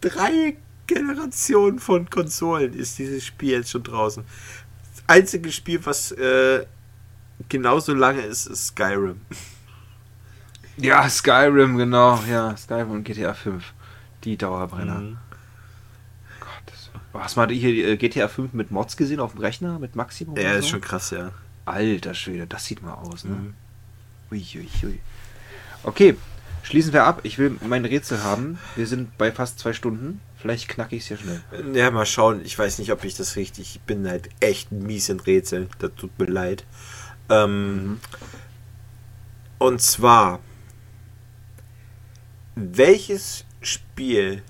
Drei 0.00 0.56
Generationen 0.86 1.78
von 1.80 2.08
Konsolen 2.08 2.72
ist 2.72 2.98
dieses 2.98 3.22
Spiel 3.22 3.50
jetzt 3.50 3.72
schon 3.72 3.82
draußen. 3.82 4.24
Das 4.94 5.04
einzige 5.06 5.52
Spiel, 5.52 5.84
was 5.84 6.12
äh, 6.12 6.64
genauso 7.50 7.92
lange 7.92 8.22
ist, 8.22 8.46
ist 8.46 8.68
Skyrim. 8.68 9.20
Ja, 10.78 11.06
Skyrim, 11.10 11.76
genau. 11.76 12.22
Ja, 12.26 12.56
Skyrim 12.56 12.92
und 12.92 13.04
GTA 13.04 13.34
5. 13.34 13.62
Die 14.24 14.38
Dauerbrenner. 14.38 15.00
Mhm. 15.00 15.18
Hast 17.14 17.36
du 17.36 17.40
mal 17.40 17.50
hier 17.50 17.88
äh, 17.88 17.96
GTA 17.96 18.28
5 18.28 18.52
mit 18.52 18.70
Mods 18.70 18.96
gesehen 18.96 19.20
auf 19.20 19.32
dem 19.32 19.40
Rechner 19.40 19.78
mit 19.78 19.96
Maximum? 19.96 20.36
Ja, 20.36 20.52
ist 20.52 20.68
schon 20.68 20.80
krass, 20.80 21.10
ja. 21.10 21.32
Alter 21.64 22.14
Schwede, 22.14 22.46
das 22.46 22.64
sieht 22.64 22.82
mal 22.82 22.94
aus, 22.94 23.24
ne? 23.24 23.34
Mhm. 23.34 23.54
Ui, 24.30 24.44
ui, 24.56 24.68
ui. 24.84 24.98
Okay, 25.84 26.16
schließen 26.62 26.92
wir 26.92 27.04
ab. 27.04 27.20
Ich 27.24 27.38
will 27.38 27.56
mein 27.66 27.84
Rätsel 27.84 28.22
haben. 28.22 28.58
Wir 28.76 28.86
sind 28.86 29.16
bei 29.18 29.30
fast 29.30 29.58
zwei 29.58 29.72
Stunden. 29.72 30.20
Vielleicht 30.36 30.68
knacke 30.68 30.96
ich 30.96 31.02
es 31.02 31.08
ja 31.10 31.16
schnell. 31.16 31.42
Ja, 31.74 31.90
mal 31.90 32.06
schauen. 32.06 32.40
Ich 32.44 32.58
weiß 32.58 32.78
nicht, 32.78 32.92
ob 32.92 33.04
ich 33.04 33.14
das 33.14 33.36
richtig. 33.36 33.76
Ich 33.76 33.80
bin 33.82 34.08
halt 34.08 34.30
echt 34.40 34.72
mies 34.72 35.08
in 35.08 35.20
Rätseln. 35.20 35.68
Das 35.78 35.92
tut 35.96 36.18
mir 36.18 36.26
leid. 36.26 36.64
Ähm, 37.28 37.84
mhm. 37.84 38.00
Und 39.58 39.80
zwar, 39.82 40.40
welches 42.56 43.44
Spiel 43.60 44.42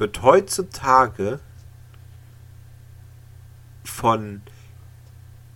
wird 0.00 0.22
heutzutage 0.22 1.38
von 3.84 4.42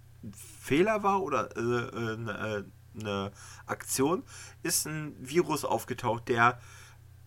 Fehler 0.61 1.03
war 1.03 1.23
oder 1.23 1.57
äh, 1.57 2.63
eine, 2.99 3.33
Aktion, 3.67 4.23
ist 4.63 4.87
ein 4.87 5.15
Virus 5.21 5.65
aufgetaucht, 5.65 6.29
der 6.29 6.61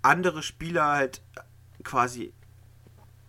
andere 0.02 0.44
Spieler 0.44 0.86
halt 0.86 1.22
quasi 1.84 2.34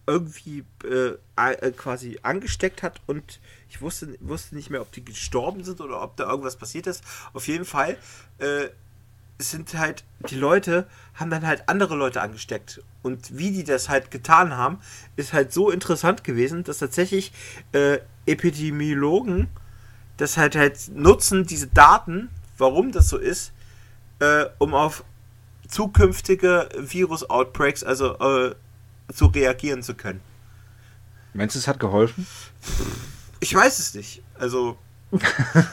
irgendwie 0.07 0.65
äh, 0.85 1.17
äh, 1.37 1.73
quasi 1.73 2.19
angesteckt 2.23 2.83
hat 2.83 3.01
und 3.07 3.41
ich 3.69 3.81
wusste, 3.81 4.17
wusste 4.21 4.57
nicht 4.57 4.71
mehr, 4.71 4.81
ob 4.81 4.91
die 4.93 5.05
gestorben 5.05 5.63
sind 5.63 5.81
oder 5.81 6.03
ob 6.03 6.17
da 6.17 6.29
irgendwas 6.29 6.57
passiert 6.57 6.87
ist. 6.87 7.05
Auf 7.33 7.47
jeden 7.47 7.65
Fall 7.65 7.97
äh, 8.39 8.71
sind 9.39 9.75
halt, 9.75 10.05
die 10.29 10.35
Leute 10.35 10.87
haben 11.15 11.31
dann 11.31 11.47
halt 11.47 11.69
andere 11.69 11.97
Leute 11.97 12.21
angesteckt. 12.21 12.83
Und 13.03 13.37
wie 13.37 13.53
die 13.53 13.65
das 13.65 13.89
halt 13.89 14.11
getan 14.11 14.57
haben, 14.57 14.81
ist 15.17 15.33
halt 15.33 15.53
so 15.53 15.71
interessant 15.71 16.25
gewesen, 16.25 16.65
dass 16.65 16.79
tatsächlich 16.79 17.33
äh, 17.73 17.99
Epidemiologen 18.27 19.49
das 20.21 20.37
halt 20.37 20.55
halt 20.57 20.79
nutzen, 20.95 21.47
diese 21.47 21.67
Daten, 21.67 22.29
warum 22.59 22.93
das 22.93 23.09
so 23.09 23.17
ist, 23.17 23.53
äh, 24.19 24.47
um 24.59 24.75
auf 24.75 25.05
zukünftige 25.67 26.69
Virus-Outbreaks, 26.77 27.85
also 27.85 28.19
äh, 28.19 28.55
zu 29.13 29.27
reagieren 29.27 29.83
zu 29.83 29.95
können. 29.95 30.21
Meinst 31.33 31.55
du, 31.55 31.61
es 31.61 31.69
hat 31.69 31.79
geholfen? 31.79 32.27
Ich 33.39 33.55
weiß 33.55 33.79
es 33.79 33.95
nicht. 33.95 34.23
Also. 34.39 34.77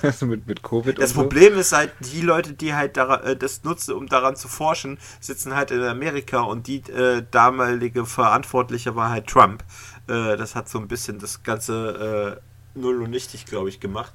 also 0.01 0.25
mit, 0.25 0.47
mit 0.47 0.63
Covid. 0.63 0.97
Das 0.97 1.13
Problem 1.13 1.53
so? 1.55 1.59
ist 1.59 1.71
halt, 1.71 1.91
die 1.99 2.21
Leute, 2.21 2.53
die 2.53 2.73
halt 2.73 2.97
daran, 2.97 3.21
äh, 3.23 3.35
das 3.35 3.63
nutzen, 3.63 3.93
um 3.93 4.07
daran 4.07 4.35
zu 4.35 4.47
forschen, 4.47 4.97
sitzen 5.19 5.55
halt 5.55 5.71
in 5.71 5.81
Amerika 5.83 6.41
und 6.41 6.67
die 6.67 6.77
äh, 6.89 7.23
damalige 7.29 8.05
Verantwortliche 8.05 8.95
war 8.95 9.09
halt 9.09 9.27
Trump. 9.27 9.63
Äh, 10.07 10.37
das 10.37 10.55
hat 10.55 10.69
so 10.69 10.79
ein 10.79 10.87
bisschen 10.87 11.19
das 11.19 11.43
Ganze 11.43 12.39
äh, 12.75 12.79
null 12.79 13.03
und 13.03 13.11
nichtig, 13.11 13.45
glaube 13.45 13.69
ich, 13.69 13.79
gemacht. 13.79 14.13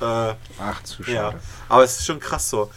Äh, 0.00 0.34
Ach, 0.58 0.82
zu 0.82 1.02
schade. 1.02 1.36
Ja. 1.36 1.40
Aber 1.68 1.84
es 1.84 1.98
ist 1.98 2.06
schon 2.06 2.20
krass 2.20 2.50
so. 2.50 2.70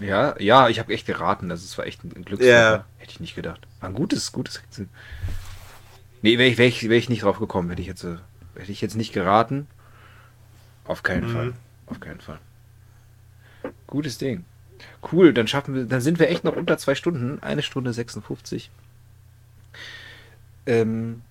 Ja, 0.00 0.38
ja, 0.40 0.68
ich 0.68 0.78
habe 0.78 0.92
echt 0.92 1.06
geraten. 1.06 1.48
Das 1.48 1.76
war 1.78 1.86
echt 1.86 2.02
ein 2.04 2.24
Glücksfall. 2.24 2.48
Yeah. 2.48 2.84
Hätte 2.98 3.12
ich 3.12 3.20
nicht 3.20 3.34
gedacht. 3.34 3.66
War 3.80 3.90
ein 3.90 3.94
gutes, 3.94 4.32
gutes 4.32 4.62
Rätsel. 4.62 4.88
Nee, 6.22 6.38
wäre 6.38 6.48
ich, 6.48 6.58
wär 6.58 6.66
ich, 6.66 6.88
wär 6.88 6.96
ich 6.96 7.08
nicht 7.08 7.22
drauf 7.22 7.38
gekommen, 7.38 7.68
hätte 7.68 7.82
ich 7.82 7.88
jetzt, 7.88 8.04
äh, 8.04 8.16
hätte 8.56 8.72
ich 8.72 8.80
jetzt 8.80 8.96
nicht 8.96 9.12
geraten. 9.12 9.66
Auf 10.84 11.02
keinen 11.02 11.28
mhm. 11.28 11.32
Fall. 11.32 11.52
Auf 11.86 12.00
keinen 12.00 12.20
Fall. 12.20 12.38
Gutes 13.86 14.18
Ding. 14.18 14.44
Cool, 15.12 15.32
dann 15.32 15.46
schaffen 15.46 15.74
wir, 15.74 15.84
dann 15.84 16.00
sind 16.00 16.18
wir 16.18 16.28
echt 16.28 16.44
noch 16.44 16.56
unter 16.56 16.78
zwei 16.78 16.94
Stunden. 16.94 17.42
Eine 17.42 17.62
Stunde 17.62 17.92
56. 17.92 18.70
Ähm, 20.66 21.22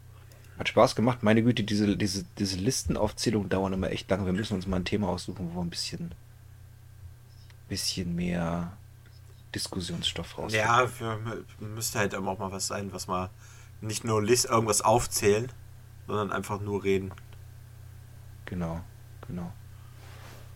hat 0.63 0.69
Spaß 0.69 0.95
gemacht. 0.95 1.23
Meine 1.23 1.43
Güte, 1.43 1.63
diese, 1.63 1.97
diese, 1.97 2.23
diese 2.39 2.57
Listenaufzählungen 2.57 3.49
dauern 3.49 3.73
immer 3.73 3.91
echt 3.91 4.09
lange. 4.09 4.25
Wir 4.25 4.33
müssen 4.33 4.55
uns 4.55 4.65
mal 4.65 4.77
ein 4.77 4.85
Thema 4.85 5.09
aussuchen, 5.09 5.49
wo 5.51 5.59
wir 5.59 5.61
ein 5.61 5.69
bisschen 5.69 6.13
bisschen 7.67 8.15
mehr 8.15 8.77
Diskussionsstoff 9.55 10.37
raus. 10.37 10.53
Ja, 10.53 10.87
für, 10.87 11.19
müsste 11.59 11.99
halt 11.99 12.15
auch 12.15 12.21
mal 12.21 12.51
was 12.51 12.67
sein, 12.67 12.93
was 12.93 13.07
mal 13.07 13.29
nicht 13.81 14.03
nur 14.03 14.23
List 14.23 14.45
irgendwas 14.45 14.81
aufzählen, 14.81 15.51
sondern 16.07 16.31
einfach 16.31 16.61
nur 16.61 16.83
reden. 16.83 17.11
Genau, 18.45 18.81
genau. 19.27 19.51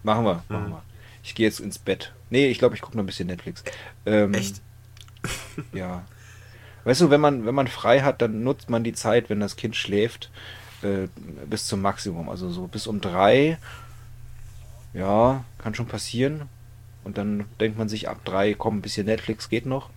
Machen 0.04 0.26
wir, 0.26 0.44
machen 0.48 0.66
hm. 0.66 0.72
wir. 0.72 0.84
Ich 1.24 1.36
gehe 1.36 1.48
jetzt 1.48 1.60
ins 1.60 1.80
Bett. 1.80 2.14
Nee, 2.30 2.48
ich 2.48 2.60
glaube, 2.60 2.76
ich 2.76 2.82
gucke 2.82 2.96
noch 2.96 3.04
ein 3.04 3.08
bisschen 3.08 3.28
Netflix. 3.28 3.64
Ähm, 4.06 4.34
Echt? 4.34 4.62
ja. 5.74 6.06
Weißt 6.88 7.02
du, 7.02 7.10
wenn 7.10 7.20
man, 7.20 7.46
wenn 7.46 7.54
man 7.54 7.68
frei 7.68 8.00
hat, 8.00 8.22
dann 8.22 8.44
nutzt 8.44 8.70
man 8.70 8.86
die 8.86 8.94
Zeit, 8.94 9.30
wenn 9.30 9.42
das 9.42 9.58
Kind 9.58 9.76
schläft, 9.76 10.32
äh, 10.84 11.10
bis 11.46 11.68
zum 11.68 11.82
Maximum. 11.82 12.30
Also 12.30 12.50
so 12.50 12.68
bis 12.68 12.88
um 12.88 13.02
drei. 13.02 13.58
Ja, 14.94 15.44
kann 15.58 15.76
schon 15.76 15.88
passieren. 15.88 16.44
Und 17.04 17.18
dann 17.18 17.44
denkt 17.60 17.78
man 17.78 17.90
sich 17.90 18.08
ab 18.08 18.24
drei, 18.24 18.54
komm, 18.54 18.78
ein 18.78 18.82
bisschen 18.82 19.06
Netflix 19.06 19.50
geht 19.50 19.66
noch. 19.66 19.90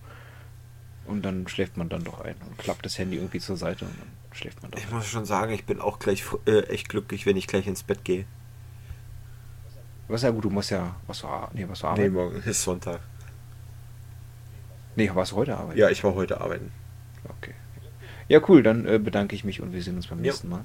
Und 1.05 1.23
dann 1.23 1.47
schläft 1.47 1.77
man 1.77 1.87
dann 1.87 2.03
doch 2.03 2.19
ein 2.19 2.35
und 2.45 2.57
klappt 2.57 2.85
das 2.85 2.97
Handy 2.97 3.15
irgendwie 3.15 3.39
zur 3.39 3.55
Seite 3.55 3.85
und 3.85 3.97
dann 3.97 4.35
schläft 4.35 4.61
man 4.61 4.71
doch. 4.71 4.77
Ich 4.77 4.91
muss 4.91 5.05
schon 5.05 5.23
sagen, 5.23 5.53
ich 5.53 5.63
bin 5.63 5.79
auch 5.79 5.97
gleich 5.97 6.25
äh, 6.45 6.63
echt 6.63 6.89
glücklich, 6.89 7.25
wenn 7.25 7.37
ich 7.37 7.47
gleich 7.47 7.67
ins 7.67 7.83
Bett 7.83 8.03
gehe. 8.03 8.25
Was 10.09 10.23
ja 10.23 10.31
gut, 10.31 10.43
du 10.43 10.49
musst 10.49 10.71
ja 10.71 10.93
was 11.07 11.23
nee, 11.53 11.65
was 11.69 11.85
arbeiten. 11.85 12.01
Nee, 12.01 12.09
morgen 12.09 12.43
ist 12.43 12.61
Sonntag. 12.61 12.99
Nee, 14.97 15.09
warst 15.13 15.31
du 15.31 15.37
heute 15.37 15.55
arbeiten? 15.55 15.79
Ja, 15.79 15.89
ich 15.89 16.03
war 16.03 16.15
heute 16.15 16.41
arbeiten. 16.41 16.69
Okay. 17.29 17.53
Ja, 18.27 18.39
cool, 18.47 18.63
dann 18.63 18.85
äh, 18.85 18.97
bedanke 18.97 19.35
ich 19.35 19.43
mich 19.43 19.61
und 19.61 19.73
wir 19.73 19.81
sehen 19.81 19.95
uns 19.95 20.07
beim 20.07 20.21
nächsten 20.21 20.49
Mal. 20.49 20.63